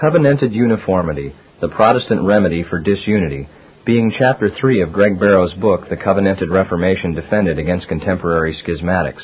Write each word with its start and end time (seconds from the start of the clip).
Covenanted 0.00 0.54
Uniformity, 0.54 1.34
the 1.60 1.68
Protestant 1.68 2.22
Remedy 2.24 2.64
for 2.70 2.80
Disunity, 2.82 3.46
being 3.84 4.10
Chapter 4.18 4.48
3 4.48 4.80
of 4.80 4.94
Greg 4.94 5.20
Barrow's 5.20 5.52
book, 5.52 5.90
The 5.90 5.98
Covenanted 5.98 6.48
Reformation 6.48 7.12
Defended 7.14 7.58
Against 7.58 7.86
Contemporary 7.86 8.56
Schismatics. 8.64 9.20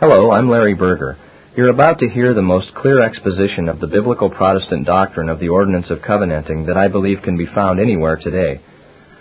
Hello, 0.00 0.32
I'm 0.32 0.50
Larry 0.50 0.74
Birger. 0.74 1.16
You're 1.56 1.70
about 1.70 2.00
to 2.00 2.08
hear 2.08 2.34
the 2.34 2.42
most 2.42 2.74
clear 2.74 3.02
exposition 3.04 3.68
of 3.68 3.78
the 3.78 3.86
biblical 3.86 4.28
Protestant 4.30 4.84
doctrine 4.84 5.28
of 5.28 5.38
the 5.38 5.50
ordinance 5.50 5.88
of 5.90 6.02
covenanting 6.04 6.66
that 6.66 6.76
I 6.76 6.88
believe 6.88 7.18
can 7.22 7.38
be 7.38 7.46
found 7.54 7.78
anywhere 7.78 8.16
today. 8.20 8.58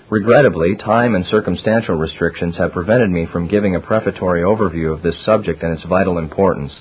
Regrettably, 0.10 0.70
time 0.84 1.14
and 1.14 1.24
circumstantial 1.24 1.98
restrictions 2.00 2.58
have 2.58 2.72
prevented 2.74 3.12
me 3.12 3.28
from 3.32 3.48
giving 3.48 3.76
a 3.76 3.80
prefatory 3.80 4.42
overview 4.42 4.92
of 4.92 5.04
this 5.04 5.24
subject 5.24 5.62
and 5.62 5.74
its 5.78 5.86
vital 5.88 6.18
importance. 6.18 6.76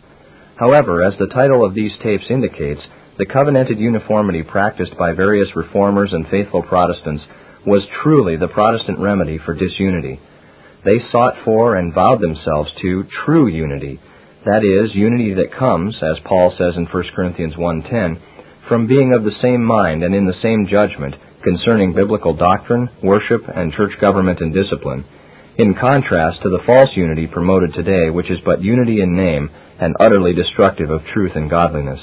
However, 0.56 1.04
as 1.04 1.18
the 1.18 1.26
title 1.28 1.62
of 1.62 1.74
these 1.74 1.94
tapes 2.02 2.30
indicates, 2.30 2.80
the 3.20 3.26
covenanted 3.26 3.78
uniformity 3.78 4.42
practiced 4.42 4.96
by 4.96 5.12
various 5.12 5.54
reformers 5.54 6.14
and 6.14 6.26
faithful 6.26 6.62
Protestants 6.62 7.22
was 7.66 7.86
truly 8.02 8.36
the 8.38 8.48
Protestant 8.48 8.98
remedy 8.98 9.36
for 9.36 9.52
disunity. 9.52 10.18
They 10.86 10.98
sought 11.00 11.34
for 11.44 11.76
and 11.76 11.92
vowed 11.92 12.20
themselves 12.20 12.72
to 12.80 13.04
true 13.24 13.46
unity, 13.46 14.00
that 14.46 14.64
is, 14.64 14.94
unity 14.94 15.34
that 15.34 15.52
comes, 15.52 16.00
as 16.02 16.18
Paul 16.24 16.50
says 16.56 16.78
in 16.78 16.86
1 16.86 17.02
Corinthians 17.14 17.56
1.10, 17.56 18.16
from 18.66 18.86
being 18.86 19.12
of 19.12 19.24
the 19.24 19.32
same 19.42 19.66
mind 19.66 20.02
and 20.02 20.14
in 20.14 20.24
the 20.24 20.40
same 20.40 20.66
judgment 20.66 21.14
concerning 21.42 21.92
biblical 21.92 22.32
doctrine, 22.34 22.88
worship, 23.02 23.42
and 23.48 23.70
church 23.74 24.00
government 24.00 24.40
and 24.40 24.54
discipline, 24.54 25.04
in 25.58 25.74
contrast 25.74 26.40
to 26.40 26.48
the 26.48 26.62
false 26.64 26.96
unity 26.96 27.26
promoted 27.26 27.74
today, 27.74 28.08
which 28.08 28.30
is 28.30 28.38
but 28.46 28.62
unity 28.64 29.02
in 29.02 29.14
name 29.14 29.50
and 29.78 29.94
utterly 30.00 30.32
destructive 30.32 30.88
of 30.88 31.04
truth 31.04 31.32
and 31.36 31.50
godliness. 31.50 32.00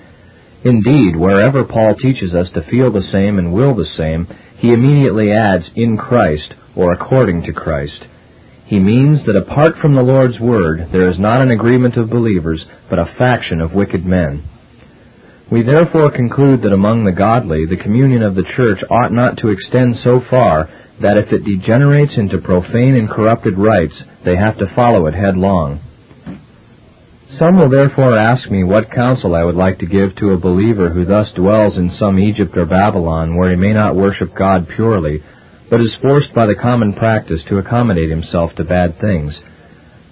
Indeed, 0.64 1.16
wherever 1.16 1.64
Paul 1.66 1.96
teaches 1.96 2.36
us 2.36 2.52
to 2.54 2.62
feel 2.70 2.92
the 2.92 3.08
same 3.12 3.40
and 3.40 3.52
will 3.52 3.74
the 3.76 3.86
same, 3.98 4.28
he 4.60 4.72
immediately 4.74 5.32
adds, 5.32 5.72
in 5.76 5.98
Christ, 5.98 6.54
or 6.76 6.92
according 6.92 7.42
to 7.44 7.52
Christ. 7.52 8.06
He 8.68 8.80
means 8.80 9.26
that 9.26 9.36
apart 9.36 9.78
from 9.82 9.96
the 9.96 10.02
Lord's 10.04 10.40
Word, 10.40 10.90
there 10.92 11.10
is 11.10 11.18
not 11.18 11.42
an 11.42 11.50
agreement 11.52 11.98
of 11.98 12.12
believers, 12.12 12.64
but 12.92 13.00
a 13.00 13.12
faction 13.18 13.60
of 13.60 13.74
wicked 13.74 14.06
men. 14.06 14.44
We 15.50 15.64
therefore 15.64 16.12
conclude 16.12 16.62
that 16.64 16.74
among 16.74 17.06
the 17.06 17.14
godly, 17.16 17.64
the 17.66 17.78
communion 17.80 18.22
of 18.22 18.36
the 18.36 18.44
Church 18.52 18.84
ought 18.92 19.14
not 19.16 19.38
to 19.40 19.48
extend 19.48 19.96
so 19.96 20.20
far 20.20 20.68
that 21.00 21.18
if 21.24 21.32
it 21.32 21.46
degenerates 21.48 22.18
into 22.18 22.40
profane 22.44 22.96
and 23.00 23.08
corrupted 23.10 23.56
rites, 23.58 23.96
they 24.26 24.36
have 24.36 24.58
to 24.58 24.68
follow 24.76 25.08
it 25.08 25.14
headlong. 25.16 25.80
Some 27.40 27.56
will 27.56 27.70
therefore 27.70 28.18
ask 28.20 28.52
me 28.52 28.66
what 28.66 28.92
counsel 28.92 29.36
I 29.36 29.44
would 29.46 29.56
like 29.56 29.78
to 29.80 29.86
give 29.88 30.16
to 30.18 30.32
a 30.36 30.40
believer 30.40 30.90
who 30.90 31.06
thus 31.06 31.32
dwells 31.32 31.78
in 31.78 31.92
some 31.96 32.20
Egypt 32.20 32.52
or 32.58 32.66
Babylon, 32.66 33.38
where 33.38 33.50
he 33.50 33.56
may 33.56 33.72
not 33.72 33.96
worship 33.96 34.36
God 34.36 34.68
purely, 34.68 35.24
but 35.70 35.80
is 35.80 35.96
forced 36.02 36.34
by 36.34 36.46
the 36.48 36.56
common 36.60 36.92
practice 36.92 37.42
to 37.48 37.58
accommodate 37.60 38.10
himself 38.10 38.52
to 38.56 38.66
bad 38.66 39.00
things. 39.00 39.40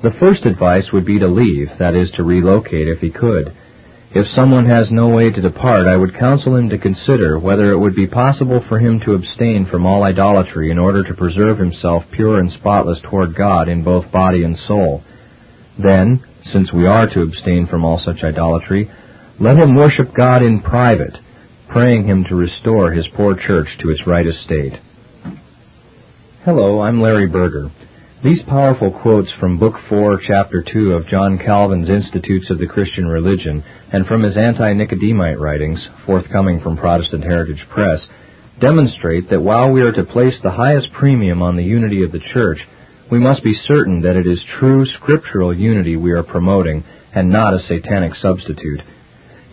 The 0.02 0.16
first 0.20 0.46
advice 0.46 0.94
would 0.94 1.06
be 1.06 1.20
to 1.20 1.28
leave, 1.28 1.72
that 1.80 1.94
is, 1.96 2.10
to 2.16 2.24
relocate 2.24 2.88
if 2.88 3.00
he 3.00 3.12
could. 3.12 3.52
If 4.18 4.28
someone 4.28 4.66
has 4.68 4.88
no 4.92 5.10
way 5.10 5.30
to 5.30 5.42
depart, 5.42 5.86
I 5.88 5.98
would 5.98 6.18
counsel 6.18 6.56
him 6.56 6.70
to 6.70 6.78
consider 6.78 7.38
whether 7.38 7.72
it 7.74 7.78
would 7.78 7.96
be 7.98 8.08
possible 8.08 8.64
for 8.70 8.80
him 8.80 9.02
to 9.02 9.12
abstain 9.14 9.68
from 9.70 9.86
all 9.86 10.04
idolatry 10.04 10.72
in 10.72 10.80
order 10.80 11.04
to 11.04 11.14
preserve 11.18 11.58
himself 11.58 12.06
pure 12.14 12.40
and 12.40 12.50
spotless 12.50 12.98
toward 13.04 13.36
God 13.36 13.68
in 13.68 13.84
both 13.84 14.10
body 14.14 14.46
and 14.46 14.56
soul. 14.56 15.02
Then, 15.78 16.24
since 16.44 16.72
we 16.72 16.88
are 16.88 17.10
to 17.14 17.24
abstain 17.24 17.68
from 17.70 17.84
all 17.84 17.98
such 17.98 18.24
idolatry, 18.24 18.90
let 19.38 19.58
him 19.62 19.76
worship 19.76 20.14
God 20.16 20.42
in 20.42 20.62
private, 20.62 21.18
praying 21.68 22.06
him 22.08 22.24
to 22.30 22.36
restore 22.36 22.92
his 22.94 23.06
poor 23.18 23.36
church 23.36 23.68
to 23.82 23.90
its 23.90 24.08
right 24.08 24.26
estate. 24.26 24.80
Hello, 26.46 26.80
I'm 26.80 27.02
Larry 27.02 27.28
Birger. 27.30 27.70
These 28.26 28.42
powerful 28.48 28.90
quotes 29.04 29.32
from 29.40 29.60
Book 29.60 29.76
4, 29.88 30.18
Chapter 30.20 30.66
2 30.66 30.94
of 30.94 31.06
John 31.06 31.38
Calvin's 31.38 31.90
Institutes 31.92 32.50
of 32.50 32.58
the 32.58 32.66
Christian 32.66 33.06
Religion 33.06 33.64
and 33.94 34.04
from 34.08 34.24
his 34.24 34.36
anti 34.36 34.72
Nicodemite 34.74 35.38
writings, 35.40 35.86
forthcoming 36.08 36.60
from 36.60 36.76
Protestant 36.76 37.22
Heritage 37.24 37.62
Press, 37.70 38.02
demonstrate 38.60 39.30
that 39.30 39.44
while 39.44 39.70
we 39.72 39.84
are 39.84 39.92
to 39.92 40.04
place 40.04 40.40
the 40.42 40.50
highest 40.50 40.92
premium 40.92 41.44
on 41.44 41.56
the 41.56 41.62
unity 41.64 42.04
of 42.04 42.12
the 42.12 42.28
Church, 42.34 42.66
we 43.12 43.20
must 43.20 43.44
be 43.44 43.54
certain 43.68 44.02
that 44.02 44.16
it 44.16 44.26
is 44.26 44.44
true 44.58 44.88
scriptural 44.88 45.56
unity 45.56 45.96
we 45.96 46.12
are 46.12 46.24
promoting 46.24 46.84
and 47.14 47.30
not 47.30 47.54
a 47.54 47.60
satanic 47.60 48.16
substitute. 48.16 48.82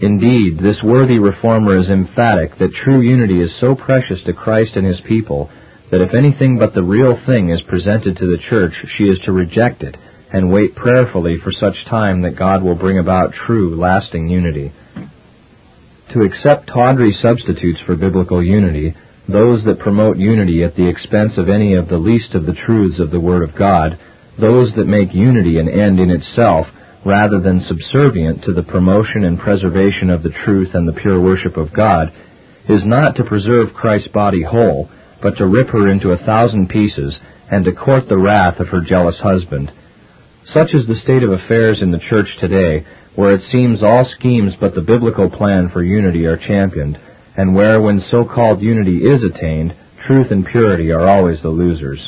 Indeed, 0.00 0.58
this 0.58 0.82
worthy 0.82 1.18
reformer 1.18 1.78
is 1.78 1.90
emphatic 1.90 2.56
that 2.58 2.72
true 2.82 3.02
unity 3.02 3.38
is 3.42 3.54
so 3.60 3.76
precious 3.76 4.24
to 4.24 4.32
Christ 4.32 4.76
and 4.76 4.86
his 4.86 5.02
people 5.06 5.50
that 5.92 6.00
if 6.00 6.14
anything 6.16 6.56
but 6.58 6.72
the 6.72 6.82
real 6.82 7.20
thing 7.28 7.50
is 7.52 7.60
presented 7.68 8.16
to 8.16 8.24
the 8.26 8.40
church, 8.48 8.72
she 8.96 9.04
is 9.04 9.20
to 9.20 9.30
reject 9.32 9.82
it 9.84 9.94
and 10.32 10.48
wait 10.50 10.74
prayerfully 10.74 11.36
for 11.44 11.52
such 11.52 11.76
time 11.84 12.22
that 12.24 12.32
God 12.38 12.64
will 12.64 12.74
bring 12.80 12.98
about 12.98 13.36
true, 13.46 13.76
lasting 13.76 14.26
unity. 14.26 14.72
To 16.16 16.24
accept 16.24 16.68
tawdry 16.72 17.12
substitutes 17.20 17.84
for 17.84 17.92
biblical 17.94 18.42
unity, 18.42 18.96
those 19.28 19.64
that 19.68 19.84
promote 19.84 20.16
unity 20.16 20.64
at 20.64 20.74
the 20.76 20.88
expense 20.88 21.36
of 21.36 21.50
any 21.52 21.74
of 21.76 21.88
the 21.92 22.00
least 22.00 22.32
of 22.34 22.46
the 22.48 22.56
truths 22.56 22.98
of 22.98 23.10
the 23.10 23.20
Word 23.20 23.44
of 23.46 23.52
God, 23.54 24.00
those 24.40 24.72
that 24.80 24.88
make 24.88 25.12
unity 25.12 25.60
an 25.60 25.68
end 25.68 26.00
in 26.00 26.08
itself, 26.08 26.68
rather 27.04 27.36
than 27.38 27.60
subservient 27.60 28.44
to 28.44 28.54
the 28.54 28.64
promotion 28.64 29.24
and 29.28 29.36
preservation 29.38 30.08
of 30.08 30.22
the 30.22 30.32
truth 30.48 30.70
and 30.72 30.88
the 30.88 30.96
pure 30.98 31.20
worship 31.22 31.58
of 31.60 31.68
God, 31.76 32.08
is 32.66 32.80
not 32.88 33.14
to 33.16 33.28
preserve 33.28 33.76
Christ's 33.76 34.08
body 34.08 34.40
whole, 34.42 34.88
but 35.22 35.36
to 35.38 35.46
rip 35.46 35.68
her 35.68 35.88
into 35.88 36.10
a 36.10 36.18
thousand 36.18 36.68
pieces, 36.68 37.16
and 37.50 37.64
to 37.64 37.72
court 37.72 38.08
the 38.08 38.18
wrath 38.18 38.58
of 38.58 38.68
her 38.68 38.82
jealous 38.84 39.18
husband. 39.22 39.70
Such 40.44 40.74
is 40.74 40.86
the 40.88 40.98
state 41.02 41.22
of 41.22 41.30
affairs 41.30 41.78
in 41.80 41.92
the 41.92 42.02
church 42.10 42.26
today, 42.40 42.84
where 43.14 43.32
it 43.34 43.42
seems 43.42 43.82
all 43.82 44.04
schemes 44.18 44.54
but 44.58 44.74
the 44.74 44.82
biblical 44.82 45.30
plan 45.30 45.68
for 45.72 45.84
unity 45.84 46.26
are 46.26 46.36
championed, 46.36 46.98
and 47.36 47.54
where, 47.54 47.80
when 47.80 48.00
so 48.10 48.24
called 48.24 48.60
unity 48.60 48.98
is 48.98 49.22
attained, 49.22 49.74
truth 50.06 50.26
and 50.30 50.44
purity 50.44 50.90
are 50.90 51.06
always 51.06 51.40
the 51.42 51.48
losers. 51.48 52.02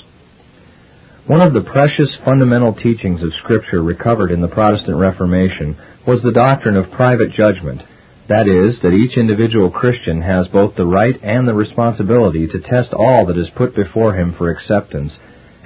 One 1.27 1.41
of 1.41 1.55
the 1.55 1.71
precious 1.71 2.15
fundamental 2.25 2.75
teachings 2.75 3.23
of 3.23 3.33
Scripture 3.43 3.83
recovered 3.83 4.31
in 4.31 4.41
the 4.43 4.49
Protestant 4.49 4.99
Reformation 4.99 5.77
was 6.07 6.21
the 6.23 6.33
doctrine 6.35 6.77
of 6.77 6.91
private 6.91 7.31
judgment 7.31 7.81
that 8.29 8.49
is, 8.49 8.81
that 8.81 8.97
each 8.97 9.19
individual 9.19 9.71
Christian 9.71 10.23
has 10.23 10.49
both 10.49 10.77
the 10.77 10.87
right 10.87 11.15
and 11.23 11.47
the 11.47 11.53
responsibility 11.53 12.47
to 12.49 12.61
test 12.61 12.95
all 12.95 13.27
that 13.27 13.37
is 13.37 13.51
put 13.55 13.75
before 13.77 14.15
him 14.15 14.33
for 14.37 14.49
acceptance, 14.49 15.13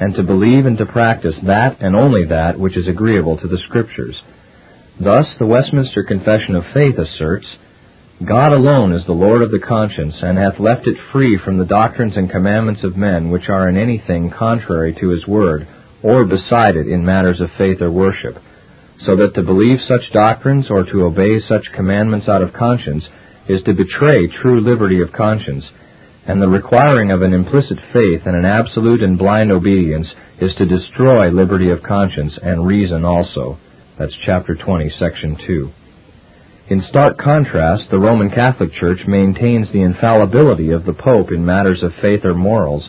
and 0.00 0.12
to 0.16 0.24
believe 0.24 0.66
and 0.66 0.76
to 0.78 0.86
practice 0.86 1.38
that 1.46 1.80
and 1.80 1.94
only 1.94 2.24
that 2.26 2.58
which 2.58 2.76
is 2.76 2.88
agreeable 2.88 3.38
to 3.38 3.46
the 3.46 3.62
Scriptures. 3.68 4.16
Thus, 4.98 5.36
the 5.38 5.46
Westminster 5.46 6.02
Confession 6.02 6.56
of 6.56 6.64
Faith 6.74 6.98
asserts, 6.98 7.46
God 8.26 8.50
alone 8.52 8.90
is 8.92 9.06
the 9.06 9.12
Lord 9.14 9.42
of 9.42 9.52
the 9.52 9.62
conscience, 9.62 10.18
and 10.20 10.36
hath 10.36 10.58
left 10.58 10.88
it 10.88 10.96
free 11.12 11.38
from 11.38 11.58
the 11.58 11.64
doctrines 11.64 12.16
and 12.16 12.28
commandments 12.28 12.82
of 12.82 12.96
men 12.96 13.30
which 13.30 13.48
are 13.48 13.68
in 13.68 13.76
anything 13.78 14.30
contrary 14.36 14.92
to 14.98 15.10
his 15.10 15.28
word, 15.28 15.68
or 16.02 16.24
beside 16.24 16.74
it 16.74 16.88
in 16.88 17.04
matters 17.04 17.40
of 17.40 17.50
faith 17.56 17.80
or 17.80 17.92
worship 17.92 18.36
so 19.00 19.14
that 19.16 19.34
to 19.34 19.42
believe 19.42 19.78
such 19.82 20.10
doctrines 20.12 20.68
or 20.70 20.82
to 20.84 21.02
obey 21.04 21.38
such 21.40 21.70
commandments 21.74 22.28
out 22.28 22.42
of 22.42 22.52
conscience 22.52 23.06
is 23.48 23.62
to 23.62 23.72
betray 23.72 24.26
true 24.42 24.60
liberty 24.60 25.00
of 25.00 25.12
conscience, 25.12 25.68
and 26.26 26.42
the 26.42 26.48
requiring 26.48 27.10
of 27.10 27.22
an 27.22 27.32
implicit 27.32 27.78
faith 27.92 28.22
and 28.26 28.36
an 28.36 28.44
absolute 28.44 29.00
and 29.02 29.16
blind 29.16 29.50
obedience 29.52 30.12
is 30.40 30.52
to 30.58 30.66
destroy 30.66 31.28
liberty 31.30 31.70
of 31.70 31.82
conscience 31.82 32.38
and 32.42 32.66
reason 32.66 33.04
also. 33.04 33.56
That's 33.98 34.14
chapter 34.26 34.54
20, 34.54 34.90
section 34.90 35.36
2. 35.46 35.70
In 36.70 36.82
stark 36.82 37.16
contrast, 37.16 37.86
the 37.90 37.98
Roman 38.00 38.28
Catholic 38.28 38.72
Church 38.72 39.00
maintains 39.06 39.72
the 39.72 39.80
infallibility 39.82 40.70
of 40.72 40.84
the 40.84 40.92
Pope 40.92 41.30
in 41.32 41.46
matters 41.46 41.80
of 41.82 41.92
faith 42.02 42.24
or 42.24 42.34
morals, 42.34 42.86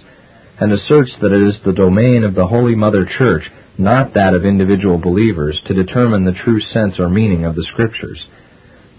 and 0.59 0.73
asserts 0.73 1.15
that 1.21 1.31
it 1.31 1.41
is 1.47 1.61
the 1.63 1.71
domain 1.71 2.25
of 2.25 2.35
the 2.35 2.45
Holy 2.47 2.75
Mother 2.75 3.05
Church 3.05 3.43
not 3.79 4.13
that 4.13 4.35
of 4.35 4.43
individual 4.45 4.99
believers, 5.01 5.59
to 5.65 5.73
determine 5.73 6.25
the 6.25 6.37
true 6.43 6.59
sense 6.59 6.99
or 6.99 7.07
meaning 7.09 7.45
of 7.45 7.55
the 7.55 7.65
Scriptures. 7.71 8.21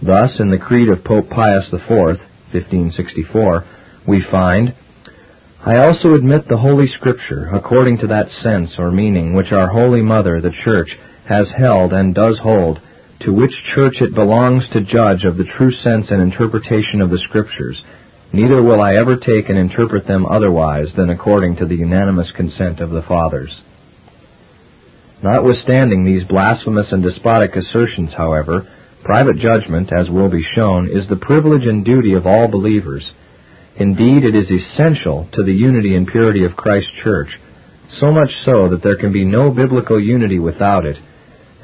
Thus, 0.03 0.33
in 0.41 0.49
the 0.51 0.57
Creed 0.59 0.89
of 0.89 1.05
Pope 1.05 1.29
Pius 1.29 1.69
IV, 1.71 2.17
1564, 2.51 3.61
we 4.09 4.25
find, 4.31 4.73
I 5.61 5.85
also 5.85 6.15
admit 6.17 6.49
the 6.49 6.57
Holy 6.57 6.87
Scripture, 6.87 7.51
according 7.53 7.99
to 7.99 8.07
that 8.07 8.29
sense 8.43 8.75
or 8.79 8.91
meaning 8.91 9.35
which 9.35 9.53
our 9.53 9.69
Holy 9.69 10.01
Mother, 10.01 10.41
the 10.41 10.57
Church, 10.65 10.89
has 11.29 11.53
held 11.59 11.93
and 11.93 12.15
does 12.15 12.41
hold, 12.43 12.81
to 13.21 13.33
which 13.33 13.53
Church 13.75 14.01
it 14.01 14.15
belongs 14.15 14.67
to 14.73 14.81
judge 14.81 15.25
of 15.27 15.37
the 15.37 15.45
true 15.45 15.71
sense 15.73 16.07
and 16.09 16.23
interpretation 16.23 17.03
of 17.03 17.11
the 17.11 17.21
Scriptures, 17.29 17.79
neither 18.33 18.63
will 18.63 18.81
I 18.81 18.95
ever 18.95 19.17
take 19.19 19.51
and 19.51 19.59
interpret 19.59 20.07
them 20.07 20.25
otherwise 20.25 20.89
than 20.97 21.11
according 21.11 21.57
to 21.57 21.67
the 21.67 21.77
unanimous 21.77 22.33
consent 22.35 22.81
of 22.81 22.89
the 22.89 23.03
Fathers. 23.03 23.53
Notwithstanding 25.23 26.05
these 26.05 26.27
blasphemous 26.27 26.93
and 26.93 27.03
despotic 27.03 27.55
assertions, 27.55 28.13
however, 28.17 28.65
private 29.05 29.37
judgment, 29.37 29.91
as 29.93 30.09
will 30.09 30.31
be 30.31 30.43
shown, 30.57 30.89
is 30.91 31.09
the 31.09 31.17
privilege 31.21 31.65
and 31.69 31.85
duty 31.85 32.15
of 32.15 32.27
all 32.27 32.49
believers. 32.49 33.07
Indeed, 33.77 34.25
it 34.25 34.35
is 34.35 34.51
essential 34.51 35.29
to 35.33 35.43
the 35.43 35.53
unity 35.53 35.95
and 35.95 36.07
purity 36.07 36.45
of 36.45 36.57
Christ's 36.57 36.93
church, 37.05 37.29
so 37.91 38.11
much 38.11 38.31
so 38.47 38.69
that 38.71 38.81
there 38.83 38.97
can 38.97 39.13
be 39.13 39.25
no 39.25 39.51
biblical 39.51 40.01
unity 40.01 40.39
without 40.39 40.87
it, 40.87 40.97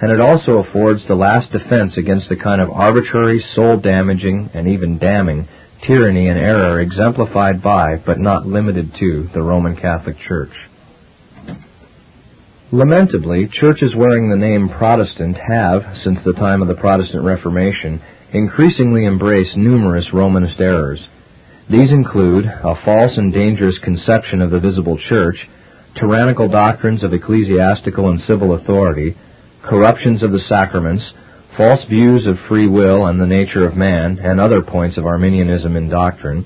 and 0.02 0.12
it 0.12 0.20
also 0.20 0.58
affords 0.58 1.06
the 1.06 1.14
last 1.14 1.50
defense 1.50 1.96
against 1.96 2.28
the 2.28 2.36
kind 2.36 2.60
of 2.60 2.68
arbitrary, 2.70 3.38
soul 3.54 3.78
damaging, 3.80 4.50
and 4.52 4.68
even 4.68 4.98
damning 4.98 5.48
tyranny 5.86 6.28
and 6.28 6.38
error 6.38 6.80
exemplified 6.80 7.62
by, 7.62 7.96
but 8.04 8.18
not 8.18 8.46
limited 8.46 8.92
to, 8.98 9.28
the 9.34 9.42
Roman 9.42 9.76
Catholic 9.76 10.16
Church. 10.28 10.52
Lamentably, 12.72 13.48
churches 13.50 13.94
wearing 13.96 14.28
the 14.28 14.36
name 14.36 14.68
Protestant 14.68 15.36
have, 15.38 15.84
since 15.98 16.24
the 16.24 16.32
time 16.32 16.62
of 16.62 16.68
the 16.68 16.74
Protestant 16.74 17.22
Reformation, 17.22 18.00
increasingly 18.32 19.06
embraced 19.06 19.56
numerous 19.56 20.12
Romanist 20.12 20.58
errors. 20.58 21.00
These 21.70 21.92
include 21.92 22.44
a 22.46 22.74
false 22.84 23.14
and 23.16 23.32
dangerous 23.32 23.78
conception 23.78 24.42
of 24.42 24.50
the 24.50 24.58
visible 24.58 24.98
church, 24.98 25.46
tyrannical 25.94 26.48
doctrines 26.48 27.04
of 27.04 27.12
ecclesiastical 27.12 28.10
and 28.10 28.18
civil 28.22 28.54
authority, 28.54 29.14
corruptions 29.62 30.24
of 30.24 30.32
the 30.32 30.40
sacraments, 30.48 31.08
false 31.56 31.84
views 31.88 32.26
of 32.26 32.34
free 32.48 32.68
will 32.68 33.06
and 33.06 33.20
the 33.20 33.26
nature 33.26 33.64
of 33.64 33.76
man, 33.76 34.18
and 34.20 34.40
other 34.40 34.60
points 34.60 34.98
of 34.98 35.06
Arminianism 35.06 35.76
in 35.76 35.88
doctrine, 35.88 36.44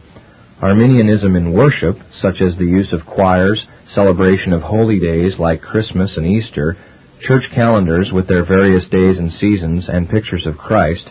Arminianism 0.61 1.34
in 1.34 1.55
worship, 1.55 1.96
such 2.20 2.43
as 2.43 2.56
the 2.58 2.67
use 2.67 2.93
of 2.93 3.06
choirs, 3.06 3.58
celebration 3.95 4.53
of 4.53 4.63
holy 4.63 4.99
days 5.01 5.37
like 5.39 5.63
Christmas 5.63 6.13
and 6.17 6.27
Easter, 6.27 6.77
church 7.21 7.45
calendars 7.55 8.11
with 8.13 8.29
their 8.29 8.47
various 8.47 8.85
days 8.91 9.19
and 9.19 9.31
seasons 9.33 9.87
and 9.89 10.09
pictures 10.09 10.47
of 10.47 10.57
Christ, 10.59 11.09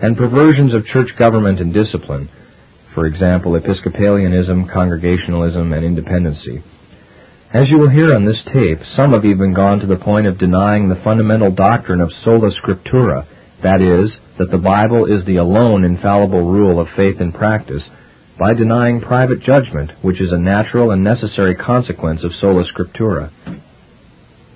and 0.00 0.16
perversions 0.16 0.74
of 0.74 0.84
church 0.84 1.10
government 1.18 1.60
and 1.60 1.72
discipline, 1.72 2.28
for 2.94 3.06
example, 3.06 3.56
Episcopalianism, 3.56 4.68
Congregationalism, 4.72 5.72
and 5.72 5.84
Independency. 5.84 6.62
As 7.52 7.68
you 7.70 7.78
will 7.78 7.90
hear 7.90 8.14
on 8.14 8.24
this 8.24 8.42
tape, 8.46 8.78
some 8.96 9.12
have 9.12 9.24
even 9.24 9.54
gone 9.54 9.78
to 9.80 9.86
the 9.86 9.98
point 10.02 10.26
of 10.26 10.38
denying 10.38 10.88
the 10.88 11.00
fundamental 11.04 11.54
doctrine 11.54 12.00
of 12.00 12.10
sola 12.24 12.50
scriptura, 12.62 13.26
that 13.62 13.80
is, 13.82 14.12
that 14.38 14.50
the 14.50 14.62
Bible 14.62 15.06
is 15.06 15.24
the 15.24 15.36
alone 15.36 15.84
infallible 15.84 16.50
rule 16.50 16.80
of 16.80 16.88
faith 16.96 17.20
and 17.20 17.32
practice, 17.34 17.82
by 18.38 18.52
denying 18.52 19.00
private 19.00 19.40
judgment, 19.42 19.92
which 20.02 20.20
is 20.20 20.30
a 20.32 20.38
natural 20.38 20.90
and 20.90 21.02
necessary 21.02 21.54
consequence 21.54 22.24
of 22.24 22.32
sola 22.40 22.64
scriptura. 22.72 23.30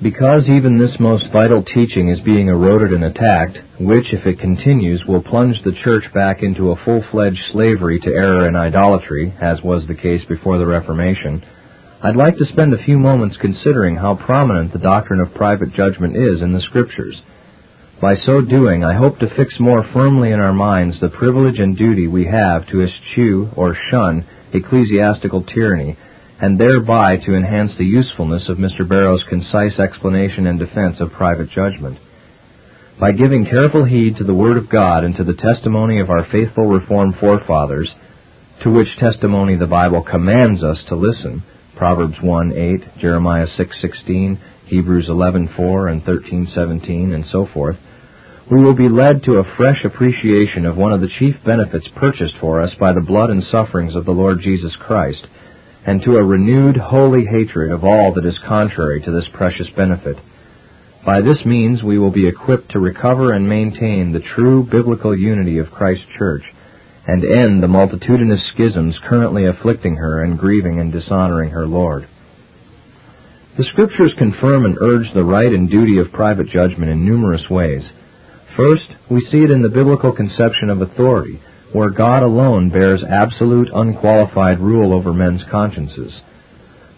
Because 0.03 0.45
even 0.49 0.79
this 0.79 0.95
most 1.01 1.25
vital 1.33 1.63
teaching 1.65 2.09
is 2.09 2.21
being 2.25 2.47
eroded 2.49 2.93
and 2.93 3.05
attacked, 3.05 3.59
which, 3.81 4.13
if 4.13 4.27
it 4.27 4.39
continues, 4.39 5.05
will 5.07 5.23
plunge 5.23 5.57
the 5.65 5.75
Church 5.83 6.05
back 6.15 6.41
into 6.43 6.71
a 6.71 6.85
full 6.85 7.05
fledged 7.11 7.41
slavery 7.53 7.99
to 8.01 8.11
error 8.11 8.47
and 8.47 8.57
idolatry, 8.57 9.33
as 9.41 9.61
was 9.65 9.87
the 9.87 9.97
case 9.97 10.25
before 10.27 10.59
the 10.59 10.67
Reformation, 10.67 11.45
I'd 12.01 12.15
like 12.15 12.37
to 12.37 12.45
spend 12.45 12.73
a 12.75 12.85
few 12.85 12.97
moments 12.97 13.37
considering 13.41 13.97
how 13.97 14.15
prominent 14.15 14.73
the 14.73 14.79
doctrine 14.79 15.21
of 15.21 15.35
private 15.35 15.73
judgment 15.73 16.17
is 16.17 16.43
in 16.43 16.53
the 16.53 16.63
Scriptures 16.69 17.21
by 18.01 18.15
so 18.15 18.41
doing, 18.41 18.85
I 18.85 18.95
hope 18.97 19.19
to 19.19 19.29
fix 19.35 19.59
more 19.59 19.83
firmly 19.93 20.31
in 20.31 20.39
our 20.39 20.53
minds 20.53 21.01
the 21.01 21.09
privilege 21.09 21.59
and 21.59 21.77
duty 21.77 22.07
we 22.07 22.27
have 22.27 22.65
to 22.69 22.83
eschew 22.83 23.49
or 23.57 23.77
shun 23.91 24.23
ecclesiastical 24.53 25.43
tyranny, 25.45 25.97
and 26.41 26.57
thereby 26.61 27.17
to 27.17 27.35
enhance 27.35 27.77
the 27.77 27.85
usefulness 27.85 28.49
of 28.49 28.57
Mr. 28.59 28.89
Barrow's 28.89 29.25
concise 29.29 29.81
explanation 29.81 30.47
and 30.47 30.61
defense 30.61 31.01
of 31.01 31.11
private 31.11 31.51
judgment. 31.51 31.99
By 33.01 33.11
giving 33.11 33.45
careful 33.45 33.83
heed 33.85 34.15
to 34.19 34.25
the 34.25 34.35
Word 34.35 34.57
of 34.59 34.71
God 34.71 35.03
and 35.03 35.17
to 35.17 35.25
the 35.25 35.35
testimony 35.35 35.99
of 35.99 36.09
our 36.09 36.25
faithful 36.31 36.67
Reformed 36.67 37.17
forefathers, 37.19 37.93
to 38.63 38.71
which 38.71 38.95
testimony 38.99 39.57
the 39.57 39.67
Bible 39.67 40.05
commands 40.09 40.63
us 40.63 40.85
to 40.89 40.95
listen, 40.95 41.43
Proverbs 41.77 42.19
1 42.23 42.53
8, 42.97 43.01
Jeremiah 43.01 43.47
6 43.57 43.79
16, 43.83 44.39
Hebrews 44.67 45.09
11 45.09 45.49
4 45.57 45.89
and 45.89 46.03
13 46.05 46.47
17, 46.47 47.13
and 47.15 47.25
so 47.27 47.45
forth, 47.53 47.77
we 48.51 48.63
will 48.65 48.75
be 48.77 48.89
led 48.89 49.23
to 49.25 49.33
a 49.33 49.57
fresh 49.57 49.79
appreciation 49.85 50.65
of 50.65 50.77
one 50.77 50.93
of 50.93 51.03
the 51.03 51.11
chief 51.19 51.35
benefits 51.45 51.87
purchased 51.97 52.35
for 52.41 52.63
us 52.63 52.71
by 52.81 52.93
the 52.95 53.05
blood 53.07 53.29
and 53.29 53.43
sufferings 53.45 53.95
of 53.95 54.07
the 54.07 54.11
Lord 54.13 54.39
Jesus 54.41 54.75
Christ, 54.81 55.27
and 55.87 56.01
to 56.03 56.13
a 56.17 56.25
renewed 56.27 56.77
holy 56.77 57.27
hatred 57.27 57.71
of 57.71 57.85
all 57.85 58.15
that 58.15 58.25
is 58.25 58.39
contrary 58.47 59.03
to 59.03 59.11
this 59.11 59.29
precious 59.35 59.69
benefit. 59.77 60.17
By 61.05 61.21
this 61.21 61.43
means, 61.45 61.83
we 61.83 61.99
will 61.99 62.11
be 62.13 62.27
equipped 62.27 62.71
to 62.71 62.79
recover 62.79 63.33
and 63.33 63.47
maintain 63.49 64.13
the 64.13 64.27
true 64.35 64.65
biblical 64.69 65.17
unity 65.17 65.59
of 65.59 65.71
Christ's 65.71 66.07
Church, 66.19 66.43
and 67.07 67.25
end 67.25 67.63
the 67.63 67.69
multitudinous 67.69 68.47
schisms 68.55 68.99
currently 69.07 69.47
afflicting 69.47 69.97
her 69.97 70.23
and 70.25 70.39
grieving 70.39 70.81
and 70.81 70.91
dishonoring 70.91 71.51
her 71.51 71.67
Lord. 71.67 72.09
The 73.59 73.65
Scriptures 73.65 74.15
confirm 74.17 74.65
and 74.65 74.79
urge 74.81 75.13
the 75.13 75.25
right 75.25 75.53
and 75.53 75.71
duty 75.71 75.99
of 75.99 76.13
private 76.13 76.49
judgment 76.49 76.91
in 76.91 77.05
numerous 77.05 77.45
ways 77.51 77.83
First, 78.59 78.91
we 79.09 79.21
see 79.31 79.39
it 79.47 79.53
in 79.53 79.63
the 79.63 79.69
biblical 79.71 80.11
conception 80.11 80.69
of 80.69 80.81
authority, 80.83 81.39
where 81.73 81.91
God 81.91 82.25
alone 82.25 82.71
bears 82.71 83.05
absolute, 83.09 83.69
unqualified 83.73 84.59
rule 84.59 84.93
over 84.93 85.13
men's 85.13 85.45
consciences. 85.49 86.19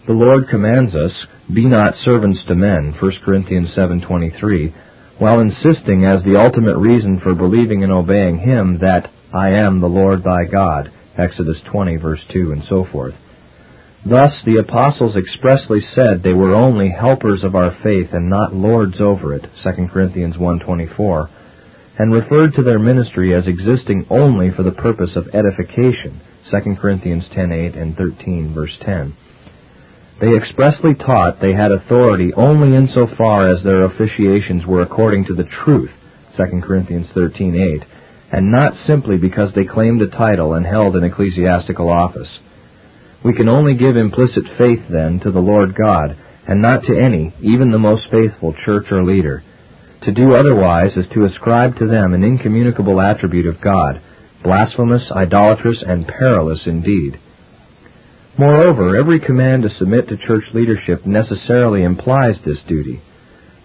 The 0.07 0.13
Lord 0.13 0.47
commands 0.49 0.95
us, 0.95 1.13
"Be 1.53 1.65
not 1.65 1.93
servants 1.93 2.43
to 2.45 2.55
men," 2.55 2.93
1 2.99 3.11
Corinthians 3.23 3.71
7:23, 3.75 4.73
while 5.19 5.39
insisting 5.39 6.03
as 6.03 6.23
the 6.23 6.37
ultimate 6.41 6.77
reason 6.79 7.17
for 7.17 7.35
believing 7.35 7.83
and 7.83 7.91
obeying 7.91 8.39
him 8.39 8.79
that 8.79 9.11
I 9.31 9.51
am 9.51 9.79
the 9.79 9.87
Lord 9.89 10.23
thy 10.23 10.45
God, 10.45 10.89
Exodus 11.15 11.61
20 11.71 11.95
verse 11.97 12.23
2 12.29 12.51
and 12.53 12.63
so 12.63 12.85
forth. 12.85 13.13
Thus 14.03 14.33
the 14.45 14.57
apostles 14.57 15.15
expressly 15.15 15.79
said 15.93 16.23
they 16.23 16.33
were 16.33 16.55
only 16.55 16.89
helpers 16.89 17.43
of 17.43 17.53
our 17.53 17.69
faith 17.69 18.15
and 18.15 18.31
not 18.31 18.55
lords 18.55 18.99
over 18.99 19.35
it, 19.35 19.45
2 19.63 19.89
Corinthians 19.91 20.39
1:24, 20.39 21.29
and 22.01 22.11
referred 22.11 22.51
to 22.55 22.63
their 22.63 22.79
ministry 22.79 23.31
as 23.35 23.45
existing 23.47 24.03
only 24.09 24.49
for 24.49 24.63
the 24.63 24.71
purpose 24.71 25.11
of 25.15 25.27
edification, 25.35 26.19
2 26.49 26.75
Corinthians 26.81 27.23
10:8 27.29 27.75
and 27.79 27.95
13 27.95 28.53
verse 28.55 28.75
10. 28.81 29.13
They 30.19 30.33
expressly 30.35 30.95
taught 30.95 31.39
they 31.39 31.53
had 31.53 31.71
authority 31.71 32.33
only 32.33 32.75
insofar 32.75 33.43
as 33.53 33.63
their 33.63 33.83
officiations 33.83 34.65
were 34.65 34.81
according 34.81 35.25
to 35.25 35.35
the 35.35 35.43
truth, 35.43 35.91
2 36.37 36.61
Corinthians 36.63 37.07
13:8, 37.15 37.85
and 38.31 38.51
not 38.51 38.73
simply 38.87 39.17
because 39.17 39.53
they 39.53 39.63
claimed 39.65 40.01
a 40.01 40.07
title 40.07 40.55
and 40.55 40.65
held 40.65 40.95
an 40.95 41.03
ecclesiastical 41.03 41.87
office. 41.87 42.29
We 43.23 43.33
can 43.35 43.47
only 43.47 43.75
give 43.75 43.95
implicit 43.95 44.45
faith, 44.57 44.81
then, 44.89 45.19
to 45.19 45.29
the 45.31 45.39
Lord 45.39 45.75
God, 45.75 46.15
and 46.47 46.63
not 46.63 46.81
to 46.85 46.97
any, 46.97 47.33
even 47.41 47.69
the 47.69 47.77
most 47.77 48.09
faithful 48.09 48.55
church 48.65 48.87
or 48.91 49.03
leader. 49.03 49.43
To 50.03 50.11
do 50.11 50.33
otherwise 50.33 50.97
is 50.97 51.07
to 51.13 51.25
ascribe 51.25 51.77
to 51.77 51.85
them 51.85 52.13
an 52.15 52.23
incommunicable 52.23 52.99
attribute 52.99 53.45
of 53.45 53.61
God, 53.61 54.01
blasphemous, 54.43 55.07
idolatrous, 55.11 55.83
and 55.85 56.07
perilous 56.07 56.63
indeed. 56.65 57.19
Moreover, 58.37 58.97
every 58.97 59.19
command 59.19 59.61
to 59.63 59.69
submit 59.69 60.07
to 60.07 60.17
church 60.25 60.45
leadership 60.53 61.05
necessarily 61.05 61.83
implies 61.83 62.41
this 62.43 62.57
duty. 62.67 62.99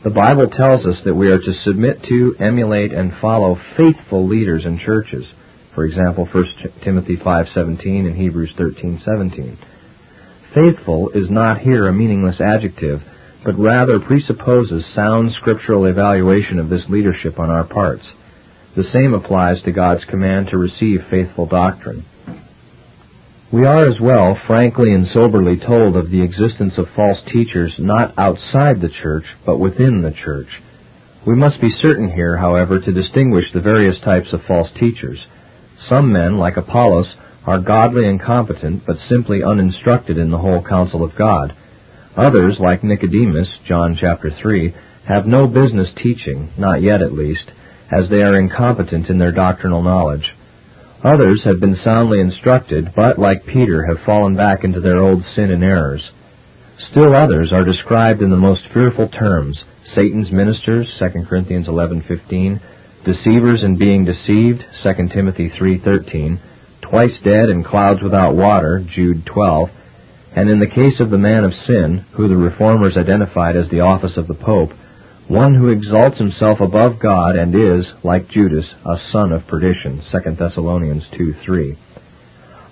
The 0.05 0.11
Bible 0.11 0.49
tells 0.51 0.85
us 0.85 1.01
that 1.07 1.15
we 1.15 1.29
are 1.31 1.39
to 1.41 1.53
submit 1.65 2.03
to, 2.03 2.35
emulate, 2.39 2.93
and 2.93 3.15
follow 3.19 3.57
faithful 3.79 4.27
leaders 4.29 4.67
in 4.67 4.77
churches. 4.79 5.25
For 5.75 5.87
example, 5.87 6.27
1 6.27 6.45
Timothy 6.85 7.17
5:17 7.17 8.07
and 8.07 8.15
Hebrews 8.15 8.53
13:17. 8.59 9.57
Faithful 10.55 11.09
is 11.11 11.31
not 11.31 11.61
here 11.61 11.87
a 11.87 11.93
meaningless 11.95 12.41
adjective 12.43 13.01
but 13.47 13.57
rather 13.61 14.01
presupposes 14.01 14.85
sound 14.93 15.31
scriptural 15.31 15.87
evaluation 15.87 16.59
of 16.59 16.69
this 16.69 16.85
leadership 16.89 17.39
on 17.39 17.49
our 17.49 17.65
parts. 17.65 18.03
The 18.77 18.83
same 18.83 19.15
applies 19.15 19.63
to 19.63 19.73
God's 19.73 20.05
command 20.05 20.49
to 20.51 20.59
receive 20.59 20.99
faithful 21.09 21.47
doctrine. 21.47 22.05
We 23.53 23.65
are 23.65 23.87
as 23.89 24.01
well 24.03 24.37
frankly 24.49 24.93
and 24.93 25.07
soberly 25.07 25.57
told 25.65 25.97
of 25.97 26.11
the 26.11 26.25
existence 26.25 26.75
of 26.77 26.87
false 26.97 27.19
teachers 27.33 27.73
not 27.79 28.19
outside 28.19 28.81
the 28.81 28.91
church, 29.01 29.25
but 29.47 29.59
within 29.61 30.03
the 30.03 30.13
church. 30.13 30.49
We 31.25 31.37
must 31.37 31.61
be 31.61 31.71
certain 31.81 32.11
here, 32.11 32.37
however, 32.37 32.81
to 32.81 32.93
distinguish 32.93 33.45
the 33.55 33.61
various 33.61 34.01
types 34.01 34.33
of 34.33 34.41
false 34.49 34.71
teachers. 34.75 35.21
Some 35.89 36.13
men, 36.13 36.37
like 36.37 36.57
Apollos, 36.57 37.13
are 37.47 37.61
godly 37.61 38.09
and 38.09 38.21
competent, 38.21 38.83
but 38.85 38.97
simply 39.09 39.45
uninstructed 39.45 40.19
in 40.19 40.33
the 40.33 40.39
whole 40.39 40.65
counsel 40.69 41.05
of 41.05 41.15
God 41.17 41.55
Others, 42.17 42.57
like 42.59 42.83
Nicodemus, 42.83 43.49
John 43.69 43.99
chapter 44.01 44.31
3, 44.41 44.75
have 45.07 45.27
no 45.27 45.47
business 45.47 45.93
teaching, 46.03 46.49
not 46.57 46.81
yet 46.81 47.03
at 47.03 47.13
least, 47.13 47.51
as 47.93 48.09
they 48.09 48.23
are 48.23 48.35
incompetent 48.35 49.11
in 49.11 49.19
their 49.19 49.33
doctrinal 49.33 49.83
knowledge. 49.83 50.25
Others 51.05 51.43
have 51.45 51.61
been 51.61 51.75
soundly 51.85 52.21
instructed, 52.21 52.93
but, 52.97 53.19
like 53.19 53.45
Peter, 53.45 53.85
have 53.87 54.05
fallen 54.07 54.35
back 54.35 54.65
into 54.65 54.81
their 54.81 54.97
old 54.97 55.23
sin 55.35 55.51
and 55.51 55.63
errors. 55.63 56.03
Still 56.91 57.15
others 57.15 57.53
are 57.53 57.65
described 57.65 58.23
in 58.23 58.31
the 58.31 58.37
most 58.37 58.67
fearful 58.73 59.09
terms, 59.09 59.63
Satan's 59.95 60.33
ministers, 60.33 60.89
2 60.99 61.27
Corinthians 61.29 61.69
11:15, 61.69 62.61
deceivers 63.05 63.63
and 63.63 63.79
being 63.79 64.07
deceived, 64.07 64.65
2 64.83 65.09
Timothy 65.13 65.51
3:13, 65.51 66.39
twice 66.81 67.13
dead 67.23 67.51
and 67.51 67.63
clouds 67.63 68.01
without 68.03 68.35
water, 68.35 68.83
Jude 68.87 69.27
12, 69.27 69.71
and 70.37 70.51
in 70.51 70.59
the 70.61 70.69
case 70.69 71.01
of 71.01 71.09
the 71.11 71.17
man 71.19 71.45
of 71.45 71.55
sin, 71.67 72.05
who 72.15 72.29
the 72.29 72.37
reformers 72.37 72.95
identified 72.99 73.57
as 73.57 73.71
the 73.71 73.81
office 73.81 74.19
of 74.19 74.27
the 74.29 74.35
Pope, 74.37 74.69
one 75.29 75.55
who 75.55 75.71
exalts 75.71 76.19
himself 76.19 76.61
above 76.61 77.01
God 77.01 77.37
and 77.37 77.55
is, 77.55 77.89
like 78.05 78.29
Judas, 78.29 78.67
a 78.85 78.99
son 79.13 79.33
of 79.33 79.47
perdition. 79.49 80.03
2 80.13 80.33
Thessalonians 80.37 81.05
2 81.17 81.33
3. 81.43 81.77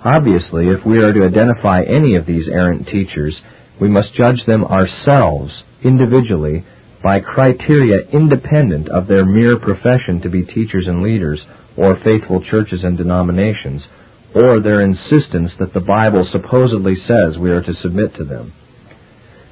Obviously, 0.05 0.67
if 0.69 0.85
we 0.85 1.03
are 1.03 1.13
to 1.15 1.25
identify 1.25 1.81
any 1.85 2.17
of 2.17 2.27
these 2.27 2.51
errant 2.53 2.87
teachers, 2.87 3.35
we 3.81 3.89
must 3.89 4.13
judge 4.13 4.45
them 4.47 4.63
ourselves, 4.67 5.51
individually, 5.83 6.65
by 7.03 7.19
criteria 7.19 8.01
independent 8.13 8.91
of 8.91 9.07
their 9.09 9.25
mere 9.25 9.59
profession 9.59 10.21
to 10.21 10.29
be 10.29 10.45
teachers 10.45 10.85
and 10.87 11.03
leaders, 11.03 11.41
or 11.79 11.97
faithful 12.05 12.45
churches 12.45 12.81
and 12.85 12.99
denominations, 12.99 13.87
or 14.35 14.61
their 14.61 14.83
insistence 14.85 15.53
that 15.59 15.73
the 15.73 15.81
Bible 15.81 16.27
supposedly 16.31 16.95
says 17.07 17.39
we 17.39 17.51
are 17.53 17.63
to 17.63 17.75
submit 17.83 18.15
to 18.17 18.25
them. 18.25 18.53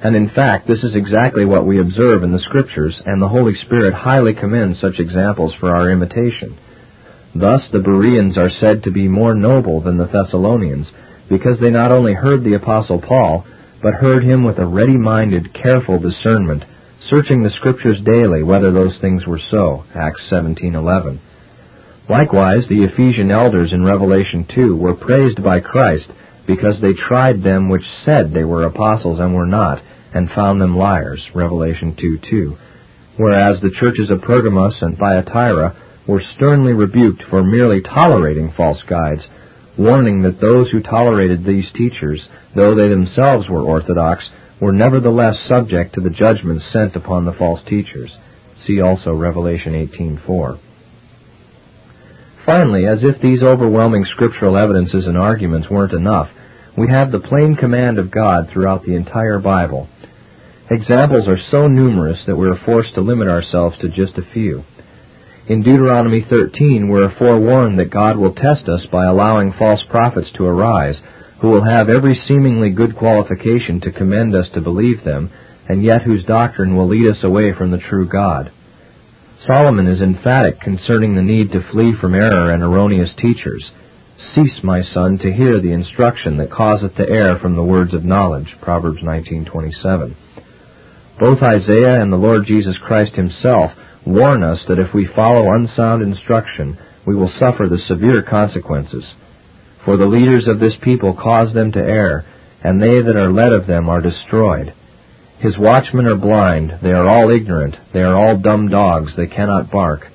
And 0.03 0.15
in 0.17 0.27
fact, 0.27 0.67
this 0.67 0.83
is 0.83 0.97
exactly 0.97 1.45
what 1.45 1.65
we 1.65 1.79
observe 1.79 2.23
in 2.23 2.33
the 2.33 2.43
Scriptures, 2.43 2.99
and 3.05 3.21
the 3.21 3.27
Holy 3.29 3.53
Spirit 3.63 3.93
highly 3.93 4.33
commends 4.35 4.81
such 4.81 4.99
examples 4.99 5.53
for 5.59 5.73
our 5.73 5.89
imitation. 5.89 6.59
Thus, 7.33 7.61
the 7.71 7.79
Bereans 7.79 8.37
are 8.37 8.49
said 8.51 8.83
to 8.83 8.91
be 8.91 9.07
more 9.07 9.33
noble 9.33 9.79
than 9.81 9.97
the 9.97 10.11
Thessalonians, 10.11 10.87
because 11.29 11.57
they 11.61 11.71
not 11.71 11.91
only 11.93 12.13
heard 12.13 12.43
the 12.43 12.55
Apostle 12.59 13.01
Paul, 13.01 13.45
but 13.81 13.93
heard 13.93 14.23
him 14.25 14.43
with 14.43 14.59
a 14.59 14.67
ready 14.67 14.97
minded, 14.97 15.53
careful 15.55 15.99
discernment, 15.99 16.63
searching 17.09 17.41
the 17.41 17.55
Scriptures 17.55 17.99
daily 18.03 18.43
whether 18.43 18.71
those 18.73 18.97
things 18.99 19.25
were 19.25 19.39
so. 19.49 19.83
Acts 19.95 20.27
17:11. 20.29 21.19
Likewise, 22.09 22.67
the 22.67 22.83
Ephesian 22.83 23.31
elders 23.31 23.71
in 23.71 23.81
Revelation 23.83 24.45
2 24.53 24.75
were 24.75 24.93
praised 24.95 25.41
by 25.41 25.61
Christ 25.61 26.03
because 26.45 26.81
they 26.81 26.91
tried 26.91 27.41
them 27.41 27.69
which 27.69 27.85
said 28.03 28.31
they 28.33 28.43
were 28.43 28.65
apostles 28.65 29.21
and 29.21 29.33
were 29.33 29.45
not, 29.45 29.81
and 30.13 30.29
found 30.31 30.59
them 30.59 30.75
liars. 30.75 31.23
Revelation 31.33 31.93
2:2. 31.95 32.57
Whereas 33.15 33.61
the 33.61 33.71
churches 33.79 34.09
of 34.09 34.21
Pergamos 34.21 34.81
and 34.81 34.97
Thyatira 34.97 35.73
were 36.05 36.21
sternly 36.35 36.73
rebuked 36.73 37.23
for 37.23 37.41
merely 37.41 37.79
tolerating 37.79 38.51
false 38.51 38.81
guides, 38.85 39.25
warning 39.77 40.23
that 40.23 40.41
those 40.41 40.69
who 40.71 40.81
tolerated 40.81 41.45
these 41.45 41.71
teachers, 41.71 42.27
though 42.53 42.75
they 42.75 42.89
themselves 42.89 43.47
were 43.47 43.61
orthodox, 43.61 44.27
were 44.59 44.73
nevertheless 44.73 45.39
subject 45.47 45.93
to 45.93 46.01
the 46.01 46.09
judgments 46.09 46.65
sent 46.73 46.97
upon 46.97 47.23
the 47.23 47.31
false 47.33 47.63
teachers. 47.63 48.11
See 48.67 48.81
also 48.81 49.13
Revelation 49.13 49.71
18:4. 49.73 50.57
Finally, 52.45 52.85
as 52.85 53.03
if 53.05 53.21
these 53.21 53.41
overwhelming 53.41 54.03
scriptural 54.03 54.57
evidences 54.57 55.07
and 55.07 55.17
arguments 55.17 55.69
weren't 55.69 55.93
enough, 55.93 56.29
we 56.77 56.89
have 56.89 57.09
the 57.11 57.19
plain 57.19 57.55
command 57.55 57.97
of 57.97 58.11
God 58.11 58.49
throughout 58.49 58.83
the 58.83 58.95
entire 58.95 59.39
Bible. 59.39 59.87
Examples 60.69 61.25
are 61.29 61.37
so 61.51 61.67
numerous 61.67 62.23
that 62.25 62.35
we 62.35 62.45
are 62.47 62.59
forced 62.65 62.95
to 62.95 63.01
limit 63.01 63.29
ourselves 63.29 63.77
to 63.79 63.87
just 63.87 64.17
a 64.17 64.25
few. 64.33 64.63
In 65.47 65.61
Deuteronomy 65.61 66.19
13, 66.29 66.89
we 66.89 67.01
are 67.01 67.13
forewarned 67.17 67.79
that 67.79 67.89
God 67.91 68.17
will 68.17 68.33
test 68.33 68.67
us 68.67 68.85
by 68.91 69.05
allowing 69.05 69.53
false 69.53 69.83
prophets 69.89 70.29
to 70.33 70.43
arise, 70.43 70.99
who 71.41 71.49
will 71.49 71.63
have 71.63 71.89
every 71.89 72.13
seemingly 72.15 72.71
good 72.71 72.95
qualification 72.97 73.79
to 73.81 73.91
commend 73.91 74.35
us 74.35 74.49
to 74.51 74.61
believe 74.61 75.03
them, 75.05 75.29
and 75.69 75.81
yet 75.83 76.01
whose 76.03 76.25
doctrine 76.25 76.75
will 76.75 76.87
lead 76.87 77.09
us 77.09 77.23
away 77.23 77.53
from 77.53 77.71
the 77.71 77.77
true 77.77 78.07
God. 78.07 78.51
Solomon 79.51 79.87
is 79.87 80.01
emphatic 80.01 80.61
concerning 80.61 81.15
the 81.15 81.21
need 81.21 81.51
to 81.51 81.69
flee 81.71 81.93
from 81.99 82.15
error 82.15 82.49
and 82.51 82.63
erroneous 82.63 83.11
teachers. 83.17 83.69
Cease, 84.33 84.59
my 84.63 84.81
son, 84.81 85.17
to 85.17 85.33
hear 85.33 85.59
the 85.59 85.73
instruction 85.73 86.37
that 86.37 86.49
causeth 86.49 86.95
to 86.95 87.09
err 87.09 87.37
from 87.39 87.55
the 87.55 87.63
words 87.63 87.93
of 87.93 88.05
knowledge. 88.05 88.55
Proverbs 88.61 89.01
19:27. 89.03 90.13
Both 91.19 91.41
Isaiah 91.41 91.99
and 92.01 92.09
the 92.13 92.17
Lord 92.17 92.45
Jesus 92.45 92.77
Christ 92.77 93.15
himself 93.17 93.71
warn 94.05 94.43
us 94.45 94.63
that 94.69 94.79
if 94.79 94.93
we 94.93 95.05
follow 95.13 95.45
unsound 95.51 96.03
instruction, 96.03 96.77
we 97.05 97.13
will 97.15 97.31
suffer 97.39 97.67
the 97.67 97.77
severe 97.79 98.21
consequences. 98.21 99.03
For 99.83 99.97
the 99.97 100.05
leaders 100.05 100.47
of 100.47 100.59
this 100.61 100.77
people 100.81 101.13
cause 101.15 101.53
them 101.53 101.73
to 101.73 101.79
err, 101.83 102.23
and 102.63 102.81
they 102.81 103.01
that 103.01 103.17
are 103.17 103.31
led 103.31 103.51
of 103.51 103.67
them 103.67 103.89
are 103.89 103.99
destroyed. 103.99 104.71
His 105.43 105.57
watchmen 105.59 106.05
are 106.05 106.15
blind, 106.15 106.71
they 106.81 106.91
are 106.91 107.05
all 107.05 107.29
ignorant, 107.29 107.75
they 107.93 107.99
are 108.01 108.15
all 108.15 108.37
dumb 108.39 108.69
dogs, 108.69 109.13
they 109.17 109.27
cannot 109.27 109.69
bark. 109.69 110.07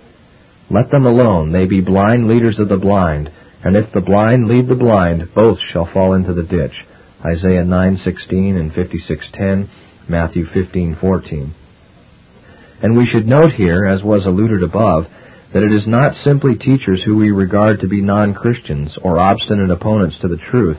Let 0.70 0.90
them 0.90 1.04
alone, 1.04 1.52
they 1.52 1.66
be 1.66 1.82
blind 1.82 2.26
leaders 2.28 2.58
of 2.58 2.70
the 2.70 2.78
blind, 2.78 3.28
and 3.62 3.76
if 3.76 3.92
the 3.92 4.00
blind 4.00 4.48
lead 4.48 4.68
the 4.68 4.74
blind, 4.74 5.24
both 5.34 5.58
shall 5.70 5.84
fall 5.92 6.14
into 6.14 6.32
the 6.32 6.44
ditch. 6.44 6.72
Isaiah 7.26 7.62
9:16 7.64 8.56
and 8.58 8.72
56:10, 8.72 9.66
Matthew 10.08 10.46
15:14. 10.46 11.48
And 12.82 12.96
we 12.96 13.04
should 13.04 13.26
note 13.28 13.52
here, 13.52 13.84
as 13.84 14.02
was 14.02 14.24
alluded 14.24 14.62
above, 14.62 15.08
that 15.52 15.62
it 15.62 15.74
is 15.74 15.86
not 15.86 16.14
simply 16.14 16.54
teachers 16.54 17.02
who 17.02 17.18
we 17.18 17.32
regard 17.32 17.80
to 17.80 17.86
be 17.86 18.00
non-Christians 18.00 18.96
or 19.02 19.18
obstinate 19.18 19.70
opponents 19.70 20.16
to 20.22 20.28
the 20.28 20.38
truth 20.50 20.78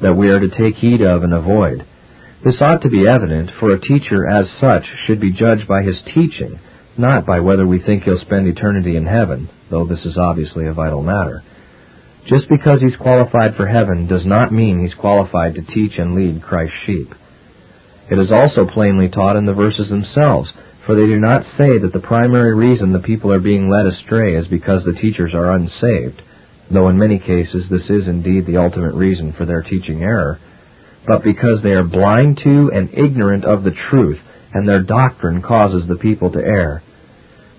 that 0.00 0.16
we 0.16 0.28
are 0.30 0.40
to 0.40 0.48
take 0.48 0.76
heed 0.76 1.02
of 1.02 1.22
and 1.24 1.34
avoid. 1.34 1.84
This 2.44 2.56
ought 2.60 2.82
to 2.82 2.88
be 2.90 3.06
evident, 3.08 3.50
for 3.60 3.70
a 3.72 3.78
teacher 3.80 4.28
as 4.28 4.48
such 4.60 4.84
should 5.06 5.20
be 5.20 5.32
judged 5.32 5.68
by 5.68 5.82
his 5.82 6.02
teaching, 6.12 6.58
not 6.98 7.24
by 7.24 7.38
whether 7.38 7.64
we 7.64 7.78
think 7.80 8.02
he'll 8.02 8.18
spend 8.18 8.48
eternity 8.48 8.96
in 8.96 9.06
heaven, 9.06 9.48
though 9.70 9.84
this 9.84 10.04
is 10.04 10.18
obviously 10.18 10.66
a 10.66 10.72
vital 10.72 11.02
matter. 11.04 11.42
Just 12.26 12.48
because 12.48 12.80
he's 12.80 12.96
qualified 12.96 13.54
for 13.56 13.66
heaven 13.66 14.08
does 14.08 14.26
not 14.26 14.50
mean 14.50 14.80
he's 14.80 14.94
qualified 14.94 15.54
to 15.54 15.62
teach 15.62 15.92
and 15.98 16.16
lead 16.16 16.42
Christ's 16.42 16.76
sheep. 16.84 17.14
It 18.10 18.18
is 18.18 18.32
also 18.32 18.66
plainly 18.66 19.08
taught 19.08 19.36
in 19.36 19.44
the 19.46 19.52
verses 19.52 19.88
themselves, 19.88 20.52
for 20.84 20.96
they 20.96 21.06
do 21.06 21.20
not 21.20 21.44
say 21.56 21.78
that 21.78 21.92
the 21.92 22.00
primary 22.00 22.56
reason 22.56 22.90
the 22.92 22.98
people 22.98 23.32
are 23.32 23.38
being 23.40 23.68
led 23.68 23.86
astray 23.86 24.34
is 24.34 24.48
because 24.48 24.84
the 24.84 24.94
teachers 25.00 25.32
are 25.32 25.52
unsaved, 25.54 26.20
though 26.72 26.88
in 26.88 26.98
many 26.98 27.20
cases 27.20 27.70
this 27.70 27.84
is 27.88 28.08
indeed 28.08 28.46
the 28.46 28.56
ultimate 28.56 28.94
reason 28.94 29.32
for 29.32 29.44
their 29.46 29.62
teaching 29.62 30.02
error 30.02 30.40
but 31.06 31.22
because 31.24 31.60
they 31.62 31.72
are 31.72 31.84
blind 31.84 32.38
to 32.38 32.70
and 32.72 32.88
ignorant 32.96 33.44
of 33.44 33.62
the 33.64 33.74
truth, 33.90 34.18
and 34.54 34.68
their 34.68 34.82
doctrine 34.82 35.42
causes 35.42 35.88
the 35.88 35.96
people 35.96 36.30
to 36.30 36.38
err. 36.38 36.82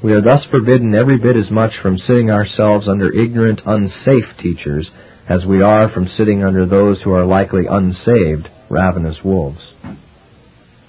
We 0.03 0.13
are 0.13 0.21
thus 0.21 0.43
forbidden 0.51 0.93
every 0.95 1.17
bit 1.17 1.35
as 1.37 1.49
much 1.49 1.73
from 1.81 1.97
sitting 1.97 2.29
ourselves 2.29 2.87
under 2.87 3.11
ignorant, 3.13 3.61
unsafe 3.65 4.25
teachers 4.41 4.89
as 5.29 5.45
we 5.45 5.61
are 5.61 5.91
from 5.91 6.07
sitting 6.17 6.43
under 6.43 6.65
those 6.65 6.97
who 7.03 7.11
are 7.13 7.25
likely 7.25 7.63
unsaved, 7.69 8.47
ravenous 8.69 9.17
wolves. 9.23 9.59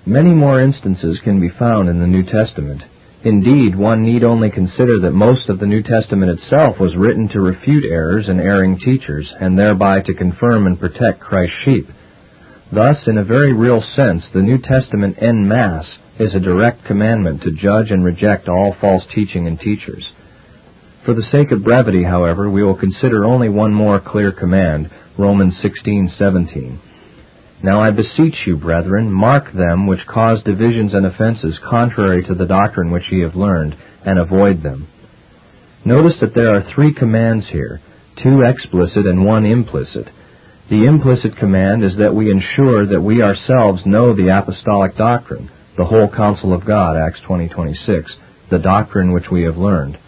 Many 0.07 0.35
more 0.35 0.61
instances 0.61 1.19
can 1.25 1.41
be 1.41 1.49
found 1.59 1.89
in 1.89 2.01
the 2.01 2.07
New 2.09 2.25
Testament. 2.25 2.83
Indeed, 3.23 3.75
one 3.79 4.03
need 4.05 4.23
only 4.23 4.51
consider 4.51 4.99
that 5.03 5.13
most 5.13 5.49
of 5.49 5.59
the 5.61 5.67
New 5.67 5.83
Testament 5.83 6.33
itself 6.33 6.79
was 6.79 6.95
written 6.97 7.29
to 7.29 7.41
refute 7.41 7.85
errors 7.91 8.27
and 8.29 8.41
erring 8.41 8.79
teachers, 8.85 9.33
and 9.41 9.57
thereby 9.59 10.01
to 10.03 10.13
confirm 10.15 10.67
and 10.67 10.79
protect 10.79 11.21
Christ's 11.21 11.55
sheep 11.65 11.85
Thus, 12.75 12.97
in 13.07 13.19
a 13.19 13.25
very 13.25 13.53
real 13.53 13.81
sense, 13.95 14.25
the 14.33 14.43
New 14.43 14.59
Testament 14.59 15.19
en 15.21 15.47
masse 15.47 15.87
is 16.19 16.35
a 16.35 16.41
direct 16.41 16.85
commandment 16.87 17.41
to 17.43 17.53
judge 17.55 17.93
and 17.93 18.03
reject 18.05 18.49
all 18.49 18.75
false 18.81 19.05
teaching 19.15 19.47
and 19.47 19.61
teachers. 19.61 20.05
For 21.05 21.15
the 21.15 21.23
sake 21.31 21.53
of 21.53 21.63
brevity, 21.63 22.03
however, 22.03 22.51
we 22.51 22.65
will 22.65 22.75
consider 22.77 23.25
only 23.27 23.49
one 23.49 23.73
more 23.73 24.01
clear 24.01 24.33
command, 24.33 24.91
Romans 25.17 25.57
16:17. 25.63 26.79
Now 27.63 27.79
I 27.81 27.93
beseech 27.93 28.41
you, 28.45 28.57
brethren, 28.57 29.11
mark 29.13 29.53
them 29.53 29.87
which 29.87 30.05
cause 30.09 30.43
divisions 30.43 30.95
and 30.95 31.07
offenses 31.07 31.57
contrary 31.63 32.25
to 32.25 32.35
the 32.35 32.47
doctrine 32.47 32.91
which 32.91 33.11
ye 33.13 33.21
have 33.23 33.37
learned, 33.37 33.77
and 34.05 34.19
avoid 34.19 34.63
them. 34.63 34.87
Notice 35.85 36.19
that 36.21 36.35
there 36.35 36.53
are 36.57 36.63
three 36.63 36.93
commands 36.93 37.47
here, 37.53 37.79
two 38.17 38.43
explicit 38.43 39.07
and 39.07 39.25
one 39.25 39.47
implicit. 39.47 40.09
The 40.71 40.85
implicit 40.87 41.37
command 41.37 41.85
is 41.85 41.97
that 41.99 42.15
we 42.15 42.31
ensure 42.31 42.87
that 42.87 43.01
we 43.03 43.21
ourselves 43.21 43.85
know 43.85 44.15
the 44.15 44.29
apostolic 44.35 44.97
doctrine, 44.97 45.51
the 45.77 45.85
whole 45.85 46.09
counsel 46.09 46.55
of 46.55 46.65
God, 46.65 46.97
Acts 46.97 47.21
20:26, 47.21 47.51
20, 47.53 47.77
the 48.49 48.59
doctrine 48.61 49.13
which 49.13 49.31
we 49.31 49.43
have 49.43 49.59
learned. 49.59 49.99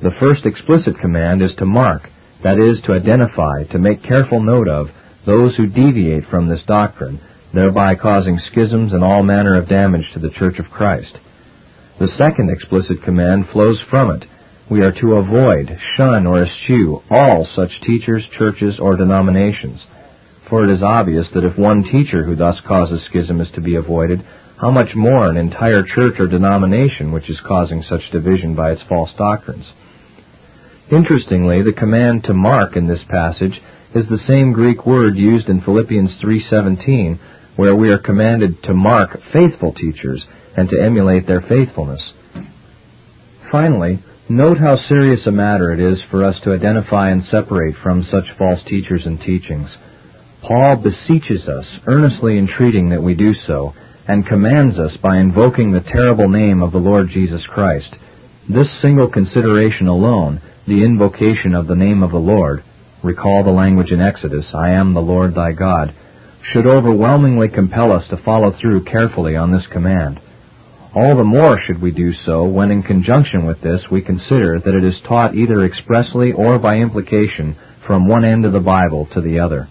The 0.00 0.12
first 0.20 0.46
explicit 0.46 0.96
command 1.00 1.42
is 1.42 1.54
to 1.56 1.66
mark, 1.66 2.08
that 2.44 2.58
is, 2.60 2.80
to 2.82 2.92
identify, 2.92 3.64
to 3.64 3.78
make 3.80 4.02
careful 4.04 4.40
note 4.40 4.68
of, 4.68 4.92
those 5.26 5.56
who 5.56 5.66
deviate 5.66 6.24
from 6.26 6.46
this 6.46 6.62
doctrine, 6.66 7.18
thereby 7.52 7.96
causing 7.96 8.38
schisms 8.38 8.92
and 8.92 9.02
all 9.02 9.24
manner 9.24 9.56
of 9.56 9.66
damage 9.68 10.06
to 10.12 10.20
the 10.20 10.30
Church 10.30 10.60
of 10.60 10.70
Christ. 10.70 11.18
The 11.98 12.08
second 12.16 12.48
explicit 12.48 13.02
command 13.02 13.48
flows 13.48 13.82
from 13.90 14.12
it 14.12 14.24
we 14.70 14.82
are 14.82 14.92
to 14.92 15.14
avoid, 15.14 15.68
shun, 15.96 16.26
or 16.26 16.44
eschew 16.44 17.00
all 17.10 17.46
such 17.56 17.80
teachers, 17.82 18.24
churches, 18.38 18.78
or 18.80 18.96
denominations. 18.96 19.82
For 20.48 20.64
it 20.64 20.70
is 20.72 20.82
obvious 20.82 21.28
that 21.34 21.44
if 21.44 21.58
one 21.58 21.82
teacher 21.82 22.24
who 22.24 22.36
thus 22.36 22.54
causes 22.66 23.04
schism 23.10 23.40
is 23.40 23.50
to 23.54 23.60
be 23.60 23.74
avoided, 23.76 24.20
how 24.60 24.70
much 24.70 24.94
more 24.94 25.26
an 25.28 25.36
entire 25.36 25.82
church 25.82 26.14
or 26.20 26.28
denomination 26.28 27.10
which 27.12 27.28
is 27.28 27.40
causing 27.46 27.82
such 27.82 28.02
division 28.12 28.54
by 28.54 28.72
its 28.72 28.82
false 28.88 29.10
doctrines. 29.18 29.64
Interestingly, 30.92 31.62
the 31.62 31.72
command 31.72 32.24
to 32.24 32.34
mark 32.34 32.76
in 32.76 32.86
this 32.86 33.00
passage 33.08 33.58
is 33.94 34.08
the 34.08 34.22
same 34.28 34.52
Greek 34.52 34.86
word 34.86 35.16
used 35.16 35.48
in 35.48 35.60
Philippians 35.62 36.18
3:17 36.22 37.18
where 37.56 37.74
we 37.74 37.90
are 37.92 37.98
commanded 37.98 38.62
to 38.62 38.72
mark 38.74 39.18
faithful 39.32 39.72
teachers 39.72 40.24
and 40.56 40.68
to 40.68 40.80
emulate 40.80 41.26
their 41.26 41.40
faithfulness. 41.40 42.00
Finally, 43.50 43.98
Note 44.30 44.58
how 44.58 44.76
serious 44.88 45.26
a 45.26 45.32
matter 45.32 45.72
it 45.72 45.80
is 45.80 46.00
for 46.08 46.24
us 46.24 46.36
to 46.44 46.52
identify 46.52 47.10
and 47.10 47.20
separate 47.24 47.74
from 47.82 48.00
such 48.04 48.22
false 48.38 48.60
teachers 48.64 49.02
and 49.04 49.18
teachings. 49.20 49.68
Paul 50.40 50.76
beseeches 50.80 51.48
us, 51.48 51.66
earnestly 51.88 52.38
entreating 52.38 52.90
that 52.90 53.02
we 53.02 53.16
do 53.16 53.32
so, 53.48 53.72
and 54.06 54.24
commands 54.24 54.78
us 54.78 54.96
by 55.02 55.16
invoking 55.18 55.72
the 55.72 55.80
terrible 55.80 56.28
name 56.28 56.62
of 56.62 56.70
the 56.70 56.78
Lord 56.78 57.08
Jesus 57.12 57.42
Christ. 57.48 57.92
This 58.48 58.68
single 58.80 59.10
consideration 59.10 59.88
alone, 59.88 60.40
the 60.64 60.84
invocation 60.84 61.52
of 61.56 61.66
the 61.66 61.74
name 61.74 62.04
of 62.04 62.12
the 62.12 62.18
Lord, 62.18 62.62
recall 63.02 63.42
the 63.42 63.50
language 63.50 63.90
in 63.90 64.00
Exodus, 64.00 64.44
I 64.54 64.74
am 64.74 64.94
the 64.94 65.02
Lord 65.02 65.34
thy 65.34 65.50
God, 65.50 65.92
should 66.52 66.68
overwhelmingly 66.68 67.48
compel 67.48 67.90
us 67.90 68.04
to 68.10 68.22
follow 68.24 68.56
through 68.60 68.84
carefully 68.84 69.34
on 69.34 69.50
this 69.50 69.66
command. 69.72 70.20
All 70.92 71.16
the 71.16 71.22
more 71.22 71.56
should 71.66 71.80
we 71.80 71.92
do 71.92 72.12
so 72.26 72.42
when 72.44 72.72
in 72.72 72.82
conjunction 72.82 73.46
with 73.46 73.60
this 73.60 73.80
we 73.92 74.02
consider 74.02 74.58
that 74.58 74.74
it 74.74 74.82
is 74.82 74.96
taught 75.06 75.36
either 75.36 75.62
expressly 75.62 76.32
or 76.32 76.58
by 76.58 76.76
implication 76.78 77.54
from 77.86 78.08
one 78.08 78.24
end 78.24 78.44
of 78.44 78.52
the 78.52 78.58
Bible 78.60 79.06
to 79.14 79.20
the 79.20 79.38
other. 79.38 79.68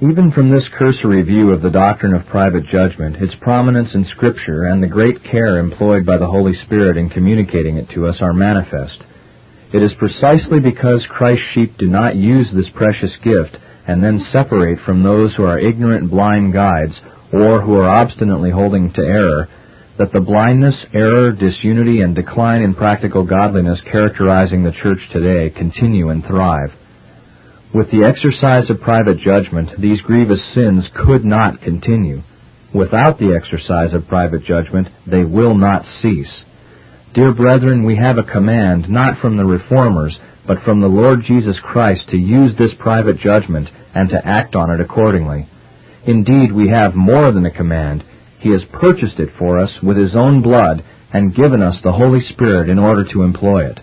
Even 0.00 0.30
from 0.30 0.50
this 0.50 0.68
cursory 0.78 1.22
view 1.22 1.50
of 1.50 1.62
the 1.62 1.70
doctrine 1.70 2.14
of 2.14 2.26
private 2.26 2.64
judgment, 2.70 3.16
its 3.16 3.34
prominence 3.40 3.92
in 3.94 4.04
Scripture 4.04 4.64
and 4.64 4.80
the 4.80 4.86
great 4.86 5.20
care 5.24 5.58
employed 5.58 6.06
by 6.06 6.16
the 6.16 6.26
Holy 6.30 6.52
Spirit 6.66 6.96
in 6.96 7.10
communicating 7.10 7.78
it 7.78 7.88
to 7.92 8.06
us 8.06 8.18
are 8.20 8.34
manifest. 8.34 9.02
It 9.74 9.82
is 9.82 9.96
precisely 9.98 10.60
because 10.60 11.04
Christ's 11.08 11.44
sheep 11.54 11.76
do 11.76 11.86
not 11.88 12.14
use 12.14 12.52
this 12.54 12.68
precious 12.72 13.14
gift 13.24 13.56
and 13.88 14.02
then 14.04 14.20
separate 14.30 14.78
from 14.84 15.02
those 15.02 15.34
who 15.34 15.42
are 15.44 15.58
ignorant 15.58 16.08
blind 16.08 16.52
guides 16.52 16.94
or 17.32 17.60
who 17.60 17.74
are 17.74 17.88
obstinately 17.88 18.50
holding 18.50 18.92
to 18.92 19.00
error, 19.02 19.48
that 19.98 20.12
the 20.12 20.20
blindness, 20.20 20.76
error, 20.94 21.32
disunity, 21.32 22.00
and 22.02 22.14
decline 22.14 22.60
in 22.62 22.74
practical 22.74 23.26
godliness 23.26 23.80
characterizing 23.90 24.62
the 24.62 24.74
church 24.82 25.00
today 25.12 25.50
continue 25.54 26.10
and 26.10 26.22
thrive. 26.24 26.68
With 27.74 27.90
the 27.90 28.04
exercise 28.04 28.70
of 28.70 28.80
private 28.80 29.18
judgment, 29.18 29.70
these 29.80 30.00
grievous 30.02 30.40
sins 30.54 30.86
could 30.94 31.24
not 31.24 31.60
continue. 31.62 32.18
Without 32.74 33.18
the 33.18 33.32
exercise 33.34 33.94
of 33.94 34.06
private 34.06 34.44
judgment, 34.44 34.88
they 35.10 35.24
will 35.24 35.56
not 35.56 35.82
cease. 36.02 36.30
Dear 37.14 37.34
brethren, 37.34 37.84
we 37.84 37.96
have 37.96 38.18
a 38.18 38.22
command, 38.30 38.90
not 38.90 39.18
from 39.20 39.36
the 39.38 39.44
reformers, 39.44 40.16
but 40.46 40.62
from 40.62 40.80
the 40.80 40.86
Lord 40.92 41.20
Jesus 41.26 41.56
Christ 41.62 42.02
to 42.10 42.18
use 42.18 42.52
this 42.58 42.70
private 42.78 43.18
judgment 43.18 43.68
and 43.94 44.10
to 44.10 44.20
act 44.26 44.54
on 44.54 44.70
it 44.74 44.80
accordingly. 44.80 45.46
Indeed, 46.06 46.52
we 46.52 46.68
have 46.68 46.94
more 46.94 47.32
than 47.32 47.44
a 47.46 47.50
command. 47.54 48.04
He 48.38 48.50
has 48.52 48.62
purchased 48.72 49.18
it 49.18 49.30
for 49.36 49.58
us 49.58 49.72
with 49.82 49.96
His 49.96 50.14
own 50.14 50.40
blood 50.40 50.84
and 51.12 51.34
given 51.34 51.60
us 51.60 51.82
the 51.82 51.92
Holy 51.92 52.20
Spirit 52.20 52.70
in 52.70 52.78
order 52.78 53.04
to 53.12 53.22
employ 53.24 53.66
it. 53.68 53.80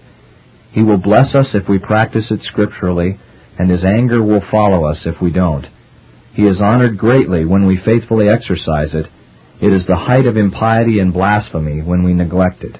He 0.71 0.81
will 0.81 0.97
bless 1.01 1.35
us 1.35 1.47
if 1.53 1.67
we 1.67 1.79
practice 1.79 2.23
it 2.31 2.39
scripturally, 2.41 3.19
and 3.59 3.69
His 3.69 3.83
anger 3.83 4.23
will 4.23 4.43
follow 4.49 4.85
us 4.85 5.01
if 5.05 5.21
we 5.21 5.31
don't. 5.31 5.65
He 6.33 6.43
is 6.43 6.61
honored 6.61 6.97
greatly 6.97 7.45
when 7.45 7.67
we 7.67 7.77
faithfully 7.83 8.29
exercise 8.29 8.93
it. 8.93 9.07
It 9.61 9.73
is 9.73 9.85
the 9.85 9.97
height 9.97 10.25
of 10.25 10.37
impiety 10.37 10.99
and 10.99 11.13
blasphemy 11.13 11.81
when 11.81 12.03
we 12.03 12.13
neglect 12.13 12.63
it. 12.63 12.77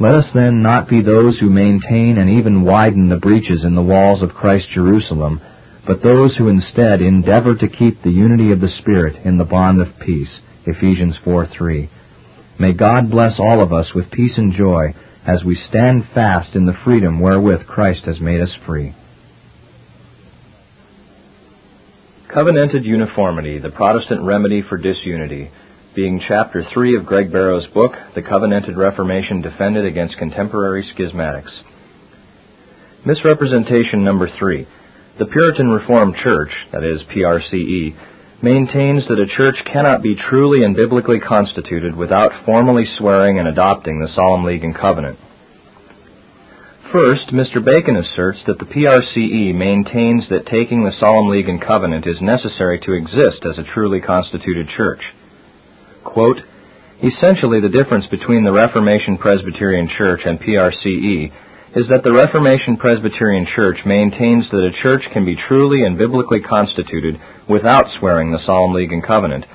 Let 0.00 0.14
us 0.14 0.30
then 0.34 0.60
not 0.60 0.88
be 0.88 1.02
those 1.02 1.38
who 1.38 1.50
maintain 1.50 2.18
and 2.18 2.30
even 2.40 2.64
widen 2.64 3.08
the 3.08 3.18
breaches 3.20 3.62
in 3.64 3.74
the 3.76 3.82
walls 3.82 4.22
of 4.22 4.30
Christ 4.34 4.68
Jerusalem 4.74 5.40
but 5.86 6.02
those 6.02 6.36
who 6.36 6.48
instead 6.48 7.00
endeavor 7.00 7.56
to 7.56 7.68
keep 7.68 8.02
the 8.02 8.10
unity 8.10 8.52
of 8.52 8.60
the 8.60 8.72
Spirit 8.80 9.16
in 9.24 9.38
the 9.38 9.44
bond 9.44 9.80
of 9.80 9.88
peace. 10.04 10.40
Ephesians 10.66 11.16
4:3. 11.24 11.88
May 12.58 12.72
God 12.74 13.10
bless 13.10 13.38
all 13.38 13.62
of 13.62 13.72
us 13.72 13.92
with 13.94 14.10
peace 14.10 14.36
and 14.36 14.52
joy 14.52 14.92
as 15.26 15.42
we 15.44 15.54
stand 15.68 16.04
fast 16.14 16.54
in 16.54 16.66
the 16.66 16.76
freedom 16.84 17.20
wherewith 17.20 17.66
Christ 17.66 18.04
has 18.04 18.20
made 18.20 18.40
us 18.40 18.54
free. 18.66 18.92
Covenanted 22.32 22.84
Uniformity, 22.84 23.58
the 23.58 23.70
Protestant 23.70 24.22
Remedy 24.24 24.60
for 24.68 24.76
Disunity, 24.76 25.48
being 25.96 26.20
Chapter 26.28 26.62
3 26.72 26.96
of 26.96 27.04
Greg 27.06 27.32
Barrow's 27.32 27.66
book, 27.72 27.92
The 28.14 28.22
Covenanted 28.22 28.76
Reformation 28.76 29.40
Defended 29.40 29.84
Against 29.86 30.16
Contemporary 30.18 30.84
Schismatics. 30.94 31.50
Misrepresentation 33.04 34.04
number 34.04 34.28
3. 34.28 34.66
The 35.20 35.26
Puritan 35.26 35.68
Reformed 35.68 36.16
Church, 36.16 36.48
that 36.72 36.80
is 36.82 37.04
PRCE, 37.12 37.92
maintains 38.40 39.06
that 39.06 39.20
a 39.20 39.28
church 39.28 39.60
cannot 39.70 40.00
be 40.00 40.16
truly 40.16 40.64
and 40.64 40.74
biblically 40.74 41.20
constituted 41.20 41.94
without 41.94 42.32
formally 42.46 42.86
swearing 42.96 43.38
and 43.38 43.46
adopting 43.46 44.00
the 44.00 44.08
Solemn 44.16 44.44
League 44.46 44.64
and 44.64 44.74
Covenant. 44.74 45.18
First, 46.90 47.36
Mr. 47.36 47.62
Bacon 47.62 47.96
asserts 47.96 48.40
that 48.46 48.58
the 48.58 48.64
PRCE 48.64 49.54
maintains 49.54 50.26
that 50.30 50.46
taking 50.46 50.84
the 50.84 50.96
Solemn 50.98 51.28
League 51.28 51.50
and 51.50 51.60
Covenant 51.60 52.06
is 52.06 52.16
necessary 52.22 52.80
to 52.80 52.94
exist 52.94 53.44
as 53.44 53.58
a 53.58 53.70
truly 53.74 54.00
constituted 54.00 54.68
church. 54.74 55.02
Quote, 56.02 56.40
Essentially, 57.04 57.60
the 57.60 57.68
difference 57.68 58.06
between 58.06 58.44
the 58.44 58.56
Reformation 58.56 59.18
Presbyterian 59.18 59.88
Church 59.94 60.22
and 60.24 60.40
PRCE 60.40 61.30
is 61.70 61.86
that 61.86 62.02
the 62.02 62.10
Reformation 62.10 62.74
Presbyterian 62.74 63.46
Church 63.54 63.78
maintains 63.86 64.50
that 64.50 64.66
a 64.66 64.74
church 64.82 65.06
can 65.14 65.22
be 65.24 65.38
truly 65.38 65.86
and 65.86 65.94
biblically 65.94 66.42
constituted 66.42 67.14
without 67.46 67.86
swearing 67.98 68.32
the 68.34 68.42
Solemn 68.42 68.74
League 68.74 68.90
and 68.90 69.06
Covenant, 69.06 69.46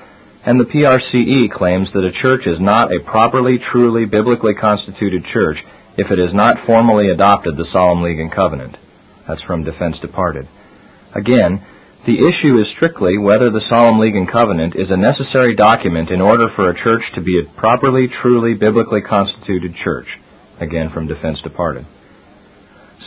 and 0.48 0.56
the 0.56 0.64
PRCE 0.72 1.52
claims 1.52 1.92
that 1.92 2.08
a 2.08 2.16
church 2.16 2.48
is 2.48 2.56
not 2.56 2.88
a 2.88 3.04
properly, 3.04 3.60
truly, 3.60 4.08
biblically 4.08 4.54
constituted 4.56 5.28
church 5.28 5.60
if 6.00 6.08
it 6.08 6.16
has 6.16 6.32
not 6.32 6.64
formally 6.64 7.12
adopted 7.12 7.52
the 7.58 7.68
Solemn 7.68 8.00
League 8.00 8.20
and 8.20 8.32
Covenant. 8.32 8.80
That's 9.28 9.44
from 9.44 9.64
Defense 9.64 10.00
Departed. 10.00 10.48
Again, 11.12 11.60
the 12.08 12.32
issue 12.32 12.56
is 12.64 12.72
strictly 12.72 13.18
whether 13.20 13.50
the 13.52 13.66
Solemn 13.68 14.00
League 14.00 14.16
and 14.16 14.30
Covenant 14.30 14.72
is 14.72 14.88
a 14.90 14.96
necessary 14.96 15.52
document 15.54 16.08
in 16.08 16.22
order 16.22 16.48
for 16.56 16.70
a 16.70 16.78
church 16.80 17.04
to 17.16 17.20
be 17.20 17.36
a 17.44 17.48
properly, 17.60 18.08
truly, 18.08 18.54
biblically 18.56 19.02
constituted 19.04 19.76
church. 19.84 20.08
Again, 20.64 20.88
from 20.94 21.08
Defense 21.08 21.42
Departed. 21.44 21.84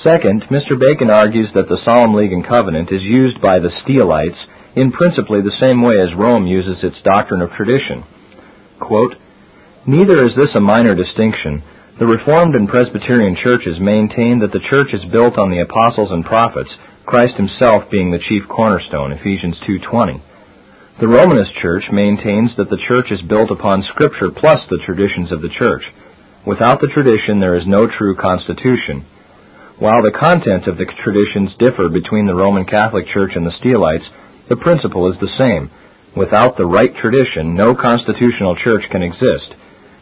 Second, 0.06 0.44
Mr. 0.54 0.78
Bacon 0.80 1.10
argues 1.10 1.50
that 1.56 1.68
the 1.68 1.82
Solemn 1.84 2.14
League 2.14 2.32
and 2.32 2.46
Covenant 2.46 2.92
is 2.94 3.02
used 3.02 3.42
by 3.42 3.58
the 3.58 3.74
Steelites 3.82 4.38
in 4.78 4.92
principally 4.94 5.42
the 5.42 5.58
same 5.60 5.82
way 5.82 5.98
as 5.98 6.16
Rome 6.16 6.46
uses 6.46 6.78
its 6.86 7.02
doctrine 7.02 7.42
of 7.42 7.50
tradition. 7.52 8.04
Quote, 8.80 9.18
Neither 9.90 10.30
is 10.30 10.38
this 10.38 10.54
a 10.54 10.62
minor 10.62 10.94
distinction. 10.94 11.64
The 11.98 12.06
Reformed 12.06 12.54
and 12.54 12.70
Presbyterian 12.70 13.36
churches 13.36 13.82
maintain 13.82 14.40
that 14.40 14.54
the 14.54 14.64
church 14.70 14.94
is 14.94 15.04
built 15.12 15.42
on 15.42 15.50
the 15.50 15.66
apostles 15.66 16.12
and 16.14 16.24
prophets, 16.24 16.70
Christ 17.10 17.36
himself 17.36 17.90
being 17.90 18.12
the 18.14 18.24
chief 18.30 18.46
cornerstone, 18.48 19.12
Ephesians 19.12 19.58
2:20. 19.66 20.22
The 21.02 21.10
Romanist 21.10 21.52
church 21.60 21.90
maintains 21.92 22.56
that 22.56 22.70
the 22.70 22.80
church 22.88 23.10
is 23.12 23.26
built 23.28 23.50
upon 23.50 23.82
scripture 23.90 24.30
plus 24.30 24.62
the 24.70 24.80
traditions 24.86 25.32
of 25.34 25.42
the 25.42 25.50
church. 25.50 25.82
Without 26.46 26.80
the 26.80 26.94
tradition 26.94 27.42
there 27.42 27.56
is 27.58 27.66
no 27.66 27.88
true 27.90 28.16
constitution. 28.16 29.04
While 29.80 30.04
the 30.04 30.12
content 30.12 30.68
of 30.68 30.76
the 30.76 30.84
traditions 30.84 31.56
differ 31.56 31.88
between 31.88 32.28
the 32.28 32.36
Roman 32.36 32.66
Catholic 32.68 33.08
Church 33.08 33.32
and 33.40 33.48
the 33.48 33.56
Steelites, 33.64 34.04
the 34.52 34.60
principle 34.60 35.08
is 35.08 35.16
the 35.24 35.32
same. 35.40 35.72
Without 36.20 36.60
the 36.60 36.68
right 36.68 36.92
tradition, 37.00 37.56
no 37.56 37.72
constitutional 37.80 38.60
church 38.60 38.84
can 38.92 39.00
exist. 39.00 39.56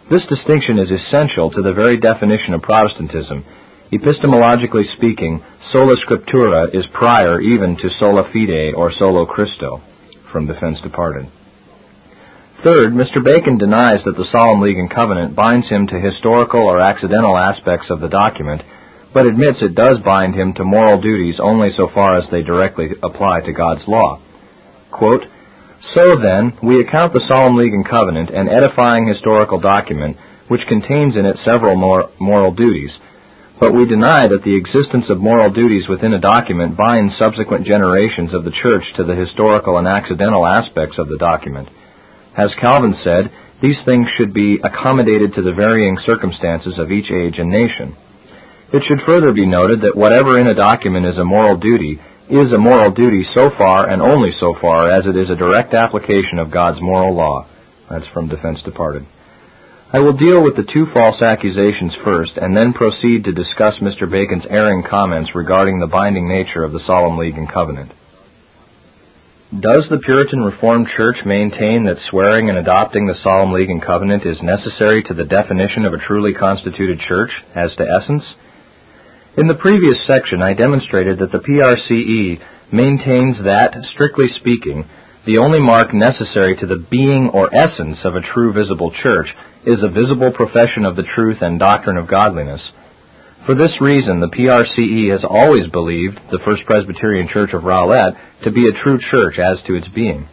This 0.09 0.25
distinction 0.33 0.81
is 0.81 0.89
essential 0.89 1.53
to 1.53 1.61
the 1.61 1.77
very 1.77 2.01
definition 2.01 2.57
of 2.57 2.65
Protestantism. 2.65 3.45
Epistemologically 3.93 4.89
speaking, 4.97 5.45
sola 5.69 5.93
scriptura 6.09 6.73
is 6.73 6.81
prior 6.97 7.37
even 7.39 7.77
to 7.77 7.93
sola 8.01 8.25
fide 8.33 8.73
or 8.73 8.89
solo 8.97 9.29
Christo, 9.29 9.85
from 10.33 10.47
Defense 10.49 10.81
to 10.89 10.89
pardon. 10.89 11.29
Third, 12.65 12.97
Mr. 12.97 13.21
Bacon 13.21 13.61
denies 13.61 14.01
that 14.09 14.17
the 14.17 14.25
Solemn 14.33 14.57
League 14.59 14.81
and 14.81 14.89
Covenant 14.89 15.37
binds 15.37 15.69
him 15.69 15.85
to 15.85 16.01
historical 16.01 16.65
or 16.65 16.81
accidental 16.81 17.37
aspects 17.37 17.93
of 17.93 18.01
the 18.01 18.09
document 18.09 18.65
but 19.17 19.25
admits 19.25 19.58
it 19.63 19.73
does 19.73 19.97
bind 20.06 20.36
him 20.36 20.53
to 20.53 20.63
moral 20.63 21.01
duties 21.01 21.41
only 21.41 21.69
so 21.75 21.89
far 21.91 22.19
as 22.21 22.30
they 22.30 22.43
directly 22.43 22.86
apply 23.01 23.41
to 23.41 23.51
God's 23.51 23.82
law. 23.88 24.21
Quote, 24.93 25.25
so 25.97 26.13
then, 26.21 26.53
we 26.62 26.77
account 26.77 27.17
the 27.17 27.25
Solemn 27.25 27.58
League 27.58 27.73
and 27.73 27.82
Covenant 27.86 28.30
an 28.30 28.45
edifying 28.45 29.08
historical 29.10 29.58
document 29.58 30.17
which 30.53 30.69
contains 30.69 31.17
in 31.17 31.25
it 31.25 31.38
several 31.41 31.73
mor- 31.73 32.13
moral 32.21 32.53
duties, 32.53 32.93
but 33.58 33.73
we 33.73 33.89
deny 33.89 34.30
that 34.30 34.45
the 34.45 34.53
existence 34.53 35.10
of 35.10 35.17
moral 35.17 35.49
duties 35.49 35.89
within 35.89 36.13
a 36.13 36.21
document 36.21 36.77
binds 36.77 37.17
subsequent 37.17 37.65
generations 37.65 38.38
of 38.38 38.45
the 38.45 38.53
Church 38.62 38.86
to 39.01 39.03
the 39.03 39.17
historical 39.17 39.82
and 39.82 39.89
accidental 39.89 40.45
aspects 40.45 41.01
of 41.01 41.10
the 41.10 41.17
document. 41.17 41.65
As 42.38 42.53
Calvin 42.62 42.93
said, 43.01 43.34
these 43.65 43.82
things 43.82 44.06
should 44.13 44.30
be 44.30 44.62
accommodated 44.62 45.34
to 45.34 45.41
the 45.41 45.58
varying 45.58 45.97
circumstances 46.06 46.77
of 46.77 46.93
each 46.93 47.10
age 47.10 47.41
and 47.41 47.49
nation. 47.49 47.97
It 48.73 48.84
should 48.84 48.99
further 49.08 49.32
be 49.32 49.47
noted 49.47 49.82
that 49.82 49.95
whatever 49.95 50.38
in 50.38 50.51
a 50.51 50.56
document 50.56 51.06
is 51.06 51.17
a 51.17 51.23
moral 51.23 51.56
duty 51.56 51.99
is 52.30 52.51
a 52.51 52.60
moral 52.60 52.91
duty 52.91 53.23
so 53.34 53.49
far 53.58 53.88
and 53.88 54.01
only 54.01 54.32
so 54.41 54.53
far 54.60 54.91
as 54.91 55.08
it 55.08 55.15
is 55.15 55.30
a 55.30 55.39
direct 55.39 55.73
application 55.73 56.36
of 56.39 56.51
God's 56.51 56.82
moral 56.82 57.13
law. 57.15 57.47
That's 57.89 58.08
from 58.12 58.27
Defense 58.27 58.60
Departed. 58.65 59.03
I 59.93 60.01
will 60.01 60.19
deal 60.19 60.43
with 60.43 60.58
the 60.60 60.67
two 60.67 60.84
false 60.91 61.21
accusations 61.21 61.95
first 62.03 62.36
and 62.36 62.51
then 62.51 62.73
proceed 62.75 63.23
to 63.23 63.32
discuss 63.32 63.80
Mr. 63.80 64.03
Bacon's 64.03 64.43
erring 64.49 64.84
comments 64.84 65.32
regarding 65.34 65.80
the 65.80 65.88
binding 65.88 66.27
nature 66.27 66.65
of 66.65 66.73
the 66.73 66.84
Solemn 66.84 67.15
League 67.17 67.39
and 67.39 67.47
Covenant. 67.47 67.93
Does 69.56 69.88
the 69.88 70.03
Puritan 70.03 70.43
Reformed 70.43 70.89
Church 70.91 71.23
maintain 71.23 71.86
that 71.86 72.03
swearing 72.12 72.49
and 72.49 72.58
adopting 72.60 73.08
the 73.08 73.15
Solemn 73.23 73.53
League 73.53 73.69
and 73.71 73.82
Covenant 73.82 74.25
is 74.27 74.43
necessary 74.43 75.03
to 75.08 75.13
the 75.13 75.23
definition 75.23 75.86
of 75.88 75.93
a 75.95 76.03
truly 76.03 76.34
constituted 76.36 76.99
church 76.99 77.32
as 77.56 77.71
to 77.80 77.88
essence? 77.88 78.25
In 79.38 79.45
the 79.45 79.54
previous 79.62 80.02
section, 80.10 80.41
I 80.41 80.56
demonstrated 80.58 81.19
that 81.19 81.30
the 81.32 81.38
PRCE 81.45 82.41
maintains 82.73 83.38
that, 83.45 83.78
strictly 83.93 84.34
speaking, 84.41 84.82
the 85.30 85.38
only 85.38 85.62
mark 85.62 85.93
necessary 85.93 86.58
to 86.58 86.65
the 86.65 86.82
being 86.89 87.30
or 87.32 87.45
essence 87.54 88.02
of 88.04 88.15
a 88.15 88.26
true 88.34 88.52
visible 88.52 88.89
church 88.89 89.30
is 89.62 89.78
a 89.86 89.93
visible 89.93 90.34
profession 90.34 90.89
of 90.89 90.95
the 90.97 91.06
truth 91.13 91.45
and 91.45 91.60
doctrine 91.62 92.02
of 92.02 92.10
godliness. 92.10 92.65
For 93.45 93.54
this 93.54 93.78
reason, 93.80 94.19
the 94.26 94.34
PRCE 94.34 95.13
has 95.13 95.21
always 95.21 95.69
believed 95.69 96.17
the 96.34 96.41
First 96.43 96.65
Presbyterian 96.65 97.30
Church 97.32 97.54
of 97.54 97.62
Rowlett 97.62 98.17
to 98.41 98.50
be 98.50 98.65
a 98.65 98.82
true 98.82 98.97
church 98.97 99.38
as 99.38 99.62
to 99.69 99.78
its 99.78 99.88
being. 99.93 100.26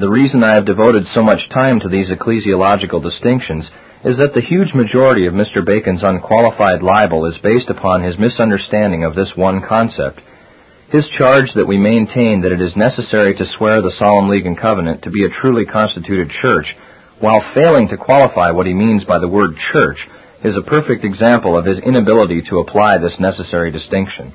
The 0.00 0.08
reason 0.08 0.40
I 0.42 0.54
have 0.56 0.64
devoted 0.64 1.04
so 1.12 1.20
much 1.20 1.44
time 1.52 1.78
to 1.84 1.92
these 1.92 2.08
ecclesiological 2.08 3.04
distinctions 3.04 3.68
is 4.06 4.18
that 4.22 4.30
the 4.34 4.44
huge 4.46 4.70
majority 4.78 5.26
of 5.26 5.34
Mr. 5.34 5.58
Bacon's 5.66 6.06
unqualified 6.06 6.82
libel 6.86 7.26
is 7.26 7.38
based 7.42 7.66
upon 7.66 8.02
his 8.06 8.14
misunderstanding 8.18 9.02
of 9.02 9.16
this 9.18 9.32
one 9.34 9.58
concept. 9.60 10.22
His 10.94 11.02
charge 11.18 11.50
that 11.58 11.66
we 11.66 11.76
maintain 11.82 12.42
that 12.46 12.54
it 12.54 12.62
is 12.62 12.78
necessary 12.78 13.34
to 13.34 13.50
swear 13.58 13.82
the 13.82 13.94
solemn 13.98 14.30
league 14.30 14.46
and 14.46 14.56
covenant 14.56 15.02
to 15.02 15.10
be 15.10 15.26
a 15.26 15.36
truly 15.42 15.66
constituted 15.66 16.30
church, 16.30 16.70
while 17.18 17.42
failing 17.58 17.90
to 17.90 17.98
qualify 17.98 18.52
what 18.54 18.66
he 18.70 18.74
means 18.74 19.02
by 19.02 19.18
the 19.18 19.28
word 19.28 19.58
church, 19.74 19.98
is 20.46 20.54
a 20.54 20.62
perfect 20.70 21.02
example 21.02 21.58
of 21.58 21.66
his 21.66 21.82
inability 21.82 22.42
to 22.48 22.62
apply 22.62 22.96
this 23.02 23.18
necessary 23.18 23.72
distinction. 23.74 24.30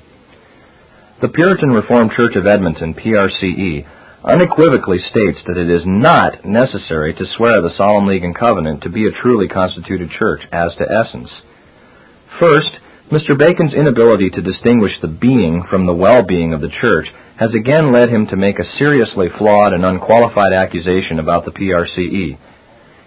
The 1.22 1.32
Puritan 1.32 1.72
Reformed 1.72 2.12
Church 2.12 2.36
of 2.36 2.44
Edmonton, 2.46 2.92
PRCE, 2.92 3.88
unequivocally 4.24 4.96
states 5.12 5.44
that 5.44 5.60
it 5.60 5.68
is 5.68 5.84
not 5.84 6.48
necessary 6.48 7.12
to 7.12 7.28
swear 7.36 7.60
the 7.60 7.74
solemn 7.76 8.08
league 8.08 8.24
and 8.24 8.34
covenant 8.34 8.82
to 8.82 8.88
be 8.88 9.04
a 9.04 9.20
truly 9.22 9.46
constituted 9.48 10.08
church 10.16 10.40
as 10.50 10.72
to 10.80 10.88
essence. 10.88 11.28
First, 12.40 12.72
Mr. 13.12 13.36
Bacon's 13.36 13.76
inability 13.76 14.30
to 14.32 14.40
distinguish 14.40 14.96
the 15.04 15.12
being 15.12 15.62
from 15.68 15.84
the 15.84 15.92
well 15.94 16.24
being 16.24 16.54
of 16.56 16.62
the 16.64 16.72
church 16.80 17.12
has 17.36 17.52
again 17.52 17.92
led 17.92 18.08
him 18.08 18.26
to 18.32 18.36
make 18.40 18.58
a 18.58 18.72
seriously 18.78 19.28
flawed 19.36 19.74
and 19.76 19.84
unqualified 19.84 20.54
accusation 20.56 21.20
about 21.20 21.44
the 21.44 21.52
PRCE. 21.52 22.38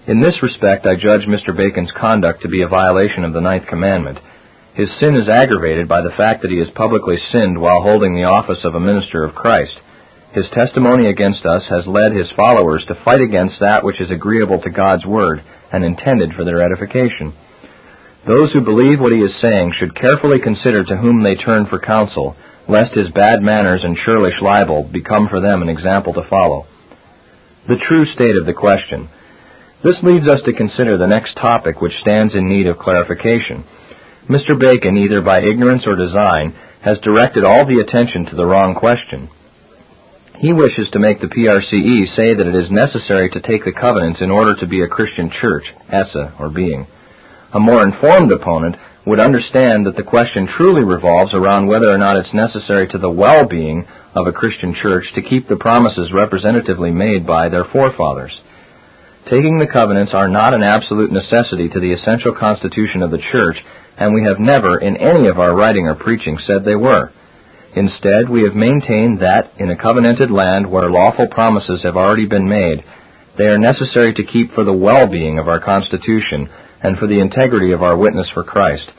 In 0.06 0.22
this 0.22 0.38
respect, 0.44 0.86
I 0.86 0.96
judge 1.02 1.26
Mr. 1.26 1.56
Bacon's 1.58 1.92
conduct 1.98 2.44
to 2.44 2.48
be 2.48 2.62
a 2.62 2.68
violation 2.70 3.24
of 3.24 3.34
the 3.34 3.42
Ninth 3.42 3.66
Commandment. 3.68 4.20
His 4.76 4.92
sin 5.00 5.18
is 5.18 5.28
aggravated 5.28 5.90
by 5.90 6.02
the 6.04 6.14
fact 6.16 6.44
that 6.44 6.52
he 6.52 6.60
has 6.60 6.70
publicly 6.76 7.18
sinned 7.32 7.60
while 7.60 7.82
holding 7.82 8.14
the 8.14 8.30
office 8.30 8.62
of 8.64 8.76
a 8.76 8.80
minister 8.80 9.24
of 9.24 9.34
Christ. 9.34 9.82
His 10.38 10.48
testimony 10.54 11.10
against 11.10 11.42
us 11.50 11.66
has 11.66 11.88
led 11.90 12.14
his 12.14 12.30
followers 12.38 12.86
to 12.88 13.02
fight 13.04 13.22
against 13.26 13.58
that 13.60 13.82
which 13.84 13.98
is 14.00 14.12
agreeable 14.14 14.62
to 14.62 14.70
God's 14.70 15.02
word 15.04 15.42
and 15.74 15.82
intended 15.84 16.36
for 16.38 16.46
their 16.46 16.62
edification. 16.62 17.34
Those 18.30 18.54
who 18.54 18.62
believe 18.62 19.00
what 19.02 19.12
he 19.18 19.26
is 19.26 19.34
saying 19.42 19.74
should 19.82 19.96
carefully 19.98 20.38
consider 20.40 20.84
to 20.84 20.96
whom 20.96 21.24
they 21.24 21.34
turn 21.34 21.66
for 21.66 21.80
counsel, 21.82 22.36
lest 22.70 22.94
his 22.94 23.10
bad 23.18 23.42
manners 23.42 23.82
and 23.84 23.98
churlish 23.98 24.38
libel 24.40 24.86
become 24.94 25.26
for 25.28 25.42
them 25.42 25.64
an 25.64 25.70
example 25.74 26.14
to 26.14 26.30
follow. 26.30 26.68
The 27.66 27.82
true 27.82 28.06
state 28.14 28.38
of 28.38 28.46
the 28.46 28.54
question. 28.54 29.10
This 29.82 29.98
leads 30.04 30.28
us 30.28 30.44
to 30.46 30.54
consider 30.54 31.00
the 31.00 31.10
next 31.10 31.34
topic 31.38 31.82
which 31.82 31.98
stands 31.98 32.36
in 32.38 32.46
need 32.48 32.68
of 32.68 32.78
clarification. 32.78 33.64
Mr. 34.30 34.54
Bacon, 34.54 34.98
either 35.02 35.24
by 35.26 35.42
ignorance 35.42 35.88
or 35.88 35.98
design, 35.98 36.54
has 36.86 37.00
directed 37.02 37.42
all 37.44 37.66
the 37.66 37.82
attention 37.82 38.26
to 38.30 38.36
the 38.36 38.46
wrong 38.46 38.76
question. 38.76 39.30
He 40.40 40.54
wishes 40.54 40.88
to 40.94 41.00
make 41.02 41.20
the 41.20 41.34
PRCE 41.34 42.14
say 42.16 42.36
that 42.38 42.46
it 42.48 42.54
is 42.56 42.70
necessary 42.70 43.28
to 43.34 43.42
take 43.42 43.66
the 43.66 43.72
covenants 43.74 44.22
in 44.22 44.30
order 44.30 44.54
to 44.58 44.68
be 44.70 44.84
a 44.84 44.88
Christian 44.94 45.32
church, 45.34 45.66
esse, 45.90 46.16
or 46.38 46.54
being. 46.54 46.86
A 47.54 47.60
more 47.60 47.82
informed 47.82 48.32
opponent 48.32 48.76
would 49.08 49.20
understand 49.20 49.88
that 49.88 49.96
the 49.98 50.06
question 50.06 50.46
truly 50.46 50.86
revolves 50.86 51.34
around 51.34 51.66
whether 51.66 51.90
or 51.90 51.98
not 51.98 52.18
it's 52.18 52.36
necessary 52.38 52.88
to 52.90 53.00
the 53.00 53.10
well-being 53.10 53.86
of 54.14 54.28
a 54.28 54.32
Christian 54.36 54.76
church 54.78 55.10
to 55.16 55.26
keep 55.26 55.48
the 55.48 55.58
promises 55.58 56.14
representatively 56.14 56.92
made 56.92 57.26
by 57.26 57.50
their 57.50 57.64
forefathers. 57.66 58.36
Taking 59.26 59.58
the 59.58 59.66
covenants 59.74 60.14
are 60.14 60.30
not 60.30 60.54
an 60.54 60.62
absolute 60.62 61.12
necessity 61.12 61.68
to 61.70 61.80
the 61.80 61.94
essential 61.98 62.36
constitution 62.38 63.02
of 63.02 63.10
the 63.10 63.26
church, 63.32 63.58
and 63.98 64.14
we 64.14 64.24
have 64.30 64.38
never, 64.40 64.78
in 64.78 64.98
any 64.98 65.30
of 65.30 65.40
our 65.40 65.56
writing 65.56 65.88
or 65.88 65.96
preaching, 65.96 66.38
said 66.46 66.64
they 66.64 66.78
were. 66.78 67.10
Instead, 67.78 68.26
we 68.26 68.42
have 68.42 68.58
maintained 68.58 69.22
that, 69.22 69.54
in 69.62 69.70
a 69.70 69.78
covenanted 69.78 70.32
land 70.32 70.66
where 70.66 70.90
lawful 70.90 71.28
promises 71.30 71.84
have 71.86 71.96
already 71.96 72.26
been 72.26 72.50
made, 72.50 72.82
they 73.38 73.44
are 73.46 73.60
necessary 73.60 74.12
to 74.16 74.26
keep 74.26 74.52
for 74.56 74.64
the 74.66 74.74
well-being 74.74 75.38
of 75.38 75.48
our 75.48 75.62
Constitution 75.62 76.50
and 76.82 76.98
for 76.98 77.06
the 77.06 77.22
integrity 77.22 77.74
of 77.74 77.84
our 77.84 77.96
witness 77.96 78.26
for 78.34 78.44
Christ. 78.44 78.90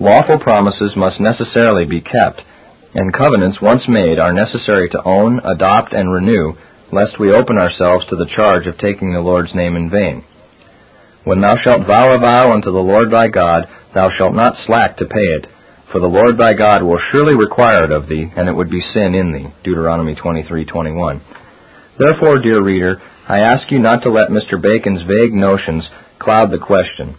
Lawful 0.00 0.40
promises 0.40 0.94
must 0.96 1.20
necessarily 1.20 1.84
be 1.84 2.00
kept, 2.00 2.40
and 2.94 3.12
covenants 3.12 3.60
once 3.60 3.84
made 3.88 4.18
are 4.18 4.32
necessary 4.32 4.88
to 4.88 5.02
own, 5.04 5.38
adopt, 5.44 5.92
and 5.92 6.10
renew, 6.10 6.54
lest 6.92 7.18
we 7.20 7.30
open 7.34 7.58
ourselves 7.58 8.06
to 8.08 8.16
the 8.16 8.30
charge 8.34 8.66
of 8.66 8.78
taking 8.78 9.12
the 9.12 9.20
Lord's 9.20 9.54
name 9.54 9.76
in 9.76 9.90
vain. 9.90 10.24
When 11.24 11.42
thou 11.42 11.56
shalt 11.62 11.86
vow 11.86 12.14
a 12.14 12.18
vow 12.18 12.52
unto 12.52 12.72
the 12.72 12.86
Lord 12.88 13.10
thy 13.10 13.28
God, 13.28 13.68
thou 13.92 14.08
shalt 14.16 14.32
not 14.32 14.56
slack 14.64 14.96
to 14.96 15.04
pay 15.04 15.20
it, 15.20 15.46
for 15.94 16.00
the 16.02 16.10
Lord 16.10 16.34
thy 16.42 16.58
God 16.58 16.82
will 16.82 16.98
surely 17.14 17.38
require 17.38 17.86
it 17.86 17.94
of 17.94 18.10
thee, 18.10 18.26
and 18.34 18.50
it 18.50 18.56
would 18.58 18.66
be 18.68 18.82
sin 18.82 19.14
in 19.14 19.30
thee. 19.30 19.46
Deuteronomy 19.62 20.16
23:21. 20.16 21.20
Therefore, 22.02 22.42
dear 22.42 22.60
reader, 22.60 23.00
I 23.28 23.46
ask 23.46 23.70
you 23.70 23.78
not 23.78 24.02
to 24.02 24.10
let 24.10 24.26
Mr. 24.32 24.58
Bacon's 24.60 25.02
vague 25.06 25.30
notions 25.32 25.88
cloud 26.18 26.50
the 26.50 26.58
question. 26.58 27.14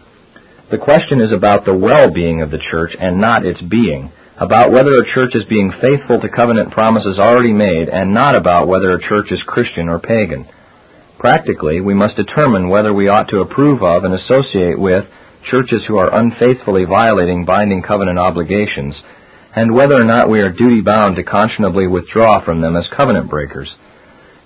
The 0.72 0.78
question 0.78 1.22
is 1.24 1.32
about 1.32 1.64
the 1.64 1.72
well-being 1.78 2.42
of 2.42 2.52
the 2.52 2.58
church 2.60 2.92
and 3.00 3.16
not 3.22 3.46
its 3.46 3.62
being, 3.64 4.12
about 4.38 4.74
whether 4.76 4.92
a 5.00 5.06
church 5.08 5.34
is 5.40 5.48
being 5.48 5.72
faithful 5.80 6.20
to 6.20 6.28
covenant 6.28 6.72
promises 6.76 7.16
already 7.18 7.54
made 7.54 7.88
and 7.88 8.14
not 8.14 8.36
about 8.36 8.68
whether 8.68 8.92
a 8.92 9.00
church 9.00 9.32
is 9.32 9.40
Christian 9.48 9.88
or 9.88 10.00
pagan. 10.04 10.48
Practically, 11.18 11.80
we 11.80 11.94
must 11.94 12.18
determine 12.18 12.68
whether 12.68 12.94
we 12.94 13.08
ought 13.08 13.30
to 13.30 13.40
approve 13.40 13.80
of 13.82 14.04
and 14.04 14.14
associate 14.16 14.76
with 14.78 15.08
churches 15.50 15.84
who 15.88 15.98
are 15.98 16.14
unfaithfully 16.20 16.86
violating 16.86 17.46
binding 17.46 17.82
covenant 17.82 18.20
obligations, 18.20 18.98
and 19.56 19.72
whether 19.74 19.96
or 19.96 20.04
not 20.04 20.30
we 20.30 20.42
are 20.42 20.50
duty 20.50 20.82
bound 20.84 21.16
to 21.16 21.24
conscionably 21.24 21.90
withdraw 21.90 22.44
from 22.44 22.62
them 22.62 22.76
as 22.76 22.88
covenant 22.96 23.30
breakers. 23.30 23.72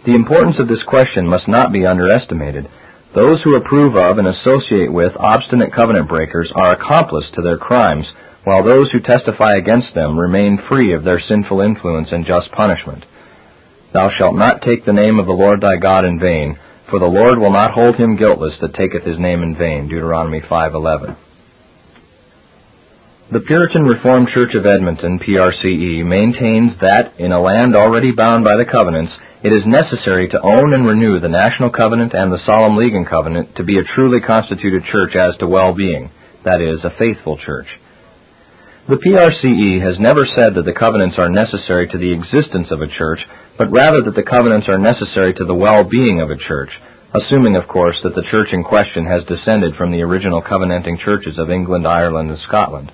The 0.06 0.16
importance 0.16 0.60
of 0.60 0.68
this 0.68 0.84
question 0.84 1.28
must 1.28 1.48
not 1.48 1.72
be 1.74 1.86
underestimated. 1.86 2.66
Those 3.16 3.42
who 3.44 3.56
approve 3.58 3.96
of 3.96 4.18
and 4.20 4.28
associate 4.28 4.92
with 4.94 5.14
obstinate 5.18 5.74
covenant 5.74 6.08
breakers 6.08 6.52
are 6.56 6.72
accomplice 6.74 7.30
to 7.36 7.42
their 7.42 7.58
crimes, 7.58 8.06
while 8.46 8.64
those 8.64 8.92
who 8.92 9.00
testify 9.00 9.58
against 9.58 9.96
them 9.96 10.18
remain 10.18 10.60
free 10.72 10.94
of 10.94 11.04
their 11.04 11.20
sinful 11.20 11.62
influence 11.62 12.12
and 12.12 12.26
just 12.26 12.52
punishment. 12.52 13.06
Thou 13.92 14.12
shalt 14.18 14.36
not 14.36 14.62
take 14.62 14.86
the 14.86 14.94
name 14.94 15.18
of 15.18 15.26
the 15.26 15.34
Lord 15.34 15.60
thy 15.62 15.78
God 15.82 16.06
in 16.06 16.20
vain, 16.20 16.58
for 16.90 16.98
the 17.00 17.06
Lord 17.06 17.38
will 17.38 17.54
not 17.54 17.72
hold 17.74 17.96
him 17.98 18.16
guiltless 18.16 18.58
that 18.62 18.74
taketh 18.74 19.04
his 19.06 19.20
name 19.20 19.44
in 19.44 19.56
vain. 19.56 19.88
Deuteronomy 19.88 20.42
5:11. 20.42 21.16
The 23.32 23.42
Puritan 23.42 23.84
Reformed 23.86 24.30
Church 24.30 24.56
of 24.56 24.66
Edmonton, 24.66 25.20
PRCE, 25.20 26.02
maintains 26.04 26.74
that 26.82 27.14
in 27.20 27.32
a 27.32 27.40
land 27.40 27.76
already 27.76 28.12
bound 28.12 28.44
by 28.44 28.58
the 28.58 28.66
covenants, 28.66 29.14
it 29.44 29.54
is 29.54 29.68
necessary 29.68 30.28
to 30.30 30.42
own 30.42 30.74
and 30.74 30.88
renew 30.88 31.20
the 31.20 31.30
National 31.30 31.70
Covenant 31.70 32.16
and 32.16 32.32
the 32.34 32.40
Solemn 32.48 32.76
League 32.76 32.96
and 32.96 33.06
Covenant 33.06 33.56
to 33.58 33.64
be 33.64 33.78
a 33.78 33.84
truly 33.84 34.20
constituted 34.20 34.82
church 34.92 35.16
as 35.16 35.38
to 35.38 35.48
well-being, 35.48 36.10
that 36.44 36.60
is, 36.60 36.84
a 36.84 36.90
faithful 36.90 37.38
church. 37.38 37.68
The 38.88 38.98
PRCE 38.98 39.80
has 39.86 40.00
never 40.00 40.26
said 40.34 40.56
that 40.56 40.66
the 40.66 40.74
covenants 40.74 41.20
are 41.20 41.30
necessary 41.30 41.88
to 41.90 42.00
the 42.00 42.14
existence 42.14 42.72
of 42.72 42.82
a 42.82 42.88
church, 42.90 43.28
but 43.60 43.68
rather 43.76 44.00
that 44.08 44.16
the 44.16 44.24
covenants 44.24 44.72
are 44.72 44.80
necessary 44.80 45.36
to 45.36 45.44
the 45.44 45.54
well-being 45.60 46.24
of 46.24 46.32
a 46.32 46.40
church, 46.40 46.72
assuming, 47.12 47.60
of 47.60 47.68
course, 47.68 48.00
that 48.08 48.16
the 48.16 48.24
church 48.32 48.56
in 48.56 48.64
question 48.64 49.04
has 49.04 49.28
descended 49.28 49.76
from 49.76 49.92
the 49.92 50.00
original 50.00 50.40
covenanting 50.40 50.96
churches 50.96 51.36
of 51.36 51.52
England, 51.52 51.84
Ireland, 51.84 52.32
and 52.32 52.40
Scotland. 52.48 52.88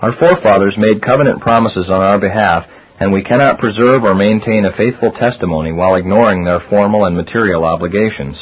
Our 0.00 0.16
forefathers 0.16 0.80
made 0.80 1.04
covenant 1.04 1.44
promises 1.44 1.92
on 1.92 2.00
our 2.00 2.16
behalf, 2.16 2.64
and 2.96 3.12
we 3.12 3.20
cannot 3.20 3.60
preserve 3.60 4.00
or 4.00 4.16
maintain 4.16 4.64
a 4.64 4.72
faithful 4.72 5.12
testimony 5.12 5.76
while 5.76 6.00
ignoring 6.00 6.40
their 6.40 6.64
formal 6.72 7.04
and 7.04 7.12
material 7.12 7.60
obligations. 7.68 8.40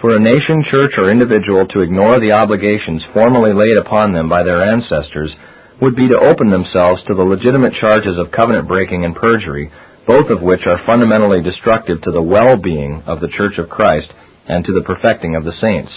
For 0.00 0.16
a 0.16 0.18
nation, 0.18 0.64
church, 0.64 0.96
or 0.96 1.12
individual 1.12 1.68
to 1.76 1.84
ignore 1.84 2.16
the 2.24 2.32
obligations 2.32 3.04
formally 3.12 3.52
laid 3.52 3.76
upon 3.76 4.16
them 4.16 4.32
by 4.32 4.48
their 4.48 4.64
ancestors 4.64 5.36
would 5.84 5.92
be 5.94 6.08
to 6.08 6.24
open 6.24 6.48
themselves 6.48 7.04
to 7.04 7.12
the 7.12 7.20
legitimate 7.22 7.76
charges 7.76 8.16
of 8.16 8.32
covenant 8.32 8.66
breaking 8.66 9.04
and 9.04 9.12
perjury, 9.14 9.68
both 10.06 10.30
of 10.30 10.42
which 10.42 10.66
are 10.66 10.82
fundamentally 10.84 11.40
destructive 11.42 12.02
to 12.02 12.10
the 12.12 12.22
well-being 12.22 13.02
of 13.06 13.20
the 13.20 13.28
Church 13.30 13.58
of 13.58 13.70
Christ 13.70 14.10
and 14.48 14.64
to 14.64 14.72
the 14.74 14.84
perfecting 14.86 15.36
of 15.36 15.44
the 15.44 15.52
saints. 15.62 15.92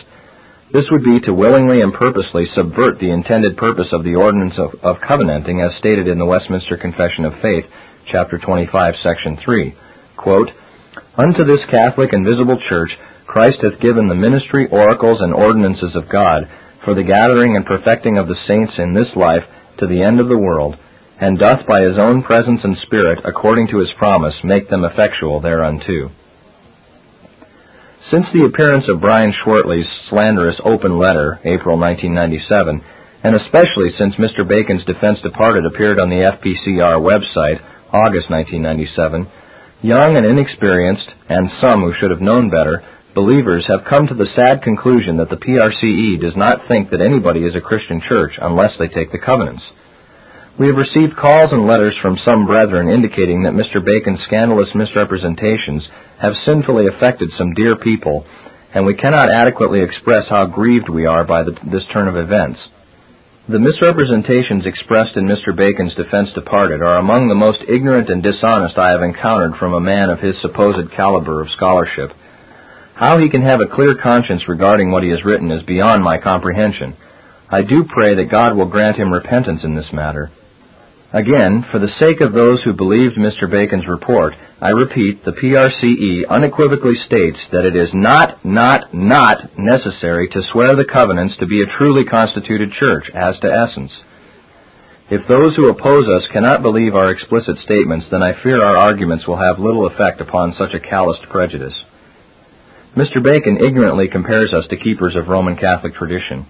This 0.74 0.86
would 0.92 1.04
be 1.04 1.20
to 1.26 1.34
willingly 1.34 1.82
and 1.82 1.94
purposely 1.94 2.46
subvert 2.56 3.00
the 3.00 3.10
intended 3.10 3.58
purpose 3.58 3.90
of 3.92 4.04
the 4.04 4.16
ordinance 4.16 4.58
of, 4.58 4.74
of, 4.84 5.02
covenanting 5.02 5.62
as 5.62 5.78
stated 5.78 6.08
in 6.08 6.18
the 6.20 6.26
Westminster 6.26 6.78
Confession 6.78 7.26
of 7.26 7.38
Faith, 7.42 7.66
chapter 8.12 8.38
25, 8.38 8.94
section 9.02 9.38
3. 9.44 9.74
Quote, 10.18 10.50
Unto 11.18 11.46
this 11.46 11.64
Catholic 11.70 12.14
and 12.14 12.26
visible 12.28 12.62
Church 12.62 12.94
Christ 13.26 13.58
hath 13.64 13.82
given 13.82 14.08
the 14.08 14.16
ministry, 14.16 14.68
oracles, 14.72 15.20
and 15.22 15.34
ordinances 15.34 15.96
of 15.96 16.10
God 16.12 16.46
for 16.84 16.94
the 16.94 17.04
gathering 17.04 17.56
and 17.58 17.66
perfecting 17.66 18.18
of 18.18 18.28
the 18.28 18.38
saints 18.48 18.76
in 18.78 18.94
this 18.94 19.12
life 19.16 19.44
to 19.80 19.88
the 19.88 20.04
end 20.04 20.20
of 20.20 20.30
the 20.30 20.38
world, 20.40 20.78
and 21.20 21.40
doth 21.40 21.66
by 21.68 21.82
his 21.82 21.98
own 21.98 22.22
presence 22.24 22.64
and 22.64 22.76
Spirit, 22.78 23.20
according 23.24 23.68
to 23.72 23.80
his 23.80 23.92
promise, 23.98 24.38
make 24.44 24.68
them 24.70 24.84
effectual 24.84 25.40
thereunto. 25.40 26.12
Since 28.12 28.28
the 28.34 28.46
appearance 28.46 28.86
of 28.90 29.00
Brian 29.02 29.32
Schwertley's 29.34 29.88
slanderous 30.10 30.60
open 30.64 30.98
letter, 31.00 31.40
April 31.48 31.80
1997, 31.80 32.84
and 33.24 33.34
especially 33.36 33.90
since 33.98 34.16
Mr. 34.16 34.44
Bacon's 34.48 34.86
Defense 34.86 35.22
Departed 35.24 35.64
appeared 35.66 36.00
on 36.00 36.10
the 36.10 36.22
FPCR 36.22 37.00
website, 37.02 37.64
August 37.96 38.30
1997, 38.30 39.26
young 39.82 40.18
and 40.20 40.26
inexperienced, 40.28 41.08
and 41.30 41.50
some 41.64 41.82
who 41.82 41.94
should 41.98 42.12
have 42.12 42.22
known 42.22 42.50
better, 42.52 42.84
believers 43.16 43.66
have 43.72 43.88
come 43.90 44.06
to 44.08 44.20
the 44.20 44.30
sad 44.36 44.62
conclusion 44.62 45.18
that 45.18 45.30
the 45.32 45.40
PRCE 45.42 46.20
does 46.22 46.36
not 46.36 46.68
think 46.68 46.90
that 46.92 47.02
anybody 47.02 47.40
is 47.48 47.56
a 47.56 47.64
Christian 47.66 48.02
church 48.06 48.34
unless 48.38 48.76
they 48.78 48.90
take 48.92 49.12
the 49.16 49.24
covenants. 49.24 49.64
We 50.58 50.68
have 50.72 50.80
received 50.80 51.18
calls 51.20 51.52
and 51.52 51.68
letters 51.68 52.00
from 52.02 52.16
some 52.16 52.46
brethren 52.48 52.88
indicating 52.90 53.44
that 53.44 53.60
Mr. 53.60 53.84
Bacon's 53.84 54.24
scandalous 54.24 54.72
misrepresentations 54.74 55.84
have 56.22 56.32
sinfully 56.48 56.88
affected 56.88 57.30
some 57.32 57.52
dear 57.54 57.76
people, 57.76 58.26
and 58.74 58.86
we 58.86 58.96
cannot 58.96 59.28
adequately 59.30 59.82
express 59.84 60.30
how 60.30 60.46
grieved 60.46 60.88
we 60.88 61.06
are 61.06 61.26
by 61.28 61.44
the, 61.44 61.52
this 61.70 61.84
turn 61.92 62.08
of 62.08 62.16
events. 62.16 62.56
The 63.50 63.60
misrepresentations 63.60 64.66
expressed 64.66 65.18
in 65.20 65.28
Mr. 65.28 65.52
Bacon's 65.54 65.94
defense 65.94 66.32
departed 66.32 66.82
are 66.82 67.04
among 67.04 67.28
the 67.28 67.36
most 67.36 67.60
ignorant 67.68 68.08
and 68.08 68.24
dishonest 68.24 68.78
I 68.78 68.92
have 68.96 69.04
encountered 69.04 69.60
from 69.60 69.74
a 69.74 69.84
man 69.84 70.10
of 70.10 70.20
his 70.24 70.40
supposed 70.42 70.90
caliber 70.96 71.42
of 71.42 71.52
scholarship. 71.52 72.16
How 72.96 73.20
he 73.20 73.30
can 73.30 73.42
have 73.42 73.60
a 73.60 73.68
clear 73.68 73.98
conscience 74.02 74.48
regarding 74.48 74.90
what 74.90 75.04
he 75.04 75.10
has 75.12 75.26
written 75.26 75.52
is 75.52 75.66
beyond 75.68 76.02
my 76.02 76.16
comprehension. 76.18 76.96
I 77.52 77.60
do 77.62 77.84
pray 77.92 78.16
that 78.16 78.32
God 78.32 78.56
will 78.56 78.72
grant 78.72 78.96
him 78.96 79.12
repentance 79.12 79.66
in 79.66 79.76
this 79.76 79.92
matter. 79.92 80.32
Again, 81.16 81.64
for 81.72 81.80
the 81.80 81.96
sake 81.96 82.20
of 82.20 82.36
those 82.36 82.60
who 82.68 82.76
believed 82.76 83.16
Mr. 83.16 83.48
Bacon's 83.50 83.88
report, 83.88 84.36
I 84.60 84.76
repeat, 84.76 85.24
the 85.24 85.32
PRCE 85.32 86.28
unequivocally 86.28 87.00
states 87.08 87.40
that 87.56 87.64
it 87.64 87.72
is 87.72 87.88
not, 87.96 88.44
not, 88.44 88.92
not 88.92 89.56
necessary 89.56 90.28
to 90.36 90.44
swear 90.52 90.76
the 90.76 90.84
covenants 90.84 91.40
to 91.40 91.48
be 91.48 91.64
a 91.64 91.72
truly 91.80 92.04
constituted 92.04 92.76
church 92.76 93.08
as 93.16 93.40
to 93.40 93.48
essence. 93.48 93.96
If 95.08 95.24
those 95.32 95.56
who 95.56 95.72
oppose 95.72 96.04
us 96.04 96.28
cannot 96.36 96.60
believe 96.60 97.00
our 97.00 97.08
explicit 97.16 97.64
statements, 97.64 98.12
then 98.12 98.20
I 98.20 98.36
fear 98.44 98.60
our 98.60 98.76
arguments 98.76 99.24
will 99.26 99.40
have 99.40 99.56
little 99.58 99.88
effect 99.88 100.20
upon 100.20 100.52
such 100.60 100.76
a 100.76 100.84
calloused 100.84 101.32
prejudice. 101.32 101.78
Mr. 103.00 103.24
Bacon 103.24 103.64
ignorantly 103.64 104.10
compares 104.12 104.52
us 104.52 104.68
to 104.68 104.76
keepers 104.76 105.16
of 105.16 105.30
Roman 105.32 105.56
Catholic 105.56 105.96
tradition. 105.96 106.44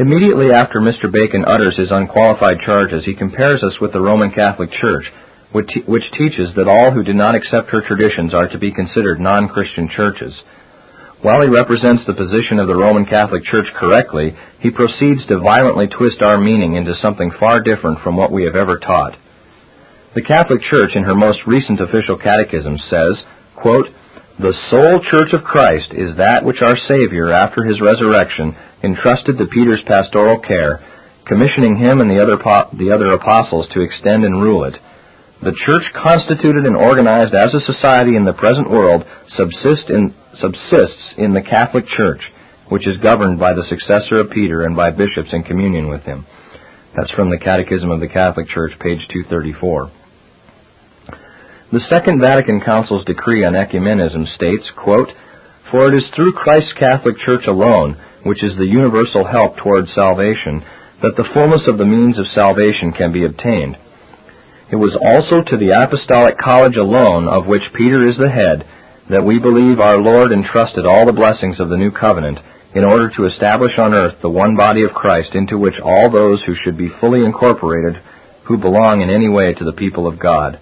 Immediately 0.00 0.48
after 0.52 0.80
Mr. 0.80 1.12
Bacon 1.12 1.44
utters 1.44 1.76
his 1.76 1.90
unqualified 1.92 2.60
charges, 2.64 3.04
he 3.04 3.14
compares 3.14 3.62
us 3.62 3.76
with 3.78 3.92
the 3.92 4.00
Roman 4.00 4.30
Catholic 4.30 4.70
Church, 4.72 5.12
which, 5.52 5.68
te- 5.68 5.82
which 5.84 6.08
teaches 6.16 6.54
that 6.56 6.66
all 6.68 6.92
who 6.92 7.04
do 7.04 7.12
not 7.12 7.34
accept 7.34 7.68
her 7.68 7.82
traditions 7.86 8.32
are 8.32 8.48
to 8.48 8.58
be 8.58 8.72
considered 8.72 9.20
non 9.20 9.48
Christian 9.48 9.88
churches. 9.90 10.32
While 11.20 11.42
he 11.42 11.52
represents 11.52 12.06
the 12.06 12.16
position 12.16 12.58
of 12.58 12.68
the 12.68 12.74
Roman 12.76 13.04
Catholic 13.04 13.44
Church 13.44 13.68
correctly, 13.78 14.32
he 14.60 14.72
proceeds 14.72 15.26
to 15.26 15.38
violently 15.44 15.88
twist 15.92 16.22
our 16.24 16.40
meaning 16.40 16.74
into 16.74 16.94
something 16.94 17.30
far 17.38 17.62
different 17.62 18.00
from 18.00 18.16
what 18.16 18.32
we 18.32 18.44
have 18.44 18.56
ever 18.56 18.78
taught. 18.80 19.20
The 20.16 20.24
Catholic 20.24 20.62
Church, 20.62 20.96
in 20.96 21.04
her 21.04 21.14
most 21.14 21.46
recent 21.46 21.80
official 21.80 22.16
catechism, 22.16 22.76
says, 22.90 23.20
quote, 23.54 23.92
the 24.42 24.58
sole 24.74 24.98
church 24.98 25.30
of 25.38 25.46
Christ 25.46 25.94
is 25.94 26.18
that 26.18 26.42
which 26.42 26.66
our 26.66 26.74
Savior, 26.74 27.30
after 27.30 27.62
his 27.62 27.78
resurrection, 27.78 28.58
entrusted 28.82 29.38
to 29.38 29.46
Peter's 29.46 29.86
pastoral 29.86 30.42
care, 30.42 30.82
commissioning 31.30 31.78
him 31.78 32.02
and 32.02 32.10
the 32.10 32.18
other, 32.18 32.34
the 32.74 32.90
other 32.90 33.14
apostles 33.14 33.70
to 33.70 33.86
extend 33.86 34.26
and 34.26 34.42
rule 34.42 34.66
it. 34.66 34.74
The 35.46 35.54
church 35.54 35.86
constituted 35.94 36.66
and 36.66 36.74
organized 36.74 37.38
as 37.38 37.54
a 37.54 37.62
society 37.62 38.18
in 38.18 38.26
the 38.26 38.34
present 38.34 38.66
world 38.66 39.06
subsist 39.30 39.86
in, 39.86 40.10
subsists 40.34 41.14
in 41.18 41.30
the 41.38 41.46
Catholic 41.46 41.86
Church, 41.86 42.26
which 42.66 42.90
is 42.90 42.98
governed 42.98 43.38
by 43.38 43.54
the 43.54 43.70
successor 43.70 44.18
of 44.18 44.34
Peter 44.34 44.66
and 44.66 44.74
by 44.74 44.90
bishops 44.90 45.30
in 45.30 45.46
communion 45.46 45.86
with 45.86 46.02
him. 46.02 46.26
That's 46.98 47.14
from 47.14 47.30
the 47.30 47.38
Catechism 47.38 47.86
of 47.94 48.02
the 48.02 48.10
Catholic 48.10 48.50
Church, 48.50 48.74
page 48.82 49.06
234. 49.06 50.01
The 51.72 51.80
Second 51.88 52.20
Vatican 52.20 52.60
Council's 52.60 53.02
decree 53.08 53.46
on 53.48 53.54
ecumenism 53.56 54.28
states, 54.36 54.68
quote, 54.76 55.08
For 55.72 55.88
it 55.88 55.96
is 55.96 56.04
through 56.14 56.34
Christ's 56.36 56.76
Catholic 56.76 57.16
Church 57.16 57.48
alone, 57.48 57.96
which 58.28 58.44
is 58.44 58.52
the 58.60 58.68
universal 58.68 59.24
help 59.24 59.56
toward 59.56 59.88
salvation, 59.88 60.60
that 61.00 61.16
the 61.16 61.24
fullness 61.32 61.64
of 61.72 61.80
the 61.80 61.88
means 61.88 62.20
of 62.20 62.28
salvation 62.36 62.92
can 62.92 63.08
be 63.08 63.24
obtained. 63.24 63.80
It 64.68 64.76
was 64.76 64.92
also 65.00 65.40
to 65.40 65.56
the 65.56 65.72
Apostolic 65.72 66.36
College 66.36 66.76
alone, 66.76 67.24
of 67.24 67.48
which 67.48 67.72
Peter 67.72 68.04
is 68.04 68.20
the 68.20 68.28
head, 68.28 68.68
that 69.08 69.24
we 69.24 69.40
believe 69.40 69.80
our 69.80 69.96
Lord 69.96 70.28
entrusted 70.28 70.84
all 70.84 71.08
the 71.08 71.16
blessings 71.16 71.56
of 71.56 71.72
the 71.72 71.80
new 71.80 71.90
covenant 71.90 72.36
in 72.76 72.84
order 72.84 73.08
to 73.16 73.24
establish 73.32 73.80
on 73.80 73.96
earth 73.96 74.20
the 74.20 74.28
one 74.28 74.60
body 74.60 74.84
of 74.84 74.92
Christ 74.92 75.32
into 75.32 75.56
which 75.56 75.80
all 75.80 76.12
those 76.12 76.44
who 76.44 76.52
should 76.52 76.76
be 76.76 76.92
fully 77.00 77.24
incorporated 77.24 77.96
who 78.44 78.60
belong 78.60 79.00
in 79.00 79.08
any 79.08 79.32
way 79.32 79.56
to 79.56 79.64
the 79.64 79.72
people 79.80 80.04
of 80.06 80.20
God. 80.20 80.60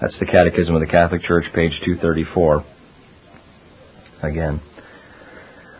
That's 0.00 0.18
the 0.20 0.26
Catechism 0.28 0.74
of 0.74 0.82
the 0.82 0.92
Catholic 0.92 1.22
Church, 1.22 1.48
page 1.54 1.72
234. 1.80 2.60
Again. 4.28 4.60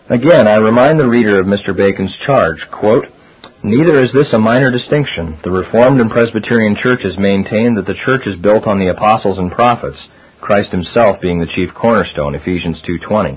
Again, 0.09 0.49
I 0.49 0.57
remind 0.57 0.97
the 0.97 1.05
reader 1.11 1.37
of 1.37 1.45
Mr. 1.45 1.77
Bacon's 1.77 2.17
charge, 2.25 2.65
quote, 2.73 3.13
Neither 3.61 4.01
is 4.01 4.17
this 4.17 4.33
a 4.33 4.41
minor 4.41 4.73
distinction. 4.73 5.37
The 5.45 5.53
Reformed 5.53 6.01
and 6.01 6.09
Presbyterian 6.09 6.81
churches 6.81 7.21
maintain 7.21 7.77
that 7.77 7.85
the 7.85 7.99
church 8.09 8.25
is 8.25 8.41
built 8.41 8.65
on 8.65 8.81
the 8.81 8.89
apostles 8.89 9.37
and 9.37 9.53
prophets, 9.53 10.01
Christ 10.41 10.73
himself 10.73 11.21
being 11.21 11.37
the 11.41 11.53
chief 11.53 11.75
cornerstone, 11.77 12.35
Ephesians 12.37 12.81
2:20. 12.89 13.37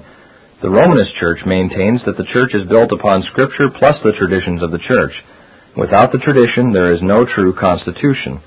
The 0.62 0.70
Romanist 0.72 1.12
church 1.20 1.44
maintains 1.44 2.06
that 2.06 2.16
the 2.16 2.28
church 2.32 2.54
is 2.56 2.70
built 2.72 2.92
upon 2.96 3.24
scripture 3.28 3.68
plus 3.68 3.98
the 4.04 4.14
traditions 4.16 4.62
of 4.64 4.72
the 4.72 4.80
church. 4.84 5.12
Without 5.76 6.12
the 6.16 6.24
tradition, 6.24 6.72
there 6.72 6.94
is 6.96 7.02
no 7.04 7.26
true 7.28 7.52
constitution. 7.52 8.40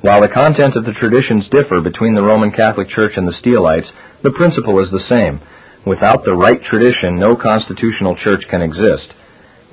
While 0.00 0.22
the 0.24 0.32
content 0.32 0.76
of 0.80 0.88
the 0.88 0.96
traditions 0.96 1.48
differ 1.52 1.84
between 1.84 2.14
the 2.16 2.24
Roman 2.24 2.50
Catholic 2.56 2.88
Church 2.88 3.20
and 3.20 3.28
the 3.28 3.36
Steelites, 3.36 3.92
the 4.24 4.32
principle 4.32 4.80
is 4.80 4.88
the 4.90 5.04
same. 5.12 5.44
Without 5.84 6.24
the 6.24 6.32
right 6.32 6.56
tradition, 6.56 7.20
no 7.20 7.36
constitutional 7.36 8.16
church 8.16 8.48
can 8.48 8.64
exist. 8.64 9.12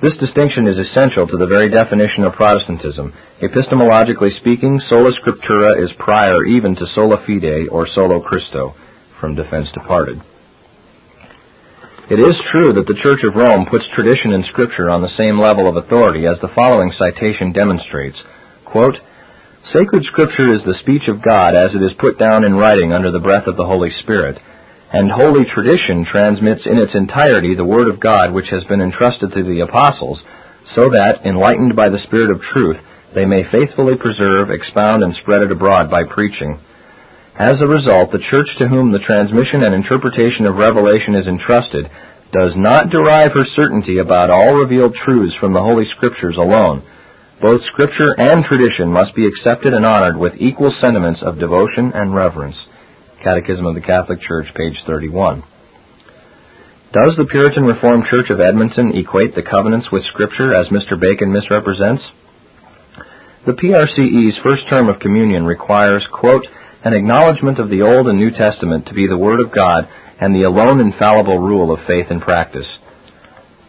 This 0.04 0.20
distinction 0.20 0.68
is 0.68 0.76
essential 0.78 1.28
to 1.32 1.38
the 1.40 1.48
very 1.48 1.72
definition 1.72 2.28
of 2.28 2.36
Protestantism. 2.36 3.13
Epistemologically 3.40 4.36
speaking, 4.36 4.84
sola 4.92 5.16
scriptura 5.16 5.80
is 5.80 5.96
prior 5.98 6.44
even 6.52 6.76
to 6.76 6.86
sola 6.92 7.24
fide 7.24 7.72
or 7.72 7.88
solo 7.88 8.20
Christo, 8.20 8.76
from 9.24 9.32
Defense 9.34 9.72
Departed. 9.72 10.20
It 12.12 12.20
is 12.20 12.36
true 12.52 12.76
that 12.76 12.84
the 12.86 13.00
Church 13.00 13.24
of 13.24 13.40
Rome 13.40 13.63
puts 13.72 13.88
tradition 13.96 14.36
and 14.36 14.44
scripture 14.44 14.92
on 14.92 15.00
the 15.02 15.16
same 15.16 15.40
level 15.40 15.72
of 15.72 15.80
authority 15.80 16.28
as 16.28 16.36
the 16.44 16.52
following 16.52 16.92
citation 17.00 17.56
demonstrates. 17.56 18.20
Quote, 18.68 19.00
Sacred 19.76 20.00
Scripture 20.08 20.56
is 20.56 20.64
the 20.64 20.80
speech 20.80 21.12
of 21.12 21.20
God 21.20 21.52
as 21.60 21.76
it 21.76 21.84
is 21.84 21.92
put 22.00 22.16
down 22.16 22.48
in 22.48 22.56
writing 22.56 22.96
under 22.96 23.12
the 23.12 23.20
breath 23.20 23.52
of 23.52 23.60
the 23.60 23.68
Holy 23.68 23.92
Spirit, 24.00 24.40
and 24.96 25.12
Holy 25.12 25.44
Tradition 25.44 26.08
transmits 26.08 26.64
in 26.64 26.80
its 26.80 26.96
entirety 26.96 27.52
the 27.52 27.68
Word 27.68 27.92
of 27.92 28.00
God 28.00 28.32
which 28.32 28.48
has 28.48 28.64
been 28.72 28.80
entrusted 28.80 29.28
to 29.36 29.44
the 29.44 29.68
apostles, 29.68 30.24
so 30.72 30.88
that, 30.96 31.28
enlightened 31.28 31.76
by 31.76 31.92
the 31.92 32.00
Spirit 32.08 32.32
of 32.32 32.40
truth, 32.40 32.80
they 33.12 33.28
may 33.28 33.44
faithfully 33.44 34.00
preserve, 34.00 34.56
expound, 34.56 35.04
and 35.04 35.12
spread 35.20 35.44
it 35.44 35.52
abroad 35.52 35.92
by 35.92 36.08
preaching. 36.08 36.64
As 37.36 37.60
a 37.60 37.68
result, 37.68 38.16
the 38.16 38.24
Church 38.24 38.48
to 38.64 38.72
whom 38.72 38.96
the 38.96 39.04
transmission 39.04 39.68
and 39.68 39.76
interpretation 39.76 40.48
of 40.48 40.56
Revelation 40.64 41.12
is 41.20 41.28
entrusted 41.28 41.92
does 42.32 42.56
not 42.56 42.88
derive 42.88 43.36
her 43.36 43.48
certainty 43.60 44.00
about 44.00 44.32
all 44.32 44.56
revealed 44.64 44.96
truths 44.96 45.36
from 45.44 45.52
the 45.52 45.60
Holy 45.64 45.84
Scriptures 45.92 46.40
alone, 46.40 46.88
both 47.41 47.62
Scripture 47.69 48.17
and 48.17 48.41
tradition 48.45 48.89
must 48.89 49.13
be 49.13 49.28
accepted 49.28 49.71
and 49.73 49.86
honored 49.86 50.17
with 50.17 50.41
equal 50.41 50.73
sentiments 50.82 51.21
of 51.21 51.38
devotion 51.38 51.91
and 51.93 52.13
reverence. 52.15 52.58
Catechism 53.23 53.63
of 53.65 53.76
the 53.76 53.82
Catholic 53.82 54.17
Church, 54.21 54.47
page 54.56 54.73
31. 54.88 55.43
Does 56.93 57.13
the 57.13 57.28
Puritan 57.30 57.65
Reformed 57.65 58.06
Church 58.10 58.32
of 58.32 58.39
Edmonton 58.39 58.91
equate 58.97 59.36
the 59.36 59.45
covenants 59.45 59.86
with 59.91 60.02
Scripture 60.10 60.50
as 60.58 60.73
Mr. 60.73 60.97
Bacon 61.00 61.32
misrepresents? 61.32 62.02
The 63.45 63.54
PRCE's 63.54 64.41
first 64.41 64.65
term 64.67 64.89
of 64.89 65.00
communion 65.00 65.45
requires, 65.45 66.02
quote, 66.12 66.41
an 66.84 66.93
acknowledgement 66.97 67.60
of 67.60 67.69
the 67.69 67.84
Old 67.84 68.08
and 68.08 68.17
New 68.17 68.32
Testament 68.32 68.88
to 68.88 68.95
be 68.97 69.06
the 69.06 69.17
Word 69.17 69.39
of 69.45 69.54
God 69.54 69.86
and 70.19 70.34
the 70.34 70.50
alone 70.50 70.80
infallible 70.82 71.38
rule 71.38 71.69
of 71.71 71.86
faith 71.86 72.08
and 72.10 72.19
practice. 72.19 72.65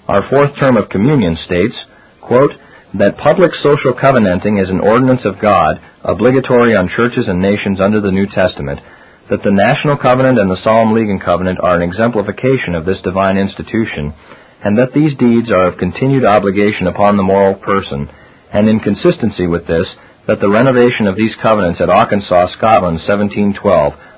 Our 0.08 0.24
fourth 0.30 0.56
term 0.58 0.78
of 0.78 0.88
communion 0.88 1.36
states, 1.44 1.76
quote, 2.22 2.52
that 2.96 3.20
public 3.20 3.52
social 3.60 3.92
covenanting 3.92 4.56
is 4.56 4.72
an 4.72 4.80
ordinance 4.80 5.20
of 5.28 5.36
God, 5.36 5.76
obligatory 6.00 6.72
on 6.72 6.88
churches 6.88 7.28
and 7.28 7.36
nations 7.36 7.84
under 7.84 8.00
the 8.00 8.14
New 8.14 8.24
Testament, 8.24 8.80
that 9.28 9.44
the 9.44 9.52
National 9.52 10.00
Covenant 10.00 10.40
and 10.40 10.48
the 10.48 10.60
Solemn 10.64 10.96
League 10.96 11.12
and 11.12 11.20
Covenant 11.20 11.60
are 11.60 11.76
an 11.76 11.84
exemplification 11.84 12.72
of 12.72 12.88
this 12.88 12.96
divine 13.04 13.36
institution, 13.36 14.16
and 14.64 14.80
that 14.80 14.96
these 14.96 15.12
deeds 15.20 15.52
are 15.52 15.68
of 15.68 15.76
continued 15.76 16.24
obligation 16.24 16.88
upon 16.88 17.20
the 17.20 17.26
moral 17.28 17.60
person, 17.60 18.08
and 18.56 18.68
in 18.72 18.80
consistency 18.80 19.44
with 19.46 19.68
this, 19.68 19.84
that 20.24 20.40
the 20.40 20.48
renovation 20.48 21.04
of 21.04 21.16
these 21.16 21.36
covenants 21.44 21.80
at 21.84 21.92
Auchensaugh, 21.92 22.48
Scotland, 22.56 23.04
1712, 23.04 23.60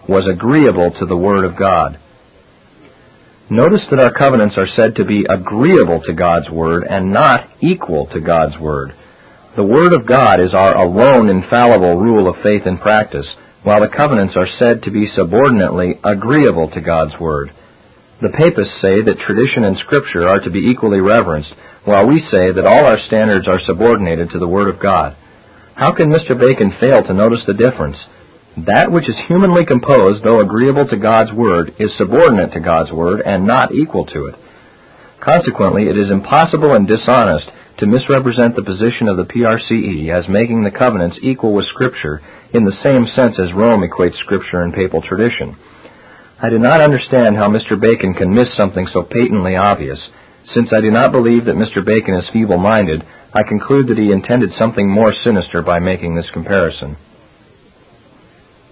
was 0.06 0.30
agreeable 0.30 0.94
to 0.94 1.06
the 1.10 1.18
Word 1.18 1.42
of 1.44 1.58
God. 1.58 1.98
Notice 3.50 3.82
that 3.90 3.98
our 3.98 4.14
covenants 4.14 4.54
are 4.56 4.70
said 4.78 4.94
to 4.94 5.04
be 5.04 5.26
agreeable 5.26 5.98
to 6.06 6.14
God's 6.14 6.48
Word 6.48 6.86
and 6.88 7.10
not 7.10 7.50
equal 7.58 8.06
to 8.14 8.22
God's 8.22 8.54
Word. 8.62 8.94
The 9.58 9.66
Word 9.66 9.90
of 9.90 10.06
God 10.06 10.38
is 10.38 10.54
our 10.54 10.78
alone 10.78 11.26
infallible 11.26 11.98
rule 11.98 12.30
of 12.30 12.38
faith 12.46 12.62
and 12.64 12.78
practice, 12.78 13.26
while 13.66 13.82
the 13.82 13.90
covenants 13.90 14.38
are 14.38 14.46
said 14.46 14.86
to 14.86 14.94
be 14.94 15.10
subordinately 15.18 15.98
agreeable 15.98 16.70
to 16.70 16.80
God's 16.80 17.18
Word. 17.18 17.50
The 18.22 18.30
papists 18.30 18.78
say 18.78 19.02
that 19.02 19.18
tradition 19.18 19.66
and 19.66 19.74
Scripture 19.82 20.30
are 20.30 20.38
to 20.38 20.54
be 20.54 20.70
equally 20.70 21.02
reverenced, 21.02 21.50
while 21.82 22.06
we 22.06 22.22
say 22.30 22.54
that 22.54 22.70
all 22.70 22.86
our 22.86 23.02
standards 23.02 23.50
are 23.50 23.58
subordinated 23.66 24.30
to 24.30 24.38
the 24.38 24.46
Word 24.48 24.70
of 24.72 24.78
God. 24.78 25.18
How 25.74 25.90
can 25.90 26.06
Mr. 26.14 26.38
Bacon 26.38 26.70
fail 26.78 27.02
to 27.02 27.18
notice 27.18 27.42
the 27.50 27.58
difference? 27.58 27.98
That 28.66 28.90
which 28.90 29.06
is 29.08 29.14
humanly 29.30 29.62
composed, 29.62 30.24
though 30.26 30.40
agreeable 30.42 30.82
to 30.88 30.98
God's 30.98 31.30
word, 31.30 31.70
is 31.78 31.94
subordinate 31.96 32.50
to 32.54 32.60
God's 32.64 32.90
word 32.90 33.22
and 33.22 33.46
not 33.46 33.70
equal 33.70 34.06
to 34.10 34.26
it. 34.26 34.34
Consequently, 35.22 35.86
it 35.86 35.96
is 35.96 36.10
impossible 36.10 36.74
and 36.74 36.86
dishonest 36.88 37.46
to 37.78 37.86
misrepresent 37.86 38.56
the 38.56 38.66
position 38.66 39.06
of 39.06 39.16
the 39.16 39.30
PRCE 39.30 40.10
as 40.10 40.26
making 40.26 40.64
the 40.64 40.74
covenants 40.74 41.18
equal 41.22 41.54
with 41.54 41.68
Scripture 41.70 42.20
in 42.52 42.64
the 42.64 42.74
same 42.82 43.06
sense 43.14 43.38
as 43.38 43.54
Rome 43.54 43.86
equates 43.86 44.18
Scripture 44.18 44.62
and 44.66 44.74
papal 44.74 45.00
tradition. 45.06 45.54
I 46.42 46.50
do 46.50 46.58
not 46.58 46.80
understand 46.82 47.36
how 47.36 47.48
Mr. 47.48 47.78
Bacon 47.78 48.14
can 48.14 48.34
miss 48.34 48.50
something 48.56 48.86
so 48.88 49.02
patently 49.04 49.54
obvious. 49.54 50.00
Since 50.46 50.72
I 50.74 50.80
do 50.80 50.90
not 50.90 51.12
believe 51.12 51.44
that 51.44 51.54
Mr. 51.60 51.84
Bacon 51.86 52.16
is 52.16 52.28
feeble 52.32 52.58
minded, 52.58 53.04
I 53.32 53.46
conclude 53.46 53.86
that 53.88 53.98
he 53.98 54.10
intended 54.10 54.50
something 54.58 54.90
more 54.90 55.12
sinister 55.12 55.62
by 55.62 55.78
making 55.78 56.16
this 56.16 56.30
comparison. 56.32 56.96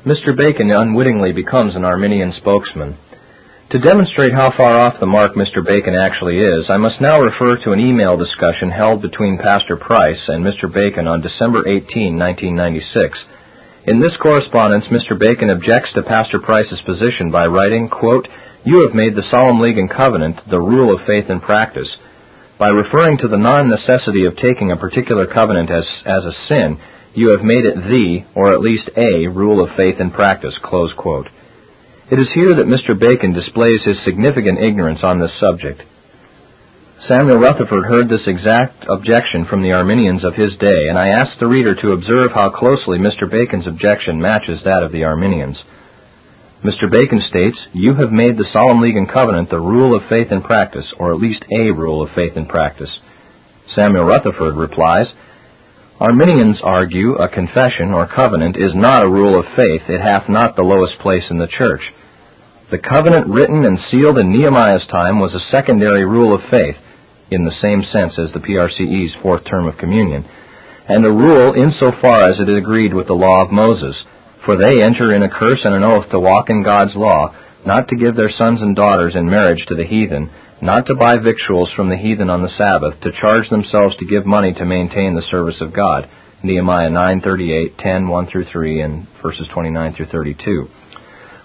Mr. 0.09 0.35
Bacon 0.35 0.71
unwittingly 0.73 1.33
becomes 1.35 1.77
an 1.77 1.85
Arminian 1.85 2.33
spokesman. 2.33 2.97
To 3.71 3.79
demonstrate 3.79 4.33
how 4.33 4.49
far 4.57 4.73
off 4.89 4.99
the 4.99 5.05
mark 5.05 5.37
Mr. 5.37 5.61
Bacon 5.61 5.93
actually 5.95 6.39
is, 6.41 6.71
I 6.71 6.79
must 6.79 6.99
now 6.99 7.21
refer 7.21 7.61
to 7.61 7.73
an 7.73 7.81
email 7.81 8.17
discussion 8.17 8.71
held 8.71 9.03
between 9.03 9.37
Pastor 9.37 9.77
Price 9.77 10.23
and 10.29 10.41
Mr. 10.43 10.73
Bacon 10.73 11.07
on 11.07 11.21
December 11.21 11.69
18, 11.69 12.17
1996. 12.57 13.21
In 13.85 14.01
this 14.01 14.17
correspondence, 14.17 14.89
Mr. 14.89 15.13
Bacon 15.13 15.51
objects 15.53 15.93
to 15.93 16.01
Pastor 16.03 16.41
Price's 16.41 16.81
position 16.89 17.29
by 17.31 17.45
writing, 17.45 17.91
quote, 17.93 18.29
You 18.65 18.89
have 18.89 18.97
made 18.97 19.13
the 19.15 19.29
solemn 19.29 19.61
league 19.61 19.77
and 19.77 19.91
covenant 19.93 20.41
the 20.49 20.57
rule 20.57 20.89
of 20.89 21.05
faith 21.05 21.29
and 21.29 21.43
practice. 21.45 21.91
By 22.57 22.69
referring 22.73 23.19
to 23.21 23.29
the 23.29 23.37
non 23.37 23.69
necessity 23.69 24.25
of 24.25 24.41
taking 24.41 24.73
a 24.73 24.81
particular 24.81 25.29
covenant 25.29 25.69
as, 25.71 25.85
as 26.09 26.25
a 26.25 26.33
sin, 26.49 26.81
you 27.19 27.35
have 27.35 27.43
made 27.43 27.67
it 27.67 27.75
the, 27.75 28.23
or 28.39 28.55
at 28.55 28.63
least 28.63 28.95
a, 28.95 29.27
rule 29.35 29.59
of 29.59 29.75
faith 29.75 29.99
and 29.99 30.15
practice. 30.15 30.55
It 30.55 32.19
is 32.23 32.31
here 32.31 32.55
that 32.55 32.71
Mr. 32.71 32.95
Bacon 32.95 33.35
displays 33.35 33.83
his 33.83 33.99
significant 34.07 34.63
ignorance 34.63 35.03
on 35.03 35.19
this 35.19 35.35
subject. 35.43 35.83
Samuel 37.11 37.43
Rutherford 37.43 37.91
heard 37.91 38.07
this 38.09 38.23
exact 38.31 38.87
objection 38.87 39.51
from 39.51 39.67
the 39.67 39.75
Arminians 39.75 40.23
of 40.23 40.39
his 40.39 40.55
day, 40.63 40.71
and 40.87 40.95
I 40.95 41.19
ask 41.19 41.35
the 41.43 41.51
reader 41.51 41.75
to 41.75 41.99
observe 41.99 42.31
how 42.31 42.55
closely 42.55 43.03
Mr. 43.03 43.27
Bacon's 43.27 43.67
objection 43.67 44.23
matches 44.23 44.63
that 44.63 44.87
of 44.87 44.93
the 44.95 45.03
Arminians. 45.03 45.59
Mr. 46.63 46.87
Bacon 46.87 47.19
states, 47.27 47.59
You 47.75 47.99
have 47.99 48.15
made 48.15 48.39
the 48.39 48.47
Solemn 48.55 48.79
League 48.79 48.95
and 48.97 49.11
Covenant 49.11 49.51
the 49.51 49.59
rule 49.59 49.91
of 49.99 50.07
faith 50.07 50.31
and 50.31 50.45
practice, 50.47 50.87
or 51.03 51.11
at 51.15 51.19
least 51.21 51.43
a 51.51 51.75
rule 51.75 51.99
of 51.99 52.15
faith 52.15 52.39
and 52.39 52.47
practice. 52.49 52.95
Samuel 53.75 54.07
Rutherford 54.07 54.55
replies, 54.55 55.11
Arminians 56.01 56.61
argue 56.63 57.17
a 57.19 57.29
confession 57.29 57.91
or 57.93 58.07
covenant 58.07 58.57
is 58.57 58.73
not 58.75 59.03
a 59.03 59.11
rule 59.11 59.37
of 59.39 59.47
faith. 59.57 59.83
It 59.91 60.01
hath 60.01 60.29
not 60.29 60.55
the 60.55 60.63
lowest 60.63 60.99
place 61.01 61.25
in 61.29 61.39
the 61.39 61.49
church. 61.51 61.81
The 62.71 62.79
covenant 62.79 63.27
written 63.27 63.65
and 63.65 63.77
sealed 63.91 64.19
in 64.19 64.31
Nehemiah's 64.31 64.87
time 64.91 65.19
was 65.19 65.35
a 65.35 65.51
secondary 65.51 66.05
rule 66.05 66.35
of 66.37 66.49
faith, 66.51 66.77
in 67.31 67.45
the 67.45 67.59
same 67.61 67.83
sense 67.83 68.15
as 68.17 68.33
the 68.33 68.39
PRCE's 68.41 69.17
fourth 69.23 69.43
term 69.51 69.67
of 69.67 69.77
communion, 69.79 70.25
and 70.87 71.05
a 71.05 71.11
rule 71.11 71.55
insofar 71.59 72.23
as 72.23 72.39
it 72.39 72.49
agreed 72.49 72.95
with 72.95 73.09
the 73.09 73.15
law 73.19 73.43
of 73.43 73.51
Moses, 73.51 73.99
for 74.45 74.57
they 74.57 74.81
enter 74.87 75.13
in 75.13 75.25
a 75.25 75.29
curse 75.29 75.61
and 75.65 75.75
an 75.75 75.83
oath 75.83 76.09
to 76.11 76.21
walk 76.21 76.49
in 76.49 76.63
God's 76.63 76.95
law, 76.95 77.35
not 77.67 77.89
to 77.89 77.97
give 77.99 78.15
their 78.15 78.31
sons 78.39 78.63
and 78.63 78.77
daughters 78.77 79.17
in 79.17 79.27
marriage 79.27 79.65
to 79.67 79.75
the 79.75 79.85
heathen, 79.85 80.31
not 80.61 80.87
to 80.87 80.95
buy 80.97 81.19
victuals 81.19 81.71
from 81.77 81.89
the 81.89 81.97
heathen 81.97 82.29
on 82.31 82.43
the 82.43 82.51
Sabbath, 82.59 83.01
to 83.03 83.13
charge 83.15 83.49
themselves 83.49 83.95
to 83.97 84.07
give 84.11 84.27
money 84.27 84.53
to 84.55 84.65
maintain 84.67 85.15
the 85.15 85.27
service 85.31 85.61
of 85.61 85.73
God. 85.73 86.09
Nehemiah 86.43 86.91
9:38, 86.91 87.79
10, 87.79 88.09
1 88.09 88.27
through 88.27 88.45
3, 88.45 88.81
and 88.83 89.07
verses 89.23 89.47
29 89.53 89.95
through 89.95 90.07
32. 90.07 90.67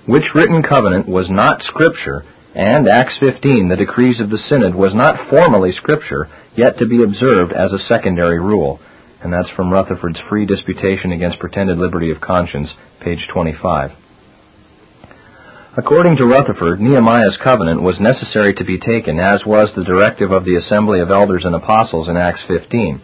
Which 0.06 0.34
written 0.34 0.62
covenant 0.64 1.08
was 1.08 1.30
not 1.30 1.62
scripture, 1.62 2.24
and 2.56 2.88
Acts 2.88 3.18
15, 3.20 3.70
the 3.70 3.76
decrees 3.78 4.20
of 4.20 4.30
the 4.30 4.38
synod, 4.50 4.76
was 4.76 4.92
not 4.94 5.30
formally 5.30 5.72
scripture, 5.74 6.28
yet 6.58 6.78
to 6.78 6.88
be 6.88 7.04
observed 7.04 7.54
as 7.54 7.72
a 7.72 7.80
secondary 7.88 8.40
rule. 8.40 8.80
And 9.22 9.32
that's 9.32 9.50
from 9.56 9.72
Rutherford's 9.72 10.20
Free 10.30 10.46
Disputation 10.46 11.12
Against 11.14 11.40
Pretended 11.40 11.78
Liberty 11.78 12.12
of 12.12 12.20
Conscience, 12.20 12.70
page 13.00 13.26
25. 13.34 13.92
According 15.76 16.18
to 16.18 16.30
Rutherford, 16.30 16.78
Nehemiah's 16.80 17.34
covenant 17.44 17.82
was 17.82 17.98
necessary 18.00 18.54
to 18.56 18.64
be 18.64 18.78
taken, 18.78 19.18
as 19.18 19.42
was 19.42 19.74
the 19.74 19.84
directive 19.84 20.30
of 20.30 20.46
the 20.46 20.62
Assembly 20.62 21.02
of 21.02 21.10
Elders 21.10 21.42
and 21.46 21.56
Apostles 21.56 22.08
in 22.10 22.16
Acts 22.16 22.46
15. 22.46 23.02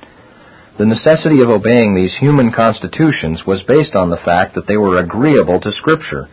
The 0.77 0.85
necessity 0.85 1.41
of 1.41 1.49
obeying 1.49 1.95
these 1.97 2.13
human 2.21 2.53
constitutions 2.53 3.41
was 3.41 3.65
based 3.65 3.95
on 3.97 4.13
the 4.13 4.21
fact 4.21 4.53
that 4.53 4.67
they 4.69 4.77
were 4.77 5.01
agreeable 5.01 5.57
to 5.59 5.73
Scripture. 5.81 6.29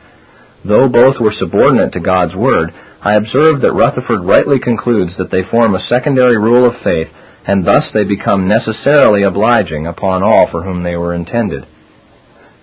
Though 0.63 0.93
both 0.93 1.17
were 1.17 1.33
subordinate 1.41 1.97
to 1.97 2.05
God's 2.05 2.37
Word, 2.37 2.69
I 3.01 3.17
observe 3.17 3.65
that 3.65 3.73
Rutherford 3.75 4.21
rightly 4.21 4.61
concludes 4.61 5.17
that 5.17 5.33
they 5.33 5.49
form 5.49 5.73
a 5.75 5.89
secondary 5.89 6.37
rule 6.37 6.69
of 6.69 6.77
faith, 6.85 7.09
and 7.49 7.65
thus 7.65 7.89
they 7.95 8.05
become 8.05 8.47
necessarily 8.47 9.23
obliging 9.25 9.87
upon 9.89 10.21
all 10.23 10.53
for 10.53 10.61
whom 10.63 10.83
they 10.85 10.97
were 11.01 11.15
intended. 11.15 11.65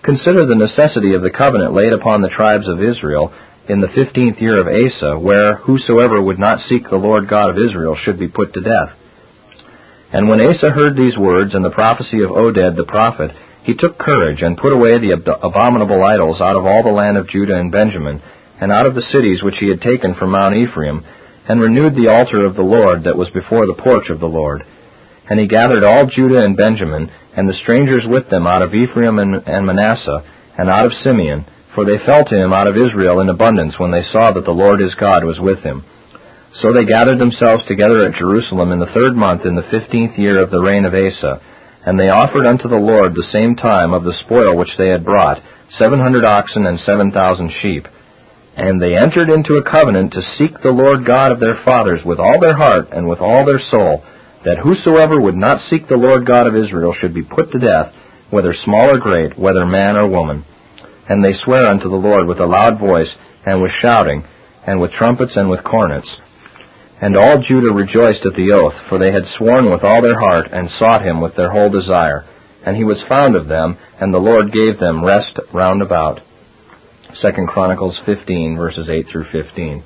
Consider 0.05 0.45
the 0.45 0.61
necessity 0.61 1.15
of 1.17 1.23
the 1.25 1.33
covenant 1.33 1.73
laid 1.73 1.95
upon 1.95 2.21
the 2.21 2.29
tribes 2.29 2.69
of 2.69 2.77
Israel 2.77 3.33
in 3.69 3.79
the 3.79 3.87
fifteenth 3.95 4.43
year 4.43 4.59
of 4.59 4.67
Asa, 4.67 5.15
where 5.23 5.55
whosoever 5.63 6.19
would 6.19 6.39
not 6.39 6.59
seek 6.67 6.83
the 6.83 6.99
Lord 6.99 7.29
God 7.31 7.49
of 7.55 7.59
Israel 7.63 7.95
should 7.95 8.19
be 8.19 8.27
put 8.27 8.51
to 8.53 8.61
death. 8.61 8.91
And 10.11 10.27
when 10.27 10.43
Asa 10.43 10.69
heard 10.75 10.97
these 10.99 11.15
words 11.17 11.55
and 11.55 11.63
the 11.63 11.71
prophecy 11.73 12.19
of 12.21 12.29
Oded 12.35 12.75
the 12.75 12.83
prophet, 12.85 13.31
he 13.63 13.73
took 13.73 13.95
courage 13.97 14.43
and 14.43 14.59
put 14.59 14.75
away 14.75 14.99
the 14.99 15.15
abominable 15.15 16.03
idols 16.03 16.43
out 16.43 16.55
of 16.59 16.67
all 16.67 16.83
the 16.83 16.91
land 16.91 17.15
of 17.15 17.31
Judah 17.31 17.55
and 17.55 17.71
Benjamin, 17.71 18.19
and 18.59 18.67
out 18.71 18.85
of 18.85 18.95
the 18.99 19.09
cities 19.15 19.39
which 19.41 19.55
he 19.63 19.71
had 19.71 19.79
taken 19.79 20.13
from 20.19 20.35
Mount 20.35 20.53
Ephraim, 20.59 20.99
and 21.47 21.63
renewed 21.63 21.95
the 21.95 22.11
altar 22.11 22.43
of 22.45 22.55
the 22.59 22.67
Lord 22.67 23.07
that 23.07 23.17
was 23.17 23.31
before 23.31 23.63
the 23.65 23.79
porch 23.79 24.11
of 24.11 24.19
the 24.19 24.27
Lord. 24.29 24.61
And 25.31 25.39
he 25.39 25.47
gathered 25.47 25.83
all 25.87 26.11
Judah 26.11 26.43
and 26.43 26.59
Benjamin, 26.59 27.07
and 27.35 27.47
the 27.47 27.55
strangers 27.63 28.03
with 28.03 28.27
them 28.29 28.45
out 28.45 28.61
of 28.61 28.75
Ephraim 28.75 29.17
and 29.19 29.39
Manasseh, 29.65 30.27
and 30.59 30.67
out 30.69 30.85
of 30.85 30.93
Simeon, 31.01 31.47
for 31.73 31.85
they 31.89 31.97
fell 32.05 32.21
to 32.21 32.37
him 32.37 32.53
out 32.53 32.67
of 32.69 32.77
Israel 32.77 33.19
in 33.21 33.29
abundance 33.29 33.73
when 33.81 33.89
they 33.89 34.05
saw 34.13 34.29
that 34.29 34.45
the 34.45 34.53
Lord 34.53 34.79
his 34.79 34.93
God 34.93 35.25
was 35.25 35.41
with 35.41 35.65
him. 35.65 35.81
So 36.61 36.69
they 36.69 36.85
gathered 36.85 37.17
themselves 37.17 37.65
together 37.65 38.05
at 38.05 38.13
Jerusalem 38.21 38.69
in 38.71 38.77
the 38.77 38.93
third 38.93 39.17
month 39.17 39.41
in 39.45 39.57
the 39.57 39.65
fifteenth 39.73 40.13
year 40.13 40.37
of 40.37 40.53
the 40.53 40.61
reign 40.61 40.85
of 40.85 40.93
Asa, 40.93 41.41
and 41.81 41.97
they 41.97 42.13
offered 42.13 42.45
unto 42.45 42.69
the 42.69 42.77
Lord 42.79 43.17
the 43.17 43.25
same 43.33 43.57
time 43.57 43.89
of 43.91 44.05
the 44.05 44.13
spoil 44.21 44.53
which 44.53 44.69
they 44.77 44.93
had 44.93 45.01
brought, 45.03 45.41
seven 45.81 45.97
hundred 45.97 46.25
oxen 46.29 46.67
and 46.69 46.77
seven 46.77 47.09
thousand 47.09 47.49
sheep. 47.49 47.89
And 48.53 48.77
they 48.77 48.93
entered 48.93 49.33
into 49.33 49.57
a 49.57 49.65
covenant 49.65 50.13
to 50.13 50.21
seek 50.37 50.53
the 50.61 50.69
Lord 50.69 51.09
God 51.09 51.33
of 51.33 51.41
their 51.41 51.57
fathers 51.65 52.05
with 52.05 52.21
all 52.21 52.37
their 52.37 52.53
heart 52.55 52.93
and 52.93 53.09
with 53.09 53.17
all 53.17 53.49
their 53.49 53.57
soul, 53.57 54.05
that 54.45 54.61
whosoever 54.61 55.17
would 55.17 55.33
not 55.35 55.65
seek 55.73 55.89
the 55.89 55.97
Lord 55.97 56.21
God 56.29 56.45
of 56.45 56.53
Israel 56.53 56.93
should 56.93 57.17
be 57.17 57.25
put 57.25 57.49
to 57.49 57.57
death, 57.57 57.89
whether 58.29 58.53
small 58.61 58.93
or 58.93 59.01
great, 59.01 59.33
whether 59.41 59.65
man 59.65 59.97
or 59.97 60.05
woman. 60.05 60.45
And 61.07 61.23
they 61.23 61.33
swear 61.43 61.67
unto 61.67 61.89
the 61.89 61.99
Lord 61.99 62.27
with 62.27 62.39
a 62.39 62.45
loud 62.47 62.79
voice, 62.79 63.11
and 63.45 63.61
with 63.61 63.71
shouting, 63.81 64.23
and 64.65 64.79
with 64.79 64.91
trumpets, 64.91 65.35
and 65.35 65.49
with 65.49 65.63
cornets. 65.63 66.09
And 67.01 67.17
all 67.17 67.41
Judah 67.43 67.73
rejoiced 67.73 68.23
at 68.25 68.35
the 68.35 68.55
oath, 68.55 68.75
for 68.87 68.97
they 68.99 69.11
had 69.11 69.25
sworn 69.37 69.69
with 69.69 69.83
all 69.83 70.01
their 70.01 70.17
heart, 70.17 70.47
and 70.51 70.69
sought 70.79 71.03
him 71.05 71.19
with 71.19 71.35
their 71.35 71.51
whole 71.51 71.69
desire. 71.69 72.23
And 72.65 72.77
he 72.77 72.85
was 72.85 73.03
found 73.09 73.35
of 73.35 73.47
them, 73.47 73.75
and 73.99 74.13
the 74.13 74.23
Lord 74.23 74.53
gave 74.53 74.79
them 74.79 75.03
rest 75.03 75.37
round 75.53 75.81
about. 75.81 76.21
2 77.21 77.29
Chronicles 77.49 77.99
15, 78.05 78.55
verses 78.57 78.87
8 78.89 79.07
through 79.11 79.25
15. 79.29 79.83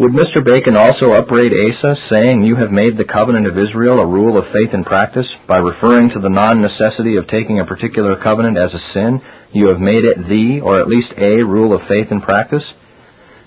Would 0.00 0.12
Mr. 0.12 0.44
Bacon 0.44 0.76
also 0.76 1.10
upbraid 1.16 1.50
Asa, 1.50 1.96
saying, 2.08 2.44
You 2.44 2.54
have 2.56 2.70
made 2.70 2.96
the 2.98 3.08
covenant 3.08 3.46
of 3.48 3.58
Israel 3.58 3.98
a 3.98 4.06
rule 4.06 4.38
of 4.38 4.52
faith 4.52 4.70
and 4.72 4.84
practice, 4.86 5.26
by 5.48 5.56
referring 5.56 6.10
to 6.10 6.20
the 6.20 6.28
non 6.30 6.60
necessity 6.60 7.16
of 7.16 7.26
taking 7.26 7.58
a 7.58 7.66
particular 7.66 8.14
covenant 8.22 8.58
as 8.58 8.74
a 8.74 8.84
sin, 8.92 9.20
you 9.52 9.72
have 9.72 9.80
made 9.80 10.04
it 10.04 10.28
the, 10.28 10.60
or 10.60 10.76
at 10.76 10.88
least 10.92 11.12
a, 11.16 11.40
rule 11.40 11.72
of 11.72 11.88
faith 11.88 12.12
and 12.12 12.20
practice? 12.20 12.64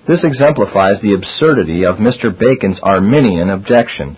This 0.09 0.17
exemplifies 0.25 0.97
the 0.97 1.13
absurdity 1.13 1.85
of 1.85 2.01
Mr. 2.01 2.33
Bacon's 2.33 2.81
Arminian 2.81 3.53
objection. 3.53 4.17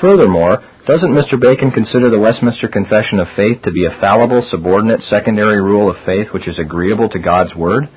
Furthermore, 0.00 0.64
doesn't 0.88 1.12
Mr. 1.12 1.36
Bacon 1.36 1.70
consider 1.70 2.08
the 2.08 2.18
Westminster 2.20 2.66
Confession 2.66 3.20
of 3.20 3.28
Faith 3.36 3.60
to 3.68 3.72
be 3.76 3.84
a 3.84 4.00
fallible, 4.00 4.40
subordinate, 4.50 5.04
secondary 5.12 5.60
rule 5.60 5.92
of 5.92 6.00
faith 6.08 6.32
which 6.32 6.48
is 6.48 6.56
agreeable 6.56 7.12
to 7.12 7.20
God's 7.20 7.52
Word? 7.54 7.92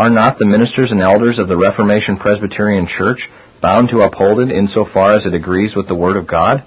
Are 0.00 0.10
not 0.10 0.40
the 0.40 0.48
ministers 0.48 0.88
and 0.88 1.04
elders 1.04 1.36
of 1.38 1.48
the 1.52 1.58
Reformation 1.60 2.16
Presbyterian 2.16 2.88
Church 2.88 3.20
bound 3.60 3.92
to 3.92 4.08
uphold 4.08 4.40
it 4.40 4.50
insofar 4.54 5.12
as 5.20 5.26
it 5.28 5.34
agrees 5.36 5.76
with 5.76 5.86
the 5.86 5.94
Word 6.00 6.16
of 6.16 6.24
God? 6.26 6.64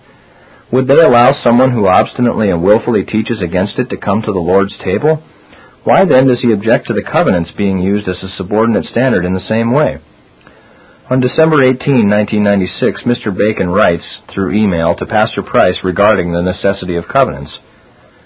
Would 0.72 0.86
they 0.88 1.02
allow 1.02 1.34
someone 1.42 1.74
who 1.74 1.90
obstinately 1.90 2.52
and 2.54 2.62
wilfully 2.62 3.02
teaches 3.02 3.42
against 3.42 3.80
it 3.82 3.90
to 3.90 3.98
come 3.98 4.22
to 4.22 4.32
the 4.32 4.46
Lord's 4.46 4.78
table? 4.86 5.24
Why 5.84 6.06
then 6.06 6.28
does 6.28 6.42
he 6.42 6.52
object 6.54 6.88
to 6.88 6.94
the 6.94 7.02
covenants 7.02 7.52
being 7.58 7.80
used 7.82 8.08
as 8.08 8.22
a 8.22 8.28
subordinate 8.38 8.86
standard 8.86 9.26
in 9.26 9.34
the 9.34 9.50
same 9.50 9.74
way? 9.74 9.98
On 11.10 11.20
December 11.20 11.66
18, 11.74 12.06
1996, 12.06 13.02
Mr. 13.10 13.34
Bacon 13.36 13.70
writes 13.72 14.06
through 14.32 14.54
email 14.54 14.94
to 14.96 15.08
Pastor 15.10 15.42
Price 15.42 15.78
regarding 15.84 16.32
the 16.32 16.46
necessity 16.46 16.98
of 16.98 17.10
covenants. 17.10 17.52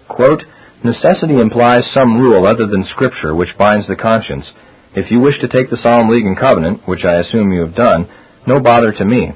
Quote, 0.10 0.43
Necessity 0.84 1.39
implies 1.39 1.88
some 1.95 2.20
rule 2.20 2.45
other 2.45 2.68
than 2.68 2.84
Scripture 2.84 3.34
which 3.34 3.58
binds 3.58 3.88
the 3.88 3.95
conscience. 3.95 4.45
If 4.93 5.10
you 5.10 5.22
wish 5.22 5.39
to 5.39 5.47
take 5.47 5.70
the 5.72 5.82
solemn 5.82 6.10
league 6.12 6.28
and 6.28 6.38
covenant, 6.38 6.84
which 6.86 7.06
I 7.08 7.20
assume 7.24 7.51
you 7.51 7.64
have 7.66 7.74
done, 7.76 8.08
no 8.45 8.60
bother 8.60 8.91
to 8.91 9.06
me. 9.06 9.32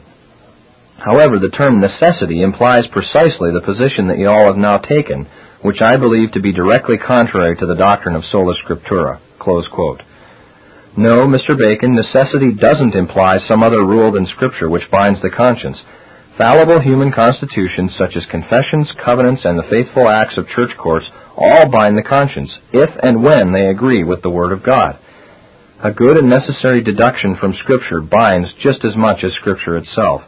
However, 1.00 1.40
the 1.40 1.50
term 1.56 1.80
necessity 1.80 2.44
implies 2.44 2.84
precisely 2.92 3.50
the 3.56 3.66
position 3.66 4.10
that 4.12 4.20
you 4.20 4.28
all 4.28 4.52
have 4.52 4.60
now 4.60 4.78
taken 4.78 5.26
which 5.62 5.82
I 5.84 5.98
believe 5.98 6.32
to 6.34 6.42
be 6.42 6.54
directly 6.54 6.98
contrary 6.98 7.56
to 7.58 7.66
the 7.66 7.76
doctrine 7.76 8.16
of 8.16 8.24
sola 8.26 8.54
scriptura. 8.64 9.20
No, 10.98 11.24
Mr. 11.28 11.58
Bacon, 11.58 11.96
necessity 11.96 12.52
doesn't 12.60 12.96
imply 12.96 13.38
some 13.40 13.62
other 13.64 13.86
rule 13.86 14.12
than 14.12 14.26
Scripture 14.26 14.70
which 14.70 14.90
binds 14.92 15.22
the 15.22 15.30
conscience. 15.30 15.78
Fallible 16.38 16.82
human 16.82 17.12
constitutions 17.12 17.94
such 17.98 18.16
as 18.18 18.26
confessions, 18.32 18.92
covenants, 19.04 19.46
and 19.46 19.58
the 19.58 19.68
faithful 19.70 20.10
acts 20.10 20.36
of 20.38 20.48
church 20.48 20.72
courts 20.78 21.06
all 21.38 21.70
bind 21.70 21.96
the 21.98 22.04
conscience, 22.04 22.52
if 22.74 22.90
and 23.04 23.24
when 23.24 23.52
they 23.52 23.68
agree 23.68 24.04
with 24.04 24.22
the 24.24 24.30
Word 24.32 24.52
of 24.52 24.64
God. 24.66 25.00
A 25.84 25.92
good 25.94 26.18
and 26.18 26.30
necessary 26.30 26.84
deduction 26.84 27.36
from 27.40 27.54
Scripture 27.64 28.02
binds 28.02 28.50
just 28.64 28.84
as 28.84 28.96
much 28.98 29.24
as 29.24 29.32
Scripture 29.34 29.78
itself 29.78 30.22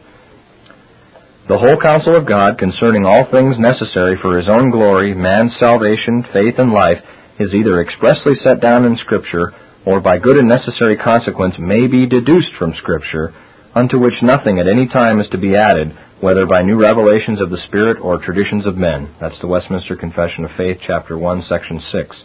the 1.50 1.58
whole 1.58 1.80
counsel 1.82 2.14
of 2.14 2.30
God 2.30 2.62
concerning 2.62 3.02
all 3.06 3.26
things 3.26 3.58
necessary 3.58 4.14
for 4.22 4.38
his 4.38 4.46
own 4.46 4.70
glory, 4.70 5.18
man's 5.18 5.58
salvation, 5.58 6.22
faith, 6.30 6.62
and 6.62 6.70
life, 6.70 7.02
is 7.42 7.56
either 7.58 7.82
expressly 7.82 8.38
set 8.46 8.62
down 8.62 8.86
in 8.86 8.94
Scripture, 8.98 9.50
or 9.86 9.98
by 10.00 10.22
good 10.22 10.38
and 10.38 10.46
necessary 10.46 10.94
consequence 10.98 11.56
may 11.58 11.89
be 11.89 12.06
deduced 12.06 12.54
from 12.60 12.78
Scripture, 12.78 13.34
unto 13.74 13.98
which 13.98 14.22
nothing 14.22 14.60
at 14.60 14.70
any 14.70 14.86
time 14.86 15.18
is 15.18 15.28
to 15.34 15.42
be 15.42 15.58
added, 15.58 15.89
whether 16.22 16.46
by 16.46 16.62
new 16.62 16.78
revelations 16.78 17.42
of 17.42 17.50
the 17.50 17.64
Spirit 17.66 17.98
or 17.98 18.22
traditions 18.22 18.68
of 18.68 18.78
men. 18.78 19.10
That's 19.18 19.39
the 19.42 19.50
Westminster 19.50 19.98
Confession 19.98 20.46
of 20.46 20.52
Faith, 20.54 20.78
Chapter 20.86 21.18
1, 21.18 21.42
Section 21.50 21.82
6. 21.82 22.22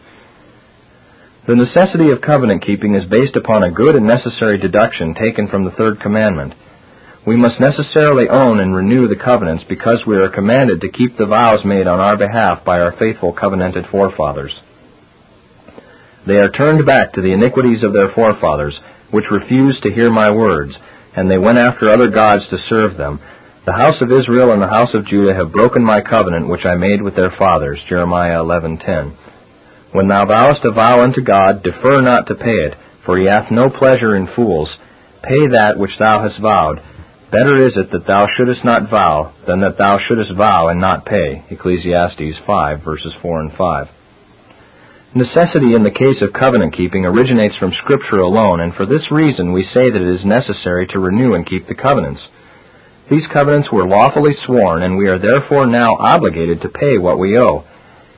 The 1.49 1.57
necessity 1.57 2.11
of 2.13 2.21
covenant 2.21 2.63
keeping 2.69 2.93
is 2.95 3.09
based 3.09 3.37
upon 3.37 3.63
a 3.65 3.73
good 3.73 3.97
and 3.97 4.05
necessary 4.07 4.59
deduction 4.61 5.15
taken 5.17 5.49
from 5.49 5.65
the 5.65 5.71
Third 5.73 6.01
Commandment 6.05 6.53
we 7.27 7.37
must 7.37 7.61
necessarily 7.61 8.29
own 8.31 8.61
and 8.61 8.73
renew 8.75 9.09
the 9.09 9.21
covenants 9.23 9.65
because 9.69 10.01
we 10.07 10.17
are 10.17 10.31
commanded 10.31 10.81
to 10.81 10.93
keep 10.95 11.19
the 11.19 11.27
vows 11.27 11.59
made 11.65 11.89
on 11.89 11.99
our 11.99 12.17
behalf 12.17 12.65
by 12.65 12.79
our 12.79 12.95
faithful 12.97 13.35
covenanted 13.35 13.85
forefathers. 13.91 14.55
They 16.25 16.37
are 16.39 16.49
turned 16.51 16.87
back 16.87 17.15
to 17.15 17.23
the 17.23 17.35
iniquities 17.35 17.83
of 17.83 17.93
their 17.93 18.11
forefathers, 18.15 18.79
which 19.11 19.31
refused 19.31 19.83
to 19.83 19.93
hear 19.93 20.09
my 20.11 20.31
words, 20.31 20.79
and 21.17 21.29
they 21.29 21.39
went 21.39 21.59
after 21.59 21.89
other 21.91 22.09
gods 22.11 22.49
to 22.51 22.63
serve 22.71 22.97
them. 22.97 23.19
The 23.67 23.75
house 23.75 24.01
of 24.01 24.13
Israel 24.15 24.53
and 24.53 24.63
the 24.63 24.71
house 24.71 24.95
of 24.95 25.07
Judah 25.07 25.35
have 25.35 25.53
broken 25.53 25.83
my 25.83 26.01
covenant 26.03 26.49
which 26.49 26.65
I 26.65 26.77
made 26.77 27.03
with 27.03 27.17
their 27.17 27.35
fathers. 27.37 27.83
Jeremiah 27.89 28.39
11:10. 28.41 29.13
When 29.93 30.07
thou 30.09 30.27
vowest 30.27 30.65
a 30.65 30.71
vow 30.71 31.03
unto 31.03 31.23
God, 31.25 31.65
defer 31.65 32.03
not 32.03 32.29
to 32.29 32.37
pay 32.37 32.55
it, 32.71 32.75
for 33.05 33.19
he 33.19 33.27
hath 33.27 33.51
no 33.51 33.69
pleasure 33.69 34.15
in 34.15 34.27
fools. 34.29 34.71
Pay 35.25 35.49
that 35.51 35.75
which 35.79 35.97
thou 35.99 36.23
hast 36.23 36.39
vowed, 36.39 36.81
Better 37.37 37.67
is 37.69 37.77
it 37.77 37.93
that 37.93 38.07
thou 38.09 38.25
shouldest 38.33 38.65
not 38.65 38.89
vow 38.89 39.35
than 39.47 39.61
that 39.61 39.77
thou 39.77 40.01
shouldest 40.01 40.33
vow 40.39 40.69
and 40.73 40.81
not 40.81 41.05
pay. 41.05 41.45
Ecclesiastes 41.53 42.39
5, 42.49 42.81
verses 42.81 43.13
4 43.21 43.41
and 43.43 43.53
5. 43.53 45.13
Necessity 45.21 45.77
in 45.77 45.85
the 45.85 45.93
case 45.93 46.25
of 46.25 46.33
covenant 46.33 46.73
keeping 46.73 47.05
originates 47.05 47.53
from 47.61 47.77
Scripture 47.77 48.25
alone, 48.25 48.65
and 48.65 48.73
for 48.73 48.87
this 48.89 49.05
reason 49.13 49.53
we 49.53 49.69
say 49.69 49.85
that 49.85 50.01
it 50.01 50.17
is 50.17 50.25
necessary 50.25 50.87
to 50.89 50.97
renew 51.03 51.35
and 51.37 51.45
keep 51.45 51.69
the 51.69 51.77
covenants. 51.77 52.25
These 53.13 53.29
covenants 53.29 53.69
were 53.69 53.85
lawfully 53.85 54.33
sworn, 54.49 54.81
and 54.81 54.97
we 54.97 55.11
are 55.13 55.21
therefore 55.21 55.67
now 55.69 55.93
obligated 55.93 56.63
to 56.65 56.73
pay 56.73 56.97
what 56.97 57.21
we 57.21 57.37
owe. 57.37 57.69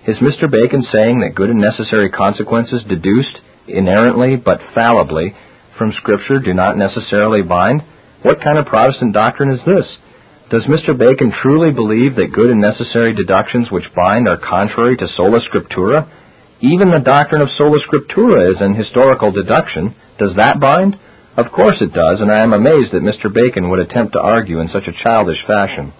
Is 0.06 0.22
Mr. 0.22 0.46
Bacon 0.46 0.82
saying 0.94 1.26
that 1.26 1.34
good 1.34 1.50
and 1.50 1.58
necessary 1.58 2.06
consequences 2.14 2.86
deduced, 2.86 3.34
inerrantly 3.66 4.38
but 4.38 4.60
fallibly, 4.78 5.34
from 5.74 5.90
Scripture 5.98 6.38
do 6.38 6.54
not 6.54 6.78
necessarily 6.78 7.42
bind? 7.42 7.82
What 8.22 8.42
kind 8.42 8.58
of 8.58 8.66
Protestant 8.66 9.14
doctrine 9.14 9.52
is 9.54 9.62
this? 9.64 9.86
Does 10.50 10.66
Mr. 10.66 10.96
Bacon 10.98 11.30
truly 11.30 11.70
believe 11.70 12.16
that 12.18 12.32
good 12.34 12.50
and 12.50 12.58
necessary 12.60 13.14
deductions 13.14 13.70
which 13.70 13.84
bind 13.94 14.26
are 14.26 14.40
contrary 14.42 14.96
to 14.98 15.06
sola 15.14 15.38
scriptura? 15.46 16.10
Even 16.60 16.90
the 16.90 16.98
doctrine 17.04 17.42
of 17.46 17.50
sola 17.54 17.78
scriptura 17.86 18.50
is 18.50 18.58
an 18.60 18.74
historical 18.74 19.30
deduction. 19.30 19.94
Does 20.18 20.34
that 20.34 20.58
bind? 20.58 20.96
Of 21.38 21.52
course 21.54 21.78
it 21.80 21.92
does, 21.94 22.18
and 22.18 22.26
I 22.32 22.42
am 22.42 22.52
amazed 22.58 22.90
that 22.90 23.06
Mr. 23.06 23.30
Bacon 23.32 23.70
would 23.70 23.78
attempt 23.86 24.14
to 24.14 24.20
argue 24.24 24.58
in 24.58 24.66
such 24.66 24.88
a 24.90 24.98
childish 25.04 25.38
fashion. 25.46 25.92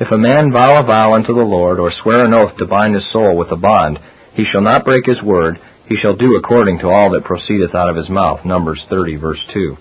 If 0.00 0.08
a 0.10 0.16
man 0.16 0.52
vow 0.56 0.80
a 0.80 0.86
vow 0.88 1.12
unto 1.20 1.34
the 1.36 1.44
Lord, 1.44 1.78
or 1.84 1.92
swear 1.92 2.24
an 2.24 2.32
oath 2.32 2.56
to 2.56 2.66
bind 2.66 2.94
his 2.96 3.04
soul 3.12 3.36
with 3.36 3.52
a 3.52 3.60
bond, 3.60 3.98
he 4.32 4.44
shall 4.50 4.62
not 4.64 4.86
break 4.88 5.04
his 5.04 5.20
word, 5.22 5.58
he 5.86 5.96
shall 6.00 6.16
do 6.16 6.36
according 6.40 6.78
to 6.80 6.88
all 6.88 7.12
that 7.12 7.28
proceedeth 7.28 7.74
out 7.74 7.90
of 7.92 7.96
his 8.00 8.08
mouth. 8.08 8.46
Numbers 8.48 8.80
30, 8.88 9.16
verse 9.20 9.42
2. 9.52 9.76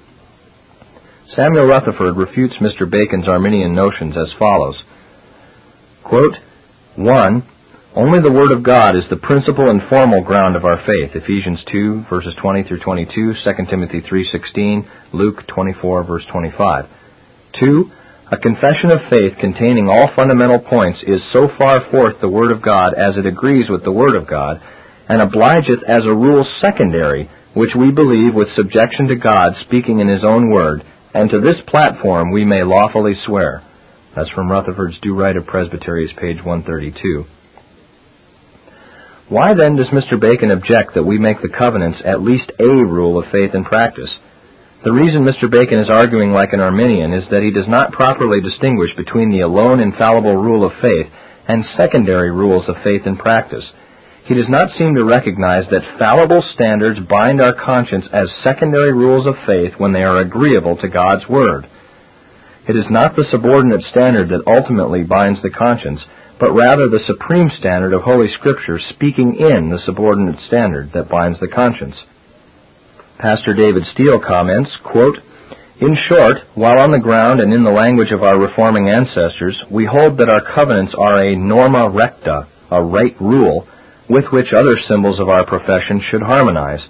Samuel 1.27 1.67
Rutherford 1.67 2.17
refutes 2.17 2.55
Mr. 2.59 2.89
Bacon's 2.89 3.27
Arminian 3.29 3.73
notions 3.73 4.15
as 4.17 4.31
follows 4.37 4.77
quote, 6.03 6.35
1. 6.97 7.49
Only 7.95 8.19
the 8.19 8.33
Word 8.33 8.51
of 8.51 8.59
God 8.61 8.99
is 8.99 9.07
the 9.09 9.15
principal 9.23 9.69
and 9.71 9.79
formal 9.87 10.21
ground 10.21 10.57
of 10.59 10.65
our 10.65 10.83
faith. 10.83 11.15
Ephesians 11.15 11.63
2, 11.71 12.11
verses 12.11 12.35
20 12.41 12.63
through 12.67 12.83
22, 12.83 13.39
2 13.39 13.51
Timothy 13.69 14.01
3.16, 14.03 14.83
Luke 15.13 15.47
24, 15.47 16.03
verse 16.03 16.25
25. 16.29 16.91
2. 17.61 17.87
A 18.35 18.37
confession 18.37 18.91
of 18.91 19.07
faith 19.07 19.39
containing 19.39 19.87
all 19.87 20.11
fundamental 20.11 20.59
points 20.59 20.99
is 21.07 21.23
so 21.31 21.47
far 21.55 21.87
forth 21.89 22.19
the 22.19 22.29
Word 22.29 22.51
of 22.51 22.59
God 22.59 22.99
as 22.99 23.15
it 23.15 23.25
agrees 23.25 23.71
with 23.71 23.85
the 23.87 23.95
Word 23.95 24.19
of 24.19 24.27
God, 24.27 24.59
and 25.07 25.21
obligeth 25.23 25.87
as 25.87 26.03
a 26.03 26.13
rule 26.13 26.43
secondary, 26.59 27.31
which 27.55 27.79
we 27.79 27.95
believe 27.95 28.35
with 28.35 28.51
subjection 28.59 29.07
to 29.07 29.15
God 29.15 29.55
speaking 29.63 30.03
in 30.03 30.11
His 30.11 30.27
own 30.27 30.51
Word, 30.51 30.83
and 31.13 31.29
to 31.29 31.39
this 31.39 31.59
platform 31.67 32.31
we 32.31 32.43
may 32.45 32.63
lawfully 32.63 33.13
swear. 33.25 33.61
That's 34.15 34.29
from 34.31 34.49
Rutherford's 34.49 34.99
Due 35.01 35.15
Right 35.15 35.35
of 35.37 35.45
Presbyteries, 35.45 36.11
page 36.17 36.37
132. 36.43 37.25
Why 39.29 39.49
then 39.57 39.75
does 39.75 39.87
Mr. 39.87 40.19
Bacon 40.19 40.51
object 40.51 40.93
that 40.95 41.05
we 41.05 41.17
make 41.17 41.41
the 41.41 41.53
covenants 41.55 42.01
at 42.05 42.21
least 42.21 42.51
a 42.59 42.63
rule 42.85 43.17
of 43.17 43.31
faith 43.31 43.53
and 43.53 43.65
practice? 43.65 44.11
The 44.83 44.91
reason 44.91 45.23
Mr. 45.25 45.49
Bacon 45.49 45.79
is 45.79 45.89
arguing 45.89 46.31
like 46.31 46.51
an 46.51 46.59
Arminian 46.59 47.13
is 47.13 47.29
that 47.29 47.41
he 47.41 47.51
does 47.53 47.69
not 47.69 47.93
properly 47.93 48.41
distinguish 48.41 48.93
between 48.97 49.29
the 49.29 49.41
alone 49.41 49.79
infallible 49.79 50.35
rule 50.35 50.65
of 50.65 50.73
faith 50.81 51.07
and 51.47 51.63
secondary 51.77 52.31
rules 52.31 52.67
of 52.67 52.75
faith 52.83 53.03
and 53.05 53.17
practice 53.17 53.63
he 54.25 54.35
does 54.35 54.47
not 54.49 54.69
seem 54.79 54.95
to 54.95 55.03
recognize 55.03 55.67
that 55.69 55.83
fallible 55.99 56.43
standards 56.55 56.99
bind 57.09 57.41
our 57.41 57.51
conscience 57.55 58.07
as 58.13 58.31
secondary 58.43 58.93
rules 58.93 59.27
of 59.27 59.35
faith 59.45 59.75
when 59.77 59.91
they 59.91 60.03
are 60.03 60.21
agreeable 60.23 60.77
to 60.79 60.87
God's 60.87 61.27
Word. 61.27 61.65
It 62.67 62.75
is 62.79 62.87
not 62.89 63.15
the 63.15 63.27
subordinate 63.31 63.83
standard 63.91 64.29
that 64.31 64.47
ultimately 64.47 65.03
binds 65.03 65.41
the 65.43 65.51
conscience, 65.51 65.99
but 66.39 66.55
rather 66.55 66.87
the 66.87 67.03
supreme 67.03 67.51
standard 67.59 67.91
of 67.91 68.01
Holy 68.07 68.31
Scripture 68.39 68.79
speaking 68.95 69.35
in 69.35 69.67
the 69.69 69.83
subordinate 69.83 70.39
standard 70.47 70.91
that 70.95 71.09
binds 71.11 71.39
the 71.41 71.51
conscience. 71.51 71.99
Pastor 73.19 73.51
David 73.53 73.83
Steele 73.91 74.23
comments, 74.23 74.71
quote, 74.87 75.19
in 75.83 75.97
short, 76.07 76.47
while 76.55 76.79
on 76.79 76.95
the 76.95 77.03
ground 77.03 77.41
and 77.41 77.51
in 77.51 77.65
the 77.65 77.75
language 77.75 78.11
of 78.11 78.23
our 78.23 78.39
reforming 78.39 78.87
ancestors, 78.87 79.59
we 79.71 79.83
hold 79.89 80.17
that 80.19 80.31
our 80.31 80.47
covenants 80.55 80.95
are 80.97 81.19
a 81.19 81.35
norma 81.35 81.91
recta, 81.91 82.47
a 82.71 82.79
right 82.79 83.15
rule, 83.19 83.67
with 84.09 84.25
which 84.31 84.53
other 84.53 84.77
symbols 84.87 85.19
of 85.19 85.29
our 85.29 85.45
profession 85.45 86.01
should 86.09 86.21
harmonize. 86.21 86.81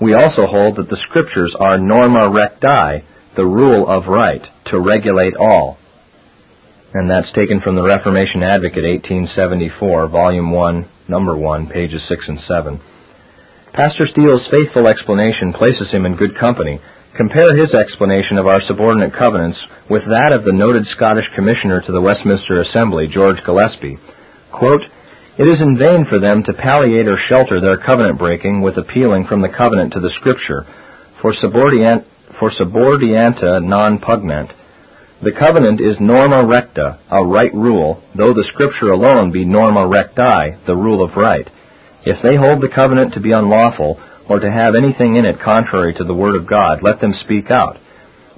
We 0.00 0.14
also 0.14 0.46
hold 0.46 0.76
that 0.76 0.88
the 0.88 1.00
Scriptures 1.08 1.54
are 1.58 1.78
norma 1.78 2.30
recti, 2.30 3.04
the 3.36 3.46
rule 3.46 3.86
of 3.88 4.08
right, 4.08 4.42
to 4.70 4.80
regulate 4.80 5.36
all. 5.36 5.78
And 6.94 7.10
that's 7.10 7.30
taken 7.32 7.60
from 7.60 7.74
the 7.74 7.86
Reformation 7.86 8.42
Advocate, 8.42 8.84
1874, 9.02 10.08
Volume 10.08 10.50
1, 10.52 10.88
Number 11.08 11.36
1, 11.36 11.66
pages 11.68 12.02
6 12.08 12.28
and 12.28 12.40
7. 12.46 12.80
Pastor 13.72 14.06
Steele's 14.12 14.46
faithful 14.50 14.86
explanation 14.88 15.52
places 15.52 15.90
him 15.90 16.06
in 16.06 16.16
good 16.16 16.38
company. 16.38 16.78
Compare 17.16 17.56
his 17.56 17.74
explanation 17.74 18.38
of 18.38 18.46
our 18.46 18.60
subordinate 18.66 19.12
covenants 19.16 19.60
with 19.90 20.02
that 20.06 20.32
of 20.34 20.44
the 20.44 20.52
noted 20.52 20.86
Scottish 20.86 21.26
Commissioner 21.34 21.82
to 21.82 21.92
the 21.92 22.00
Westminster 22.00 22.62
Assembly, 22.62 23.06
George 23.10 23.38
Gillespie. 23.44 23.98
Quote, 24.52 24.82
it 25.36 25.50
is 25.50 25.58
in 25.60 25.76
vain 25.76 26.06
for 26.08 26.20
them 26.20 26.44
to 26.46 26.54
palliate 26.54 27.08
or 27.10 27.18
shelter 27.28 27.60
their 27.60 27.76
covenant 27.76 28.18
breaking 28.20 28.62
with 28.62 28.78
appealing 28.78 29.26
from 29.26 29.42
the 29.42 29.50
covenant 29.50 29.92
to 29.94 30.00
the 30.00 30.14
Scripture 30.20 30.62
for, 31.20 31.34
subordinant, 31.42 32.06
for 32.38 32.52
subordinata 32.54 33.58
non 33.64 33.98
pugnant. 33.98 34.52
The 35.22 35.34
covenant 35.34 35.80
is 35.80 35.98
norma 35.98 36.46
recta, 36.46 37.00
a 37.10 37.26
right 37.26 37.52
rule, 37.52 38.00
though 38.14 38.30
the 38.30 38.46
Scripture 38.54 38.94
alone 38.94 39.32
be 39.32 39.44
norma 39.44 39.88
recti, 39.88 40.54
the 40.66 40.76
rule 40.78 41.02
of 41.02 41.16
right. 41.16 41.48
If 42.06 42.22
they 42.22 42.36
hold 42.38 42.62
the 42.62 42.70
covenant 42.72 43.14
to 43.14 43.20
be 43.20 43.32
unlawful, 43.34 43.98
or 44.30 44.38
to 44.38 44.50
have 44.50 44.76
anything 44.76 45.16
in 45.16 45.24
it 45.24 45.42
contrary 45.42 45.94
to 45.98 46.04
the 46.04 46.14
Word 46.14 46.38
of 46.38 46.46
God, 46.46 46.78
let 46.82 47.00
them 47.00 47.12
speak 47.24 47.50
out. 47.50 47.76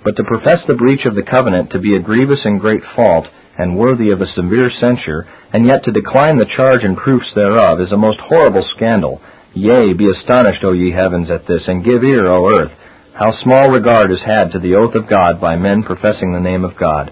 But 0.02 0.16
to 0.16 0.24
profess 0.24 0.64
the 0.66 0.78
breach 0.80 1.04
of 1.04 1.14
the 1.14 1.28
covenant 1.28 1.72
to 1.72 1.80
be 1.80 1.94
a 1.94 2.00
grievous 2.00 2.40
and 2.44 2.58
great 2.58 2.80
fault, 2.96 3.26
and 3.58 3.76
worthy 3.76 4.10
of 4.10 4.20
a 4.20 4.26
severe 4.32 4.68
censure, 4.80 5.24
and 5.56 5.64
yet 5.64 5.84
to 5.88 5.90
decline 5.90 6.36
the 6.36 6.44
charge 6.54 6.84
and 6.84 6.98
proofs 6.98 7.32
thereof 7.34 7.80
is 7.80 7.90
a 7.90 7.96
most 7.96 8.20
horrible 8.20 8.60
scandal. 8.76 9.22
Yea, 9.54 9.94
be 9.96 10.12
astonished, 10.12 10.60
O 10.62 10.72
ye 10.72 10.92
heavens, 10.92 11.30
at 11.30 11.46
this, 11.48 11.64
and 11.66 11.82
give 11.82 12.04
ear, 12.04 12.26
O 12.28 12.50
earth, 12.60 12.72
how 13.16 13.32
small 13.42 13.72
regard 13.72 14.12
is 14.12 14.20
had 14.20 14.52
to 14.52 14.58
the 14.58 14.76
oath 14.76 14.94
of 14.94 15.08
God 15.08 15.40
by 15.40 15.56
men 15.56 15.82
professing 15.82 16.34
the 16.34 16.44
name 16.44 16.62
of 16.62 16.76
God. 16.78 17.10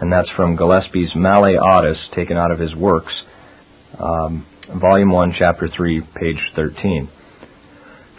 And 0.00 0.10
that's 0.10 0.30
from 0.30 0.56
Gillespie's 0.56 1.12
Male 1.14 1.52
Audis, 1.60 2.00
taken 2.16 2.38
out 2.38 2.50
of 2.50 2.58
his 2.58 2.74
works, 2.74 3.12
um, 3.98 4.46
Volume 4.72 5.10
1, 5.12 5.34
Chapter 5.38 5.68
3, 5.68 6.00
page 6.16 6.40
13. 6.56 7.10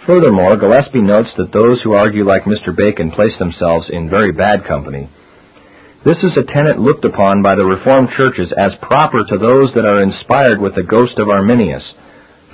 Furthermore, 0.06 0.56
Gillespie 0.56 1.02
notes 1.02 1.32
that 1.38 1.50
those 1.52 1.82
who 1.84 1.94
argue 1.94 2.26
like 2.26 2.44
Mr. 2.44 2.78
Bacon 2.78 3.10
place 3.10 3.34
themselves 3.40 3.90
in 3.92 4.08
very 4.08 4.32
bad 4.34 4.68
company. 4.70 5.10
This 6.04 6.18
is 6.26 6.34
a 6.36 6.42
tenet 6.42 6.80
looked 6.82 7.06
upon 7.06 7.44
by 7.46 7.54
the 7.54 7.62
Reformed 7.64 8.10
churches 8.18 8.50
as 8.58 8.74
proper 8.82 9.22
to 9.24 9.38
those 9.38 9.70
that 9.78 9.86
are 9.86 10.02
inspired 10.02 10.58
with 10.60 10.74
the 10.74 10.82
ghost 10.82 11.14
of 11.22 11.30
Arminius. 11.30 11.86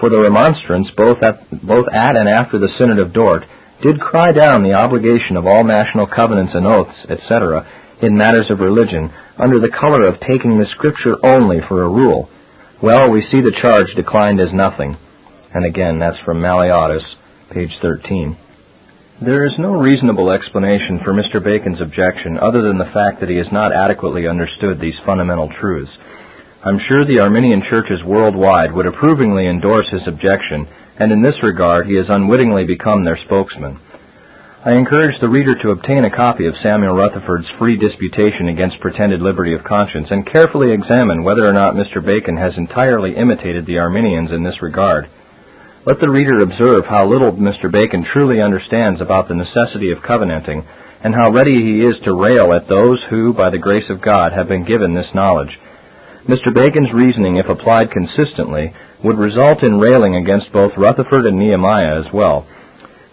For 0.04 0.10
the 0.12 0.20
remonstrants, 0.20 0.92
both 0.92 1.24
at, 1.24 1.40
both 1.64 1.88
at 1.88 2.18
and 2.20 2.28
after 2.28 2.60
the 2.60 2.68
Synod 2.78 3.00
of 3.00 3.14
Dort, 3.16 3.46
did 3.82 4.02
cry 4.04 4.34
down 4.36 4.64
the 4.68 4.74
obligation 4.76 5.38
of 5.40 5.48
all 5.48 5.64
national 5.64 6.08
covenants 6.12 6.56
and 6.60 6.68
oaths, 6.68 7.00
etc., 7.10 7.64
in 8.04 8.16
matters 8.20 8.52
of 8.52 8.60
religion, 8.60 9.12
under 9.40 9.62
the 9.64 9.72
color 9.72 10.04
of 10.12 10.20
taking 10.20 10.60
the 10.60 10.66
Scripture 10.68 11.16
only 11.24 11.62
for 11.72 11.84
a 11.88 11.90
rule. 11.90 12.28
Well, 12.84 13.08
we 13.10 13.22
see 13.24 13.40
the 13.40 13.56
charge 13.62 13.96
declined 13.96 14.42
as 14.44 14.52
nothing. 14.52 14.98
And 15.56 15.64
again, 15.66 16.00
that's 16.04 16.20
from 16.20 16.42
Male 16.44 16.68
Audis, 16.68 17.06
page 17.50 17.72
13. 17.82 18.36
There 19.20 19.46
is 19.46 19.54
no 19.58 19.74
reasonable 19.74 20.30
explanation 20.32 21.00
for 21.04 21.12
Mr. 21.12 21.44
Bacon's 21.44 21.82
objection 21.82 22.38
other 22.40 22.62
than 22.62 22.78
the 22.78 22.94
fact 22.94 23.20
that 23.20 23.30
he 23.30 23.38
has 23.42 23.52
not 23.52 23.74
adequately 23.74 24.28
understood 24.28 24.80
these 24.80 25.00
fundamental 25.08 25.50
truths. 25.60 25.90
I'm 26.64 26.78
sure 26.78 27.04
the 27.04 27.22
Arminian 27.22 27.64
churches 27.68 28.04
worldwide 28.06 28.72
would 28.74 28.86
approvingly 28.86 29.48
endorse 29.48 29.90
his 29.90 30.06
objection, 30.08 30.68
and 31.00 31.12
in 31.12 31.24
this 31.24 31.42
regard 31.42 31.88
he 31.88 31.98
has 31.98 32.10
unwittingly 32.14 32.66
become 32.66 33.04
their 33.06 33.18
spokesman. 33.26 33.80
I 34.64 34.74
encourage 34.78 35.20
the 35.20 35.30
reader 35.30 35.56
to 35.56 35.72
obtain 35.72 36.06
a 36.06 36.12
copy 36.16 36.46
of 36.46 36.54
Samuel 36.62 36.96
Rutherford's 36.96 37.50
free 37.58 37.76
disputation 37.76 38.50
against 38.50 38.80
pretended 38.82 39.20
liberty 39.20 39.56
of 39.56 39.64
conscience 39.64 40.10
and 40.12 40.28
carefully 40.32 40.72
examine 40.74 41.24
whether 41.24 41.48
or 41.48 41.54
not 41.54 41.74
Mr. 41.74 42.06
Bacon 42.06 42.38
has 42.38 42.56
entirely 42.56 43.16
imitated 43.18 43.66
the 43.66 43.80
Arminians 43.80 44.32
in 44.32 44.44
this 44.44 44.62
regard. 44.62 45.08
Let 45.88 46.02
the 46.04 46.12
reader 46.12 46.44
observe 46.44 46.84
how 46.84 47.08
little 47.08 47.32
Mr. 47.40 47.72
Bacon 47.72 48.04
truly 48.04 48.42
understands 48.44 49.00
about 49.00 49.30
the 49.32 49.40
necessity 49.40 49.94
of 49.96 50.04
covenanting, 50.04 50.68
and 51.00 51.16
how 51.16 51.32
ready 51.32 51.56
he 51.64 51.80
is 51.80 51.96
to 52.04 52.12
rail 52.20 52.52
at 52.52 52.68
those 52.68 53.00
who, 53.10 53.32
by 53.32 53.48
the 53.52 53.58
grace 53.64 53.88
of 53.88 54.04
God, 54.04 54.34
have 54.36 54.50
been 54.52 54.68
given 54.68 54.92
this 54.92 55.08
knowledge. 55.16 55.56
Mr. 56.28 56.52
Bacon's 56.52 56.92
reasoning, 56.92 57.38
if 57.40 57.48
applied 57.48 57.88
consistently, 57.96 58.74
would 59.02 59.16
result 59.18 59.64
in 59.64 59.80
railing 59.80 60.18
against 60.20 60.52
both 60.52 60.76
Rutherford 60.76 61.24
and 61.24 61.40
Nehemiah 61.40 62.04
as 62.04 62.12
well. 62.12 62.44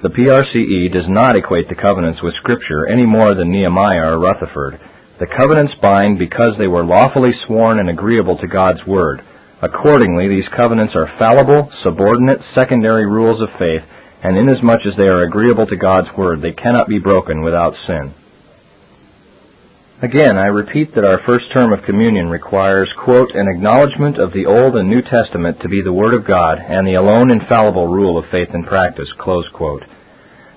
The 0.02 0.10
PRCE 0.10 0.90
does 0.90 1.06
not 1.06 1.36
equate 1.38 1.68
the 1.68 1.78
covenants 1.78 2.24
with 2.26 2.34
Scripture 2.42 2.90
any 2.90 3.06
more 3.06 3.36
than 3.38 3.52
Nehemiah 3.54 4.18
or 4.18 4.18
Rutherford. 4.18 4.80
The 5.22 5.30
covenants 5.30 5.78
bind 5.80 6.18
because 6.18 6.58
they 6.58 6.66
were 6.66 6.82
lawfully 6.82 7.38
sworn 7.46 7.78
and 7.78 7.88
agreeable 7.88 8.36
to 8.38 8.50
God's 8.50 8.82
Word. 8.84 9.22
Accordingly, 9.64 10.28
these 10.28 10.46
covenants 10.54 10.92
are 10.94 11.08
fallible, 11.18 11.72
subordinate, 11.82 12.38
secondary 12.54 13.06
rules 13.06 13.40
of 13.40 13.48
faith, 13.58 13.80
and 14.22 14.36
inasmuch 14.36 14.80
as 14.86 14.94
they 14.96 15.08
are 15.08 15.22
agreeable 15.22 15.66
to 15.66 15.76
God's 15.76 16.08
Word, 16.18 16.42
they 16.42 16.52
cannot 16.52 16.86
be 16.86 16.98
broken 16.98 17.40
without 17.42 17.72
sin. 17.86 18.12
Again, 20.02 20.36
I 20.36 20.52
repeat 20.52 20.92
that 20.94 21.06
our 21.08 21.22
first 21.24 21.46
term 21.54 21.72
of 21.72 21.86
communion 21.86 22.28
requires, 22.28 22.90
quote, 23.02 23.30
an 23.32 23.48
acknowledgement 23.48 24.20
of 24.20 24.32
the 24.34 24.44
Old 24.44 24.76
and 24.76 24.86
New 24.90 25.00
Testament 25.00 25.56
to 25.62 25.68
be 25.68 25.80
the 25.82 25.94
Word 25.94 26.12
of 26.12 26.26
God 26.26 26.58
and 26.60 26.86
the 26.86 27.00
alone 27.00 27.30
infallible 27.30 27.86
rule 27.88 28.18
of 28.18 28.28
faith 28.30 28.52
and 28.52 28.66
practice, 28.66 29.08
close 29.18 29.48
quote. 29.54 29.84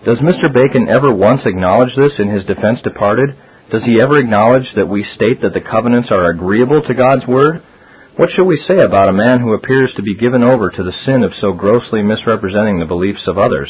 Does 0.04 0.20
Mr. 0.20 0.52
Bacon 0.52 0.88
ever 0.90 1.16
once 1.16 1.44
acknowledge 1.46 1.96
this 1.96 2.20
in 2.20 2.28
his 2.28 2.44
defense 2.44 2.82
departed? 2.84 3.36
Does 3.72 3.86
he 3.86 4.02
ever 4.04 4.20
acknowledge 4.20 4.68
that 4.76 4.90
we 4.90 5.08
state 5.16 5.40
that 5.44 5.54
the 5.56 5.64
covenants 5.64 6.10
are 6.12 6.28
agreeable 6.30 6.82
to 6.84 6.94
God's 6.94 7.26
Word? 7.26 7.64
What 8.18 8.30
shall 8.36 8.48
we 8.50 8.58
say 8.66 8.82
about 8.82 9.10
a 9.14 9.22
man 9.22 9.38
who 9.42 9.54
appears 9.54 9.94
to 9.96 10.02
be 10.02 10.18
given 10.18 10.42
over 10.42 10.72
to 10.72 10.84
the 10.84 10.98
sin 11.06 11.22
of 11.22 11.38
so 11.40 11.54
grossly 11.54 12.02
misrepresenting 12.02 12.80
the 12.82 12.90
beliefs 12.90 13.22
of 13.30 13.38
others? 13.38 13.70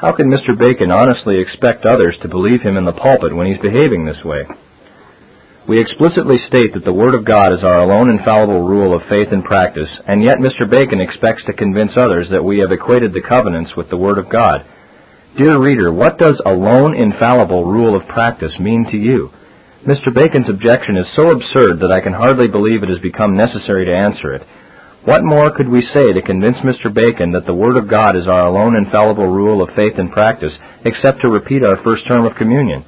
How 0.00 0.16
can 0.16 0.32
Mr. 0.32 0.56
Bacon 0.56 0.90
honestly 0.90 1.36
expect 1.38 1.84
others 1.84 2.16
to 2.22 2.28
believe 2.32 2.62
him 2.64 2.78
in 2.80 2.86
the 2.88 2.96
pulpit 2.96 3.36
when 3.36 3.46
he's 3.52 3.60
behaving 3.60 4.06
this 4.06 4.24
way? 4.24 4.48
We 5.68 5.76
explicitly 5.78 6.38
state 6.48 6.72
that 6.72 6.88
the 6.88 6.96
Word 6.96 7.12
of 7.14 7.26
God 7.28 7.52
is 7.52 7.60
our 7.62 7.84
alone 7.84 8.08
infallible 8.08 8.64
rule 8.66 8.96
of 8.96 9.02
faith 9.12 9.28
and 9.30 9.44
practice, 9.44 9.92
and 10.08 10.24
yet 10.24 10.38
Mr. 10.40 10.64
Bacon 10.64 11.02
expects 11.04 11.44
to 11.44 11.52
convince 11.52 11.92
others 12.00 12.30
that 12.32 12.42
we 12.42 12.60
have 12.64 12.72
equated 12.72 13.12
the 13.12 13.20
covenants 13.28 13.76
with 13.76 13.90
the 13.92 14.00
Word 14.00 14.16
of 14.16 14.30
God. 14.32 14.64
Dear 15.36 15.60
reader, 15.60 15.92
what 15.92 16.16
does 16.16 16.40
alone 16.46 16.96
infallible 16.96 17.66
rule 17.68 17.92
of 17.94 18.08
practice 18.08 18.56
mean 18.58 18.88
to 18.90 18.96
you? 18.96 19.28
Mr. 19.86 20.10
Bacon's 20.10 20.50
objection 20.50 20.98
is 20.98 21.06
so 21.14 21.30
absurd 21.30 21.78
that 21.78 21.94
I 21.94 22.02
can 22.02 22.10
hardly 22.12 22.50
believe 22.50 22.82
it 22.82 22.90
has 22.90 22.98
become 22.98 23.38
necessary 23.38 23.86
to 23.86 23.94
answer 23.94 24.34
it. 24.34 24.42
What 25.06 25.22
more 25.22 25.54
could 25.54 25.70
we 25.70 25.86
say 25.94 26.10
to 26.10 26.26
convince 26.26 26.58
Mr. 26.66 26.90
Bacon 26.90 27.30
that 27.38 27.46
the 27.46 27.54
Word 27.54 27.78
of 27.78 27.86
God 27.86 28.18
is 28.18 28.26
our 28.26 28.50
alone 28.50 28.74
infallible 28.74 29.30
rule 29.30 29.62
of 29.62 29.70
faith 29.78 29.94
and 29.96 30.10
practice, 30.10 30.50
except 30.84 31.22
to 31.22 31.30
repeat 31.30 31.62
our 31.62 31.78
first 31.86 32.02
term 32.10 32.26
of 32.26 32.34
communion? 32.34 32.82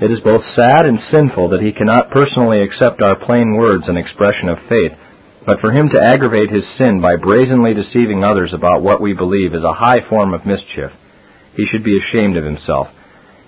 It 0.00 0.08
is 0.08 0.24
both 0.24 0.40
sad 0.56 0.88
and 0.88 1.04
sinful 1.12 1.52
that 1.52 1.60
he 1.60 1.76
cannot 1.76 2.08
personally 2.10 2.64
accept 2.64 3.04
our 3.04 3.20
plain 3.20 3.52
words 3.60 3.84
and 3.84 4.00
expression 4.00 4.48
of 4.48 4.64
faith, 4.72 4.96
but 5.44 5.60
for 5.60 5.68
him 5.70 5.92
to 5.92 6.00
aggravate 6.00 6.48
his 6.48 6.64
sin 6.80 7.04
by 7.04 7.20
brazenly 7.20 7.74
deceiving 7.76 8.24
others 8.24 8.56
about 8.56 8.80
what 8.80 9.04
we 9.04 9.12
believe 9.12 9.52
is 9.52 9.62
a 9.62 9.76
high 9.76 10.00
form 10.08 10.32
of 10.32 10.48
mischief. 10.48 10.96
He 11.60 11.68
should 11.68 11.84
be 11.84 12.00
ashamed 12.00 12.40
of 12.40 12.44
himself. 12.48 12.88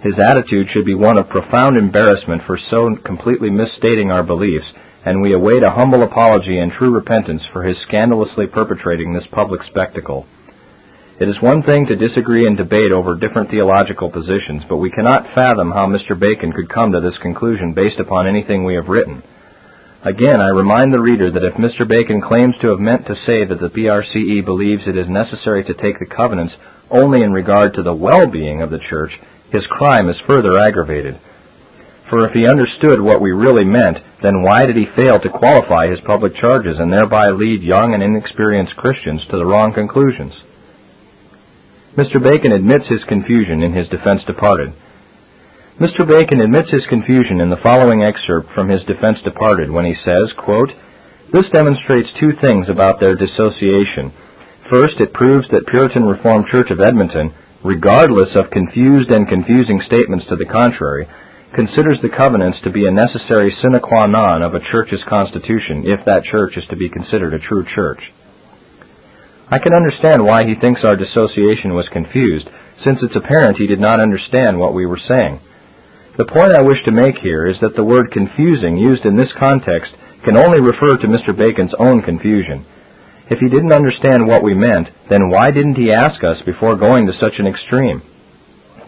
His 0.05 0.20
attitude 0.20 0.68
should 0.70 0.84
be 0.84 0.94
one 0.94 1.16
of 1.16 1.30
profound 1.30 1.78
embarrassment 1.78 2.42
for 2.46 2.59
so 2.70 2.94
completely 3.07 3.48
misstating 3.48 4.11
our 4.11 4.22
beliefs, 4.22 4.68
and 5.02 5.22
we 5.22 5.32
await 5.32 5.62
a 5.62 5.70
humble 5.70 6.02
apology 6.02 6.59
and 6.59 6.70
true 6.70 6.94
repentance 6.94 7.40
for 7.55 7.62
his 7.62 7.74
scandalously 7.88 8.46
perpetrating 8.46 9.14
this 9.14 9.24
public 9.32 9.62
spectacle. 9.62 10.26
It 11.18 11.26
is 11.26 11.40
one 11.40 11.62
thing 11.62 11.86
to 11.86 11.96
disagree 11.96 12.46
and 12.46 12.55
debate 12.55 12.92
over 12.92 13.16
different 13.18 13.48
theological 13.50 14.11
positions, 14.12 14.62
but 14.68 14.76
we 14.76 14.90
cannot 14.90 15.32
fathom 15.34 15.70
how 15.70 15.86
Mr. 15.86 16.12
Bacon 16.20 16.52
could 16.52 16.68
come 16.68 16.92
to 16.92 17.00
this 17.00 17.16
conclusion 17.22 17.72
based 17.72 17.98
upon 17.98 18.28
anything 18.28 18.62
we 18.64 18.74
have 18.74 18.88
written. 18.90 19.22
Again, 20.05 20.38
I 20.38 20.50
remind 20.50 20.92
the 20.92 21.00
reader 21.00 21.30
that 21.32 21.44
if 21.48 21.55
Mr. 21.55 21.88
Bacon 21.88 22.20
claims 22.20 22.57
to 22.61 22.68
have 22.68 22.78
meant 22.78 23.07
to 23.07 23.16
say 23.24 23.46
that 23.48 23.59
the 23.59 23.72
PRCE 23.72 24.44
believes 24.44 24.82
it 24.86 24.98
is 24.98 25.09
necessary 25.09 25.64
to 25.64 25.72
take 25.72 25.98
the 25.98 26.12
covenants 26.14 26.52
only 26.90 27.22
in 27.22 27.32
regard 27.32 27.72
to 27.76 27.82
the 27.82 27.96
well-being 27.96 28.61
of 28.61 28.68
the 28.68 28.84
church, 28.90 29.12
his 29.53 29.64
crime 29.70 30.09
is 30.09 30.18
further 30.26 30.59
aggravated. 30.59 31.18
For 32.09 32.24
if 32.28 32.32
he 32.32 32.49
understood 32.49 33.01
what 33.01 33.20
we 33.20 33.32
really 33.32 33.64
meant, 33.64 33.99
then 34.22 34.42
why 34.42 34.66
did 34.66 34.76
he 34.76 34.86
fail 34.97 35.18
to 35.18 35.28
qualify 35.32 35.88
his 35.88 36.01
public 36.07 36.36
charges 36.36 36.76
and 36.78 36.92
thereby 36.92 37.28
lead 37.30 37.62
young 37.62 37.92
and 37.95 38.03
inexperienced 38.03 38.76
Christians 38.76 39.20
to 39.30 39.38
the 39.38 39.45
wrong 39.47 39.72
conclusions? 39.72 40.32
Mr. 41.97 42.22
Bacon 42.22 42.53
admits 42.53 42.84
his 42.88 43.03
confusion 43.09 43.62
in 43.62 43.72
his 43.72 43.88
Defense 43.88 44.20
Departed. 44.26 44.72
Mr. 45.80 46.07
Bacon 46.07 46.40
admits 46.40 46.70
his 46.70 46.84
confusion 46.88 47.40
in 47.40 47.51
the 47.51 47.62
following 47.62 48.03
excerpt 48.03 48.53
from 48.55 48.68
his 48.68 48.82
Defense 48.84 49.18
Departed 49.24 49.70
when 49.70 49.84
he 49.86 49.95
says, 50.05 50.30
quote, 50.36 50.70
This 51.32 51.51
demonstrates 51.51 52.11
two 52.20 52.32
things 52.40 52.68
about 52.68 53.01
their 53.01 53.16
dissociation. 53.16 54.12
First, 54.70 55.01
it 55.01 55.12
proves 55.14 55.47
that 55.51 55.66
Puritan 55.66 56.05
Reformed 56.05 56.47
Church 56.51 56.70
of 56.70 56.80
Edmonton 56.80 57.34
regardless 57.64 58.28
of 58.36 58.52
confused 58.52 59.10
and 59.10 59.26
confusing 59.26 59.80
statements 59.88 60.24
to 60.28 60.36
the 60.36 60.44
contrary, 60.44 61.08
considers 61.56 61.98
the 62.02 62.12
covenants 62.14 62.58
to 62.62 62.70
be 62.70 62.86
a 62.86 62.92
necessary 62.92 63.48
sine 63.62 63.80
qua 63.80 64.04
non 64.06 64.42
of 64.42 64.54
a 64.54 64.60
church's 64.70 65.00
constitution 65.08 65.88
if 65.88 66.04
that 66.04 66.28
church 66.30 66.56
is 66.58 66.64
to 66.68 66.76
be 66.76 66.92
considered 66.92 67.32
a 67.32 67.40
true 67.40 67.64
church. 67.74 68.04
I 69.48 69.58
can 69.58 69.72
understand 69.72 70.22
why 70.24 70.44
he 70.44 70.60
thinks 70.60 70.84
our 70.84 70.96
dissociation 70.96 71.72
was 71.72 71.88
confused, 71.90 72.48
since 72.84 73.00
it's 73.02 73.16
apparent 73.16 73.56
he 73.56 73.66
did 73.66 73.80
not 73.80 74.00
understand 74.00 74.58
what 74.60 74.74
we 74.74 74.84
were 74.84 75.00
saying. 75.08 75.40
The 76.20 76.28
point 76.28 76.52
I 76.54 76.62
wish 76.66 76.78
to 76.84 76.92
make 76.94 77.18
here 77.18 77.46
is 77.48 77.58
that 77.60 77.74
the 77.76 77.84
word 77.86 78.12
confusing 78.12 78.76
used 78.76 79.04
in 79.06 79.16
this 79.16 79.32
context 79.38 79.92
can 80.24 80.36
only 80.36 80.60
refer 80.60 80.96
to 81.00 81.08
Mr. 81.10 81.36
Bacon's 81.36 81.74
own 81.78 82.02
confusion. 82.02 82.64
If 83.28 83.38
he 83.40 83.48
didn't 83.48 83.72
understand 83.72 84.26
what 84.28 84.42
we 84.44 84.52
meant, 84.52 84.88
then 85.08 85.30
why 85.32 85.48
didn't 85.50 85.76
he 85.80 85.90
ask 85.92 86.20
us 86.22 86.42
before 86.44 86.76
going 86.76 87.06
to 87.06 87.16
such 87.18 87.38
an 87.40 87.46
extreme? 87.46 88.02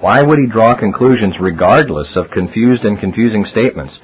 Why 0.05 0.20
would 0.22 0.39
he 0.39 0.45
draw 0.47 0.76
conclusions 0.76 1.41
regardless 1.41 2.09
of 2.16 2.30
confused 2.30 2.84
and 2.84 3.01
confusing 3.01 3.47
statements? 3.49 3.95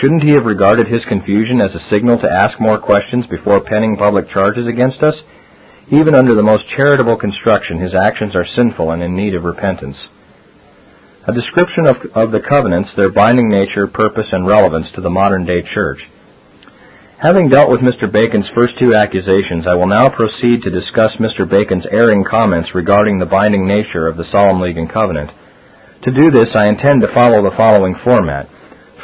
Shouldn't 0.00 0.22
he 0.22 0.30
have 0.38 0.46
regarded 0.46 0.86
his 0.86 1.02
confusion 1.06 1.60
as 1.60 1.74
a 1.74 1.82
signal 1.90 2.18
to 2.18 2.30
ask 2.30 2.60
more 2.60 2.78
questions 2.78 3.26
before 3.26 3.60
penning 3.66 3.96
public 3.98 4.28
charges 4.30 4.66
against 4.68 5.02
us? 5.02 5.14
Even 5.90 6.14
under 6.14 6.34
the 6.34 6.42
most 6.46 6.62
charitable 6.76 7.16
construction, 7.18 7.78
his 7.78 7.94
actions 7.94 8.34
are 8.36 8.46
sinful 8.56 8.92
and 8.92 9.02
in 9.02 9.16
need 9.16 9.34
of 9.34 9.42
repentance. 9.44 9.96
A 11.26 11.32
description 11.34 11.86
of, 11.88 11.96
of 12.14 12.30
the 12.30 12.40
covenants, 12.40 12.90
their 12.96 13.10
binding 13.10 13.48
nature, 13.48 13.88
purpose, 13.88 14.28
and 14.30 14.46
relevance 14.46 14.86
to 14.94 15.00
the 15.00 15.10
modern 15.10 15.44
day 15.44 15.62
church. 15.74 15.98
Having 17.24 17.48
dealt 17.56 17.70
with 17.72 17.80
Mr. 17.80 18.04
Bacon's 18.04 18.44
first 18.54 18.74
two 18.78 18.92
accusations, 18.92 19.64
I 19.66 19.74
will 19.80 19.88
now 19.88 20.12
proceed 20.12 20.60
to 20.60 20.68
discuss 20.70 21.10
Mr. 21.16 21.48
Bacon's 21.48 21.86
erring 21.90 22.22
comments 22.22 22.74
regarding 22.74 23.16
the 23.16 23.24
binding 23.24 23.66
nature 23.66 24.04
of 24.06 24.18
the 24.18 24.28
Solemn 24.30 24.60
League 24.60 24.76
and 24.76 24.92
Covenant. 24.92 25.30
To 26.04 26.12
do 26.12 26.28
this, 26.30 26.52
I 26.52 26.68
intend 26.68 27.00
to 27.00 27.08
follow 27.16 27.40
the 27.40 27.56
following 27.56 27.96
format. 28.04 28.44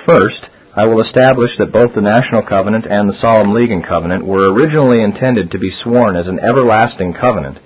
First, 0.04 0.36
I 0.76 0.84
will 0.84 1.00
establish 1.00 1.48
that 1.56 1.72
both 1.72 1.94
the 1.96 2.04
National 2.04 2.44
Covenant 2.44 2.84
and 2.84 3.08
the 3.08 3.16
Solemn 3.24 3.54
League 3.56 3.72
and 3.72 3.80
Covenant 3.80 4.26
were 4.28 4.52
originally 4.52 5.00
intended 5.00 5.50
to 5.52 5.58
be 5.58 5.72
sworn 5.82 6.12
as 6.14 6.28
an 6.28 6.40
everlasting 6.44 7.14
covenant. 7.16 7.56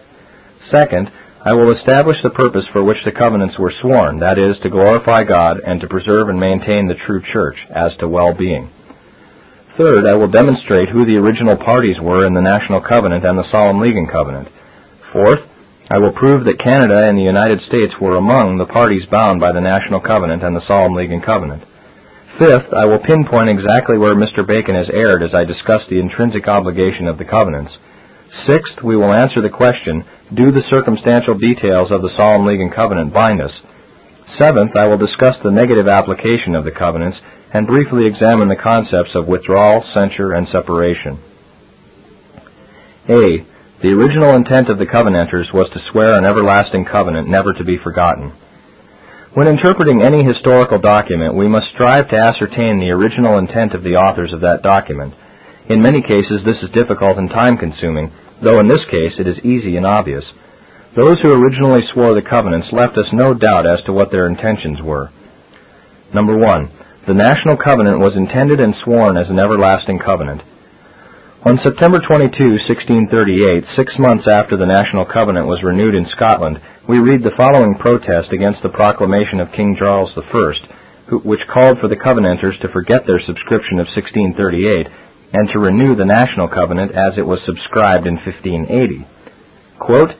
Second, 0.70 1.10
I 1.42 1.50
will 1.58 1.74
establish 1.74 2.22
the 2.22 2.30
purpose 2.30 2.66
for 2.70 2.84
which 2.86 3.02
the 3.04 3.10
covenants 3.10 3.58
were 3.58 3.74
sworn, 3.82 4.20
that 4.22 4.38
is, 4.38 4.54
to 4.62 4.70
glorify 4.70 5.26
God 5.26 5.58
and 5.66 5.80
to 5.82 5.90
preserve 5.90 6.28
and 6.30 6.38
maintain 6.38 6.86
the 6.86 6.94
true 7.04 7.22
church, 7.26 7.58
as 7.74 7.90
to 7.98 8.06
well-being. 8.06 8.70
Third, 9.76 10.06
I 10.06 10.14
will 10.14 10.30
demonstrate 10.30 10.88
who 10.94 11.02
the 11.04 11.18
original 11.18 11.58
parties 11.58 11.98
were 11.98 12.22
in 12.24 12.30
the 12.34 12.44
National 12.46 12.78
Covenant 12.80 13.26
and 13.26 13.34
the 13.34 13.48
Solemn 13.50 13.80
League 13.82 13.98
and 13.98 14.06
Covenant. 14.06 14.46
Fourth, 15.10 15.42
I 15.90 15.98
will 15.98 16.14
prove 16.14 16.46
that 16.46 16.62
Canada 16.62 17.10
and 17.10 17.18
the 17.18 17.26
United 17.26 17.58
States 17.66 17.90
were 18.00 18.14
among 18.16 18.58
the 18.62 18.70
parties 18.70 19.02
bound 19.10 19.42
by 19.42 19.50
the 19.50 19.58
National 19.60 19.98
Covenant 19.98 20.44
and 20.46 20.54
the 20.54 20.62
Solemn 20.70 20.94
League 20.94 21.10
and 21.10 21.22
Covenant. 21.26 21.64
Fifth, 22.38 22.70
I 22.70 22.86
will 22.86 23.02
pinpoint 23.02 23.50
exactly 23.50 23.98
where 23.98 24.14
Mr. 24.14 24.46
Bacon 24.46 24.78
has 24.78 24.86
erred 24.94 25.26
as 25.26 25.34
I 25.34 25.42
discuss 25.42 25.82
the 25.90 25.98
intrinsic 25.98 26.46
obligation 26.46 27.10
of 27.10 27.18
the 27.18 27.26
covenants. 27.26 27.74
Sixth, 28.46 28.78
we 28.82 28.94
will 28.94 29.10
answer 29.14 29.42
the 29.42 29.50
question, 29.50 30.06
do 30.30 30.50
the 30.54 30.66
circumstantial 30.70 31.34
details 31.34 31.90
of 31.90 31.98
the 32.02 32.14
Solemn 32.16 32.46
League 32.46 32.62
and 32.62 32.70
Covenant 32.70 33.10
bind 33.12 33.42
us? 33.42 33.54
Seventh, 34.38 34.74
I 34.78 34.86
will 34.86 35.02
discuss 35.02 35.34
the 35.42 35.50
negative 35.54 35.86
application 35.86 36.54
of 36.54 36.62
the 36.62 36.74
covenants 36.74 37.18
and 37.54 37.68
briefly 37.70 38.02
examine 38.04 38.48
the 38.50 38.58
concepts 38.58 39.14
of 39.14 39.30
withdrawal, 39.30 39.86
censure, 39.94 40.34
and 40.34 40.50
separation. 40.50 41.22
A. 43.06 43.46
The 43.78 43.94
original 43.94 44.34
intent 44.34 44.66
of 44.68 44.76
the 44.78 44.90
covenanters 44.90 45.46
was 45.54 45.70
to 45.70 45.78
swear 45.92 46.18
an 46.18 46.26
everlasting 46.26 46.82
covenant 46.84 47.30
never 47.30 47.54
to 47.54 47.62
be 47.64 47.78
forgotten. 47.78 48.34
When 49.38 49.46
interpreting 49.46 50.02
any 50.02 50.26
historical 50.26 50.80
document, 50.82 51.38
we 51.38 51.46
must 51.46 51.70
strive 51.74 52.10
to 52.10 52.18
ascertain 52.18 52.82
the 52.82 52.90
original 52.90 53.38
intent 53.38 53.72
of 53.72 53.86
the 53.86 54.02
authors 54.02 54.32
of 54.34 54.42
that 54.42 54.66
document. 54.66 55.14
In 55.70 55.78
many 55.82 56.02
cases, 56.02 56.42
this 56.42 56.58
is 56.58 56.74
difficult 56.74 57.18
and 57.18 57.30
time 57.30 57.54
consuming, 57.56 58.10
though 58.42 58.58
in 58.58 58.66
this 58.66 58.82
case 58.90 59.14
it 59.22 59.30
is 59.30 59.38
easy 59.46 59.76
and 59.78 59.86
obvious. 59.86 60.26
Those 60.98 61.22
who 61.22 61.30
originally 61.30 61.86
swore 61.94 62.18
the 62.18 62.26
covenants 62.28 62.74
left 62.74 62.98
us 62.98 63.10
no 63.14 63.30
doubt 63.30 63.62
as 63.66 63.78
to 63.86 63.92
what 63.94 64.10
their 64.10 64.26
intentions 64.26 64.82
were. 64.82 65.10
Number 66.14 66.36
one, 66.38 66.70
the 67.04 67.12
national 67.12 67.60
covenant 67.60 68.00
was 68.00 68.16
intended 68.16 68.64
and 68.64 68.72
sworn 68.80 69.20
as 69.20 69.28
an 69.28 69.36
everlasting 69.36 70.00
covenant. 70.00 70.40
On 71.44 71.60
September 71.60 72.00
22, 72.00 72.64
1638, 72.64 73.76
six 73.76 74.00
months 74.00 74.24
after 74.24 74.56
the 74.56 74.64
national 74.64 75.04
covenant 75.04 75.44
was 75.44 75.60
renewed 75.60 75.92
in 75.92 76.08
Scotland, 76.08 76.64
we 76.88 77.04
read 77.04 77.20
the 77.20 77.36
following 77.36 77.76
protest 77.76 78.32
against 78.32 78.64
the 78.64 78.72
proclamation 78.72 79.36
of 79.44 79.52
King 79.52 79.76
Charles 79.76 80.08
I, 80.16 81.12
which 81.20 81.44
called 81.52 81.76
for 81.76 81.92
the 81.92 82.00
Covenanters 82.00 82.56
to 82.64 82.72
forget 82.72 83.04
their 83.04 83.20
subscription 83.20 83.84
of 83.84 83.92
1638 83.92 84.88
and 85.36 85.44
to 85.52 85.60
renew 85.60 85.92
the 85.92 86.08
national 86.08 86.48
covenant 86.48 86.96
as 86.96 87.20
it 87.20 87.28
was 87.28 87.44
subscribed 87.44 88.08
in 88.08 88.16
1580. 88.24 89.04
Quote, 89.76 90.16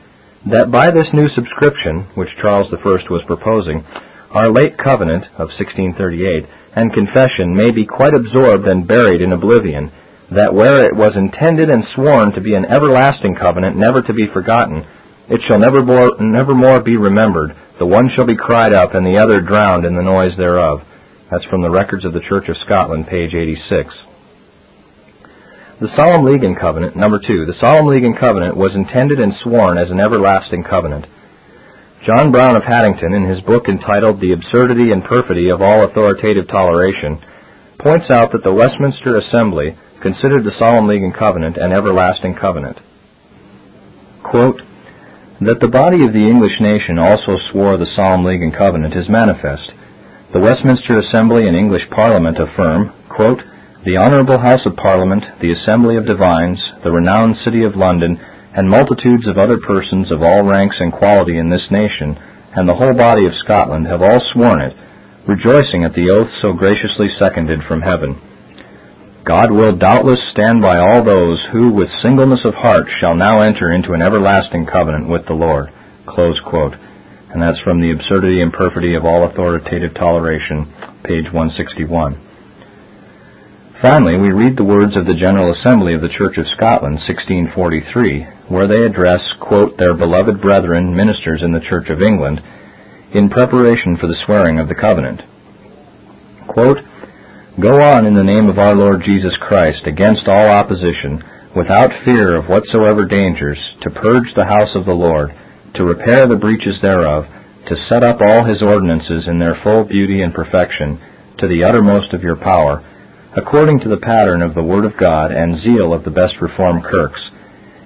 that 0.53 0.69
by 0.69 0.93
this 0.93 1.09
new 1.17 1.33
subscription, 1.33 2.05
which 2.13 2.29
Charles 2.45 2.69
I 2.69 2.77
was 2.77 3.25
proposing, 3.25 3.81
our 4.29 4.53
late 4.53 4.77
covenant 4.77 5.25
of 5.41 5.49
1638 5.57 6.45
and 6.75 6.91
confession 6.93 7.55
may 7.55 7.71
be 7.71 7.85
quite 7.87 8.13
absorbed 8.13 8.67
and 8.67 8.85
buried 8.87 9.21
in 9.21 9.31
oblivion, 9.31 9.89
that 10.31 10.53
where 10.53 10.83
it 10.83 10.95
was 10.95 11.15
intended 11.15 11.69
and 11.69 11.85
sworn 11.95 12.33
to 12.33 12.41
be 12.41 12.53
an 12.53 12.65
everlasting 12.65 13.33
covenant 13.33 13.77
never 13.77 14.01
to 14.01 14.13
be 14.13 14.27
forgotten, 14.33 14.83
it 15.29 15.39
shall 15.47 15.57
never 15.57 15.81
more, 15.81 16.11
never 16.19 16.53
more 16.53 16.83
be 16.83 16.97
remembered. 16.97 17.55
The 17.79 17.87
one 17.87 18.09
shall 18.15 18.27
be 18.27 18.35
cried 18.35 18.73
up, 18.73 18.93
and 18.93 19.05
the 19.07 19.17
other 19.19 19.41
drowned 19.41 19.85
in 19.85 19.95
the 19.95 20.03
noise 20.03 20.35
thereof. 20.37 20.81
That's 21.31 21.45
from 21.49 21.61
the 21.61 21.71
Records 21.71 22.03
of 22.03 22.13
the 22.13 22.23
Church 22.27 22.47
of 22.49 22.57
Scotland, 22.65 23.07
page 23.07 23.33
86. 23.33 23.95
The 25.79 25.91
Solemn 25.95 26.25
League 26.27 26.43
and 26.43 26.59
Covenant, 26.59 26.95
number 26.95 27.19
two, 27.19 27.45
the 27.47 27.57
Solemn 27.59 27.87
League 27.87 28.03
and 28.05 28.17
Covenant 28.19 28.55
was 28.55 28.75
intended 28.75 29.19
and 29.19 29.33
sworn 29.43 29.77
as 29.77 29.89
an 29.89 29.99
everlasting 29.99 30.63
covenant. 30.63 31.05
John 32.05 32.29
Brown 32.31 32.55
of 32.55 32.61
Haddington, 32.61 33.17
in 33.17 33.25
his 33.25 33.41
book 33.49 33.65
entitled 33.67 34.21
The 34.21 34.37
Absurdity 34.37 34.93
and 34.93 35.01
Perfidy 35.03 35.49
of 35.49 35.59
All 35.65 35.89
Authoritative 35.89 36.45
Toleration, 36.45 37.17
points 37.81 38.13
out 38.13 38.29
that 38.31 38.43
the 38.45 38.53
Westminster 38.53 39.17
Assembly 39.17 39.73
considered 40.05 40.45
the 40.45 40.53
Solemn 40.61 40.85
League 40.85 41.01
and 41.01 41.15
Covenant 41.17 41.57
an 41.57 41.73
everlasting 41.73 42.37
covenant. 42.37 42.77
Quote, 44.21 44.61
that 45.49 45.57
the 45.59 45.73
body 45.73 46.05
of 46.05 46.13
the 46.13 46.21
English 46.29 46.53
nation 46.61 47.01
also 47.01 47.41
swore 47.49 47.73
the 47.81 47.89
Solemn 47.97 48.21
League 48.23 48.45
and 48.45 48.53
Covenant 48.53 48.93
is 48.93 49.09
manifest. 49.09 49.65
The 50.29 50.45
Westminster 50.45 51.01
Assembly 51.01 51.49
and 51.49 51.57
English 51.57 51.89
Parliament 51.89 52.37
affirm, 52.37 52.93
quote, 53.09 53.41
the 53.81 53.97
Honorable 53.97 54.37
House 54.37 54.61
of 54.69 54.77
Parliament, 54.77 55.25
the 55.41 55.57
Assembly 55.57 55.97
of 55.97 56.05
Divines, 56.05 56.61
the 56.85 56.93
renowned 56.93 57.33
City 57.41 57.65
of 57.65 57.73
London, 57.75 58.21
and 58.55 58.69
multitudes 58.69 59.27
of 59.27 59.37
other 59.37 59.59
persons 59.67 60.11
of 60.11 60.23
all 60.23 60.47
ranks 60.47 60.77
and 60.79 60.91
quality 60.91 61.37
in 61.37 61.49
this 61.51 61.67
nation, 61.69 62.15
and 62.55 62.63
the 62.67 62.73
whole 62.73 62.95
body 62.95 63.27
of 63.27 63.35
Scotland, 63.43 63.85
have 63.85 64.01
all 64.01 64.23
sworn 64.31 64.63
it, 64.63 64.73
rejoicing 65.27 65.83
at 65.83 65.91
the 65.91 66.07
oath 66.07 66.31
so 66.41 66.55
graciously 66.55 67.11
seconded 67.19 67.59
from 67.67 67.81
heaven. 67.83 68.15
God 69.27 69.51
will 69.51 69.75
doubtless 69.75 70.21
stand 70.31 70.61
by 70.63 70.79
all 70.79 71.03
those 71.03 71.43
who, 71.51 71.67
with 71.75 71.91
singleness 72.01 72.47
of 72.47 72.55
heart, 72.55 72.87
shall 73.03 73.15
now 73.15 73.43
enter 73.43 73.73
into 73.73 73.91
an 73.91 74.01
everlasting 74.01 74.65
covenant 74.71 75.09
with 75.09 75.25
the 75.27 75.35
Lord. 75.35 75.67
And 76.07 77.43
that's 77.43 77.59
from 77.59 77.81
The 77.81 77.91
Absurdity 77.91 78.39
and 78.39 78.53
Perfidy 78.53 78.95
of 78.95 79.03
All 79.03 79.27
Authoritative 79.27 79.93
Toleration, 79.95 80.71
page 81.03 81.27
161. 81.35 82.23
Finally, 83.83 84.15
we 84.17 84.31
read 84.31 84.55
the 84.55 84.63
words 84.63 84.95
of 84.95 85.03
the 85.03 85.19
General 85.19 85.51
Assembly 85.51 85.91
of 85.93 85.99
the 86.01 86.07
Church 86.15 86.39
of 86.39 86.47
Scotland, 86.55 86.95
1643, 87.11 88.47
where 88.47 88.71
they 88.71 88.79
address, 88.87 89.19
quote, 89.43 89.75
their 89.75 89.91
beloved 89.91 90.39
brethren, 90.39 90.95
ministers 90.95 91.43
in 91.43 91.51
the 91.51 91.59
Church 91.67 91.91
of 91.91 91.99
England, 91.99 92.39
in 93.11 93.27
preparation 93.27 93.99
for 93.99 94.07
the 94.07 94.15
swearing 94.23 94.63
of 94.63 94.71
the 94.71 94.79
covenant. 94.79 95.19
Quote, 96.47 96.79
Go 97.59 97.83
on 97.83 98.07
in 98.07 98.15
the 98.15 98.23
name 98.23 98.47
of 98.47 98.55
our 98.57 98.75
Lord 98.79 99.03
Jesus 99.03 99.35
Christ 99.43 99.83
against 99.83 100.23
all 100.23 100.47
opposition, 100.47 101.19
without 101.51 101.91
fear 102.07 102.31
of 102.39 102.47
whatsoever 102.47 103.03
dangers, 103.03 103.59
to 103.83 103.91
purge 103.91 104.31
the 104.39 104.47
house 104.47 104.71
of 104.79 104.87
the 104.87 104.95
Lord, 104.95 105.35
to 105.75 105.83
repair 105.87 106.23
the 106.31 106.39
breaches 106.39 106.79
thereof, 106.81 107.27
to 107.67 107.75
set 107.91 108.07
up 108.07 108.23
all 108.23 108.47
his 108.47 108.63
ordinances 108.63 109.27
in 109.27 109.35
their 109.37 109.59
full 109.67 109.83
beauty 109.83 110.23
and 110.23 110.31
perfection, 110.33 110.95
to 111.43 111.47
the 111.51 111.63
uttermost 111.67 112.13
of 112.15 112.23
your 112.23 112.39
power, 112.39 112.79
according 113.35 113.79
to 113.83 113.89
the 113.91 113.99
pattern 113.99 114.41
of 114.41 114.55
the 114.55 114.63
Word 114.63 114.87
of 114.87 114.95
God 114.95 115.35
and 115.35 115.59
zeal 115.59 115.91
of 115.93 116.03
the 116.07 116.15
best 116.15 116.39
Reformed 116.39 116.87
Kirks, 116.87 117.19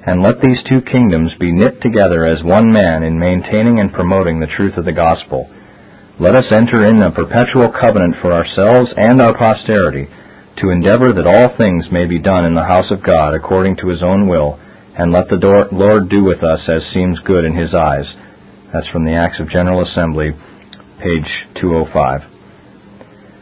and 0.05 0.21
let 0.21 0.37
these 0.45 0.61
two 0.69 0.77
kingdoms 0.85 1.33
be 1.41 1.49
knit 1.51 1.81
together 1.81 2.29
as 2.29 2.37
one 2.45 2.69
man 2.69 3.01
in 3.01 3.17
maintaining 3.17 3.81
and 3.81 3.91
promoting 3.91 4.39
the 4.39 4.53
truth 4.55 4.77
of 4.77 4.85
the 4.85 4.93
gospel. 4.93 5.49
Let 6.21 6.37
us 6.37 6.53
enter 6.53 6.85
in 6.85 7.01
a 7.01 7.11
perpetual 7.11 7.73
covenant 7.73 8.21
for 8.21 8.29
ourselves 8.31 8.93
and 8.95 9.17
our 9.21 9.33
posterity, 9.33 10.05
to 10.61 10.69
endeavor 10.69 11.13
that 11.17 11.29
all 11.29 11.49
things 11.57 11.87
may 11.89 12.05
be 12.05 12.19
done 12.21 12.45
in 12.45 12.53
the 12.53 12.65
house 12.67 12.91
of 12.91 13.01
God 13.01 13.33
according 13.33 13.77
to 13.81 13.89
his 13.89 14.03
own 14.05 14.27
will, 14.29 14.59
and 14.95 15.11
let 15.11 15.29
the 15.29 15.41
Lord 15.73 16.09
do 16.09 16.21
with 16.23 16.43
us 16.45 16.61
as 16.69 16.83
seems 16.93 17.17
good 17.25 17.45
in 17.45 17.57
his 17.57 17.73
eyes. 17.73 18.05
That's 18.71 18.89
from 18.93 19.05
the 19.05 19.15
Acts 19.17 19.39
of 19.39 19.49
General 19.49 19.81
Assembly, 19.81 20.29
page 21.01 21.29
205. 21.57 22.37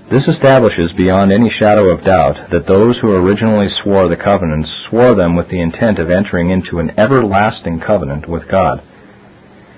This 0.07 0.23
establishes 0.23 0.95
beyond 0.95 1.33
any 1.35 1.51
shadow 1.59 1.91
of 1.91 2.05
doubt 2.07 2.47
that 2.55 2.63
those 2.65 2.95
who 3.03 3.11
originally 3.11 3.67
swore 3.83 4.07
the 4.07 4.15
covenants 4.15 4.71
swore 4.87 5.11
them 5.11 5.35
with 5.35 5.49
the 5.51 5.59
intent 5.59 5.99
of 5.99 6.07
entering 6.09 6.47
into 6.49 6.79
an 6.79 6.95
everlasting 6.95 7.83
covenant 7.83 8.23
with 8.23 8.47
God. 8.47 8.79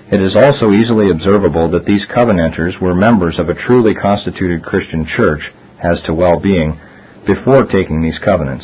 It 0.06 0.22
is 0.22 0.38
also 0.38 0.70
easily 0.70 1.10
observable 1.10 1.66
that 1.74 1.82
these 1.84 2.06
covenanters 2.14 2.78
were 2.80 2.94
members 2.94 3.40
of 3.42 3.48
a 3.50 3.58
truly 3.58 3.90
constituted 3.92 4.62
Christian 4.62 5.02
church 5.02 5.42
as 5.82 5.98
to 6.06 6.14
well-being 6.14 6.78
before 7.26 7.66
taking 7.66 7.98
these 7.98 8.18
covenants. 8.22 8.62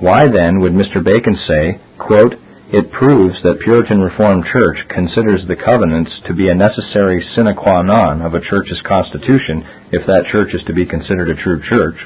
Why 0.00 0.24
then 0.32 0.60
would 0.64 0.72
Mr. 0.72 1.04
Bacon 1.04 1.36
say, 1.44 1.76
quote, 2.00 2.40
it 2.72 2.88
proves 2.88 3.36
that 3.44 3.60
Puritan 3.60 4.00
Reformed 4.00 4.48
Church 4.48 4.80
considers 4.88 5.44
the 5.44 5.60
covenants 5.60 6.08
to 6.24 6.32
be 6.32 6.48
a 6.48 6.56
necessary 6.56 7.20
sine 7.36 7.52
qua 7.52 7.84
non 7.84 8.24
of 8.24 8.32
a 8.32 8.40
church's 8.40 8.80
constitution 8.88 9.60
if 9.92 10.08
that 10.08 10.24
church 10.32 10.56
is 10.56 10.64
to 10.64 10.72
be 10.72 10.88
considered 10.88 11.28
a 11.28 11.36
true 11.36 11.60
church, 11.68 12.00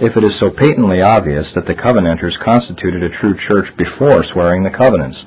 if 0.00 0.12
it 0.16 0.24
is 0.24 0.32
so 0.40 0.48
patently 0.48 1.04
obvious 1.04 1.44
that 1.52 1.68
the 1.68 1.76
covenanters 1.76 2.32
constituted 2.40 3.04
a 3.04 3.12
true 3.20 3.36
church 3.36 3.68
before 3.76 4.24
swearing 4.32 4.64
the 4.64 4.72
covenants. 4.72 5.20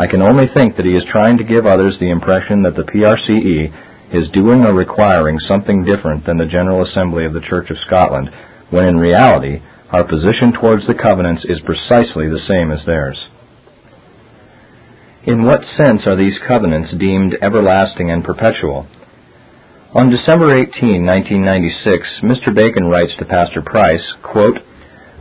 I 0.00 0.08
can 0.08 0.24
only 0.24 0.48
think 0.48 0.80
that 0.80 0.88
he 0.88 0.96
is 0.96 1.04
trying 1.12 1.36
to 1.36 1.44
give 1.44 1.68
others 1.68 2.00
the 2.00 2.08
impression 2.08 2.64
that 2.64 2.80
the 2.80 2.88
PRCE 2.88 4.24
is 4.24 4.32
doing 4.32 4.64
or 4.64 4.72
requiring 4.72 5.36
something 5.44 5.84
different 5.84 6.24
than 6.24 6.40
the 6.40 6.48
General 6.48 6.80
Assembly 6.88 7.28
of 7.28 7.36
the 7.36 7.44
Church 7.44 7.68
of 7.68 7.76
Scotland, 7.84 8.32
when 8.72 8.88
in 8.88 8.96
reality, 8.96 9.60
our 9.92 10.08
position 10.08 10.56
towards 10.56 10.88
the 10.88 10.96
covenants 10.96 11.44
is 11.44 11.60
precisely 11.68 12.24
the 12.32 12.40
same 12.48 12.72
as 12.72 12.80
theirs. 12.88 13.20
In 15.26 15.42
what 15.44 15.64
sense 15.80 16.04
are 16.06 16.16
these 16.20 16.38
covenants 16.46 16.92
deemed 16.92 17.32
everlasting 17.40 18.10
and 18.10 18.22
perpetual? 18.22 18.84
On 19.96 20.10
December 20.12 20.52
18, 20.52 21.00
1996, 21.00 22.20
Mr. 22.20 22.54
Bacon 22.54 22.84
writes 22.84 23.12
to 23.18 23.24
Pastor 23.24 23.62
Price, 23.62 24.04
quote, 24.22 24.58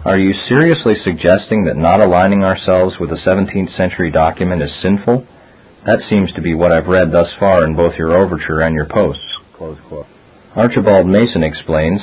Are 0.04 0.18
you 0.20 0.34
seriously 0.50 0.96
suggesting 1.06 1.64
that 1.66 1.78
not 1.78 2.02
aligning 2.02 2.44
ourselves 2.44 2.96
with 3.00 3.12
a 3.12 3.24
17th 3.26 3.78
century 3.78 4.12
document 4.12 4.62
is 4.62 4.72
sinful? 4.84 5.26
That 5.86 6.04
seems 6.10 6.34
to 6.34 6.42
be 6.42 6.54
what 6.54 6.74
I've 6.74 6.88
read 6.92 7.14
thus 7.14 7.32
far 7.40 7.64
in 7.64 7.74
both 7.78 7.96
your 7.98 8.20
overture 8.22 8.60
and 8.60 8.76
your 8.76 8.90
posts. 8.90 9.24
Archibald 10.54 11.08
Mason 11.08 11.44
explains, 11.46 12.02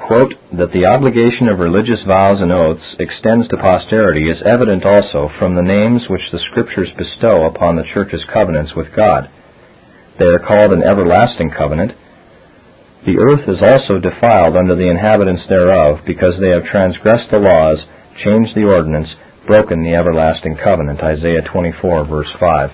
quote, 0.00 0.32
that 0.56 0.72
the 0.72 0.88
obligation 0.88 1.46
of 1.52 1.60
religious 1.60 2.00
vows 2.08 2.40
and 2.40 2.50
oaths 2.50 2.84
extends 2.98 3.46
to 3.48 3.60
posterity 3.60 4.26
is 4.32 4.40
evident 4.44 4.82
also 4.84 5.28
from 5.38 5.54
the 5.54 5.64
names 5.64 6.08
which 6.08 6.24
the 6.32 6.42
Scriptures 6.50 6.88
bestow 6.96 7.44
upon 7.44 7.76
the 7.76 7.86
Church's 7.92 8.24
covenants 8.32 8.72
with 8.74 8.88
God. 8.96 9.28
They 10.18 10.26
are 10.26 10.42
called 10.42 10.72
an 10.72 10.82
everlasting 10.82 11.52
covenant. 11.52 11.92
The 13.04 13.20
earth 13.20 13.48
is 13.48 13.60
also 13.60 14.00
defiled 14.00 14.56
under 14.56 14.76
the 14.76 14.88
inhabitants 14.90 15.44
thereof, 15.48 16.04
because 16.04 16.36
they 16.40 16.52
have 16.52 16.68
transgressed 16.68 17.30
the 17.30 17.40
laws, 17.40 17.80
changed 18.20 18.52
the 18.56 18.68
ordinance, 18.68 19.08
broken 19.46 19.80
the 19.84 19.96
everlasting 19.96 20.56
covenant. 20.60 21.00
Isaiah 21.00 21.44
24, 21.44 22.04
verse 22.08 22.28
5. 22.38 22.70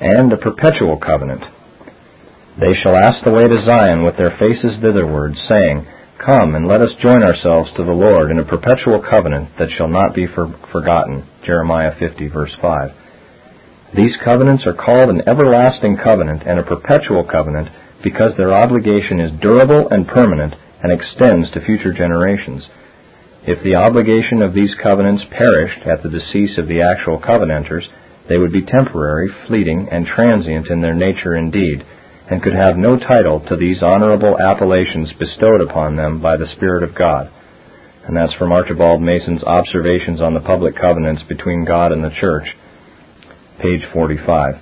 And 0.00 0.32
a 0.32 0.36
perpetual 0.40 0.98
covenant. 1.00 1.44
They 2.60 2.74
shall 2.82 2.96
ask 2.96 3.24
the 3.24 3.32
way 3.32 3.48
to 3.48 3.64
Zion 3.64 4.04
with 4.04 4.16
their 4.18 4.36
faces 4.36 4.76
thitherward, 4.84 5.34
saying, 5.48 5.86
Come 6.18 6.56
and 6.58 6.66
let 6.66 6.82
us 6.82 6.90
join 7.00 7.22
ourselves 7.22 7.70
to 7.76 7.84
the 7.86 7.94
Lord 7.94 8.32
in 8.34 8.42
a 8.42 8.44
perpetual 8.44 8.98
covenant 8.98 9.54
that 9.56 9.70
shall 9.78 9.86
not 9.86 10.14
be 10.18 10.26
for- 10.26 10.50
forgotten. 10.74 11.22
Jeremiah 11.46 11.94
50 11.94 12.26
verse 12.28 12.50
5. 12.60 13.94
These 13.94 14.18
covenants 14.26 14.66
are 14.66 14.74
called 14.74 15.14
an 15.14 15.22
everlasting 15.28 15.94
covenant 15.96 16.42
and 16.42 16.58
a 16.58 16.66
perpetual 16.66 17.22
covenant 17.22 17.70
because 18.02 18.34
their 18.36 18.50
obligation 18.50 19.20
is 19.22 19.38
durable 19.40 19.86
and 19.94 20.10
permanent 20.10 20.54
and 20.82 20.90
extends 20.90 21.50
to 21.54 21.62
future 21.62 21.94
generations. 21.94 22.66
If 23.46 23.62
the 23.62 23.78
obligation 23.78 24.42
of 24.42 24.52
these 24.58 24.74
covenants 24.82 25.22
perished 25.30 25.86
at 25.86 26.02
the 26.02 26.10
decease 26.10 26.58
of 26.58 26.66
the 26.66 26.82
actual 26.82 27.22
covenanters, 27.22 27.86
they 28.28 28.38
would 28.38 28.52
be 28.52 28.66
temporary, 28.66 29.30
fleeting, 29.46 29.86
and 29.94 30.04
transient 30.04 30.66
in 30.68 30.82
their 30.82 30.94
nature 30.98 31.38
indeed, 31.38 31.86
and 32.30 32.42
could 32.42 32.52
have 32.52 32.76
no 32.76 32.98
title 32.98 33.40
to 33.48 33.56
these 33.56 33.78
honorable 33.82 34.36
appellations 34.38 35.10
bestowed 35.18 35.62
upon 35.62 35.96
them 35.96 36.20
by 36.20 36.36
the 36.36 36.46
Spirit 36.56 36.82
of 36.82 36.94
God. 36.94 37.30
And 38.04 38.16
that's 38.16 38.34
from 38.34 38.52
Archibald 38.52 39.00
Mason's 39.00 39.42
Observations 39.44 40.20
on 40.20 40.34
the 40.34 40.40
Public 40.44 40.76
Covenants 40.76 41.22
Between 41.28 41.64
God 41.64 41.92
and 41.92 42.04
the 42.04 42.12
Church, 42.20 42.44
page 43.60 43.80
45. 43.92 44.54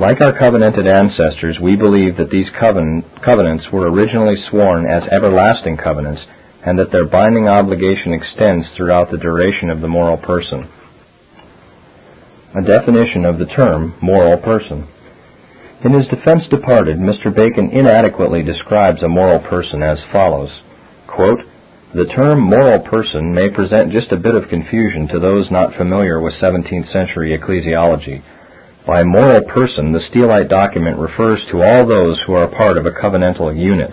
Like 0.00 0.20
our 0.20 0.36
covenanted 0.38 0.86
ancestors, 0.86 1.58
we 1.62 1.76
believe 1.76 2.16
that 2.16 2.30
these 2.30 2.50
coven- 2.60 3.04
covenants 3.24 3.64
were 3.72 3.88
originally 3.90 4.36
sworn 4.50 4.86
as 4.86 5.08
everlasting 5.10 5.76
covenants 5.78 6.20
and 6.66 6.78
that 6.78 6.90
their 6.90 7.06
binding 7.06 7.46
obligation 7.48 8.12
extends 8.12 8.66
throughout 8.76 9.10
the 9.10 9.18
duration 9.18 9.70
of 9.70 9.80
the 9.80 9.88
moral 9.88 10.16
person. 10.16 10.68
A 12.56 12.62
definition 12.64 13.24
of 13.24 13.38
the 13.38 13.46
term 13.46 13.94
moral 14.02 14.38
person. 14.40 14.88
In 15.84 15.92
his 15.92 16.08
defense 16.08 16.46
departed, 16.48 16.96
Mr. 16.96 17.28
Bacon 17.34 17.68
inadequately 17.68 18.42
describes 18.42 19.02
a 19.02 19.08
moral 19.08 19.38
person 19.38 19.82
as 19.82 20.00
follows 20.10 20.48
quote, 21.06 21.44
The 21.92 22.06
term 22.16 22.40
moral 22.40 22.78
person 22.88 23.32
may 23.32 23.50
present 23.50 23.92
just 23.92 24.10
a 24.10 24.16
bit 24.16 24.34
of 24.34 24.48
confusion 24.48 25.08
to 25.08 25.18
those 25.18 25.50
not 25.50 25.74
familiar 25.74 26.22
with 26.22 26.32
17th 26.40 26.90
century 26.90 27.36
ecclesiology. 27.36 28.22
By 28.86 29.02
moral 29.04 29.42
person, 29.44 29.92
the 29.92 30.00
Steelite 30.08 30.48
document 30.48 30.96
refers 30.98 31.40
to 31.52 31.60
all 31.62 31.84
those 31.86 32.16
who 32.26 32.32
are 32.32 32.48
part 32.48 32.78
of 32.78 32.86
a 32.86 32.90
covenantal 32.90 33.52
unit. 33.54 33.92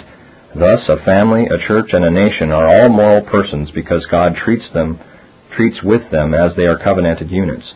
Thus, 0.55 0.79
a 0.87 1.03
family, 1.03 1.43
a 1.47 1.57
church, 1.67 1.91
and 1.91 2.05
a 2.05 2.09
nation 2.09 2.53
are 2.53 2.71
all 2.71 2.89
moral 2.89 3.21
persons 3.21 3.69
because 3.75 4.05
God 4.09 4.35
treats 4.37 4.65
them, 4.73 4.97
treats 5.57 5.83
with 5.83 6.09
them 6.09 6.33
as 6.33 6.55
they 6.55 6.63
are 6.71 6.79
covenanted 6.79 7.29
units. 7.29 7.67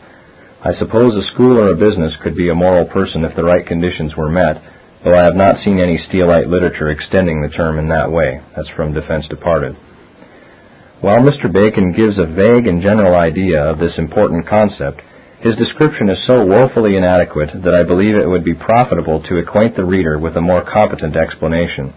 I 0.66 0.74
suppose 0.82 1.14
a 1.14 1.22
school 1.30 1.62
or 1.62 1.68
a 1.70 1.78
business 1.78 2.10
could 2.26 2.34
be 2.34 2.50
a 2.50 2.54
moral 2.56 2.90
person 2.90 3.22
if 3.22 3.36
the 3.36 3.46
right 3.46 3.62
conditions 3.64 4.18
were 4.18 4.26
met, 4.28 4.58
though 5.04 5.14
I 5.14 5.22
have 5.30 5.38
not 5.38 5.62
seen 5.62 5.78
any 5.78 5.94
Steelite 5.94 6.50
literature 6.50 6.90
extending 6.90 7.38
the 7.40 7.54
term 7.54 7.78
in 7.78 7.86
that 7.94 8.10
way. 8.10 8.42
That's 8.56 8.68
from 8.74 8.90
Defense 8.92 9.30
Departed. 9.30 9.76
While 11.06 11.22
Mr. 11.22 11.46
Bacon 11.46 11.94
gives 11.94 12.18
a 12.18 12.26
vague 12.26 12.66
and 12.66 12.82
general 12.82 13.14
idea 13.14 13.62
of 13.62 13.78
this 13.78 13.94
important 13.94 14.50
concept, 14.50 15.06
his 15.38 15.54
description 15.54 16.10
is 16.10 16.18
so 16.26 16.42
woefully 16.42 16.96
inadequate 16.98 17.54
that 17.62 17.78
I 17.78 17.86
believe 17.86 18.18
it 18.18 18.26
would 18.26 18.42
be 18.42 18.58
profitable 18.58 19.22
to 19.30 19.38
acquaint 19.38 19.78
the 19.78 19.86
reader 19.86 20.18
with 20.18 20.34
a 20.34 20.42
more 20.42 20.66
competent 20.66 21.14
explanation. 21.14 21.94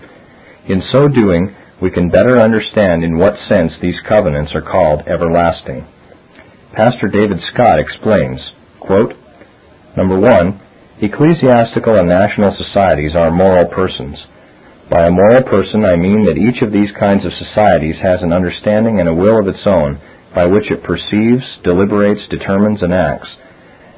In 0.70 0.86
so 0.93 1.07
doing, 1.09 1.55
we 1.82 1.89
can 1.89 2.13
better 2.13 2.38
understand 2.38 3.01
in 3.01 3.17
what 3.17 3.34
sense 3.49 3.74
these 3.82 3.97
covenants 4.05 4.53
are 4.53 4.61
called 4.61 5.09
everlasting. 5.09 5.89
Pastor 6.78 7.09
David 7.09 7.41
Scott 7.49 7.82
explains 7.82 8.38
Quote, 8.80 9.14
Number 9.96 10.18
one, 10.18 10.60
ecclesiastical 11.02 11.98
and 12.00 12.08
national 12.08 12.56
societies 12.56 13.14
are 13.16 13.30
moral 13.30 13.68
persons. 13.70 14.16
By 14.90 15.06
a 15.06 15.12
moral 15.12 15.44
person, 15.44 15.84
I 15.86 15.96
mean 15.96 16.26
that 16.26 16.40
each 16.40 16.64
of 16.64 16.72
these 16.72 16.90
kinds 16.98 17.26
of 17.26 17.32
societies 17.34 18.00
has 18.02 18.24
an 18.24 18.32
understanding 18.34 19.00
and 19.00 19.08
a 19.10 19.14
will 19.14 19.38
of 19.38 19.48
its 19.48 19.62
own 19.66 20.00
by 20.34 20.46
which 20.46 20.72
it 20.72 20.84
perceives, 20.84 21.44
deliberates, 21.64 22.26
determines, 22.30 22.82
and 22.82 22.94
acts. 22.94 23.30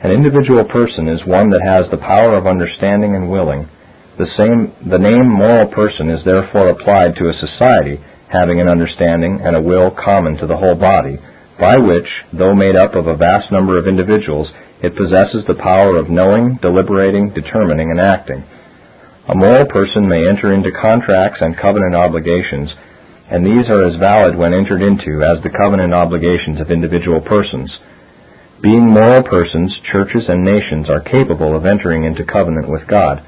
An 0.03 0.11
individual 0.11 0.65
person 0.67 1.07
is 1.07 1.21
one 1.25 1.49
that 1.51 1.63
has 1.63 1.89
the 1.91 2.01
power 2.01 2.33
of 2.35 2.47
understanding 2.47 3.15
and 3.15 3.29
willing. 3.31 3.69
The, 4.17 4.27
same, 4.35 4.73
the 4.89 4.99
name 4.99 5.29
moral 5.29 5.69
person 5.71 6.09
is 6.09 6.25
therefore 6.25 6.69
applied 6.69 7.15
to 7.15 7.29
a 7.29 7.39
society 7.39 8.01
having 8.27 8.59
an 8.59 8.67
understanding 8.67 9.39
and 9.43 9.55
a 9.55 9.61
will 9.61 9.91
common 9.91 10.37
to 10.39 10.47
the 10.47 10.57
whole 10.57 10.75
body, 10.75 11.19
by 11.59 11.77
which, 11.77 12.07
though 12.33 12.55
made 12.55 12.75
up 12.75 12.95
of 12.95 13.07
a 13.07 13.15
vast 13.17 13.51
number 13.51 13.77
of 13.77 13.87
individuals, 13.87 14.47
it 14.81 14.97
possesses 14.97 15.45
the 15.45 15.61
power 15.61 15.95
of 15.97 16.09
knowing, 16.09 16.57
deliberating, 16.57 17.29
determining, 17.37 17.93
and 17.93 18.01
acting. 18.01 18.41
A 19.29 19.37
moral 19.37 19.69
person 19.69 20.09
may 20.09 20.25
enter 20.25 20.51
into 20.51 20.73
contracts 20.73 21.37
and 21.39 21.53
covenant 21.55 21.93
obligations, 21.93 22.73
and 23.29 23.45
these 23.45 23.69
are 23.69 23.85
as 23.85 24.01
valid 24.01 24.33
when 24.35 24.53
entered 24.57 24.81
into 24.81 25.21
as 25.21 25.37
the 25.45 25.53
covenant 25.53 25.93
obligations 25.93 26.59
of 26.59 26.73
individual 26.73 27.21
persons. 27.21 27.69
Being 28.65 28.89
moral 28.89 29.21
persons, 29.21 29.69
churches 29.93 30.25
and 30.27 30.41
nations 30.43 30.89
are 30.89 31.05
capable 31.05 31.55
of 31.55 31.65
entering 31.69 32.03
into 32.05 32.25
covenant 32.25 32.65
with 32.67 32.87
God, 32.89 33.21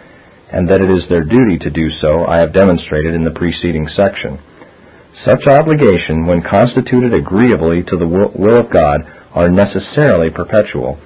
and 0.51 0.68
that 0.68 0.82
it 0.82 0.89
is 0.89 1.06
their 1.08 1.22
duty 1.24 1.58
to 1.62 1.70
do 1.70 1.86
so 2.01 2.26
I 2.26 2.38
have 2.41 2.54
demonstrated 2.58 3.14
in 3.14 3.24
the 3.24 3.38
preceding 3.38 3.86
section. 3.93 4.41
Such 5.24 5.45
obligation, 5.45 6.26
when 6.26 6.41
constituted 6.41 7.14
agreeably 7.14 7.86
to 7.86 7.95
the 7.97 8.10
will 8.10 8.58
of 8.58 8.74
God, 8.74 9.06
are 9.38 9.49
necessarily 9.54 10.30
perpetual 10.34 10.97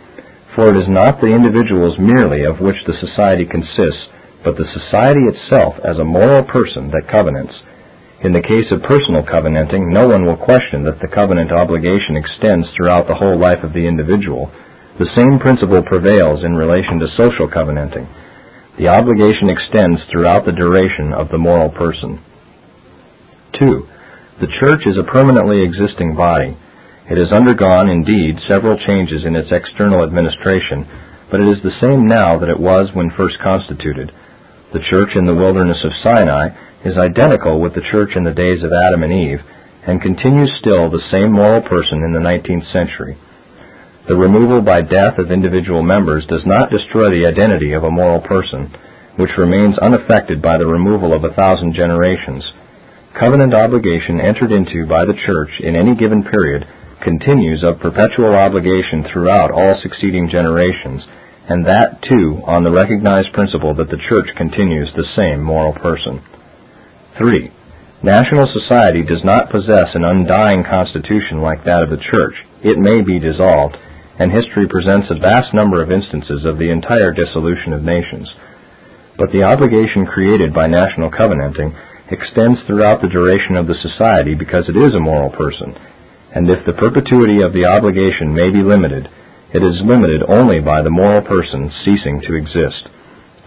for 0.58 0.74
it 0.74 0.82
is 0.82 0.90
not 0.90 1.22
the 1.22 1.30
individuals 1.30 1.94
merely 2.02 2.42
of 2.50 2.58
which 2.58 2.82
the 2.90 2.98
society 2.98 3.46
consists, 3.46 4.10
but 4.42 4.58
the 4.58 4.66
society 4.74 5.22
itself 5.30 5.78
as 5.86 6.02
a 6.02 6.12
moral 6.18 6.42
person 6.50 6.90
that 6.90 7.06
covenants. 7.06 7.54
In 8.26 8.34
the 8.34 8.42
case 8.42 8.66
of 8.74 8.82
personal 8.82 9.22
covenanting, 9.22 9.94
no 9.94 10.10
one 10.10 10.26
will 10.26 10.34
question 10.34 10.82
that 10.90 10.98
the 10.98 11.14
covenant 11.14 11.54
obligation 11.54 12.18
extends 12.18 12.66
throughout 12.74 13.06
the 13.06 13.14
whole 13.14 13.38
life 13.38 13.62
of 13.62 13.78
the 13.78 13.86
individual. 13.86 14.50
The 14.98 15.06
same 15.14 15.38
principle 15.38 15.86
prevails 15.86 16.42
in 16.42 16.58
relation 16.58 16.98
to 17.06 17.14
social 17.22 17.46
covenanting. 17.46 18.10
The 18.82 18.90
obligation 18.90 19.54
extends 19.54 20.02
throughout 20.10 20.42
the 20.50 20.58
duration 20.58 21.14
of 21.14 21.30
the 21.30 21.38
moral 21.38 21.70
person. 21.70 22.18
2. 23.62 24.42
The 24.42 24.50
church 24.58 24.90
is 24.90 24.98
a 24.98 25.06
permanently 25.06 25.62
existing 25.62 26.18
body. 26.18 26.58
It 27.08 27.16
has 27.16 27.32
undergone, 27.32 27.88
indeed, 27.88 28.36
several 28.52 28.76
changes 28.76 29.24
in 29.24 29.32
its 29.32 29.48
external 29.48 30.04
administration, 30.04 30.84
but 31.32 31.40
it 31.40 31.48
is 31.56 31.64
the 31.64 31.80
same 31.80 32.04
now 32.04 32.36
that 32.36 32.52
it 32.52 32.60
was 32.60 32.92
when 32.92 33.16
first 33.16 33.40
constituted. 33.40 34.12
The 34.76 34.84
church 34.92 35.16
in 35.16 35.24
the 35.24 35.32
wilderness 35.36 35.80
of 35.88 35.96
Sinai 36.04 36.52
is 36.84 37.00
identical 37.00 37.64
with 37.64 37.76
the 37.80 37.88
church 37.96 38.12
in 38.20 38.28
the 38.28 38.36
days 38.36 38.60
of 38.60 38.76
Adam 38.76 39.08
and 39.08 39.16
Eve, 39.16 39.40
and 39.88 40.04
continues 40.04 40.52
still 40.60 40.92
the 40.92 41.04
same 41.08 41.32
moral 41.32 41.64
person 41.64 42.04
in 42.04 42.12
the 42.12 42.20
19th 42.20 42.68
century. 42.76 43.16
The 44.12 44.20
removal 44.20 44.60
by 44.60 44.84
death 44.84 45.16
of 45.16 45.32
individual 45.32 45.84
members 45.88 46.28
does 46.28 46.44
not 46.44 46.68
destroy 46.76 47.08
the 47.08 47.24
identity 47.32 47.72
of 47.72 47.88
a 47.88 47.92
moral 47.92 48.20
person, 48.20 48.68
which 49.16 49.32
remains 49.40 49.80
unaffected 49.80 50.44
by 50.44 50.60
the 50.60 50.68
removal 50.68 51.16
of 51.16 51.24
a 51.24 51.32
thousand 51.32 51.72
generations. 51.72 52.44
Covenant 53.16 53.56
obligation 53.56 54.20
entered 54.20 54.52
into 54.52 54.84
by 54.92 55.08
the 55.08 55.16
church 55.16 55.56
in 55.64 55.80
any 55.80 55.96
given 55.96 56.20
period 56.28 56.68
continues 57.04 57.64
of 57.64 57.80
perpetual 57.80 58.36
obligation 58.36 59.04
throughout 59.12 59.52
all 59.52 59.78
succeeding 59.82 60.30
generations, 60.32 61.06
and 61.50 61.66
that, 61.66 62.02
too, 62.04 62.42
on 62.50 62.64
the 62.66 62.74
recognized 62.74 63.32
principle 63.34 63.74
that 63.78 63.88
the 63.88 64.02
Church 64.10 64.28
continues 64.36 64.90
the 64.96 65.08
same 65.16 65.42
moral 65.44 65.74
person. 65.78 66.20
3. 67.18 67.50
National 68.04 68.48
society 68.52 69.02
does 69.02 69.24
not 69.26 69.50
possess 69.50 69.90
an 69.94 70.04
undying 70.06 70.62
constitution 70.64 71.42
like 71.42 71.64
that 71.66 71.82
of 71.86 71.90
the 71.90 72.02
Church. 72.12 72.36
It 72.62 72.78
may 72.82 73.02
be 73.06 73.20
dissolved, 73.22 73.78
and 74.20 74.30
history 74.34 74.68
presents 74.68 75.08
a 75.10 75.22
vast 75.22 75.54
number 75.54 75.82
of 75.82 75.90
instances 75.94 76.44
of 76.46 76.58
the 76.58 76.70
entire 76.74 77.14
dissolution 77.14 77.74
of 77.74 77.86
nations. 77.86 78.28
But 79.18 79.30
the 79.32 79.46
obligation 79.46 80.06
created 80.06 80.54
by 80.54 80.68
national 80.68 81.10
covenanting 81.10 81.74
extends 82.12 82.62
throughout 82.66 83.02
the 83.02 83.10
duration 83.12 83.56
of 83.58 83.66
the 83.66 83.78
society 83.82 84.34
because 84.36 84.70
it 84.70 84.78
is 84.78 84.94
a 84.94 85.02
moral 85.02 85.32
person, 85.34 85.74
and 86.38 86.54
if 86.54 86.62
the 86.70 86.78
perpetuity 86.78 87.42
of 87.42 87.50
the 87.50 87.66
obligation 87.66 88.30
may 88.30 88.54
be 88.54 88.62
limited, 88.62 89.10
it 89.58 89.64
is 89.66 89.82
limited 89.82 90.22
only 90.30 90.62
by 90.62 90.86
the 90.86 90.94
moral 90.94 91.26
person 91.26 91.66
ceasing 91.82 92.22
to 92.30 92.38
exist. 92.38 92.78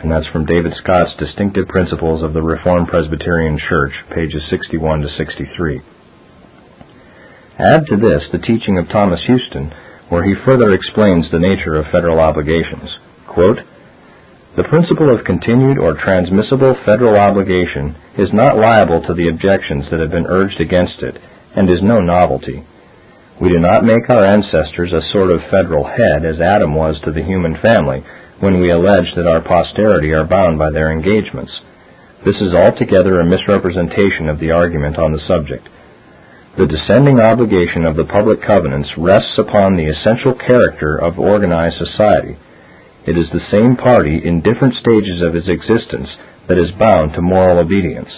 And 0.02 0.10
that's 0.10 0.26
from 0.34 0.42
David 0.42 0.74
Scott's 0.74 1.14
Distinctive 1.14 1.70
Principles 1.70 2.18
of 2.26 2.34
the 2.34 2.42
Reformed 2.42 2.90
Presbyterian 2.90 3.62
Church, 3.62 3.94
pages 4.10 4.42
61 4.50 5.06
to 5.06 5.08
63. 5.14 5.86
Add 7.62 7.86
to 7.94 7.94
this 7.94 8.26
the 8.34 8.42
teaching 8.42 8.74
of 8.82 8.90
Thomas 8.90 9.22
Houston, 9.30 9.70
where 10.10 10.26
he 10.26 10.34
further 10.42 10.74
explains 10.74 11.30
the 11.30 11.38
nature 11.38 11.78
of 11.78 11.94
federal 11.94 12.18
obligations. 12.18 12.90
Quote, 13.30 13.62
the 14.58 14.66
principle 14.66 15.14
of 15.14 15.22
continued 15.22 15.78
or 15.78 15.94
transmissible 15.94 16.74
federal 16.82 17.14
obligation 17.22 17.94
is 18.18 18.34
not 18.34 18.58
liable 18.58 18.98
to 19.06 19.14
the 19.14 19.30
objections 19.30 19.86
that 19.94 20.02
have 20.02 20.10
been 20.10 20.26
urged 20.26 20.58
against 20.58 20.98
it 21.06 21.22
and 21.54 21.70
is 21.70 21.78
no 21.86 22.02
novelty. 22.02 22.66
We 23.40 23.48
do 23.48 23.56
not 23.58 23.86
make 23.88 24.04
our 24.12 24.22
ancestors 24.28 24.92
a 24.92 25.00
sort 25.16 25.32
of 25.32 25.40
federal 25.50 25.88
head 25.88 26.26
as 26.28 26.42
Adam 26.44 26.74
was 26.76 27.00
to 27.00 27.10
the 27.10 27.24
human 27.24 27.56
family 27.64 28.04
when 28.40 28.60
we 28.60 28.68
allege 28.70 29.08
that 29.16 29.26
our 29.32 29.40
posterity 29.40 30.12
are 30.12 30.28
bound 30.28 30.58
by 30.58 30.68
their 30.70 30.92
engagements. 30.92 31.50
This 32.22 32.36
is 32.36 32.52
altogether 32.52 33.16
a 33.16 33.24
misrepresentation 33.30 34.28
of 34.28 34.38
the 34.40 34.52
argument 34.52 34.98
on 34.98 35.12
the 35.12 35.24
subject. 35.26 35.66
The 36.58 36.68
descending 36.68 37.18
obligation 37.18 37.86
of 37.88 37.96
the 37.96 38.04
public 38.04 38.44
covenants 38.44 38.92
rests 38.98 39.32
upon 39.40 39.72
the 39.72 39.88
essential 39.88 40.36
character 40.36 41.00
of 41.00 41.18
organized 41.18 41.80
society. 41.80 42.36
It 43.08 43.16
is 43.16 43.32
the 43.32 43.48
same 43.50 43.74
party 43.74 44.20
in 44.22 44.44
different 44.44 44.76
stages 44.76 45.24
of 45.24 45.32
its 45.34 45.48
existence 45.48 46.12
that 46.46 46.60
is 46.60 46.76
bound 46.76 47.14
to 47.14 47.22
moral 47.24 47.58
obedience 47.58 48.12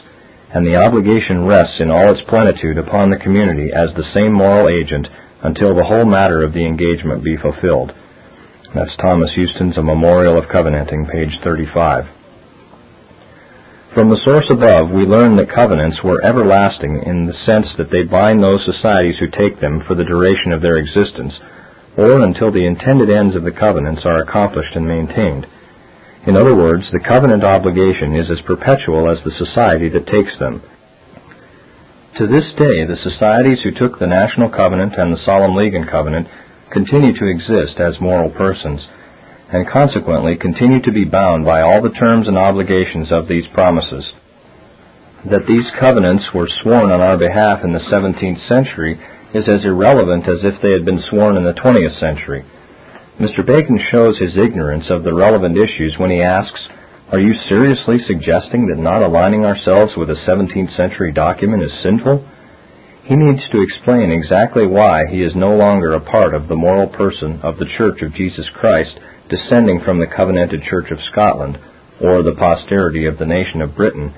and 0.52 0.66
the 0.68 0.76
obligation 0.76 1.46
rests 1.48 1.76
in 1.80 1.90
all 1.90 2.12
its 2.12 2.20
plenitude 2.28 2.76
upon 2.76 3.08
the 3.08 3.16
community 3.18 3.70
as 3.72 3.88
the 3.96 4.04
same 4.12 4.32
moral 4.36 4.68
agent 4.68 5.08
until 5.42 5.72
the 5.74 5.84
whole 5.88 6.04
matter 6.04 6.44
of 6.44 6.52
the 6.52 6.60
engagement 6.64 7.24
be 7.24 7.36
fulfilled. 7.40 7.88
That's 8.76 8.92
Thomas 9.00 9.32
Houston's 9.34 9.76
A 9.76 9.82
Memorial 9.82 10.36
of 10.36 10.48
Covenanting, 10.52 11.06
page 11.08 11.32
35. 11.42 12.04
From 13.96 14.08
the 14.12 14.20
source 14.24 14.44
above, 14.52 14.92
we 14.92 15.08
learn 15.08 15.36
that 15.36 15.52
covenants 15.52 16.00
were 16.04 16.20
everlasting 16.24 17.00
in 17.04 17.24
the 17.24 17.36
sense 17.48 17.68
that 17.76 17.88
they 17.90 18.04
bind 18.04 18.40
those 18.44 18.60
societies 18.68 19.16
who 19.20 19.28
take 19.32 19.56
them 19.60 19.80
for 19.88 19.96
the 19.96 20.04
duration 20.08 20.52
of 20.52 20.60
their 20.60 20.76
existence, 20.80 21.32
or 21.96 22.20
until 22.24 22.52
the 22.52 22.64
intended 22.64 23.08
ends 23.12 23.36
of 23.36 23.44
the 23.44 23.52
covenants 23.56 24.04
are 24.04 24.20
accomplished 24.24 24.72
and 24.76 24.84
maintained. 24.84 25.44
In 26.26 26.36
other 26.36 26.54
words, 26.54 26.86
the 26.92 27.02
covenant 27.02 27.42
obligation 27.42 28.14
is 28.14 28.30
as 28.30 28.40
perpetual 28.46 29.10
as 29.10 29.18
the 29.24 29.34
society 29.42 29.88
that 29.90 30.06
takes 30.06 30.30
them. 30.38 30.62
To 32.22 32.24
this 32.30 32.46
day, 32.54 32.86
the 32.86 33.00
societies 33.02 33.58
who 33.64 33.74
took 33.74 33.98
the 33.98 34.06
National 34.06 34.46
Covenant 34.48 34.94
and 34.94 35.10
the 35.12 35.22
Solemn 35.26 35.56
League 35.58 35.74
and 35.74 35.88
Covenant 35.88 36.28
continue 36.70 37.10
to 37.10 37.26
exist 37.26 37.80
as 37.82 37.98
moral 38.00 38.30
persons, 38.30 38.86
and 39.50 39.66
consequently 39.68 40.36
continue 40.38 40.80
to 40.82 40.92
be 40.94 41.04
bound 41.10 41.44
by 41.44 41.60
all 41.60 41.82
the 41.82 41.90
terms 41.98 42.28
and 42.28 42.38
obligations 42.38 43.10
of 43.10 43.26
these 43.26 43.44
promises. 43.52 44.06
That 45.26 45.44
these 45.48 45.66
covenants 45.80 46.30
were 46.32 46.48
sworn 46.62 46.90
on 46.92 47.00
our 47.02 47.18
behalf 47.18 47.64
in 47.64 47.72
the 47.74 47.82
17th 47.90 48.46
century 48.46 48.94
is 49.34 49.48
as 49.48 49.64
irrelevant 49.64 50.28
as 50.28 50.44
if 50.46 50.54
they 50.62 50.70
had 50.70 50.84
been 50.86 51.02
sworn 51.10 51.36
in 51.36 51.42
the 51.44 51.56
20th 51.58 51.98
century. 51.98 52.44
Mr. 53.20 53.44
Bacon 53.44 53.78
shows 53.90 54.18
his 54.18 54.38
ignorance 54.38 54.88
of 54.88 55.02
the 55.02 55.14
relevant 55.14 55.56
issues 55.56 55.94
when 55.98 56.10
he 56.10 56.22
asks, 56.22 56.60
Are 57.12 57.20
you 57.20 57.34
seriously 57.46 57.98
suggesting 58.06 58.66
that 58.66 58.80
not 58.80 59.02
aligning 59.02 59.44
ourselves 59.44 59.92
with 59.98 60.08
a 60.08 60.16
17th 60.26 60.74
century 60.76 61.12
document 61.12 61.62
is 61.62 61.70
sinful? 61.82 62.24
He 63.04 63.14
needs 63.14 63.42
to 63.52 63.60
explain 63.60 64.10
exactly 64.10 64.66
why 64.66 65.04
he 65.10 65.22
is 65.22 65.34
no 65.36 65.50
longer 65.54 65.92
a 65.92 66.00
part 66.00 66.34
of 66.34 66.48
the 66.48 66.56
moral 66.56 66.86
person 66.88 67.38
of 67.42 67.58
the 67.58 67.68
Church 67.76 68.00
of 68.00 68.14
Jesus 68.14 68.48
Christ 68.54 68.98
descending 69.28 69.82
from 69.84 69.98
the 70.00 70.06
covenanted 70.06 70.62
Church 70.62 70.90
of 70.90 70.98
Scotland 71.12 71.58
or 72.00 72.22
the 72.22 72.36
posterity 72.38 73.06
of 73.06 73.18
the 73.18 73.26
nation 73.26 73.60
of 73.60 73.76
Britain 73.76 74.14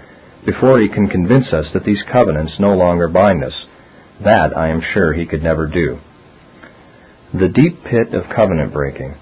before 0.47 0.79
he 0.79 0.89
can 0.89 1.09
convince 1.09 1.49
us 1.53 1.67
that 1.75 1.85
these 1.85 2.03
covenants 2.13 2.53
no 2.61 2.71
longer 2.77 3.09
bind 3.09 3.43
us. 3.43 3.55
That 4.23 4.57
I 4.57 4.69
am 4.69 4.81
sure 4.95 5.13
he 5.13 5.27
could 5.27 5.43
never 5.43 5.67
do. 5.67 5.99
The 7.35 7.49
deep 7.53 7.83
pit 7.83 8.15
of 8.15 8.31
covenant 8.31 8.73
breaking. 8.73 9.13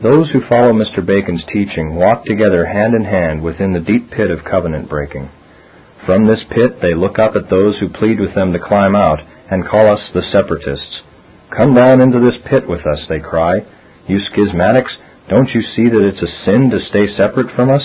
Those 0.00 0.30
who 0.30 0.46
follow 0.48 0.70
Mr. 0.70 1.04
Bacon's 1.04 1.42
teaching 1.52 1.96
walk 1.96 2.24
together 2.24 2.64
hand 2.64 2.94
in 2.94 3.02
hand 3.02 3.42
within 3.42 3.72
the 3.72 3.82
deep 3.82 4.08
pit 4.08 4.30
of 4.30 4.44
covenant 4.44 4.88
breaking. 4.88 5.28
From 6.06 6.28
this 6.28 6.44
pit 6.50 6.78
they 6.80 6.94
look 6.94 7.18
up 7.18 7.34
at 7.34 7.50
those 7.50 7.76
who 7.80 7.88
plead 7.90 8.20
with 8.20 8.36
them 8.36 8.52
to 8.52 8.62
climb 8.62 8.94
out 8.94 9.18
and 9.50 9.66
call 9.66 9.84
us 9.90 9.98
the 10.14 10.22
separatists. 10.30 10.86
Come 11.50 11.74
down 11.74 12.00
into 12.00 12.20
this 12.20 12.38
pit 12.46 12.68
with 12.70 12.86
us, 12.86 13.02
they 13.08 13.18
cry. 13.18 13.56
You 14.06 14.18
schismatics, 14.30 14.94
don't 15.28 15.50
you 15.50 15.62
see 15.74 15.90
that 15.90 16.06
it's 16.06 16.22
a 16.22 16.30
sin 16.46 16.70
to 16.70 16.86
stay 16.86 17.08
separate 17.18 17.50
from 17.56 17.68
us? 17.68 17.82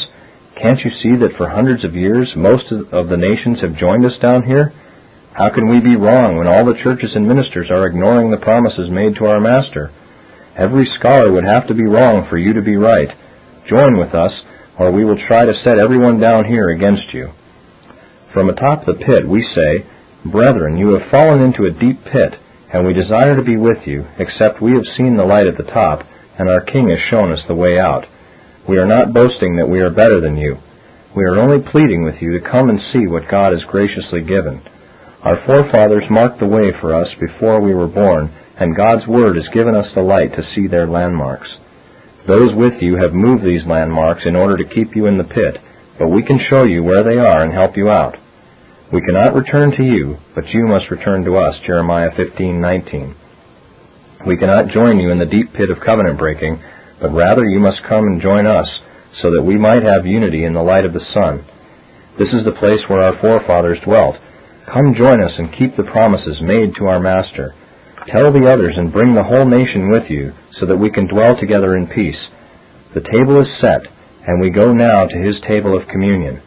Can't 0.61 0.85
you 0.85 0.91
see 1.01 1.17
that 1.25 1.33
for 1.37 1.49
hundreds 1.49 1.83
of 1.83 1.95
years 1.95 2.29
most 2.35 2.69
of 2.71 3.09
the 3.09 3.17
nations 3.17 3.61
have 3.65 3.81
joined 3.81 4.05
us 4.05 4.19
down 4.21 4.45
here? 4.45 4.71
How 5.39 5.47
can 5.55 5.71
we 5.71 5.79
be 5.79 5.95
wrong 5.95 6.35
when 6.35 6.51
all 6.51 6.65
the 6.67 6.75
churches 6.83 7.15
and 7.15 7.23
ministers 7.25 7.71
are 7.71 7.87
ignoring 7.87 8.29
the 8.29 8.43
promises 8.43 8.91
made 8.91 9.15
to 9.15 9.25
our 9.31 9.39
Master? 9.39 9.87
Every 10.59 10.83
scholar 10.99 11.31
would 11.31 11.45
have 11.47 11.65
to 11.67 11.73
be 11.73 11.87
wrong 11.87 12.27
for 12.29 12.37
you 12.37 12.51
to 12.55 12.61
be 12.61 12.75
right. 12.75 13.07
Join 13.63 13.95
with 13.95 14.11
us, 14.13 14.35
or 14.77 14.91
we 14.91 15.05
will 15.05 15.15
try 15.15 15.45
to 15.47 15.55
set 15.63 15.79
everyone 15.79 16.19
down 16.19 16.43
here 16.43 16.67
against 16.67 17.13
you. 17.15 17.31
From 18.35 18.49
atop 18.49 18.83
the 18.83 18.99
pit 18.99 19.23
we 19.31 19.39
say, 19.55 19.87
Brethren, 20.29 20.75
you 20.75 20.99
have 20.99 21.07
fallen 21.07 21.39
into 21.39 21.63
a 21.63 21.79
deep 21.79 22.03
pit, 22.03 22.35
and 22.75 22.83
we 22.85 22.91
desire 22.91 23.37
to 23.37 23.41
be 23.41 23.55
with 23.55 23.87
you, 23.87 24.03
except 24.19 24.59
we 24.59 24.75
have 24.75 24.83
seen 24.99 25.15
the 25.15 25.23
light 25.23 25.47
at 25.47 25.55
the 25.55 25.71
top, 25.71 26.03
and 26.37 26.49
our 26.51 26.59
King 26.67 26.91
has 26.91 26.99
shown 27.07 27.31
us 27.31 27.39
the 27.47 27.55
way 27.55 27.79
out. 27.79 28.03
We 28.67 28.75
are 28.77 28.85
not 28.91 29.13
boasting 29.15 29.55
that 29.55 29.71
we 29.71 29.79
are 29.79 29.89
better 29.89 30.19
than 30.19 30.35
you. 30.35 30.59
We 31.15 31.23
are 31.23 31.39
only 31.39 31.63
pleading 31.63 32.03
with 32.03 32.19
you 32.19 32.35
to 32.35 32.43
come 32.43 32.67
and 32.67 32.83
see 32.91 33.07
what 33.07 33.31
God 33.31 33.53
has 33.55 33.63
graciously 33.71 34.19
given. 34.19 34.67
Our 35.21 35.43
forefathers 35.45 36.07
marked 36.09 36.39
the 36.39 36.47
way 36.47 36.71
for 36.79 36.95
us 36.95 37.07
before 37.19 37.59
we 37.59 37.73
were 37.73 37.91
born, 37.91 38.31
and 38.55 38.71
God's 38.75 39.05
Word 39.05 39.35
has 39.35 39.51
given 39.53 39.75
us 39.75 39.91
the 39.93 39.99
light 40.01 40.31
to 40.31 40.47
see 40.55 40.65
their 40.67 40.87
landmarks. 40.87 41.51
Those 42.25 42.55
with 42.55 42.79
you 42.81 42.95
have 42.95 43.11
moved 43.11 43.43
these 43.43 43.67
landmarks 43.67 44.23
in 44.25 44.37
order 44.37 44.55
to 44.55 44.73
keep 44.73 44.95
you 44.95 45.07
in 45.07 45.17
the 45.17 45.27
pit, 45.27 45.59
but 45.99 46.07
we 46.07 46.23
can 46.23 46.39
show 46.49 46.63
you 46.63 46.83
where 46.83 47.03
they 47.03 47.19
are 47.19 47.41
and 47.41 47.51
help 47.51 47.75
you 47.75 47.89
out. 47.89 48.15
We 48.93 49.01
cannot 49.01 49.35
return 49.35 49.71
to 49.75 49.83
you, 49.83 50.15
but 50.35 50.47
you 50.55 50.63
must 50.63 50.89
return 50.89 51.25
to 51.25 51.35
us. 51.35 51.53
Jeremiah 51.67 52.11
15:19. 52.15 53.13
We 54.25 54.37
cannot 54.37 54.69
join 54.71 54.99
you 54.99 55.11
in 55.11 55.19
the 55.19 55.25
deep 55.25 55.51
pit 55.51 55.69
of 55.69 55.81
covenant 55.85 56.17
breaking, 56.17 56.59
but 57.01 57.11
rather 57.13 57.43
you 57.45 57.59
must 57.59 57.83
come 57.83 58.05
and 58.05 58.21
join 58.21 58.47
us 58.47 58.69
so 59.21 59.31
that 59.31 59.43
we 59.43 59.57
might 59.57 59.83
have 59.83 60.05
unity 60.05 60.45
in 60.45 60.53
the 60.53 60.63
light 60.63 60.85
of 60.85 60.93
the 60.93 61.03
sun. 61.13 61.41
This 62.17 62.31
is 62.33 62.45
the 62.45 62.51
place 62.55 62.87
where 62.87 63.01
our 63.03 63.19
forefathers 63.19 63.79
dwelt 63.81 64.15
Come 64.73 64.93
join 64.93 65.19
us 65.23 65.33
and 65.39 65.51
keep 65.51 65.75
the 65.75 65.89
promises 65.89 66.37
made 66.41 66.75
to 66.77 66.85
our 66.85 66.99
Master. 66.99 67.53
Tell 68.05 68.29
the 68.29 68.45
others 68.53 68.77
and 68.77 68.93
bring 68.93 69.15
the 69.15 69.23
whole 69.25 69.45
nation 69.45 69.89
with 69.89 70.09
you, 70.11 70.31
so 70.61 70.67
that 70.67 70.77
we 70.77 70.91
can 70.91 71.09
dwell 71.09 71.33
together 71.35 71.73
in 71.73 71.87
peace. 71.89 72.19
The 72.93 73.01
table 73.01 73.41
is 73.41 73.49
set, 73.59 73.89
and 74.27 74.37
we 74.41 74.53
go 74.53 74.71
now 74.71 75.07
to 75.07 75.17
his 75.25 75.41
table 75.41 75.73
of 75.75 75.87
communion. 75.89 76.41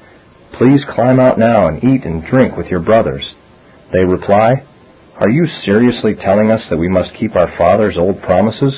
Please 0.54 0.86
climb 0.94 1.18
out 1.18 1.36
now 1.38 1.66
and 1.66 1.82
eat 1.82 2.04
and 2.04 2.22
drink 2.24 2.56
with 2.56 2.66
your 2.68 2.80
brothers. 2.80 3.26
They 3.92 4.04
reply, 4.04 4.62
Are 5.18 5.30
you 5.30 5.44
seriously 5.66 6.14
telling 6.14 6.50
us 6.52 6.62
that 6.70 6.78
we 6.78 6.88
must 6.88 7.14
keep 7.18 7.34
our 7.34 7.50
fathers' 7.58 7.98
old 7.98 8.22
promises? 8.22 8.74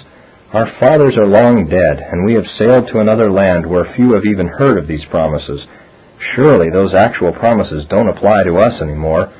Our 0.54 0.72
fathers 0.80 1.16
are 1.20 1.28
long 1.28 1.68
dead, 1.68 2.00
and 2.00 2.24
we 2.24 2.32
have 2.32 2.48
sailed 2.58 2.88
to 2.88 3.00
another 3.00 3.30
land 3.30 3.68
where 3.68 3.92
few 3.94 4.14
have 4.14 4.24
even 4.24 4.48
heard 4.48 4.78
of 4.78 4.86
these 4.88 5.04
promises 5.10 5.60
Surely 6.36 6.70
those 6.70 6.94
actual 6.94 7.32
promises 7.32 7.86
don't 7.90 8.08
apply 8.08 8.42
to 8.44 8.58
us 8.58 8.74
anymore. 8.80 9.32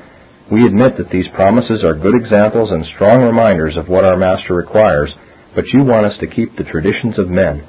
We 0.51 0.65
admit 0.67 0.97
that 0.97 1.09
these 1.09 1.27
promises 1.33 1.83
are 1.83 1.97
good 1.97 2.13
examples 2.19 2.71
and 2.71 2.85
strong 2.95 3.23
reminders 3.23 3.75
of 3.77 3.89
what 3.89 4.05
our 4.05 4.17
Master 4.17 4.53
requires, 4.55 5.11
but 5.55 5.65
you 5.73 5.83
want 5.83 6.05
us 6.05 6.17
to 6.19 6.27
keep 6.27 6.55
the 6.55 6.67
traditions 6.67 7.17
of 7.17 7.29
men. 7.29 7.65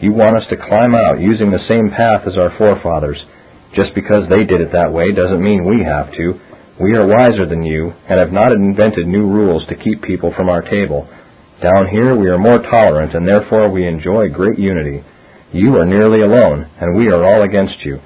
You 0.00 0.12
want 0.12 0.36
us 0.36 0.46
to 0.50 0.56
climb 0.56 0.94
out 0.94 1.20
using 1.20 1.50
the 1.50 1.64
same 1.68 1.90
path 1.96 2.26
as 2.26 2.36
our 2.36 2.54
forefathers. 2.58 3.18
Just 3.74 3.94
because 3.94 4.28
they 4.28 4.44
did 4.44 4.60
it 4.60 4.72
that 4.72 4.92
way 4.92 5.12
doesn't 5.12 5.42
mean 5.42 5.64
we 5.66 5.84
have 5.84 6.12
to. 6.12 6.34
We 6.80 6.94
are 6.94 7.06
wiser 7.06 7.46
than 7.46 7.62
you 7.64 7.92
and 8.08 8.18
have 8.20 8.32
not 8.32 8.52
invented 8.52 9.06
new 9.08 9.26
rules 9.26 9.66
to 9.68 9.76
keep 9.80 10.02
people 10.02 10.32
from 10.36 10.48
our 10.48 10.62
table. 10.62 11.08
Down 11.62 11.88
here 11.90 12.14
we 12.14 12.28
are 12.30 12.38
more 12.38 12.58
tolerant 12.62 13.14
and 13.14 13.26
therefore 13.26 13.70
we 13.72 13.86
enjoy 13.86 14.28
great 14.28 14.58
unity. 14.58 15.02
You 15.52 15.74
are 15.78 15.86
nearly 15.86 16.20
alone 16.22 16.70
and 16.78 16.94
we 16.96 17.10
are 17.10 17.24
all 17.24 17.42
against 17.42 17.82
you. 17.84 17.98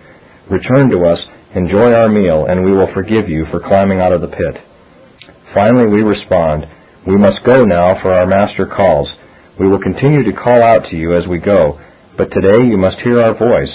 Return 0.51 0.91
to 0.91 1.05
us, 1.07 1.19
enjoy 1.55 1.93
our 1.95 2.09
meal, 2.09 2.47
and 2.47 2.65
we 2.65 2.73
will 2.75 2.93
forgive 2.95 3.29
you 3.29 3.47
for 3.53 3.61
climbing 3.61 4.01
out 4.01 4.13
of 4.13 4.21
the 4.21 4.29
pit. 4.35 4.59
Finally, 5.55 5.93
we 5.95 6.03
respond, 6.03 6.67
We 7.07 7.17
must 7.17 7.45
go 7.47 7.63
now, 7.63 8.01
for 8.03 8.11
our 8.11 8.27
master 8.27 8.67
calls. 8.67 9.09
We 9.61 9.69
will 9.69 9.79
continue 9.81 10.25
to 10.25 10.33
call 10.37 10.61
out 10.63 10.87
to 10.91 10.97
you 10.97 11.15
as 11.15 11.29
we 11.29 11.39
go, 11.39 11.79
but 12.17 12.31
today 12.33 12.65
you 12.67 12.77
must 12.77 12.99
hear 13.01 13.21
our 13.21 13.37
voice, 13.39 13.71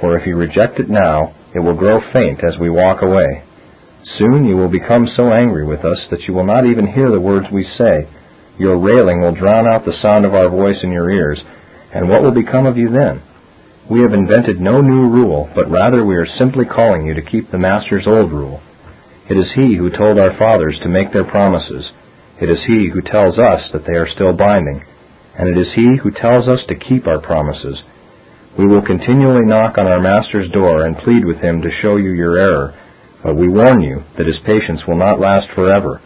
for 0.00 0.18
if 0.18 0.26
you 0.26 0.36
reject 0.36 0.78
it 0.78 0.88
now, 0.90 1.32
it 1.54 1.60
will 1.60 1.76
grow 1.76 2.00
faint 2.12 2.40
as 2.44 2.58
we 2.60 2.68
walk 2.68 3.00
away. 3.02 3.42
Soon 4.18 4.44
you 4.44 4.56
will 4.56 4.70
become 4.70 5.06
so 5.16 5.32
angry 5.32 5.64
with 5.66 5.84
us 5.86 5.98
that 6.10 6.22
you 6.28 6.34
will 6.34 6.44
not 6.44 6.66
even 6.66 6.86
hear 6.86 7.10
the 7.10 7.20
words 7.20 7.46
we 7.52 7.64
say. 7.78 8.06
Your 8.58 8.76
railing 8.78 9.20
will 9.22 9.32
drown 9.34 9.66
out 9.72 9.84
the 9.86 9.96
sound 10.02 10.26
of 10.26 10.34
our 10.34 10.50
voice 10.50 10.78
in 10.82 10.92
your 10.92 11.10
ears, 11.10 11.40
and 11.94 12.08
what 12.10 12.22
will 12.22 12.34
become 12.34 12.66
of 12.66 12.76
you 12.76 12.88
then? 12.90 13.22
We 13.90 14.02
have 14.06 14.14
invented 14.14 14.60
no 14.62 14.80
new 14.80 15.10
rule, 15.10 15.50
but 15.52 15.68
rather 15.68 16.06
we 16.06 16.14
are 16.14 16.26
simply 16.38 16.64
calling 16.64 17.08
you 17.08 17.14
to 17.14 17.26
keep 17.28 17.50
the 17.50 17.58
Master's 17.58 18.06
old 18.06 18.30
rule. 18.30 18.60
It 19.28 19.34
is 19.36 19.50
He 19.56 19.74
who 19.74 19.90
told 19.90 20.16
our 20.16 20.30
fathers 20.38 20.78
to 20.84 20.88
make 20.88 21.12
their 21.12 21.26
promises. 21.26 21.90
It 22.40 22.48
is 22.48 22.62
He 22.68 22.88
who 22.88 23.00
tells 23.02 23.34
us 23.36 23.58
that 23.72 23.82
they 23.82 23.98
are 23.98 24.06
still 24.14 24.30
binding. 24.32 24.84
And 25.36 25.50
it 25.50 25.58
is 25.60 25.74
He 25.74 25.98
who 26.00 26.12
tells 26.14 26.46
us 26.46 26.62
to 26.68 26.78
keep 26.78 27.08
our 27.08 27.20
promises. 27.20 27.74
We 28.56 28.64
will 28.68 28.80
continually 28.80 29.42
knock 29.42 29.76
on 29.76 29.88
our 29.88 30.00
Master's 30.00 30.48
door 30.52 30.86
and 30.86 30.96
plead 31.02 31.24
with 31.24 31.38
Him 31.42 31.60
to 31.60 31.76
show 31.82 31.96
you 31.96 32.12
your 32.12 32.38
error, 32.38 32.78
but 33.24 33.34
we 33.34 33.48
warn 33.48 33.80
you 33.82 34.04
that 34.16 34.26
His 34.30 34.38
patience 34.46 34.86
will 34.86 34.98
not 35.02 35.18
last 35.18 35.48
forever. 35.56 36.00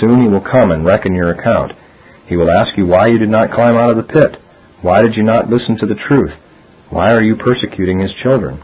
Soon 0.00 0.22
He 0.22 0.30
will 0.30 0.46
come 0.46 0.70
and 0.70 0.84
reckon 0.86 1.16
your 1.16 1.30
account. 1.30 1.72
He 2.28 2.36
will 2.36 2.50
ask 2.52 2.78
you 2.78 2.86
why 2.86 3.08
you 3.08 3.18
did 3.18 3.28
not 3.28 3.50
climb 3.50 3.74
out 3.74 3.90
of 3.90 3.96
the 3.96 4.12
pit. 4.12 4.38
Why 4.82 5.02
did 5.02 5.14
you 5.16 5.24
not 5.24 5.50
listen 5.50 5.74
to 5.78 5.86
the 5.86 5.98
truth? 6.06 6.30
Why 6.90 7.12
are 7.12 7.22
you 7.22 7.36
persecuting 7.36 7.98
his 8.00 8.14
children? 8.22 8.62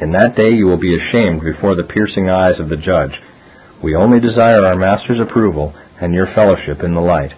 In 0.00 0.12
that 0.12 0.36
day 0.36 0.50
you 0.54 0.66
will 0.66 0.78
be 0.78 0.94
ashamed 0.94 1.42
before 1.42 1.74
the 1.74 1.82
piercing 1.90 2.30
eyes 2.30 2.60
of 2.60 2.68
the 2.68 2.78
judge. 2.78 3.18
We 3.82 3.96
only 3.96 4.20
desire 4.20 4.62
our 4.62 4.78
master's 4.78 5.18
approval 5.20 5.74
and 6.00 6.14
your 6.14 6.28
fellowship 6.36 6.84
in 6.86 6.94
the 6.94 7.00
light. 7.02 7.32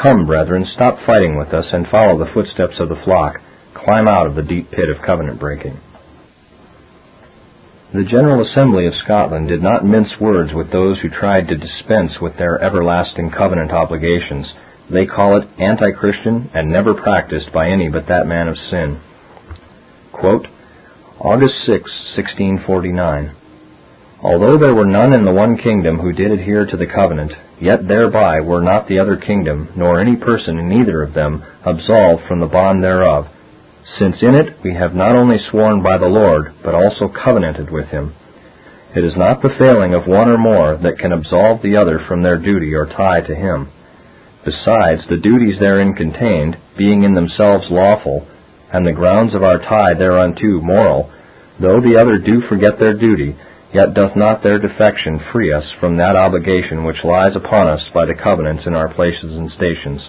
Come, 0.00 0.24
brethren, 0.24 0.64
stop 0.74 0.96
fighting 1.04 1.36
with 1.36 1.52
us 1.52 1.66
and 1.70 1.86
follow 1.88 2.16
the 2.16 2.32
footsteps 2.32 2.80
of 2.80 2.88
the 2.88 3.00
flock. 3.04 3.44
Climb 3.76 4.08
out 4.08 4.24
of 4.26 4.36
the 4.36 4.42
deep 4.48 4.70
pit 4.70 4.88
of 4.88 5.04
covenant 5.04 5.38
breaking. 5.38 5.76
The 7.92 8.08
General 8.08 8.40
Assembly 8.48 8.86
of 8.86 8.94
Scotland 9.04 9.48
did 9.48 9.60
not 9.60 9.84
mince 9.84 10.16
words 10.18 10.54
with 10.54 10.72
those 10.72 10.96
who 11.02 11.10
tried 11.12 11.48
to 11.48 11.60
dispense 11.60 12.12
with 12.22 12.38
their 12.38 12.56
everlasting 12.56 13.30
covenant 13.36 13.70
obligations. 13.70 14.48
They 14.88 15.04
call 15.04 15.36
it 15.36 15.48
anti-Christian 15.60 16.48
and 16.54 16.72
never 16.72 16.94
practiced 16.94 17.52
by 17.52 17.68
any 17.68 17.90
but 17.92 18.08
that 18.08 18.24
man 18.26 18.48
of 18.48 18.56
sin. 18.72 18.96
Quote, 20.12 20.44
August 21.18 21.54
6, 21.64 21.82
1649. 22.68 23.32
Although 24.20 24.58
there 24.58 24.74
were 24.74 24.84
none 24.86 25.16
in 25.16 25.24
the 25.24 25.32
one 25.32 25.56
kingdom 25.56 25.96
who 25.98 26.12
did 26.12 26.30
adhere 26.30 26.66
to 26.66 26.76
the 26.76 26.86
covenant, 26.86 27.32
yet 27.58 27.88
thereby 27.88 28.40
were 28.40 28.60
not 28.60 28.86
the 28.86 28.98
other 28.98 29.16
kingdom, 29.16 29.68
nor 29.74 29.98
any 29.98 30.14
person 30.16 30.58
in 30.58 30.70
either 30.70 31.02
of 31.02 31.14
them, 31.14 31.42
absolved 31.64 32.24
from 32.28 32.40
the 32.40 32.46
bond 32.46 32.82
thereof, 32.84 33.26
since 33.98 34.20
in 34.20 34.34
it 34.34 34.52
we 34.62 34.74
have 34.74 34.94
not 34.94 35.16
only 35.16 35.38
sworn 35.50 35.82
by 35.82 35.96
the 35.96 36.06
Lord, 36.12 36.52
but 36.62 36.74
also 36.74 37.08
covenanted 37.08 37.72
with 37.72 37.88
him. 37.88 38.12
It 38.94 39.04
is 39.04 39.16
not 39.16 39.40
the 39.40 39.56
failing 39.58 39.94
of 39.94 40.06
one 40.06 40.28
or 40.30 40.36
more 40.38 40.76
that 40.76 40.98
can 41.00 41.12
absolve 41.12 41.62
the 41.62 41.76
other 41.78 41.98
from 42.06 42.22
their 42.22 42.36
duty 42.36 42.74
or 42.74 42.84
tie 42.86 43.22
to 43.22 43.34
him. 43.34 43.70
Besides, 44.44 45.08
the 45.08 45.16
duties 45.16 45.58
therein 45.58 45.94
contained, 45.94 46.58
being 46.76 47.02
in 47.02 47.14
themselves 47.14 47.64
lawful, 47.70 48.26
and 48.72 48.86
the 48.88 48.92
grounds 48.92 49.34
of 49.36 49.42
our 49.42 49.58
tie 49.60 49.92
thereunto 49.92 50.58
moral, 50.64 51.12
though 51.60 51.76
the 51.84 52.00
other 52.00 52.16
do 52.18 52.40
forget 52.48 52.80
their 52.80 52.96
duty, 52.96 53.36
yet 53.74 53.92
doth 53.92 54.16
not 54.16 54.42
their 54.42 54.58
defection 54.58 55.20
free 55.30 55.52
us 55.52 55.64
from 55.78 55.96
that 56.00 56.16
obligation 56.16 56.82
which 56.84 57.04
lies 57.04 57.36
upon 57.36 57.68
us 57.68 57.84
by 57.92 58.04
the 58.06 58.16
covenants 58.16 58.64
in 58.66 58.72
our 58.72 58.88
places 58.92 59.36
and 59.36 59.52
stations. 59.52 60.00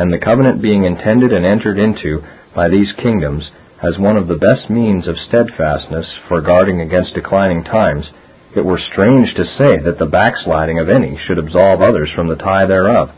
And 0.00 0.10
the 0.10 0.18
covenant 0.24 0.62
being 0.62 0.84
intended 0.84 1.30
and 1.30 1.44
entered 1.44 1.76
into 1.78 2.24
by 2.56 2.68
these 2.72 2.90
kingdoms 3.04 3.44
as 3.84 3.98
one 4.00 4.16
of 4.16 4.26
the 4.32 4.40
best 4.40 4.64
means 4.72 5.06
of 5.06 5.20
steadfastness 5.28 6.08
for 6.26 6.40
guarding 6.40 6.80
against 6.80 7.12
declining 7.14 7.62
times, 7.64 8.08
it 8.56 8.64
were 8.64 8.80
strange 8.96 9.28
to 9.36 9.44
say 9.60 9.76
that 9.84 10.00
the 10.00 10.08
backsliding 10.10 10.78
of 10.78 10.88
any 10.88 11.20
should 11.28 11.36
absolve 11.38 11.82
others 11.82 12.08
from 12.16 12.28
the 12.28 12.40
tie 12.40 12.64
thereof, 12.64 13.12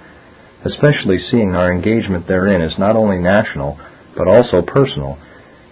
especially 0.65 1.23
seeing 1.31 1.55
our 1.55 1.71
engagement 1.71 2.27
therein 2.27 2.63
is 2.63 2.75
not 2.79 2.97
only 2.97 3.19
national, 3.19 3.79
but 4.17 4.27
also 4.27 4.65
personal, 4.67 5.19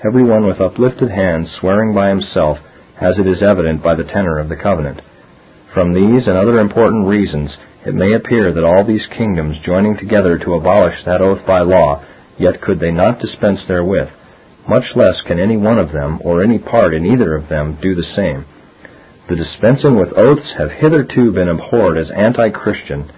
every 0.06 0.22
one 0.22 0.44
with 0.44 0.60
uplifted 0.60 1.10
hands, 1.10 1.48
swearing 1.58 1.94
by 1.96 2.10
himself, 2.12 2.58
as 3.00 3.18
it 3.18 3.26
is 3.26 3.42
evident 3.42 3.82
by 3.82 3.96
the 3.96 4.04
tenor 4.12 4.38
of 4.38 4.48
the 4.52 4.60
covenant. 4.60 5.00
From 5.72 5.92
these 5.96 6.28
and 6.28 6.36
other 6.36 6.60
important 6.60 7.08
reasons, 7.08 7.56
it 7.88 7.94
may 7.96 8.12
appear 8.14 8.52
that 8.52 8.62
all 8.64 8.84
these 8.86 9.04
kingdoms 9.18 9.56
joining 9.64 9.96
together 9.96 10.38
to 10.38 10.54
abolish 10.54 10.94
that 11.04 11.20
oath 11.24 11.40
by 11.46 11.60
law, 11.60 12.04
yet 12.38 12.60
could 12.62 12.78
they 12.78 12.92
not 12.92 13.18
dispense 13.18 13.64
therewith, 13.66 14.08
much 14.68 14.84
less 14.94 15.16
can 15.26 15.40
any 15.40 15.56
one 15.56 15.78
of 15.78 15.90
them, 15.92 16.20
or 16.22 16.40
any 16.42 16.58
part 16.58 16.94
in 16.94 17.04
either 17.04 17.34
of 17.34 17.48
them, 17.48 17.76
do 17.82 17.94
the 17.96 18.12
same. 18.16 18.44
The 19.28 19.36
dispensing 19.40 19.96
with 19.98 20.16
oaths 20.16 20.46
have 20.58 20.70
hitherto 20.70 21.32
been 21.32 21.48
abhorred 21.48 21.96
as 21.98 22.10
anti-Christian, 22.10 23.10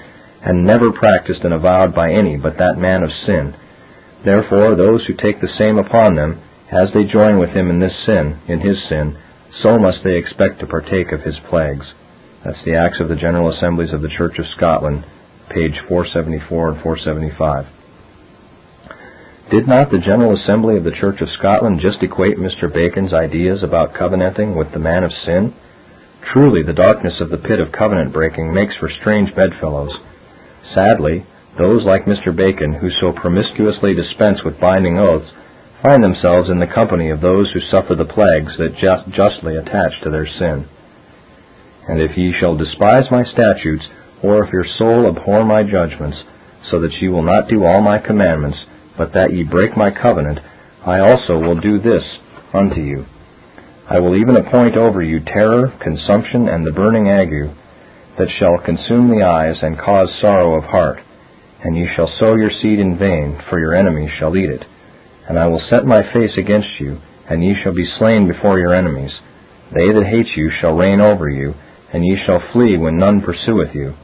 and 0.42 0.64
never 0.64 0.92
practiced 0.92 1.42
and 1.42 1.52
avowed 1.52 1.92
by 1.94 2.12
any 2.12 2.36
but 2.38 2.58
that 2.58 2.78
man 2.78 3.02
of 3.02 3.10
sin, 3.26 3.54
Therefore, 4.24 4.74
those 4.76 5.04
who 5.06 5.14
take 5.14 5.40
the 5.40 5.54
same 5.58 5.78
upon 5.78 6.14
them, 6.14 6.40
as 6.70 6.92
they 6.92 7.04
join 7.04 7.38
with 7.38 7.50
him 7.50 7.68
in 7.70 7.78
this 7.78 7.94
sin, 8.06 8.36
in 8.48 8.60
his 8.60 8.76
sin, 8.88 9.16
so 9.62 9.78
must 9.78 10.02
they 10.04 10.16
expect 10.16 10.60
to 10.60 10.66
partake 10.66 11.12
of 11.12 11.20
his 11.22 11.38
plagues. 11.48 11.86
That's 12.44 12.62
the 12.64 12.74
Acts 12.74 13.00
of 13.00 13.08
the 13.08 13.16
General 13.16 13.50
Assemblies 13.50 13.92
of 13.92 14.00
the 14.02 14.08
Church 14.16 14.38
of 14.38 14.46
Scotland, 14.56 15.04
page 15.50 15.78
474 15.88 16.68
and 16.70 16.80
475. 16.82 17.66
Did 19.50 19.68
not 19.68 19.90
the 19.90 19.98
General 19.98 20.34
Assembly 20.36 20.76
of 20.76 20.84
the 20.84 20.96
Church 21.00 21.20
of 21.20 21.28
Scotland 21.38 21.80
just 21.80 22.02
equate 22.02 22.36
Mr. 22.36 22.72
Bacon's 22.72 23.12
ideas 23.12 23.62
about 23.62 23.94
covenanting 23.94 24.56
with 24.56 24.72
the 24.72 24.80
man 24.80 25.04
of 25.04 25.12
sin? 25.24 25.54
Truly, 26.32 26.62
the 26.64 26.72
darkness 26.72 27.14
of 27.20 27.30
the 27.30 27.38
pit 27.38 27.60
of 27.60 27.70
covenant 27.70 28.12
breaking 28.12 28.52
makes 28.52 28.74
for 28.80 28.90
strange 29.00 29.32
bedfellows. 29.36 29.92
Sadly, 30.74 31.24
those 31.56 31.88
like 31.88 32.04
Mr. 32.04 32.36
Bacon, 32.36 32.74
who 32.76 32.90
so 33.00 33.12
promiscuously 33.16 33.94
dispense 33.96 34.44
with 34.44 34.60
binding 34.60 34.98
oaths, 34.98 35.32
find 35.82 36.04
themselves 36.04 36.50
in 36.52 36.60
the 36.60 36.68
company 36.68 37.10
of 37.10 37.22
those 37.22 37.48
who 37.52 37.64
suffer 37.72 37.94
the 37.96 38.12
plagues 38.12 38.52
that 38.60 38.76
just, 38.76 39.08
justly 39.16 39.56
attach 39.56 39.92
to 40.04 40.10
their 40.10 40.26
sin. 40.28 40.68
And 41.88 41.96
if 42.04 42.12
ye 42.16 42.34
shall 42.38 42.56
despise 42.58 43.08
my 43.10 43.24
statutes, 43.24 43.88
or 44.22 44.44
if 44.44 44.52
your 44.52 44.66
soul 44.78 45.08
abhor 45.08 45.46
my 45.48 45.62
judgments, 45.64 46.18
so 46.70 46.78
that 46.80 46.92
ye 47.00 47.08
will 47.08 47.22
not 47.24 47.48
do 47.48 47.64
all 47.64 47.80
my 47.80 47.96
commandments, 48.04 48.58
but 48.98 49.14
that 49.14 49.32
ye 49.32 49.40
break 49.42 49.76
my 49.78 49.88
covenant, 49.90 50.38
I 50.84 51.00
also 51.00 51.40
will 51.40 51.56
do 51.58 51.78
this 51.80 52.02
unto 52.52 52.82
you. 52.82 53.06
I 53.88 53.98
will 53.98 54.12
even 54.20 54.36
appoint 54.36 54.76
over 54.76 55.00
you 55.02 55.20
terror, 55.24 55.72
consumption, 55.80 56.50
and 56.52 56.66
the 56.66 56.72
burning 56.76 57.08
ague, 57.08 57.48
that 58.20 58.28
shall 58.38 58.60
consume 58.64 59.08
the 59.08 59.24
eyes 59.24 59.56
and 59.62 59.78
cause 59.78 60.08
sorrow 60.20 60.52
of 60.58 60.64
heart, 60.64 61.00
and 61.66 61.76
ye 61.76 61.84
shall 61.96 62.06
sow 62.20 62.36
your 62.36 62.50
seed 62.62 62.78
in 62.78 62.96
vain, 62.96 63.36
for 63.50 63.58
your 63.58 63.74
enemies 63.74 64.08
shall 64.20 64.36
eat 64.36 64.48
it. 64.48 64.64
And 65.28 65.36
I 65.36 65.48
will 65.48 65.60
set 65.68 65.84
my 65.84 66.00
face 66.14 66.30
against 66.38 66.78
you, 66.78 66.96
and 67.28 67.42
ye 67.42 67.54
shall 67.62 67.74
be 67.74 67.84
slain 67.98 68.28
before 68.30 68.60
your 68.60 68.72
enemies. 68.72 69.12
They 69.74 69.82
that 69.90 70.06
hate 70.08 70.30
you 70.36 70.48
shall 70.60 70.76
reign 70.76 71.00
over 71.00 71.28
you, 71.28 71.54
and 71.92 72.04
ye 72.04 72.16
shall 72.24 72.40
flee 72.52 72.78
when 72.78 72.96
none 73.00 73.20
pursueth 73.20 73.74
you. 73.74 73.94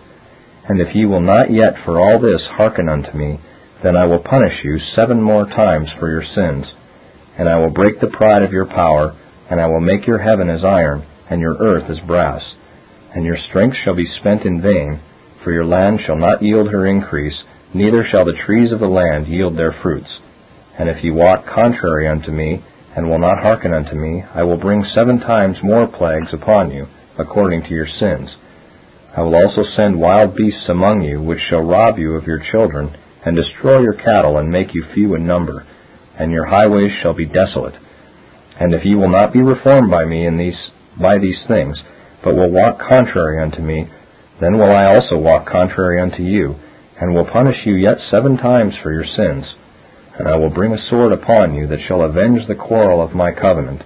And 0.69 0.81
if 0.81 0.89
ye 0.93 1.07
will 1.07 1.21
not 1.21 1.53
yet 1.53 1.75
for 1.85 2.01
all 2.01 2.19
this 2.19 2.43
hearken 2.51 2.89
unto 2.89 3.17
me, 3.17 3.39
then 3.85 3.97
I 3.97 4.07
will 4.07 4.25
punish 4.25 4.59
you 4.65 4.81
seven 4.97 5.23
more 5.23 5.47
times 5.47 5.87
for 6.01 6.11
your 6.11 6.25
sins. 6.35 6.67
And 7.39 7.49
I 7.49 7.61
will 7.61 7.71
break 7.73 8.01
the 8.01 8.11
pride 8.11 8.43
of 8.43 8.51
your 8.51 8.67
power, 8.67 9.15
and 9.49 9.61
I 9.61 9.69
will 9.69 9.79
make 9.81 10.05
your 10.05 10.19
heaven 10.19 10.51
as 10.51 10.65
iron, 10.65 11.07
and 11.31 11.41
your 11.41 11.57
earth 11.59 11.89
as 11.89 12.05
brass. 12.09 12.43
And 13.15 13.25
your 13.25 13.37
strength 13.49 13.77
shall 13.85 13.95
be 13.95 14.11
spent 14.19 14.43
in 14.43 14.61
vain, 14.61 15.01
for 15.45 15.53
your 15.53 15.65
land 15.65 16.01
shall 16.05 16.17
not 16.17 16.43
yield 16.43 16.71
her 16.73 16.87
increase, 16.89 17.37
neither 17.75 18.05
shall 18.11 18.25
the 18.25 18.39
trees 18.47 18.73
of 18.73 18.81
the 18.81 18.87
land 18.87 19.27
yield 19.27 19.57
their 19.57 19.73
fruits. 19.83 20.11
And 20.79 20.89
if 20.89 21.03
ye 21.03 21.11
walk 21.11 21.47
contrary 21.47 22.09
unto 22.09 22.31
me, 22.31 22.63
and 22.97 23.09
will 23.09 23.19
not 23.19 23.43
hearken 23.43 23.73
unto 23.73 23.95
me, 23.95 24.23
I 24.35 24.43
will 24.45 24.59
bring 24.59 24.85
seven 24.95 25.21
times 25.21 25.57
more 25.63 25.87
plagues 25.87 26.33
upon 26.33 26.71
you, 26.71 26.85
according 27.19 27.63
to 27.63 27.71
your 27.75 27.87
sins. 28.01 28.31
I 29.17 29.23
will 29.23 29.35
also 29.37 29.63
send 29.77 30.01
wild 30.01 30.35
beasts 30.37 30.65
among 30.69 31.03
you, 31.03 31.23
which 31.23 31.39
shall 31.49 31.63
rob 31.63 31.99
you 31.99 32.15
of 32.17 32.27
your 32.27 32.43
children, 32.51 32.95
and 33.25 33.37
destroy 33.37 33.81
your 33.81 33.95
cattle, 33.95 34.39
and 34.39 34.49
make 34.51 34.75
you 34.75 34.85
few 34.95 35.15
in 35.15 35.27
number, 35.27 35.65
and 36.19 36.31
your 36.31 36.47
highways 36.47 36.91
shall 37.03 37.15
be 37.15 37.27
desolate. 37.27 37.75
And 38.61 38.75
if 38.75 38.85
ye 38.85 38.95
will 38.95 39.09
not 39.11 39.33
be 39.33 39.43
reformed 39.43 39.91
by 39.91 40.05
me 40.05 40.27
in 40.27 40.37
these, 40.37 40.59
by 41.01 41.19
these 41.19 41.39
things, 41.49 41.79
but 42.23 42.35
will 42.35 42.51
walk 42.53 42.79
contrary 42.79 43.43
unto 43.43 43.63
me, 43.63 43.87
then 44.41 44.59
will 44.59 44.71
I 44.75 44.87
also 44.95 45.17
walk 45.19 45.47
contrary 45.47 46.01
unto 46.01 46.23
you, 46.23 46.57
and 47.01 47.15
will 47.15 47.25
punish 47.33 47.57
you 47.65 47.75
yet 47.77 47.97
seven 48.11 48.37
times 48.37 48.75
for 48.83 48.93
your 48.93 49.05
sins. 49.17 49.45
And 50.19 50.29
I 50.29 50.37
will 50.37 50.51
bring 50.51 50.73
a 50.73 50.89
sword 50.91 51.13
upon 51.13 51.55
you 51.55 51.67
that 51.69 51.81
shall 51.89 52.03
avenge 52.05 52.41
the 52.47 52.55
quarrel 52.55 53.03
of 53.03 53.15
my 53.15 53.33
covenant. 53.33 53.83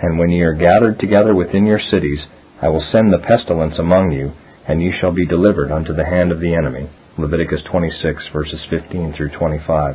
And 0.00 0.18
when 0.18 0.30
ye 0.30 0.40
are 0.42 0.54
gathered 0.54 0.98
together 0.98 1.34
within 1.34 1.64
your 1.64 1.80
cities, 1.90 2.20
I 2.60 2.68
will 2.68 2.84
send 2.92 3.12
the 3.12 3.24
pestilence 3.26 3.74
among 3.78 4.12
you, 4.12 4.32
and 4.68 4.80
ye 4.82 4.92
shall 5.00 5.12
be 5.14 5.26
delivered 5.26 5.72
unto 5.72 5.92
the 5.94 6.04
hand 6.04 6.30
of 6.30 6.40
the 6.40 6.54
enemy. 6.54 6.88
Leviticus 7.18 7.60
26 7.70 8.24
verses 8.32 8.60
15 8.70 9.14
through 9.16 9.30
25. 9.30 9.94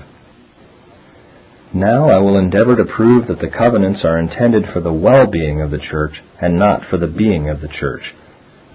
Now 1.73 2.09
I 2.09 2.19
will 2.19 2.39
endeavor 2.39 2.75
to 2.77 2.85
prove 2.85 3.27
that 3.27 3.39
the 3.39 3.49
covenants 3.55 3.99
are 4.03 4.19
intended 4.19 4.63
for 4.73 4.79
the 4.79 4.93
well-being 4.93 5.61
of 5.61 5.69
the 5.69 5.79
church 5.91 6.13
and 6.41 6.57
not 6.57 6.83
for 6.89 6.97
the 6.97 7.07
being 7.13 7.49
of 7.49 7.61
the 7.61 7.67
church. 7.67 8.03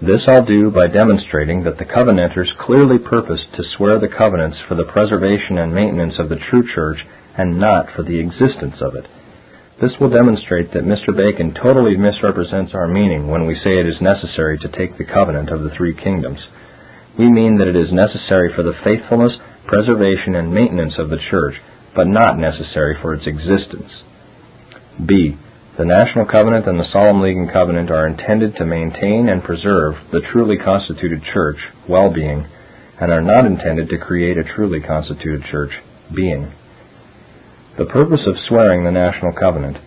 This 0.03 0.27
I'll 0.27 0.43
do 0.43 0.67
by 0.69 0.91
demonstrating 0.91 1.63
that 1.63 1.77
the 1.79 1.87
Covenanters 1.87 2.51
clearly 2.59 2.99
purposed 2.99 3.47
to 3.55 3.63
swear 3.77 3.99
the 4.03 4.11
covenants 4.11 4.59
for 4.67 4.75
the 4.75 4.83
preservation 4.83 5.55
and 5.63 5.71
maintenance 5.73 6.19
of 6.19 6.27
the 6.27 6.43
true 6.51 6.59
Church 6.75 6.99
and 7.39 7.55
not 7.57 7.87
for 7.95 8.03
the 8.03 8.19
existence 8.19 8.81
of 8.83 8.95
it. 8.99 9.07
This 9.79 9.95
will 10.01 10.11
demonstrate 10.11 10.75
that 10.75 10.83
Mr. 10.83 11.15
Bacon 11.15 11.55
totally 11.55 11.95
misrepresents 11.95 12.75
our 12.75 12.91
meaning 12.91 13.31
when 13.31 13.47
we 13.47 13.55
say 13.55 13.79
it 13.79 13.87
is 13.87 14.03
necessary 14.03 14.59
to 14.59 14.67
take 14.75 14.97
the 14.99 15.07
covenant 15.07 15.47
of 15.55 15.63
the 15.63 15.71
three 15.79 15.95
kingdoms. 15.95 16.43
We 17.17 17.31
mean 17.31 17.55
that 17.63 17.71
it 17.71 17.79
is 17.79 17.93
necessary 17.95 18.51
for 18.51 18.63
the 18.67 18.75
faithfulness, 18.83 19.39
preservation, 19.71 20.35
and 20.35 20.51
maintenance 20.53 20.99
of 20.99 21.07
the 21.07 21.23
Church, 21.31 21.55
but 21.95 22.11
not 22.11 22.37
necessary 22.43 22.99
for 23.01 23.15
its 23.15 23.23
existence. 23.25 23.87
B. 24.99 25.39
The 25.75 25.85
National 25.89 26.27
Covenant 26.29 26.67
and 26.67 26.77
the 26.79 26.85
Solemn 26.93 27.19
League 27.19 27.35
and 27.35 27.49
Covenant 27.51 27.89
are 27.89 28.05
intended 28.05 28.53
to 28.57 28.63
maintain 28.63 29.25
and 29.27 29.41
preserve 29.41 29.97
the 30.11 30.21
truly 30.29 30.55
constituted 30.55 31.23
church, 31.33 31.57
well 31.89 32.13
being, 32.13 32.45
and 33.01 33.09
are 33.11 33.23
not 33.25 33.47
intended 33.47 33.89
to 33.89 33.97
create 33.97 34.37
a 34.37 34.43
truly 34.53 34.81
constituted 34.85 35.41
church, 35.49 35.73
being. 36.13 36.53
The 37.79 37.89
purpose 37.89 38.21
of 38.27 38.37
swearing 38.47 38.83
the 38.85 38.91
National 38.93 39.31
Covenant 39.33 39.77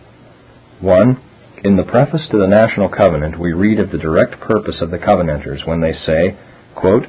1. 0.83 1.21
In 1.63 1.77
the 1.77 1.87
preface 1.87 2.27
to 2.31 2.37
the 2.37 2.51
National 2.51 2.89
Covenant, 2.91 3.39
we 3.39 3.53
read 3.53 3.79
of 3.79 3.89
the 3.89 3.97
direct 4.03 4.41
purpose 4.41 4.75
of 4.81 4.91
the 4.91 4.99
Covenanters 4.99 5.63
when 5.63 5.79
they 5.79 5.95
say, 6.03 6.35
quote, 6.75 7.07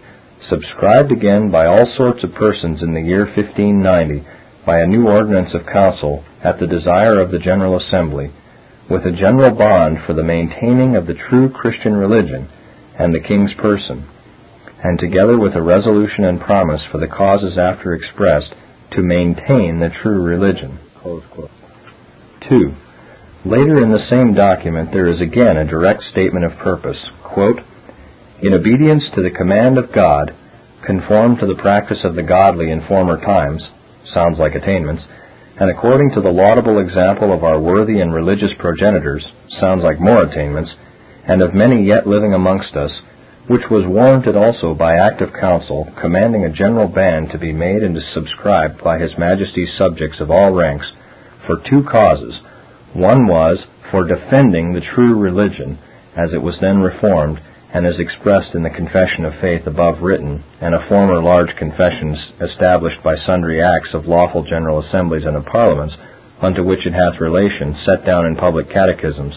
Subscribed 0.48 1.10
again 1.10 1.50
by 1.50 1.66
all 1.66 1.90
sorts 1.96 2.22
of 2.22 2.30
persons 2.30 2.78
in 2.86 2.94
the 2.94 3.02
year 3.02 3.26
1590 3.34 4.22
by 4.64 4.78
a 4.78 4.86
new 4.86 5.08
ordinance 5.10 5.50
of 5.52 5.66
council 5.66 6.22
at 6.44 6.60
the 6.60 6.70
desire 6.70 7.18
of 7.18 7.32
the 7.32 7.42
General 7.42 7.74
Assembly 7.74 8.30
with 8.90 9.04
a 9.04 9.12
general 9.12 9.54
bond 9.54 9.98
for 10.06 10.14
the 10.14 10.22
maintaining 10.22 10.96
of 10.96 11.06
the 11.06 11.16
true 11.28 11.48
Christian 11.50 11.94
religion 11.94 12.48
and 12.98 13.14
the 13.14 13.20
king's 13.20 13.52
person, 13.54 14.04
and 14.82 14.98
together 14.98 15.38
with 15.38 15.54
a 15.54 15.62
resolution 15.62 16.24
and 16.24 16.40
promise 16.40 16.80
for 16.90 16.98
the 16.98 17.06
causes 17.06 17.58
after 17.58 17.92
expressed 17.92 18.52
to 18.92 19.02
maintain 19.02 19.78
the 19.78 19.92
true 20.02 20.22
religion. 20.22 20.78
2. 21.04 22.72
Later 23.44 23.82
in 23.82 23.90
the 23.92 24.06
same 24.10 24.34
document, 24.34 24.90
there 24.92 25.08
is 25.08 25.20
again 25.20 25.56
a 25.56 25.66
direct 25.68 26.02
statement 26.10 26.44
of 26.44 26.58
purpose. 26.58 26.96
Quote, 27.22 27.60
in 28.40 28.54
obedience 28.54 29.04
to 29.14 29.22
the 29.22 29.34
command 29.36 29.78
of 29.78 29.92
God, 29.92 30.34
conform 30.86 31.36
to 31.38 31.46
the 31.46 31.60
practice 31.60 31.98
of 32.04 32.14
the 32.14 32.22
godly 32.22 32.70
in 32.70 32.86
former 32.86 33.18
times, 33.20 33.62
sounds 34.14 34.38
like 34.38 34.54
attainments, 34.54 35.02
and 35.60 35.70
according 35.74 36.08
to 36.14 36.20
the 36.20 36.30
laudable 36.30 36.78
example 36.78 37.32
of 37.32 37.42
our 37.42 37.58
worthy 37.60 37.98
and 38.00 38.14
religious 38.14 38.54
progenitors, 38.60 39.26
sounds 39.60 39.82
like 39.82 39.98
more 39.98 40.22
attainments, 40.22 40.70
and 41.26 41.42
of 41.42 41.52
many 41.52 41.82
yet 41.84 42.06
living 42.06 42.32
amongst 42.32 42.74
us, 42.76 42.92
which 43.48 43.66
was 43.70 43.82
warranted 43.88 44.36
also 44.36 44.72
by 44.72 44.94
act 44.94 45.20
of 45.20 45.32
council, 45.34 45.88
commanding 46.00 46.44
a 46.44 46.52
general 46.52 46.86
ban 46.86 47.26
to 47.28 47.38
be 47.38 47.50
made 47.50 47.82
and 47.82 47.98
subscribed 48.14 48.78
by 48.84 48.98
His 49.00 49.10
Majesty's 49.18 49.74
subjects 49.76 50.20
of 50.20 50.30
all 50.30 50.54
ranks, 50.54 50.86
for 51.46 51.58
two 51.68 51.82
causes. 51.82 52.38
One 52.94 53.26
was, 53.26 53.58
for 53.90 54.06
defending 54.06 54.72
the 54.72 54.86
true 54.94 55.18
religion, 55.18 55.76
as 56.14 56.32
it 56.32 56.42
was 56.42 56.54
then 56.60 56.78
reformed, 56.78 57.40
and 57.74 57.86
is 57.86 57.98
expressed 58.00 58.54
in 58.54 58.62
the 58.62 58.70
confession 58.72 59.24
of 59.26 59.36
faith 59.40 59.66
above 59.66 60.00
written, 60.00 60.42
and 60.60 60.74
a 60.74 60.88
former 60.88 61.20
large 61.22 61.52
confessions 61.56 62.16
established 62.40 62.96
by 63.04 63.12
sundry 63.26 63.60
acts 63.60 63.92
of 63.92 64.08
lawful 64.08 64.42
general 64.42 64.80
assemblies 64.80 65.24
and 65.26 65.36
of 65.36 65.44
parliaments, 65.44 65.94
unto 66.40 66.64
which 66.64 66.80
it 66.86 66.94
hath 66.96 67.20
relation, 67.20 67.76
set 67.84 68.04
down 68.06 68.24
in 68.24 68.34
public 68.36 68.68
catechisms, 68.72 69.34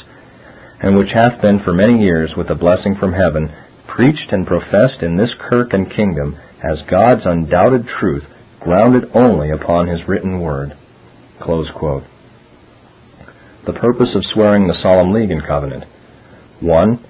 and 0.79 0.95
which 0.95 1.11
hath 1.11 1.41
been 1.41 1.59
for 1.59 1.73
many 1.73 1.99
years, 2.01 2.31
with 2.37 2.49
a 2.49 2.55
blessing 2.55 2.95
from 2.95 3.11
heaven, 3.11 3.49
preached 3.87 4.31
and 4.31 4.47
professed 4.47 5.03
in 5.03 5.17
this 5.17 5.31
kirk 5.49 5.73
and 5.73 5.91
kingdom, 5.91 6.33
as 6.63 6.81
God's 6.89 7.25
undoubted 7.25 7.85
truth, 7.85 8.23
grounded 8.61 9.03
only 9.13 9.49
upon 9.51 9.87
his 9.87 10.07
written 10.07 10.39
word. 10.39 10.71
The 11.41 11.97
purpose 13.73 14.09
of 14.15 14.23
swearing 14.33 14.67
the 14.67 14.79
solemn 14.81 15.11
league 15.11 15.31
and 15.31 15.43
covenant. 15.45 15.83
1 16.61 17.03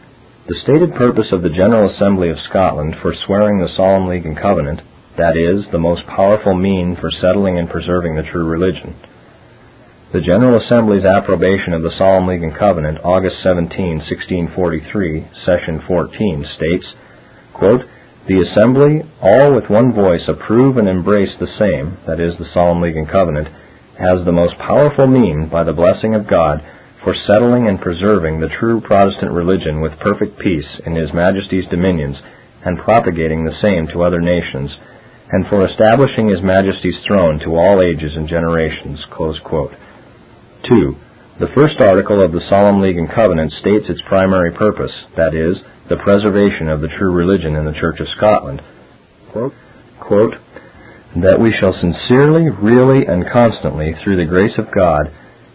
the 0.48 0.56
stated 0.64 0.96
purpose 0.96 1.30
of 1.32 1.44
the 1.44 1.52
General 1.54 1.92
Assembly 1.94 2.30
of 2.32 2.40
Scotland 2.50 2.96
for 3.00 3.14
swearing 3.14 3.60
the 3.60 3.70
Solemn 3.78 4.08
League 4.08 4.26
and 4.26 4.36
Covenant, 4.36 4.82
that 5.16 5.38
is, 5.38 5.70
the 5.70 5.78
most 5.78 6.02
powerful 6.08 6.56
mean 6.56 6.96
for 6.96 7.12
settling 7.12 7.60
and 7.60 7.70
preserving 7.70 8.16
the 8.16 8.24
true 8.26 8.50
religion. 8.50 8.96
The 10.12 10.22
General 10.22 10.58
Assembly's 10.60 11.06
approbation 11.06 11.74
of 11.74 11.84
the 11.84 11.92
Solemn 11.96 12.26
League 12.26 12.42
and 12.42 12.56
Covenant, 12.56 13.06
August 13.06 13.36
17, 13.44 14.02
1643, 14.02 15.26
Session 15.46 15.78
14, 15.86 16.44
states, 16.58 16.88
quote, 17.54 17.86
The 18.26 18.42
Assembly, 18.42 19.04
all 19.22 19.54
with 19.54 19.70
one 19.70 19.94
voice, 19.94 20.26
approve 20.28 20.78
and 20.78 20.90
embrace 20.90 21.38
the 21.38 21.54
same, 21.62 21.98
that 22.08 22.20
is, 22.20 22.34
the 22.42 22.50
Solemn 22.52 22.82
League 22.82 22.98
and 22.98 23.08
Covenant, 23.08 23.48
as 24.00 24.26
the 24.26 24.34
most 24.34 24.58
powerful 24.58 25.06
mean, 25.06 25.48
by 25.50 25.64
the 25.64 25.72
blessing 25.78 26.16
of 26.16 26.26
God, 26.26 26.66
for 27.04 27.16
settling 27.28 27.68
and 27.68 27.82
preserving 27.82 28.40
the 28.40 28.54
true 28.60 28.80
Protestant 28.82 29.32
religion 29.34 29.82
with 29.82 29.98
perfect 30.00 30.38
peace 30.38 30.68
in 30.86 30.96
His 30.96 31.12
Majesty's 31.14 31.66
dominions, 31.70 32.18
and 32.64 32.78
propagating 32.78 33.44
the 33.44 33.58
same 33.62 33.88
to 33.94 34.04
other 34.06 34.22
nations, 34.22 34.70
and 35.34 35.48
for 35.50 35.66
establishing 35.66 36.30
His 36.30 36.46
Majesty's 36.46 37.02
throne 37.10 37.40
to 37.42 37.58
all 37.58 37.82
ages 37.82 38.14
and 38.16 38.30
generations. 38.30 39.02
2. 39.10 40.94
The 41.42 41.50
first 41.58 41.82
article 41.82 42.24
of 42.24 42.34
the 42.34 42.46
Solemn 42.52 42.82
League 42.82 42.98
and 43.00 43.10
Covenant 43.10 43.52
states 43.54 43.90
its 43.90 44.02
primary 44.08 44.54
purpose, 44.54 44.94
that 45.18 45.34
is, 45.34 45.58
the 45.90 45.98
preservation 46.06 46.70
of 46.70 46.82
the 46.82 46.94
true 47.00 47.12
religion 47.12 47.56
in 47.56 47.66
the 47.66 47.78
Church 47.82 47.98
of 48.00 48.08
Scotland. 48.16 48.62
Quote, 49.32 49.54
quote, 50.00 50.36
that 51.26 51.40
we 51.42 51.52
shall 51.60 51.74
sincerely, 51.82 52.48
really, 52.62 53.08
and 53.10 53.26
constantly, 53.34 53.92
through 54.06 54.22
the 54.22 54.30
grace 54.30 54.54
of 54.62 54.70
God, 54.72 55.10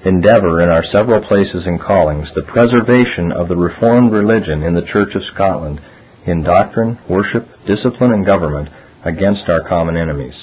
endeavour 0.04 0.60
in 0.60 0.68
our 0.68 0.84
several 0.92 1.24
places 1.26 1.64
and 1.64 1.80
callings 1.80 2.28
the 2.34 2.44
preservation 2.52 3.32
of 3.32 3.48
the 3.48 3.56
Reformed 3.56 4.12
religion 4.12 4.62
in 4.62 4.74
the 4.74 4.84
Church 4.92 5.14
of 5.14 5.22
Scotland 5.32 5.80
in 6.26 6.42
doctrine, 6.42 6.98
worship, 7.08 7.46
discipline, 7.66 8.12
and 8.12 8.26
government 8.26 8.68
against 9.04 9.48
our 9.48 9.62
common 9.66 9.96
enemies. 9.96 10.34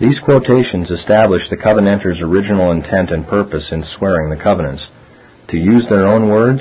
These 0.00 0.18
quotations 0.24 0.88
establish 0.90 1.42
the 1.50 1.60
covenanters' 1.60 2.18
original 2.22 2.72
intent 2.72 3.10
and 3.10 3.26
purpose 3.26 3.64
in 3.70 3.84
swearing 3.98 4.30
the 4.30 4.40
covenants. 4.42 4.82
To 5.50 5.56
use 5.56 5.84
their 5.90 6.06
own 6.08 6.30
words, 6.30 6.60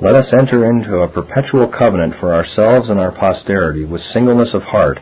let 0.00 0.14
us 0.14 0.26
enter 0.34 0.64
into 0.66 0.98
a 1.00 1.08
perpetual 1.12 1.70
covenant 1.70 2.14
for 2.18 2.34
ourselves 2.34 2.90
and 2.90 2.98
our 2.98 3.12
posterity 3.14 3.84
with 3.84 4.02
singleness 4.12 4.48
of 4.52 4.62
heart, 4.62 4.98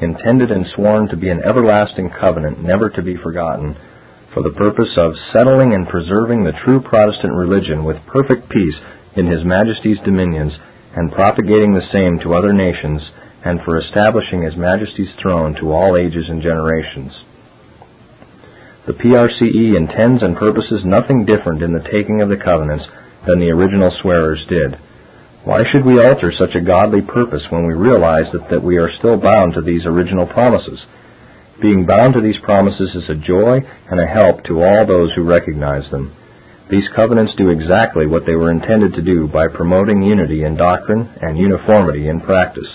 intended 0.00 0.50
and 0.50 0.64
sworn 0.76 1.08
to 1.08 1.16
be 1.16 1.28
an 1.28 1.42
everlasting 1.44 2.08
covenant 2.10 2.62
never 2.62 2.88
to 2.90 3.02
be 3.02 3.16
forgotten, 3.22 3.74
for 4.34 4.42
the 4.42 4.58
purpose 4.58 4.90
of 4.98 5.14
settling 5.32 5.72
and 5.78 5.86
preserving 5.88 6.42
the 6.42 6.58
true 6.66 6.82
Protestant 6.82 7.32
religion 7.38 7.86
with 7.86 8.02
perfect 8.10 8.50
peace 8.50 8.74
in 9.16 9.30
His 9.30 9.46
Majesty's 9.46 9.98
dominions, 10.04 10.50
and 10.98 11.12
propagating 11.14 11.72
the 11.72 11.86
same 11.94 12.18
to 12.26 12.34
other 12.34 12.52
nations, 12.52 12.98
and 13.46 13.62
for 13.64 13.78
establishing 13.78 14.42
His 14.42 14.56
Majesty's 14.58 15.14
throne 15.22 15.54
to 15.62 15.70
all 15.72 15.94
ages 15.96 16.26
and 16.28 16.42
generations. 16.42 17.14
The 18.90 18.98
PRCE 18.98 19.76
intends 19.78 20.22
and 20.26 20.36
purposes 20.36 20.82
nothing 20.84 21.24
different 21.24 21.62
in 21.62 21.72
the 21.72 21.86
taking 21.88 22.20
of 22.20 22.28
the 22.28 22.36
covenants 22.42 22.84
than 23.24 23.38
the 23.38 23.54
original 23.54 23.94
swearers 24.02 24.42
did. 24.50 24.76
Why 25.46 25.62
should 25.70 25.86
we 25.86 26.02
alter 26.02 26.32
such 26.34 26.54
a 26.58 26.64
godly 26.64 27.00
purpose 27.06 27.42
when 27.50 27.66
we 27.68 27.74
realize 27.74 28.26
that, 28.34 28.50
that 28.50 28.62
we 28.64 28.76
are 28.78 28.90
still 28.98 29.16
bound 29.20 29.54
to 29.54 29.62
these 29.62 29.86
original 29.86 30.26
promises? 30.26 30.80
Being 31.62 31.86
bound 31.86 32.14
to 32.14 32.20
these 32.20 32.38
promises 32.42 32.96
is 32.98 33.08
a 33.08 33.14
joy 33.14 33.60
and 33.88 34.00
a 34.00 34.06
help 34.10 34.42
to 34.44 34.60
all 34.60 34.84
those 34.86 35.12
who 35.14 35.22
recognize 35.22 35.88
them. 35.90 36.10
These 36.68 36.88
covenants 36.96 37.32
do 37.36 37.50
exactly 37.50 38.06
what 38.08 38.26
they 38.26 38.34
were 38.34 38.50
intended 38.50 38.94
to 38.94 39.02
do 39.02 39.28
by 39.28 39.46
promoting 39.48 40.02
unity 40.02 40.42
in 40.42 40.56
doctrine 40.56 41.06
and 41.22 41.38
uniformity 41.38 42.08
in 42.08 42.20
practice. 42.20 42.66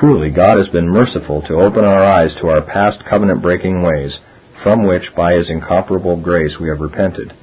Truly, 0.00 0.30
God 0.30 0.56
has 0.56 0.68
been 0.72 0.88
merciful 0.88 1.42
to 1.42 1.60
open 1.62 1.84
our 1.84 2.02
eyes 2.02 2.30
to 2.40 2.48
our 2.48 2.62
past 2.64 3.04
covenant 3.10 3.42
breaking 3.42 3.82
ways, 3.82 4.16
from 4.62 4.86
which, 4.86 5.04
by 5.14 5.34
His 5.34 5.50
incomparable 5.50 6.16
grace, 6.22 6.56
we 6.58 6.68
have 6.70 6.80
repented. 6.80 7.34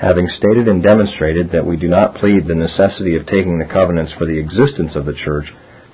Having 0.00 0.28
stated 0.38 0.68
and 0.68 0.84
demonstrated 0.84 1.50
that 1.50 1.66
we 1.66 1.76
do 1.76 1.88
not 1.88 2.14
plead 2.22 2.46
the 2.46 2.54
necessity 2.54 3.16
of 3.16 3.26
taking 3.26 3.58
the 3.58 3.66
covenants 3.66 4.12
for 4.16 4.26
the 4.26 4.38
existence 4.38 4.92
of 4.94 5.04
the 5.04 5.18
church, 5.26 5.48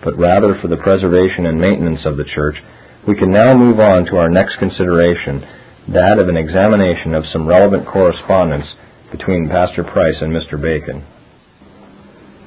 but 0.05 0.19
rather 0.21 0.53
for 0.61 0.69
the 0.69 0.77
preservation 0.77 1.47
and 1.49 1.57
maintenance 1.59 2.05
of 2.05 2.19
the 2.19 2.29
church, 2.37 2.59
we 3.07 3.15
can 3.21 3.31
now 3.37 3.53
move 3.55 3.81
on 3.85 4.07
to 4.09 4.17
our 4.17 4.31
next 4.31 4.57
consideration, 4.57 5.45
that 5.93 6.17
of 6.19 6.29
an 6.33 6.39
examination 6.41 7.13
of 7.15 7.29
some 7.37 7.47
relevant 7.47 7.85
correspondence 7.87 8.65
between 9.13 9.51
Pastor 9.53 9.85
Price 9.85 10.17
and 10.25 10.33
Mr. 10.33 10.57
Bacon. 10.57 11.05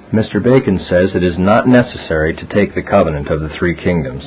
Mr. 0.09 0.41
Bacon 0.41 0.79
says 0.89 1.13
it 1.13 1.21
is 1.21 1.37
not 1.37 1.67
necessary 1.67 2.33
to 2.33 2.49
take 2.49 2.73
the 2.73 2.81
covenant 2.81 3.29
of 3.29 3.39
the 3.41 3.53
three 3.59 3.75
kingdoms. 3.77 4.25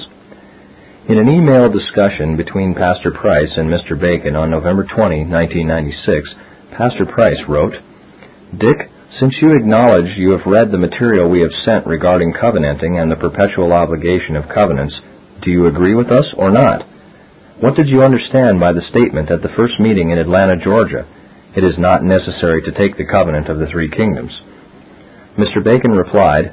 In 1.09 1.19
an 1.19 1.27
email 1.29 1.67
discussion 1.67 2.37
between 2.37 2.77
Pastor 2.79 3.11
Price 3.11 3.51
and 3.59 3.67
Mr. 3.67 3.99
Bacon 3.99 4.37
on 4.37 4.55
November 4.55 4.87
20, 4.87 5.27
1996, 5.27 6.31
Pastor 6.79 7.11
Price 7.11 7.43
wrote, 7.51 7.75
Dick, 8.55 8.79
since 9.19 9.35
you 9.43 9.51
acknowledge 9.59 10.07
you 10.17 10.31
have 10.31 10.47
read 10.47 10.71
the 10.71 10.79
material 10.79 11.27
we 11.29 11.43
have 11.43 11.51
sent 11.67 11.91
regarding 11.91 12.33
covenanting 12.39 13.01
and 13.03 13.11
the 13.11 13.19
perpetual 13.19 13.73
obligation 13.73 14.37
of 14.37 14.47
covenants, 14.47 14.95
do 15.43 15.51
you 15.51 15.67
agree 15.67 15.95
with 15.95 16.09
us 16.09 16.27
or 16.37 16.51
not? 16.51 16.85
What 17.61 17.75
did 17.75 17.89
you 17.89 18.03
understand 18.03 18.61
by 18.61 18.73
the 18.75 18.85
statement 18.93 19.31
at 19.31 19.41
the 19.43 19.53
first 19.57 19.81
meeting 19.81 20.11
in 20.11 20.19
Atlanta, 20.19 20.57
Georgia? 20.63 21.09
It 21.57 21.65
is 21.65 21.79
not 21.79 22.05
necessary 22.05 22.61
to 22.63 22.73
take 22.77 22.97
the 22.97 23.09
covenant 23.11 23.49
of 23.49 23.57
the 23.59 23.67
three 23.73 23.89
kingdoms. 23.91 24.33
Mr. 25.39 25.65
Bacon 25.65 25.93
replied, 25.93 26.53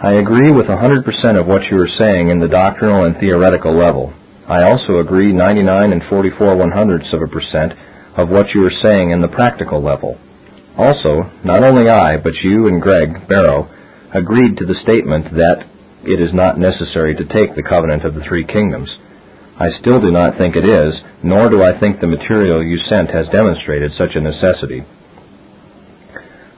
I 0.00 0.20
agree 0.20 0.52
with 0.52 0.66
100% 0.66 1.08
of 1.40 1.46
what 1.46 1.64
you 1.72 1.78
are 1.80 1.96
saying 1.98 2.28
in 2.28 2.38
the 2.38 2.48
doctrinal 2.52 3.04
and 3.04 3.16
theoretical 3.16 3.72
level. 3.74 4.12
I 4.48 4.64
also 4.64 4.98
agree 5.00 5.32
99 5.32 5.92
and 5.92 6.02
44 6.10 6.56
one 6.58 6.70
hundredths 6.70 7.12
of 7.14 7.22
a 7.22 7.30
percent 7.32 7.72
of 8.18 8.28
what 8.28 8.52
you 8.54 8.60
are 8.66 8.80
saying 8.90 9.10
in 9.12 9.20
the 9.22 9.32
practical 9.32 9.80
level. 9.82 10.18
Also, 10.76 11.22
not 11.44 11.62
only 11.64 11.88
I, 11.88 12.18
but 12.22 12.34
you 12.42 12.66
and 12.68 12.80
Greg 12.82 13.26
Barrow 13.28 13.68
agreed 14.12 14.58
to 14.58 14.66
the 14.66 14.80
statement 14.82 15.32
that 15.32 15.64
it 16.04 16.18
is 16.20 16.34
not 16.34 16.58
necessary 16.58 17.14
to 17.14 17.24
take 17.30 17.54
the 17.54 17.62
covenant 17.62 18.04
of 18.04 18.14
the 18.14 18.24
three 18.26 18.44
kingdoms. 18.44 18.90
I 19.58 19.70
still 19.78 20.00
do 20.00 20.10
not 20.10 20.36
think 20.38 20.56
it 20.56 20.66
is, 20.66 20.92
nor 21.22 21.48
do 21.48 21.62
I 21.62 21.78
think 21.78 21.98
the 22.00 22.10
material 22.10 22.62
you 22.64 22.78
sent 22.90 23.10
has 23.14 23.30
demonstrated 23.30 23.92
such 23.94 24.18
a 24.18 24.24
necessity. 24.24 24.82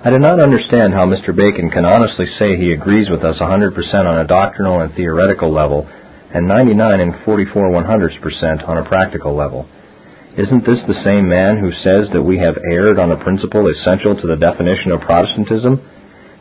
I 0.04 0.10
do 0.10 0.18
not 0.20 0.40
understand 0.40 0.92
how 0.92 1.04
Mr. 1.08 1.36
Bacon 1.36 1.70
can 1.72 1.84
honestly 1.84 2.26
say 2.38 2.56
he 2.56 2.72
agrees 2.72 3.08
with 3.10 3.24
us 3.24 3.36
100% 3.40 3.72
on 4.04 4.18
a 4.20 4.26
doctrinal 4.26 4.80
and 4.80 4.92
theoretical 4.92 5.52
level 5.52 5.88
and 6.32 6.48
99 6.48 7.00
and 7.00 7.14
44 7.24 7.70
100 7.70 8.20
percent 8.20 8.62
on 8.64 8.78
a 8.78 8.88
practical 8.88 9.34
level. 9.36 9.68
Isn't 10.36 10.66
this 10.66 10.82
the 10.88 10.98
same 11.06 11.28
man 11.30 11.62
who 11.62 11.70
says 11.86 12.10
that 12.10 12.20
we 12.24 12.40
have 12.42 12.58
erred 12.74 12.98
on 12.98 13.12
a 13.14 13.22
principle 13.22 13.70
essential 13.70 14.16
to 14.18 14.26
the 14.26 14.34
definition 14.36 14.90
of 14.90 14.98
Protestantism? 15.06 15.78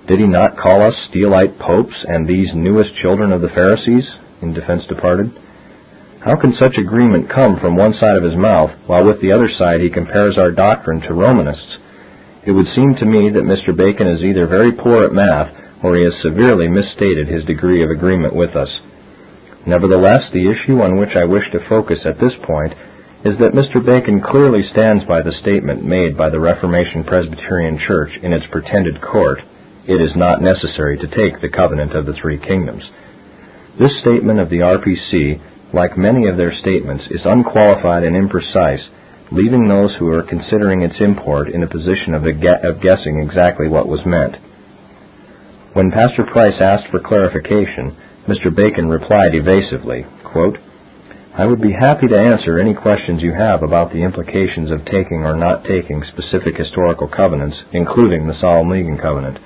Did 0.05 0.19
he 0.19 0.27
not 0.27 0.57
call 0.59 0.81
us 0.83 0.91
Steelite 1.07 1.55
popes 1.63 1.95
and 2.03 2.27
these 2.27 2.49
newest 2.53 2.91
children 2.99 3.31
of 3.31 3.39
the 3.39 3.47
Pharisees? 3.55 4.03
In 4.43 4.51
defense 4.51 4.83
departed. 4.91 5.31
How 6.19 6.35
can 6.35 6.51
such 6.59 6.75
agreement 6.77 7.29
come 7.31 7.55
from 7.57 7.77
one 7.77 7.93
side 7.95 8.17
of 8.19 8.23
his 8.27 8.35
mouth, 8.35 8.71
while 8.85 9.05
with 9.07 9.21
the 9.21 9.31
other 9.31 9.47
side 9.57 9.79
he 9.79 9.87
compares 9.89 10.35
our 10.37 10.51
doctrine 10.51 10.99
to 11.07 11.13
Romanists? 11.15 11.79
It 12.43 12.51
would 12.51 12.67
seem 12.75 12.95
to 12.99 13.05
me 13.07 13.29
that 13.31 13.47
Mr. 13.47 13.71
Bacon 13.71 14.07
is 14.11 14.27
either 14.27 14.43
very 14.45 14.73
poor 14.75 15.05
at 15.07 15.13
math, 15.15 15.55
or 15.81 15.95
he 15.95 16.03
has 16.03 16.13
severely 16.21 16.67
misstated 16.67 17.29
his 17.31 17.45
degree 17.47 17.79
of 17.81 17.89
agreement 17.89 18.35
with 18.35 18.57
us. 18.59 18.71
Nevertheless, 19.65 20.27
the 20.35 20.51
issue 20.51 20.81
on 20.83 20.99
which 20.99 21.15
I 21.15 21.23
wish 21.23 21.47
to 21.55 21.63
focus 21.71 21.99
at 22.03 22.19
this 22.19 22.35
point 22.43 22.73
is 23.23 23.39
that 23.39 23.55
Mr. 23.55 23.79
Bacon 23.79 24.19
clearly 24.19 24.67
stands 24.75 25.07
by 25.07 25.21
the 25.23 25.31
statement 25.39 25.85
made 25.87 26.17
by 26.19 26.27
the 26.29 26.41
Reformation 26.43 27.05
Presbyterian 27.07 27.79
Church 27.87 28.11
in 28.21 28.33
its 28.35 28.43
pretended 28.51 28.99
court 28.99 29.39
it 29.85 29.99
is 30.01 30.15
not 30.15 30.41
necessary 30.41 30.97
to 30.97 31.07
take 31.07 31.39
the 31.41 31.51
covenant 31.51 31.91
of 31.93 32.05
the 32.05 32.15
three 32.21 32.39
kingdoms. 32.39 32.83
This 33.79 33.91
statement 34.01 34.39
of 34.39 34.49
the 34.49 34.63
RPC, 34.63 35.73
like 35.73 35.97
many 35.97 36.27
of 36.29 36.37
their 36.37 36.53
statements, 36.61 37.03
is 37.11 37.19
unqualified 37.25 38.03
and 38.03 38.15
imprecise, 38.15 38.79
leaving 39.31 39.67
those 39.67 39.91
who 39.99 40.07
are 40.13 40.23
considering 40.23 40.83
its 40.83 40.95
import 41.01 41.49
in 41.49 41.63
a 41.63 41.67
position 41.69 42.13
of, 42.13 42.23
of 42.23 42.79
guessing 42.81 43.19
exactly 43.19 43.67
what 43.67 43.87
was 43.89 43.99
meant. 44.05 44.37
When 45.75 45.91
Pastor 45.91 46.23
Price 46.31 46.55
asked 46.61 46.87
for 46.91 46.99
clarification, 47.01 47.97
Mr. 48.29 48.55
Bacon 48.55 48.87
replied 48.87 49.35
evasively, 49.35 50.05
quote, 50.23 50.59
I 51.35 51.45
would 51.45 51.59
be 51.61 51.73
happy 51.73 52.05
to 52.07 52.19
answer 52.21 52.59
any 52.59 52.75
questions 52.77 53.23
you 53.25 53.33
have 53.33 53.63
about 53.63 53.91
the 53.91 54.03
implications 54.05 54.69
of 54.69 54.85
taking 54.85 55.25
or 55.25 55.35
not 55.35 55.65
taking 55.65 56.03
specific 56.13 56.55
historical 56.55 57.09
covenants, 57.09 57.57
including 57.73 58.27
the 58.27 58.37
Solemn 58.39 58.69
League 58.69 58.85
Covenant 59.01 59.39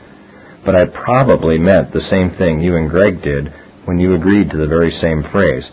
but 0.67 0.75
I 0.75 0.83
probably 0.91 1.57
meant 1.57 1.95
the 1.95 2.03
same 2.11 2.35
thing 2.35 2.59
you 2.59 2.75
and 2.75 2.91
Greg 2.91 3.23
did 3.23 3.47
when 3.87 3.97
you 4.03 4.13
agreed 4.13 4.51
to 4.51 4.59
the 4.59 4.67
very 4.67 4.91
same 4.99 5.23
phrase. 5.31 5.63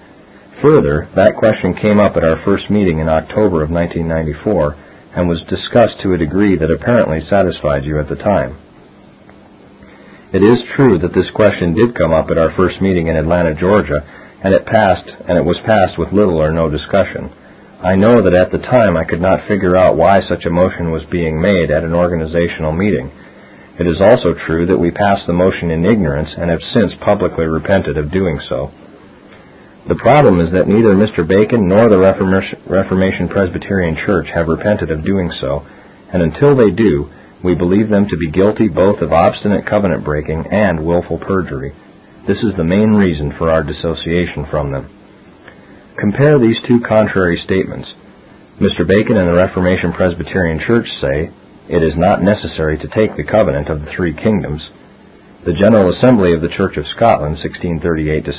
Further, 0.62 1.10
that 1.18 1.34
question 1.34 1.74
came 1.74 1.98
up 1.98 2.14
at 2.14 2.22
our 2.22 2.38
first 2.46 2.70
meeting 2.70 3.02
in 3.02 3.10
October 3.10 3.66
of 3.66 3.74
1994 3.74 5.18
and 5.18 5.26
was 5.26 5.42
discussed 5.50 5.98
to 6.06 6.14
a 6.14 6.22
degree 6.22 6.54
that 6.54 6.70
apparently 6.70 7.18
satisfied 7.26 7.82
you 7.82 7.98
at 7.98 8.06
the 8.06 8.14
time. 8.22 8.54
It 10.30 10.46
is 10.46 10.62
true 10.78 10.94
that 11.02 11.10
this 11.10 11.28
question 11.34 11.74
did 11.74 11.98
come 11.98 12.14
up 12.14 12.30
at 12.30 12.38
our 12.38 12.54
first 12.54 12.78
meeting 12.78 13.10
in 13.10 13.18
Atlanta, 13.18 13.50
Georgia, 13.58 13.98
and 14.46 14.54
it 14.54 14.62
passed, 14.62 15.10
and 15.26 15.34
it 15.34 15.42
was 15.42 15.58
passed 15.66 15.98
with 15.98 16.14
little 16.14 16.38
or 16.38 16.54
no 16.54 16.70
discussion. 16.70 17.34
I 17.82 17.98
know 17.98 18.22
that 18.22 18.34
at 18.34 18.54
the 18.54 18.62
time 18.62 18.94
I 18.94 19.02
could 19.02 19.20
not 19.22 19.50
figure 19.50 19.74
out 19.74 19.98
why 19.98 20.22
such 20.30 20.46
a 20.46 20.54
motion 20.54 20.94
was 20.94 21.02
being 21.10 21.42
made 21.42 21.74
at 21.74 21.82
an 21.82 21.94
organizational 21.98 22.70
meeting, 22.70 23.10
it 23.74 23.90
is 23.90 23.98
also 23.98 24.38
true 24.46 24.66
that 24.70 24.78
we 24.78 24.94
passed 24.94 25.26
the 25.26 25.34
motion 25.34 25.74
in 25.74 25.82
ignorance 25.82 26.30
and 26.38 26.46
have 26.48 26.62
since 26.78 26.94
publicly 27.02 27.46
repented 27.50 27.98
of 27.98 28.14
doing 28.14 28.38
so. 28.48 28.70
The 29.90 29.98
problem 29.98 30.38
is 30.40 30.54
that 30.54 30.70
neither 30.70 30.94
Mr. 30.94 31.26
Bacon 31.26 31.66
nor 31.66 31.90
the 31.90 31.98
Reformation 31.98 33.26
Presbyterian 33.28 33.98
Church 34.06 34.30
have 34.32 34.46
repented 34.46 34.94
of 34.94 35.02
doing 35.04 35.26
so, 35.42 35.66
and 36.14 36.22
until 36.22 36.54
they 36.54 36.70
do, 36.70 37.10
we 37.42 37.58
believe 37.58 37.90
them 37.90 38.06
to 38.06 38.16
be 38.16 38.30
guilty 38.30 38.70
both 38.70 39.02
of 39.02 39.10
obstinate 39.12 39.66
covenant 39.66 40.04
breaking 40.06 40.46
and 40.54 40.86
willful 40.86 41.18
perjury. 41.18 41.74
This 42.30 42.38
is 42.46 42.54
the 42.56 42.64
main 42.64 42.94
reason 42.94 43.34
for 43.36 43.50
our 43.50 43.66
dissociation 43.66 44.46
from 44.48 44.70
them. 44.70 44.86
Compare 45.98 46.38
these 46.38 46.56
two 46.64 46.78
contrary 46.80 47.42
statements. 47.44 47.90
Mr. 48.62 48.86
Bacon 48.86 49.18
and 49.18 49.26
the 49.28 49.34
Reformation 49.36 49.90
Presbyterian 49.92 50.62
Church 50.64 50.86
say, 51.02 51.34
it 51.68 51.80
is 51.82 51.96
not 51.96 52.22
necessary 52.22 52.76
to 52.76 52.88
take 52.92 53.16
the 53.16 53.24
covenant 53.28 53.68
of 53.68 53.80
the 53.80 53.90
three 53.96 54.12
kingdoms. 54.14 54.60
The 55.44 55.56
General 55.56 55.92
Assembly 55.96 56.32
of 56.34 56.40
the 56.40 56.52
Church 56.52 56.76
of 56.76 56.84
Scotland, 56.96 57.40
1638 57.40 58.24
to 58.24 58.34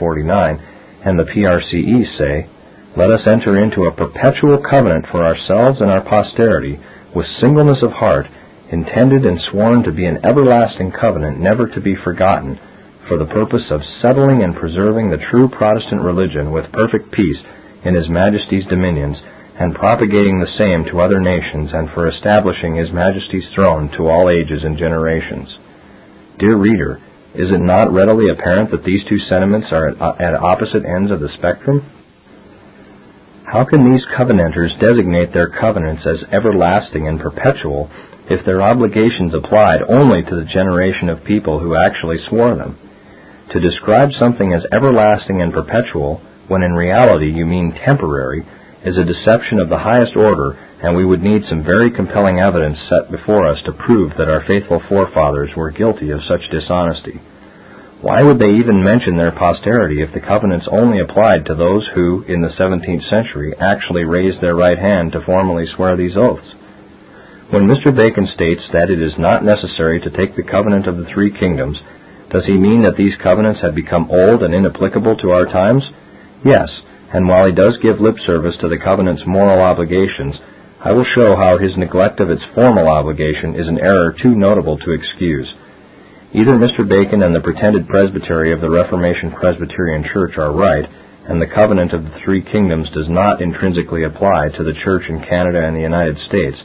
1649, 0.00 0.60
and 1.04 1.14
the 1.16 1.28
PRCE 1.28 1.96
say, 2.20 2.48
Let 2.96 3.12
us 3.12 3.24
enter 3.28 3.60
into 3.60 3.84
a 3.88 3.96
perpetual 3.96 4.60
covenant 4.60 5.06
for 5.10 5.24
ourselves 5.24 5.80
and 5.80 5.88
our 5.90 6.04
posterity 6.04 6.76
with 7.16 7.28
singleness 7.40 7.80
of 7.80 7.96
heart, 7.96 8.26
intended 8.72 9.24
and 9.24 9.40
sworn 9.52 9.82
to 9.84 9.92
be 9.92 10.04
an 10.04 10.20
everlasting 10.24 10.92
covenant 10.92 11.40
never 11.40 11.66
to 11.68 11.80
be 11.80 11.96
forgotten, 12.04 12.60
for 13.08 13.16
the 13.16 13.32
purpose 13.32 13.64
of 13.70 13.80
settling 14.02 14.42
and 14.42 14.56
preserving 14.56 15.08
the 15.08 15.20
true 15.30 15.48
Protestant 15.48 16.02
religion 16.02 16.52
with 16.52 16.68
perfect 16.72 17.08
peace 17.12 17.40
in 17.84 17.94
His 17.94 18.08
Majesty's 18.08 18.66
dominions, 18.68 19.16
and 19.58 19.74
propagating 19.74 20.38
the 20.38 20.54
same 20.60 20.84
to 20.84 21.00
other 21.00 21.16
nations, 21.20 21.72
and 21.72 21.88
for 21.90 22.08
establishing 22.08 22.76
His 22.76 22.92
Majesty's 22.92 23.48
throne 23.54 23.88
to 23.96 24.08
all 24.08 24.28
ages 24.28 24.60
and 24.62 24.76
generations. 24.76 25.48
Dear 26.38 26.56
reader, 26.56 27.00
is 27.32 27.48
it 27.48 27.64
not 27.64 27.92
readily 27.92 28.28
apparent 28.28 28.70
that 28.70 28.84
these 28.84 29.04
two 29.08 29.16
sentiments 29.28 29.68
are 29.72 29.96
uh, 29.96 30.16
at, 30.20 30.34
opposite 30.36 30.84
ends 30.84 31.10
of 31.10 31.20
the 31.20 31.32
spectrum? 31.40 31.80
How 33.48 33.64
can 33.64 33.80
these 33.88 34.04
covenanters 34.14 34.74
designate 34.80 35.32
their 35.32 35.48
covenants 35.48 36.04
as 36.04 36.24
everlasting 36.32 37.08
and 37.08 37.18
perpetual 37.18 37.88
if 38.28 38.44
their 38.44 38.60
obligations 38.60 39.32
applied 39.32 39.80
only 39.88 40.20
to 40.20 40.36
the 40.36 40.50
generation 40.52 41.08
of 41.08 41.24
people 41.24 41.60
who 41.60 41.76
actually 41.76 42.18
swore 42.28 42.56
them? 42.56 42.76
To 43.56 43.60
describe 43.60 44.12
something 44.18 44.52
as 44.52 44.66
everlasting 44.74 45.40
and 45.40 45.52
perpetual, 45.52 46.20
when 46.48 46.60
in 46.62 46.72
reality 46.72 47.32
you 47.32 47.46
mean 47.46 47.72
temporary, 47.72 48.42
is 48.86 48.94
a 48.94 49.04
deception 49.10 49.58
of 49.58 49.66
the 49.68 49.82
highest 49.82 50.14
order, 50.14 50.54
and 50.78 50.94
we 50.94 51.02
would 51.04 51.18
need 51.20 51.42
some 51.50 51.66
very 51.66 51.90
compelling 51.90 52.38
evidence 52.38 52.78
set 52.86 53.10
before 53.10 53.42
us 53.50 53.58
to 53.66 53.74
prove 53.82 54.14
that 54.16 54.30
our 54.30 54.46
faithful 54.46 54.78
forefathers 54.88 55.50
were 55.58 55.74
guilty 55.74 56.14
of 56.14 56.22
such 56.30 56.46
dishonesty. 56.54 57.18
Why 57.98 58.22
would 58.22 58.38
they 58.38 58.62
even 58.62 58.86
mention 58.86 59.16
their 59.18 59.34
posterity 59.34 60.02
if 60.06 60.14
the 60.14 60.22
covenants 60.22 60.70
only 60.70 61.00
applied 61.02 61.44
to 61.50 61.56
those 61.58 61.82
who, 61.98 62.22
in 62.30 62.46
the 62.46 62.54
17th 62.54 63.02
century, 63.10 63.50
actually 63.58 64.04
raised 64.06 64.38
their 64.38 64.54
right 64.54 64.78
hand 64.78 65.10
to 65.12 65.26
formally 65.26 65.66
swear 65.74 65.96
these 65.98 66.14
oaths? 66.14 66.46
When 67.50 67.66
Mr. 67.66 67.90
Bacon 67.90 68.26
states 68.30 68.70
that 68.70 68.90
it 68.94 69.02
is 69.02 69.18
not 69.18 69.42
necessary 69.42 69.98
to 69.98 70.10
take 70.14 70.36
the 70.38 70.46
covenant 70.46 70.86
of 70.86 70.96
the 70.96 71.08
three 71.10 71.34
kingdoms, 71.34 71.78
does 72.30 72.44
he 72.46 72.54
mean 72.54 72.82
that 72.86 72.94
these 72.96 73.18
covenants 73.18 73.62
have 73.62 73.74
become 73.74 74.06
old 74.10 74.42
and 74.46 74.54
inapplicable 74.54 75.16
to 75.26 75.30
our 75.34 75.46
times? 75.46 75.82
Yes, 76.46 76.68
and 77.14 77.28
while 77.28 77.46
he 77.46 77.52
does 77.54 77.78
give 77.82 78.00
lip 78.00 78.16
service 78.26 78.54
to 78.60 78.68
the 78.68 78.80
covenant's 78.82 79.22
moral 79.26 79.62
obligations, 79.62 80.34
I 80.82 80.90
will 80.92 81.06
show 81.06 81.36
how 81.36 81.58
his 81.58 81.70
neglect 81.78 82.18
of 82.20 82.30
its 82.30 82.42
formal 82.54 82.88
obligation 82.90 83.54
is 83.54 83.66
an 83.68 83.78
error 83.78 84.10
too 84.12 84.34
notable 84.34 84.76
to 84.76 84.90
excuse. 84.92 85.46
Either 86.34 86.54
Mr. 86.58 86.82
Bacon 86.86 87.22
and 87.22 87.34
the 87.34 87.40
pretended 87.40 87.86
presbytery 87.88 88.52
of 88.52 88.60
the 88.60 88.70
Reformation 88.70 89.30
Presbyterian 89.30 90.04
Church 90.12 90.34
are 90.36 90.52
right, 90.54 90.84
and 91.30 91.40
the 91.42 91.46
covenant 91.54 91.92
of 91.92 92.02
the 92.02 92.14
three 92.24 92.42
kingdoms 92.42 92.90
does 92.90 93.08
not 93.08 93.40
intrinsically 93.40 94.04
apply 94.04 94.50
to 94.54 94.62
the 94.62 94.74
Church 94.84 95.06
in 95.08 95.22
Canada 95.22 95.62
and 95.66 95.74
the 95.74 95.86
United 95.86 96.18
States, 96.26 96.58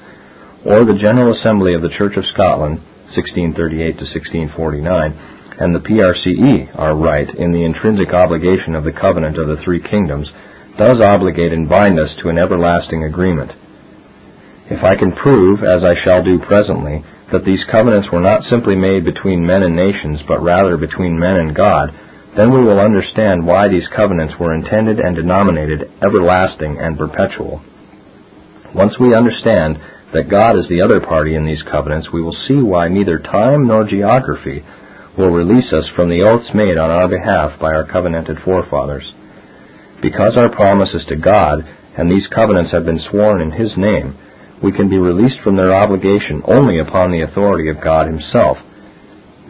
or 0.65 0.84
the 0.85 0.97
General 1.01 1.38
Assembly 1.41 1.73
of 1.73 1.81
the 1.81 1.93
Church 1.97 2.18
of 2.18 2.26
Scotland, 2.34 2.77
1638 3.13 3.97
to 4.01 4.05
1649, 4.09 5.40
and 5.61 5.77
the 5.77 5.85
PRCE 5.85 6.73
are 6.73 6.97
right 6.97 7.29
in 7.38 7.53
the 7.53 7.61
intrinsic 7.61 8.09
obligation 8.17 8.73
of 8.73 8.81
the 8.83 8.97
covenant 8.97 9.38
of 9.38 9.45
the 9.45 9.61
three 9.61 9.77
kingdoms, 9.77 10.25
does 10.81 10.97
obligate 11.05 11.53
and 11.53 11.69
bind 11.69 12.01
us 12.01 12.09
to 12.25 12.33
an 12.33 12.41
everlasting 12.41 13.05
agreement. 13.05 13.53
If 14.73 14.81
I 14.81 14.97
can 14.97 15.13
prove, 15.13 15.61
as 15.61 15.85
I 15.85 15.93
shall 16.01 16.25
do 16.25 16.41
presently, 16.41 17.05
that 17.29 17.45
these 17.45 17.61
covenants 17.69 18.09
were 18.09 18.25
not 18.25 18.41
simply 18.49 18.73
made 18.73 19.05
between 19.05 19.45
men 19.45 19.61
and 19.61 19.77
nations, 19.77 20.25
but 20.27 20.41
rather 20.41 20.81
between 20.81 21.21
men 21.21 21.38
and 21.38 21.53
God, 21.55 21.93
then 22.35 22.49
we 22.49 22.65
will 22.65 22.81
understand 22.81 23.45
why 23.45 23.69
these 23.69 23.85
covenants 23.93 24.33
were 24.39 24.55
intended 24.57 24.97
and 24.97 25.13
denominated 25.15 25.91
everlasting 26.01 26.79
and 26.81 26.97
perpetual. 26.97 27.61
Once 28.73 28.97
we 28.97 29.13
understand 29.13 29.77
that 30.15 30.31
God 30.31 30.57
is 30.57 30.65
the 30.69 30.81
other 30.81 30.99
party 31.05 31.35
in 31.35 31.45
these 31.45 31.61
covenants, 31.69 32.09
we 32.11 32.23
will 32.23 32.35
see 32.49 32.57
why 32.57 32.88
neither 32.88 33.19
time 33.19 33.67
nor 33.67 33.83
geography 33.85 34.63
will 35.17 35.31
release 35.31 35.71
us 35.75 35.83
from 35.95 36.07
the 36.07 36.23
oaths 36.23 36.47
made 36.55 36.79
on 36.79 36.88
our 36.89 37.09
behalf 37.11 37.59
by 37.59 37.71
our 37.73 37.83
covenanted 37.88 38.38
forefathers. 38.45 39.03
Because 39.99 40.33
our 40.39 40.51
promise 40.53 40.91
is 40.95 41.03
to 41.11 41.19
God, 41.19 41.67
and 41.97 42.07
these 42.09 42.27
covenants 42.31 42.71
have 42.71 42.85
been 42.88 43.01
sworn 43.11 43.41
in 43.43 43.51
His 43.51 43.75
name, 43.77 44.15
we 44.63 44.71
can 44.71 44.88
be 44.89 44.97
released 45.01 45.41
from 45.43 45.57
their 45.57 45.73
obligation 45.73 46.39
only 46.55 46.79
upon 46.79 47.11
the 47.11 47.25
authority 47.27 47.67
of 47.69 47.83
God 47.83 48.07
Himself. 48.07 48.55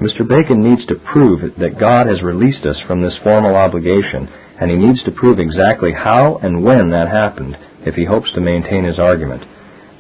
Mr. 0.02 0.26
Bacon 0.26 0.66
needs 0.66 0.82
to 0.90 0.98
prove 1.14 1.46
that 1.62 1.78
God 1.80 2.10
has 2.10 2.26
released 2.26 2.66
us 2.66 2.80
from 2.90 3.04
this 3.06 3.14
formal 3.22 3.54
obligation, 3.54 4.26
and 4.58 4.72
he 4.74 4.78
needs 4.78 5.04
to 5.06 5.14
prove 5.14 5.38
exactly 5.38 5.94
how 5.94 6.38
and 6.42 6.66
when 6.66 6.90
that 6.90 7.10
happened 7.10 7.54
if 7.86 7.94
he 7.94 8.06
hopes 8.06 8.30
to 8.34 8.42
maintain 8.42 8.86
his 8.86 8.98
argument. 8.98 9.42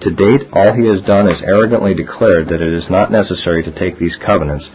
To 0.02 0.10
date, 0.10 0.50
all 0.54 0.74
he 0.74 0.90
has 0.90 1.06
done 1.06 1.30
is 1.30 1.38
arrogantly 1.46 1.94
declared 1.94 2.50
that 2.50 2.66
it 2.66 2.74
is 2.82 2.90
not 2.90 3.12
necessary 3.14 3.62
to 3.62 3.74
take 3.78 4.02
these 4.02 4.18
covenants, 4.26 4.66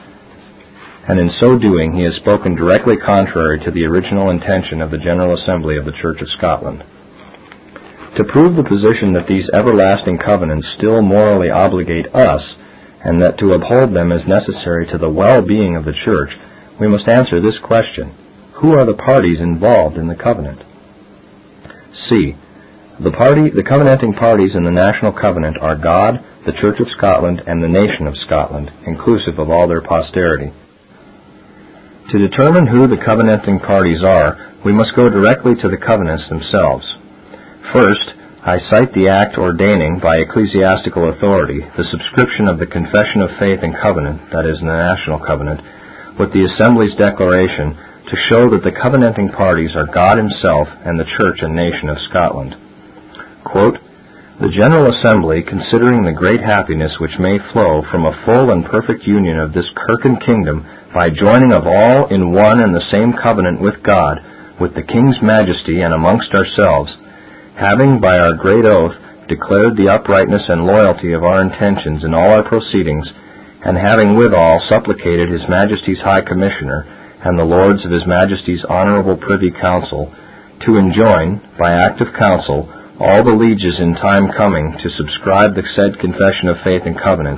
and 1.09 1.21
in 1.21 1.31
so 1.39 1.55
doing 1.59 1.93
he 1.95 2.03
has 2.03 2.15
spoken 2.17 2.55
directly 2.59 2.99
contrary 2.99 3.59
to 3.65 3.71
the 3.71 3.85
original 3.87 4.31
intention 4.31 4.83
of 4.83 4.91
the 4.91 4.99
General 4.99 5.39
Assembly 5.39 5.79
of 5.79 5.85
the 5.85 5.95
Church 6.03 6.19
of 6.21 6.27
Scotland. 6.35 6.83
To 8.19 8.25
prove 8.27 8.57
the 8.59 8.67
position 8.67 9.13
that 9.15 9.29
these 9.31 9.47
everlasting 9.55 10.19
covenants 10.19 10.67
still 10.77 11.03
morally 11.03 11.47
obligate 11.51 12.11
us, 12.11 12.43
and 13.07 13.23
that 13.23 13.39
to 13.39 13.55
uphold 13.55 13.95
them 13.95 14.11
is 14.11 14.27
necessary 14.27 14.87
to 14.91 14.99
the 14.99 15.11
well-being 15.13 15.77
of 15.79 15.85
the 15.87 15.95
Church, 16.05 16.35
we 16.83 16.89
must 16.91 17.07
answer 17.07 17.39
this 17.39 17.59
question. 17.63 18.11
Who 18.59 18.75
are 18.75 18.87
the 18.89 18.99
parties 18.99 19.39
involved 19.39 19.99
in 19.99 20.09
the 20.11 20.17
covenant? 20.19 20.59
C. 22.11 22.35
The, 22.99 23.13
party, 23.15 23.53
the 23.55 23.63
covenanting 23.63 24.15
parties 24.19 24.57
in 24.59 24.65
the 24.65 24.75
National 24.75 25.13
Covenant 25.15 25.55
are 25.63 25.77
God, 25.79 26.19
the 26.47 26.57
Church 26.59 26.81
of 26.83 26.91
Scotland, 26.99 27.45
and 27.47 27.63
the 27.63 27.69
nation 27.71 28.09
of 28.11 28.17
Scotland, 28.27 28.73
inclusive 28.91 29.39
of 29.39 29.51
all 29.55 29.69
their 29.69 29.85
posterity. 29.87 30.51
To 32.15 32.23
determine 32.23 32.71
who 32.71 32.87
the 32.87 33.03
covenanting 33.03 33.59
parties 33.59 33.99
are, 34.07 34.39
we 34.63 34.71
must 34.71 34.95
go 34.95 35.11
directly 35.11 35.59
to 35.59 35.67
the 35.67 35.75
covenants 35.81 36.23
themselves. 36.31 36.87
First, 37.75 38.07
I 38.47 38.63
cite 38.71 38.95
the 38.95 39.11
act 39.11 39.35
ordaining 39.35 39.99
by 39.99 40.23
ecclesiastical 40.23 41.11
authority 41.11 41.67
the 41.75 41.83
subscription 41.91 42.47
of 42.47 42.63
the 42.63 42.71
Confession 42.71 43.27
of 43.27 43.35
Faith 43.43 43.67
and 43.67 43.75
Covenant, 43.75 44.23
that 44.31 44.47
is, 44.47 44.55
the 44.63 44.71
National 44.71 45.19
Covenant, 45.19 45.59
with 46.15 46.31
the 46.31 46.47
Assembly's 46.47 46.95
declaration 46.95 47.75
to 47.75 48.23
show 48.31 48.47
that 48.55 48.63
the 48.63 48.71
covenanting 48.71 49.35
parties 49.35 49.75
are 49.75 49.91
God 49.91 50.23
Himself 50.23 50.71
and 50.87 50.95
the 50.95 51.11
Church 51.19 51.43
and 51.43 51.59
nation 51.59 51.91
of 51.91 51.99
Scotland. 52.07 52.55
Quote, 53.43 53.83
the 54.39 54.55
General 54.55 54.95
Assembly, 54.95 55.43
considering 55.43 56.07
the 56.07 56.15
great 56.15 56.39
happiness 56.45 56.95
which 57.03 57.19
may 57.19 57.43
flow 57.51 57.83
from 57.91 58.07
a 58.07 58.15
full 58.23 58.55
and 58.55 58.63
perfect 58.63 59.03
union 59.03 59.43
of 59.43 59.51
this 59.51 59.67
Kirk 59.75 60.07
and 60.07 60.23
Kingdom, 60.23 60.63
by 60.97 61.13
joining 61.13 61.53
of 61.53 61.69
all 61.69 62.09
in 62.09 62.33
one 62.33 62.57
and 62.65 62.73
the 62.73 62.89
same 62.89 63.13
covenant 63.13 63.61
with 63.61 63.85
God, 63.85 64.17
with 64.57 64.73
the 64.73 64.81
king's 64.89 65.21
majesty, 65.21 65.85
and 65.85 65.93
amongst 65.93 66.33
ourselves, 66.33 66.89
having 67.61 68.01
by 68.01 68.17
our 68.17 68.33
great 68.41 68.65
oath 68.65 68.97
declared 69.29 69.77
the 69.77 69.93
uprightness 69.93 70.49
and 70.49 70.65
loyalty 70.65 71.13
of 71.13 71.21
our 71.21 71.45
intentions 71.45 72.01
in 72.01 72.17
all 72.17 72.33
our 72.33 72.49
proceedings, 72.49 73.13
and 73.61 73.77
having 73.77 74.17
withal 74.17 74.57
supplicated 74.73 75.29
his 75.29 75.45
majesty's 75.53 76.01
high 76.01 76.25
commissioner 76.25 76.89
and 77.29 77.37
the 77.37 77.45
lords 77.45 77.85
of 77.85 77.93
his 77.93 78.09
majesty's 78.09 78.65
honorable 78.65 79.21
privy 79.21 79.53
council 79.53 80.09
to 80.65 80.81
enjoin, 80.81 81.45
by 81.61 81.77
act 81.77 82.01
of 82.01 82.09
council, 82.17 82.73
all 83.05 83.21
the 83.21 83.37
lieges 83.37 83.77
in 83.85 83.93
time 84.01 84.33
coming 84.33 84.73
to 84.81 84.89
subscribe 84.97 85.53
the 85.53 85.65
said 85.77 85.93
confession 86.01 86.49
of 86.49 86.57
faith 86.65 86.89
and 86.89 86.97
covenant, 86.97 87.37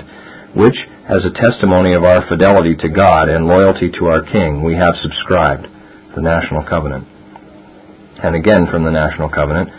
which, 0.55 0.79
as 1.09 1.25
a 1.25 1.33
testimony 1.41 1.95
of 1.97 2.05
our 2.05 2.21
fidelity 2.29 2.77
to 2.77 2.89
God 2.93 3.33
and 3.33 3.49
loyalty 3.49 3.89
to 3.99 4.13
our 4.13 4.21
King, 4.23 4.61
we 4.63 4.77
have 4.77 4.93
subscribed 5.01 5.65
the 6.13 6.21
National 6.21 6.61
Covenant. 6.69 7.09
And 8.21 8.37
again 8.37 8.69
from 8.69 8.85
the 8.85 8.93
National 8.93 9.33
Covenant, 9.33 9.73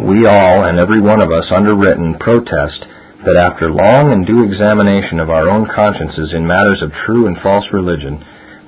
we 0.00 0.24
all 0.24 0.64
and 0.64 0.80
every 0.80 1.04
one 1.04 1.20
of 1.20 1.28
us 1.28 1.44
underwritten 1.52 2.16
protest 2.16 2.80
that 3.28 3.36
after 3.36 3.68
long 3.68 4.16
and 4.16 4.24
due 4.24 4.48
examination 4.48 5.20
of 5.20 5.28
our 5.28 5.52
own 5.52 5.68
consciences 5.68 6.32
in 6.32 6.40
matters 6.48 6.80
of 6.80 6.88
true 7.04 7.28
and 7.28 7.36
false 7.44 7.68
religion, 7.70 8.16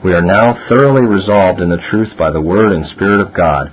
we 0.04 0.12
are 0.12 0.22
now 0.22 0.52
thoroughly 0.68 1.08
resolved 1.08 1.64
in 1.64 1.72
the 1.72 1.80
truth 1.88 2.12
by 2.20 2.28
the 2.30 2.44
Word 2.44 2.76
and 2.76 2.84
Spirit 2.92 3.24
of 3.24 3.32
God, 3.32 3.72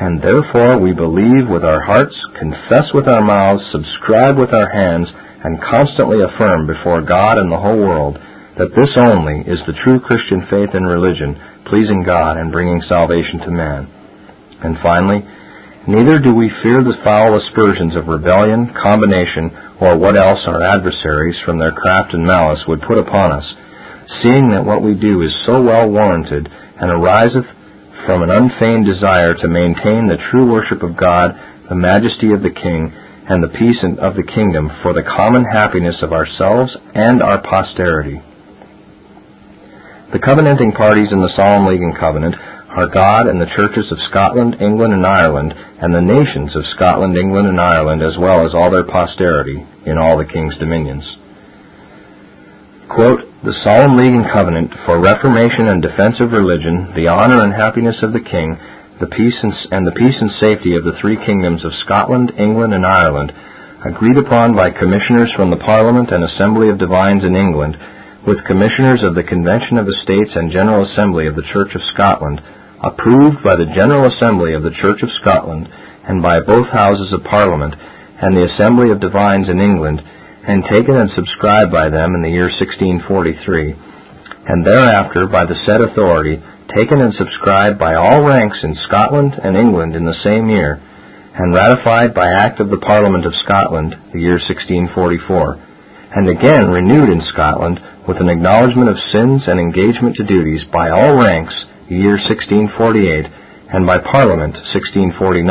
and 0.00 0.16
therefore 0.24 0.80
we 0.80 0.96
believe 0.96 1.44
with 1.52 1.62
our 1.62 1.84
hearts, 1.84 2.16
confess 2.40 2.88
with 2.96 3.04
our 3.04 3.20
mouths, 3.20 3.60
subscribe 3.68 4.40
with 4.40 4.56
our 4.56 4.72
hands, 4.72 5.12
and 5.44 5.60
constantly 5.60 6.22
affirm 6.24 6.64
before 6.66 7.02
God 7.04 7.36
and 7.36 7.52
the 7.52 7.60
whole 7.60 7.76
world 7.78 8.16
that 8.56 8.72
this 8.72 8.92
only 8.96 9.44
is 9.44 9.60
the 9.68 9.76
true 9.84 10.00
Christian 10.00 10.40
faith 10.48 10.72
and 10.72 10.88
religion, 10.88 11.36
pleasing 11.68 12.00
God 12.06 12.40
and 12.40 12.48
bringing 12.52 12.80
salvation 12.88 13.44
to 13.44 13.52
man. 13.52 13.84
And 14.64 14.80
finally, 14.80 15.20
neither 15.84 16.16
do 16.16 16.32
we 16.32 16.48
fear 16.64 16.80
the 16.80 16.96
foul 17.04 17.36
aspersions 17.36 17.92
of 17.92 18.08
rebellion, 18.08 18.72
combination, 18.72 19.52
or 19.76 20.00
what 20.00 20.16
else 20.16 20.40
our 20.48 20.64
adversaries 20.64 21.36
from 21.44 21.60
their 21.60 21.76
craft 21.76 22.16
and 22.16 22.24
malice 22.24 22.64
would 22.64 22.80
put 22.88 22.96
upon 22.96 23.32
us, 23.36 23.44
seeing 24.24 24.48
that 24.56 24.64
what 24.64 24.80
we 24.80 24.96
do 24.96 25.20
is 25.20 25.36
so 25.44 25.60
well 25.60 25.84
warranted 25.92 26.48
and 26.80 26.88
ariseth 26.88 27.44
from 28.08 28.24
an 28.24 28.32
unfeigned 28.32 28.88
desire 28.88 29.36
to 29.36 29.52
maintain 29.52 30.08
the 30.08 30.16
true 30.32 30.48
worship 30.48 30.80
of 30.80 30.96
God, 30.96 31.36
the 31.68 31.76
majesty 31.76 32.32
of 32.32 32.40
the 32.40 32.54
King, 32.56 32.96
and 33.28 33.42
the 33.42 33.52
peace 33.58 33.82
of 33.98 34.14
the 34.14 34.22
kingdom 34.22 34.70
for 34.86 34.94
the 34.94 35.02
common 35.02 35.42
happiness 35.50 35.98
of 36.00 36.14
ourselves 36.14 36.70
and 36.94 37.18
our 37.22 37.42
posterity. 37.42 38.22
The 40.14 40.22
covenanting 40.22 40.70
parties 40.78 41.10
in 41.10 41.18
the 41.18 41.34
Solemn 41.34 41.66
League 41.66 41.82
and 41.82 41.98
Covenant 41.98 42.38
are 42.70 42.86
God 42.86 43.26
and 43.26 43.42
the 43.42 43.50
churches 43.50 43.90
of 43.90 43.98
Scotland, 44.06 44.62
England, 44.62 44.94
and 44.94 45.02
Ireland, 45.02 45.58
and 45.82 45.90
the 45.90 46.06
nations 46.06 46.54
of 46.54 46.62
Scotland, 46.78 47.18
England, 47.18 47.50
and 47.50 47.58
Ireland, 47.58 48.06
as 48.06 48.14
well 48.14 48.46
as 48.46 48.54
all 48.54 48.70
their 48.70 48.86
posterity 48.86 49.58
in 49.82 49.98
all 49.98 50.14
the 50.14 50.28
king's 50.28 50.54
dominions. 50.62 51.02
Quote, 52.86 53.26
the 53.42 53.58
Solemn 53.66 53.98
League 53.98 54.14
and 54.14 54.30
Covenant 54.30 54.70
for 54.86 55.02
Reformation 55.02 55.66
and 55.66 55.82
Defense 55.82 56.22
of 56.22 56.30
Religion, 56.30 56.94
the 56.94 57.10
Honor 57.10 57.42
and 57.42 57.50
Happiness 57.50 57.98
of 58.06 58.14
the 58.14 58.22
King, 58.22 58.54
the 59.00 59.12
peace 59.12 59.36
and, 59.44 59.52
and 59.76 59.82
the 59.84 59.92
peace 59.96 60.16
and 60.16 60.32
safety 60.40 60.72
of 60.72 60.84
the 60.88 60.96
three 60.96 61.20
kingdoms 61.20 61.60
of 61.68 61.76
Scotland, 61.84 62.32
England, 62.40 62.72
and 62.72 62.86
Ireland, 62.86 63.28
agreed 63.84 64.16
upon 64.16 64.56
by 64.56 64.72
commissioners 64.72 65.28
from 65.36 65.52
the 65.52 65.60
Parliament 65.60 66.08
and 66.10 66.24
Assembly 66.24 66.72
of 66.72 66.80
Divines 66.80 67.24
in 67.24 67.36
England, 67.36 67.76
with 68.24 68.44
commissioners 68.48 69.04
of 69.04 69.12
the 69.12 69.26
Convention 69.26 69.76
of 69.76 69.84
the 69.84 70.00
States 70.00 70.32
and 70.34 70.48
General 70.50 70.88
Assembly 70.88 71.28
of 71.28 71.36
the 71.36 71.46
Church 71.52 71.76
of 71.76 71.84
Scotland, 71.92 72.40
approved 72.80 73.44
by 73.44 73.54
the 73.54 73.68
General 73.76 74.08
Assembly 74.08 74.56
of 74.56 74.64
the 74.64 74.74
Church 74.80 75.04
of 75.04 75.12
Scotland 75.20 75.68
and 76.08 76.24
by 76.24 76.40
both 76.42 76.66
Houses 76.72 77.12
of 77.12 77.20
Parliament 77.28 77.76
and 77.76 78.32
the 78.32 78.48
Assembly 78.48 78.88
of 78.90 79.00
Divines 79.04 79.52
in 79.52 79.60
England, 79.60 80.00
and 80.48 80.64
taken 80.64 80.96
and 80.96 81.10
subscribed 81.12 81.68
by 81.70 81.92
them 81.92 82.16
in 82.16 82.22
the 82.24 82.32
year 82.32 82.48
1643, 82.48 83.04
and 84.48 84.64
thereafter 84.64 85.28
by 85.28 85.44
the 85.44 85.58
said 85.68 85.84
authority 85.84 86.40
taken 86.74 87.00
and 87.00 87.14
subscribed 87.14 87.78
by 87.78 87.94
all 87.94 88.26
ranks 88.26 88.58
in 88.62 88.74
Scotland 88.86 89.34
and 89.38 89.56
England 89.56 89.94
in 89.94 90.04
the 90.04 90.18
same 90.24 90.48
year, 90.50 90.82
and 91.36 91.54
ratified 91.54 92.14
by 92.14 92.26
Act 92.38 92.58
of 92.60 92.70
the 92.70 92.80
Parliament 92.82 93.26
of 93.26 93.34
Scotland, 93.44 93.94
the 94.12 94.18
year 94.18 94.40
1644, 94.40 96.16
and 96.16 96.26
again 96.32 96.66
renewed 96.72 97.12
in 97.12 97.20
Scotland 97.28 97.78
with 98.08 98.16
an 98.18 98.28
acknowledgment 98.32 98.88
of 98.88 98.98
sins 99.12 99.44
and 99.46 99.60
engagement 99.60 100.16
to 100.16 100.24
duties 100.26 100.64
by 100.72 100.90
all 100.90 101.20
ranks, 101.20 101.54
the 101.88 101.98
year 101.98 102.18
1648, 102.18 103.70
and 103.70 103.86
by 103.86 103.98
Parliament, 104.00 104.54
1649, 104.74 105.46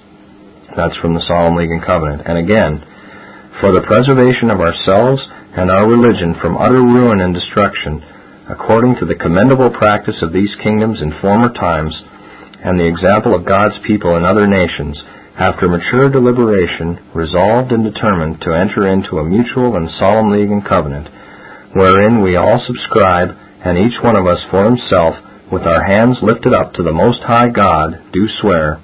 That's 0.75 0.97
from 0.97 1.13
the 1.13 1.21
Solemn 1.29 1.53
League 1.55 1.69
and 1.73 1.85
Covenant. 1.85 2.25
And 2.25 2.33
again, 2.33 2.81
for 3.61 3.69
the 3.69 3.85
preservation 3.85 4.49
of 4.49 4.57
ourselves 4.57 5.21
and 5.53 5.69
our 5.69 5.85
religion 5.85 6.33
from 6.41 6.57
utter 6.57 6.81
ruin 6.81 7.21
and 7.21 7.29
destruction, 7.33 8.01
according 8.49 8.97
to 8.97 9.05
the 9.05 9.17
commendable 9.17 9.69
practice 9.69 10.17
of 10.25 10.33
these 10.33 10.49
kingdoms 10.65 10.97
in 11.01 11.13
former 11.21 11.53
times, 11.53 11.93
and 12.65 12.79
the 12.79 12.89
example 12.89 13.37
of 13.37 13.45
God's 13.45 13.77
people 13.85 14.17
in 14.17 14.25
other 14.25 14.49
nations, 14.49 14.97
after 15.37 15.69
mature 15.69 16.09
deliberation, 16.09 16.97
resolved 17.13 17.69
and 17.71 17.85
determined 17.85 18.41
to 18.41 18.57
enter 18.57 18.89
into 18.89 19.21
a 19.21 19.29
mutual 19.29 19.75
and 19.77 19.89
solemn 20.01 20.31
league 20.33 20.49
and 20.51 20.65
covenant, 20.65 21.05
wherein 21.73 22.23
we 22.23 22.35
all 22.35 22.57
subscribe, 22.65 23.29
and 23.61 23.77
each 23.77 24.01
one 24.01 24.17
of 24.17 24.25
us 24.25 24.41
for 24.49 24.65
himself, 24.65 25.17
with 25.51 25.69
our 25.69 25.85
hands 25.85 26.17
lifted 26.23 26.53
up 26.53 26.73
to 26.73 26.81
the 26.81 26.93
Most 26.93 27.21
High 27.23 27.49
God, 27.49 28.01
do 28.11 28.25
swear, 28.41 28.81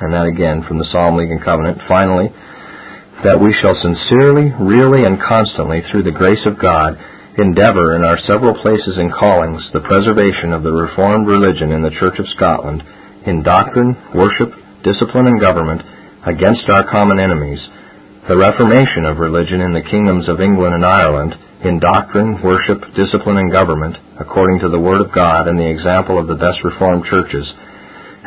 and 0.00 0.14
that 0.14 0.30
again 0.30 0.62
from 0.66 0.78
the 0.78 0.86
Solemn 0.94 1.16
League 1.18 1.34
and 1.34 1.42
Covenant. 1.42 1.82
Finally, 1.90 2.30
that 3.26 3.34
we 3.42 3.50
shall 3.58 3.74
sincerely, 3.74 4.54
really, 4.62 5.02
and 5.02 5.18
constantly, 5.18 5.82
through 5.90 6.06
the 6.06 6.14
grace 6.14 6.42
of 6.46 6.54
God, 6.58 6.94
endeavor 7.38 7.94
in 7.98 8.06
our 8.06 8.18
several 8.26 8.54
places 8.54 8.98
and 8.98 9.10
callings 9.10 9.62
the 9.74 9.82
preservation 9.86 10.50
of 10.54 10.62
the 10.62 10.70
Reformed 10.74 11.26
religion 11.26 11.70
in 11.74 11.82
the 11.82 11.94
Church 11.98 12.18
of 12.22 12.30
Scotland, 12.30 12.82
in 13.26 13.42
doctrine, 13.42 13.98
worship, 14.14 14.54
discipline, 14.86 15.26
and 15.26 15.42
government, 15.42 15.82
against 16.30 16.66
our 16.70 16.86
common 16.86 17.18
enemies, 17.18 17.62
the 18.30 18.38
reformation 18.38 19.08
of 19.08 19.18
religion 19.18 19.64
in 19.64 19.72
the 19.74 19.86
kingdoms 19.90 20.28
of 20.30 20.38
England 20.38 20.78
and 20.78 20.84
Ireland, 20.86 21.34
in 21.66 21.82
doctrine, 21.82 22.38
worship, 22.38 22.78
discipline, 22.94 23.40
and 23.42 23.50
government, 23.50 23.98
according 24.22 24.62
to 24.62 24.70
the 24.70 24.78
Word 24.78 25.02
of 25.02 25.10
God 25.10 25.50
and 25.50 25.58
the 25.58 25.66
example 25.66 26.20
of 26.22 26.30
the 26.30 26.38
best 26.38 26.62
Reformed 26.62 27.02
churches, 27.10 27.42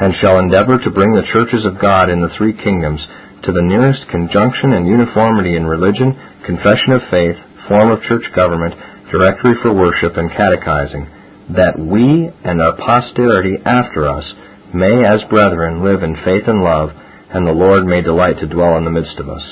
and 0.02 0.18
shall 0.18 0.42
endeavor 0.42 0.82
to 0.82 0.90
bring 0.90 1.14
the 1.14 1.30
churches 1.30 1.62
of 1.62 1.78
God 1.78 2.10
in 2.10 2.20
the 2.26 2.34
three 2.34 2.58
kingdoms 2.58 2.98
to 3.46 3.54
the 3.54 3.62
nearest 3.70 4.02
conjunction 4.10 4.74
and 4.74 4.90
uniformity 4.90 5.54
in 5.54 5.70
religion, 5.70 6.18
confession 6.42 6.98
of 6.98 7.06
faith, 7.14 7.38
form 7.70 7.94
of 7.94 8.02
church 8.10 8.26
government, 8.34 8.74
directory 9.14 9.54
for 9.62 9.70
worship, 9.70 10.18
and 10.18 10.34
catechizing, 10.34 11.06
that 11.54 11.78
we 11.78 12.02
and 12.42 12.58
our 12.58 12.74
posterity 12.82 13.62
after 13.62 14.10
us 14.10 14.26
may 14.74 15.06
as 15.06 15.22
brethren 15.30 15.86
live 15.86 16.02
in 16.02 16.18
faith 16.26 16.50
and 16.50 16.66
love, 16.66 16.90
and 17.38 17.46
the 17.46 17.54
Lord 17.54 17.86
may 17.86 18.02
delight 18.02 18.42
to 18.42 18.50
dwell 18.50 18.82
in 18.82 18.86
the 18.90 18.94
midst 18.94 19.22
of 19.22 19.30
us. 19.30 19.46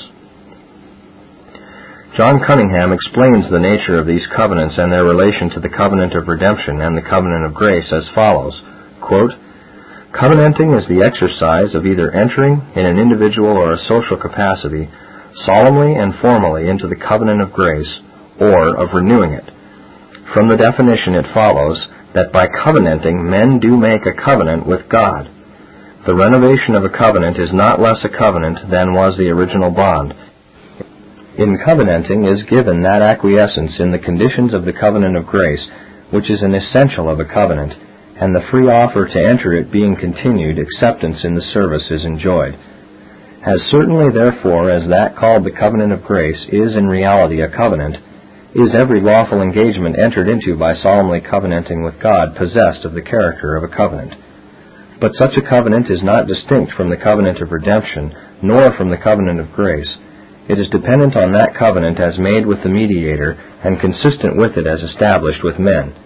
John 2.18 2.42
Cunningham 2.42 2.90
explains 2.90 3.46
the 3.46 3.62
nature 3.62 4.02
of 4.02 4.06
these 4.10 4.26
covenants 4.34 4.74
and 4.82 4.90
their 4.90 5.06
relation 5.06 5.46
to 5.54 5.62
the 5.62 5.70
covenant 5.70 6.10
of 6.18 6.26
redemption 6.26 6.82
and 6.82 6.98
the 6.98 7.06
covenant 7.06 7.46
of 7.46 7.54
grace 7.54 7.86
as 7.94 8.10
follows. 8.18 8.54
Quote, 8.98 9.30
Covenanting 10.10 10.74
is 10.74 10.82
the 10.90 11.06
exercise 11.06 11.70
of 11.74 11.86
either 11.86 12.10
entering, 12.10 12.58
in 12.74 12.82
an 12.84 12.98
individual 12.98 13.54
or 13.54 13.70
a 13.72 13.84
social 13.86 14.18
capacity, 14.18 14.90
solemnly 15.46 15.94
and 15.94 16.18
formally 16.18 16.66
into 16.68 16.88
the 16.90 16.98
covenant 16.98 17.38
of 17.40 17.54
grace, 17.54 17.86
or 18.42 18.74
of 18.74 18.90
renewing 18.92 19.38
it. 19.38 19.46
From 20.34 20.50
the 20.50 20.58
definition 20.58 21.14
it 21.14 21.30
follows 21.32 21.78
that 22.18 22.34
by 22.34 22.50
covenanting 22.50 23.22
men 23.30 23.62
do 23.62 23.76
make 23.78 24.02
a 24.02 24.10
covenant 24.18 24.66
with 24.66 24.90
God. 24.90 25.30
The 26.10 26.18
renovation 26.18 26.74
of 26.74 26.82
a 26.82 26.90
covenant 26.90 27.38
is 27.38 27.54
not 27.54 27.78
less 27.78 28.02
a 28.02 28.10
covenant 28.10 28.66
than 28.66 28.90
was 28.98 29.14
the 29.14 29.30
original 29.30 29.70
bond. 29.70 30.10
In 31.38 31.54
covenanting 31.62 32.26
is 32.26 32.50
given 32.50 32.82
that 32.82 32.98
acquiescence 33.00 33.78
in 33.78 33.92
the 33.94 34.02
conditions 34.02 34.58
of 34.58 34.66
the 34.66 34.74
covenant 34.74 35.14
of 35.16 35.30
grace, 35.30 35.62
which 36.10 36.26
is 36.26 36.42
an 36.42 36.58
essential 36.58 37.06
of 37.06 37.20
a 37.22 37.30
covenant 37.30 37.78
and 38.20 38.36
the 38.36 38.44
free 38.52 38.68
offer 38.68 39.08
to 39.08 39.26
enter 39.32 39.56
it 39.56 39.72
being 39.72 39.96
continued, 39.96 40.60
acceptance 40.60 41.24
in 41.24 41.32
the 41.32 41.46
service 41.56 41.82
is 41.88 42.04
enjoyed. 42.04 42.52
As 43.40 43.56
certainly, 43.72 44.12
therefore, 44.12 44.68
as 44.68 44.84
that 44.92 45.16
called 45.16 45.48
the 45.48 45.56
covenant 45.56 45.96
of 45.96 46.04
grace 46.04 46.36
is 46.52 46.76
in 46.76 46.84
reality 46.84 47.40
a 47.40 47.48
covenant, 47.48 47.96
is 48.52 48.76
every 48.76 49.00
lawful 49.00 49.40
engagement 49.40 49.96
entered 49.96 50.28
into 50.28 50.52
by 50.60 50.76
solemnly 50.84 51.24
covenanting 51.24 51.80
with 51.80 51.96
God 51.96 52.36
possessed 52.36 52.84
of 52.84 52.92
the 52.92 53.00
character 53.00 53.56
of 53.56 53.64
a 53.64 53.72
covenant. 53.72 54.12
But 55.00 55.16
such 55.16 55.32
a 55.40 55.46
covenant 55.48 55.88
is 55.88 56.04
not 56.04 56.28
distinct 56.28 56.76
from 56.76 56.92
the 56.92 57.00
covenant 57.00 57.40
of 57.40 57.56
redemption, 57.56 58.12
nor 58.44 58.76
from 58.76 58.92
the 58.92 59.00
covenant 59.00 59.40
of 59.40 59.48
grace. 59.56 59.88
It 60.44 60.60
is 60.60 60.68
dependent 60.68 61.16
on 61.16 61.32
that 61.32 61.56
covenant 61.56 61.96
as 61.96 62.20
made 62.20 62.44
with 62.44 62.60
the 62.60 62.68
mediator, 62.74 63.40
and 63.64 63.80
consistent 63.80 64.36
with 64.36 64.60
it 64.60 64.68
as 64.68 64.84
established 64.84 65.40
with 65.40 65.56
men. 65.56 65.96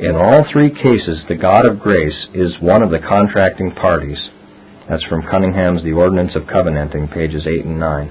In 0.00 0.16
all 0.16 0.46
three 0.50 0.72
cases, 0.72 1.26
the 1.28 1.36
God 1.36 1.66
of 1.68 1.78
grace 1.84 2.16
is 2.32 2.56
one 2.60 2.80
of 2.82 2.88
the 2.88 3.04
contracting 3.04 3.70
parties. 3.76 4.16
That's 4.88 5.04
from 5.04 5.20
Cunningham's 5.28 5.84
The 5.84 5.92
Ordinance 5.92 6.34
of 6.34 6.46
Covenanting, 6.48 7.08
pages 7.12 7.44
8 7.46 7.66
and 7.66 7.78
9. 7.78 8.08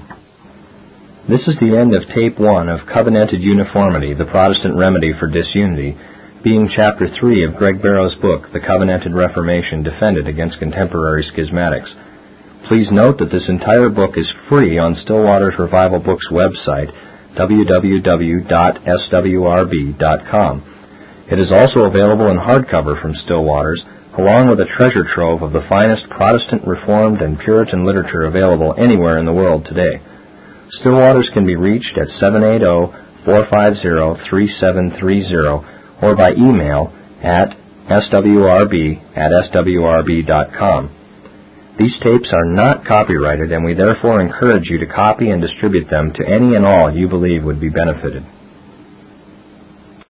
This 1.28 1.42
is 1.50 1.58
the 1.58 1.74
end 1.74 1.90
of 1.98 2.06
Tape 2.14 2.38
1 2.38 2.68
of 2.70 2.86
Covenanted 2.86 3.42
Uniformity, 3.42 4.14
the 4.14 4.30
Protestant 4.30 4.78
Remedy 4.78 5.10
for 5.18 5.26
Disunity, 5.26 5.98
being 6.46 6.70
Chapter 6.70 7.10
3 7.10 7.42
of 7.50 7.58
Greg 7.58 7.82
Barrow's 7.82 8.14
book, 8.22 8.46
The 8.54 8.62
Covenanted 8.62 9.10
Reformation 9.10 9.82
Defended 9.82 10.30
Against 10.30 10.62
Contemporary 10.62 11.26
Schismatics. 11.34 11.90
Please 12.70 12.86
note 12.94 13.18
that 13.18 13.34
this 13.34 13.50
entire 13.50 13.90
book 13.90 14.14
is 14.14 14.30
free 14.46 14.78
on 14.78 14.94
Stillwater's 14.94 15.58
Revival 15.58 15.98
Books 15.98 16.30
website, 16.30 16.94
www.swrb.com 17.34 18.46
it 21.30 21.38
is 21.38 21.52
also 21.54 21.86
available 21.86 22.26
in 22.34 22.42
hardcover 22.42 23.00
from 23.00 23.14
Stillwater's, 23.14 23.80
along 24.18 24.48
with 24.50 24.58
a 24.58 24.66
treasure 24.76 25.04
trove 25.06 25.42
of 25.42 25.52
the 25.52 25.62
finest 25.70 26.08
Protestant, 26.10 26.66
Reformed, 26.66 27.22
and 27.22 27.38
Puritan 27.38 27.84
literature 27.86 28.22
available 28.26 28.74
anywhere 28.76 29.16
in 29.18 29.26
the 29.26 29.32
world 29.32 29.64
today. 29.64 30.00
Stillwater's 30.82 31.30
can 31.32 31.46
be 31.46 31.54
reached 31.54 31.96
at 31.96 32.08
780-450-3730 33.26 35.62
or 36.02 36.16
by 36.16 36.30
email 36.34 36.92
at 37.22 37.54
swrb 37.86 39.00
at 39.14 39.30
swrb.com. 39.30 40.90
These 41.78 42.00
tapes 42.02 42.32
are 42.34 42.46
not 42.50 42.84
copyrighted, 42.84 43.52
and 43.52 43.64
we 43.64 43.74
therefore 43.74 44.20
encourage 44.20 44.66
you 44.68 44.78
to 44.80 44.86
copy 44.86 45.30
and 45.30 45.40
distribute 45.40 45.88
them 45.88 46.10
to 46.12 46.26
any 46.26 46.56
and 46.56 46.66
all 46.66 46.90
you 46.92 47.06
believe 47.06 47.44
would 47.44 47.60
be 47.60 47.68
benefited. 47.70 48.24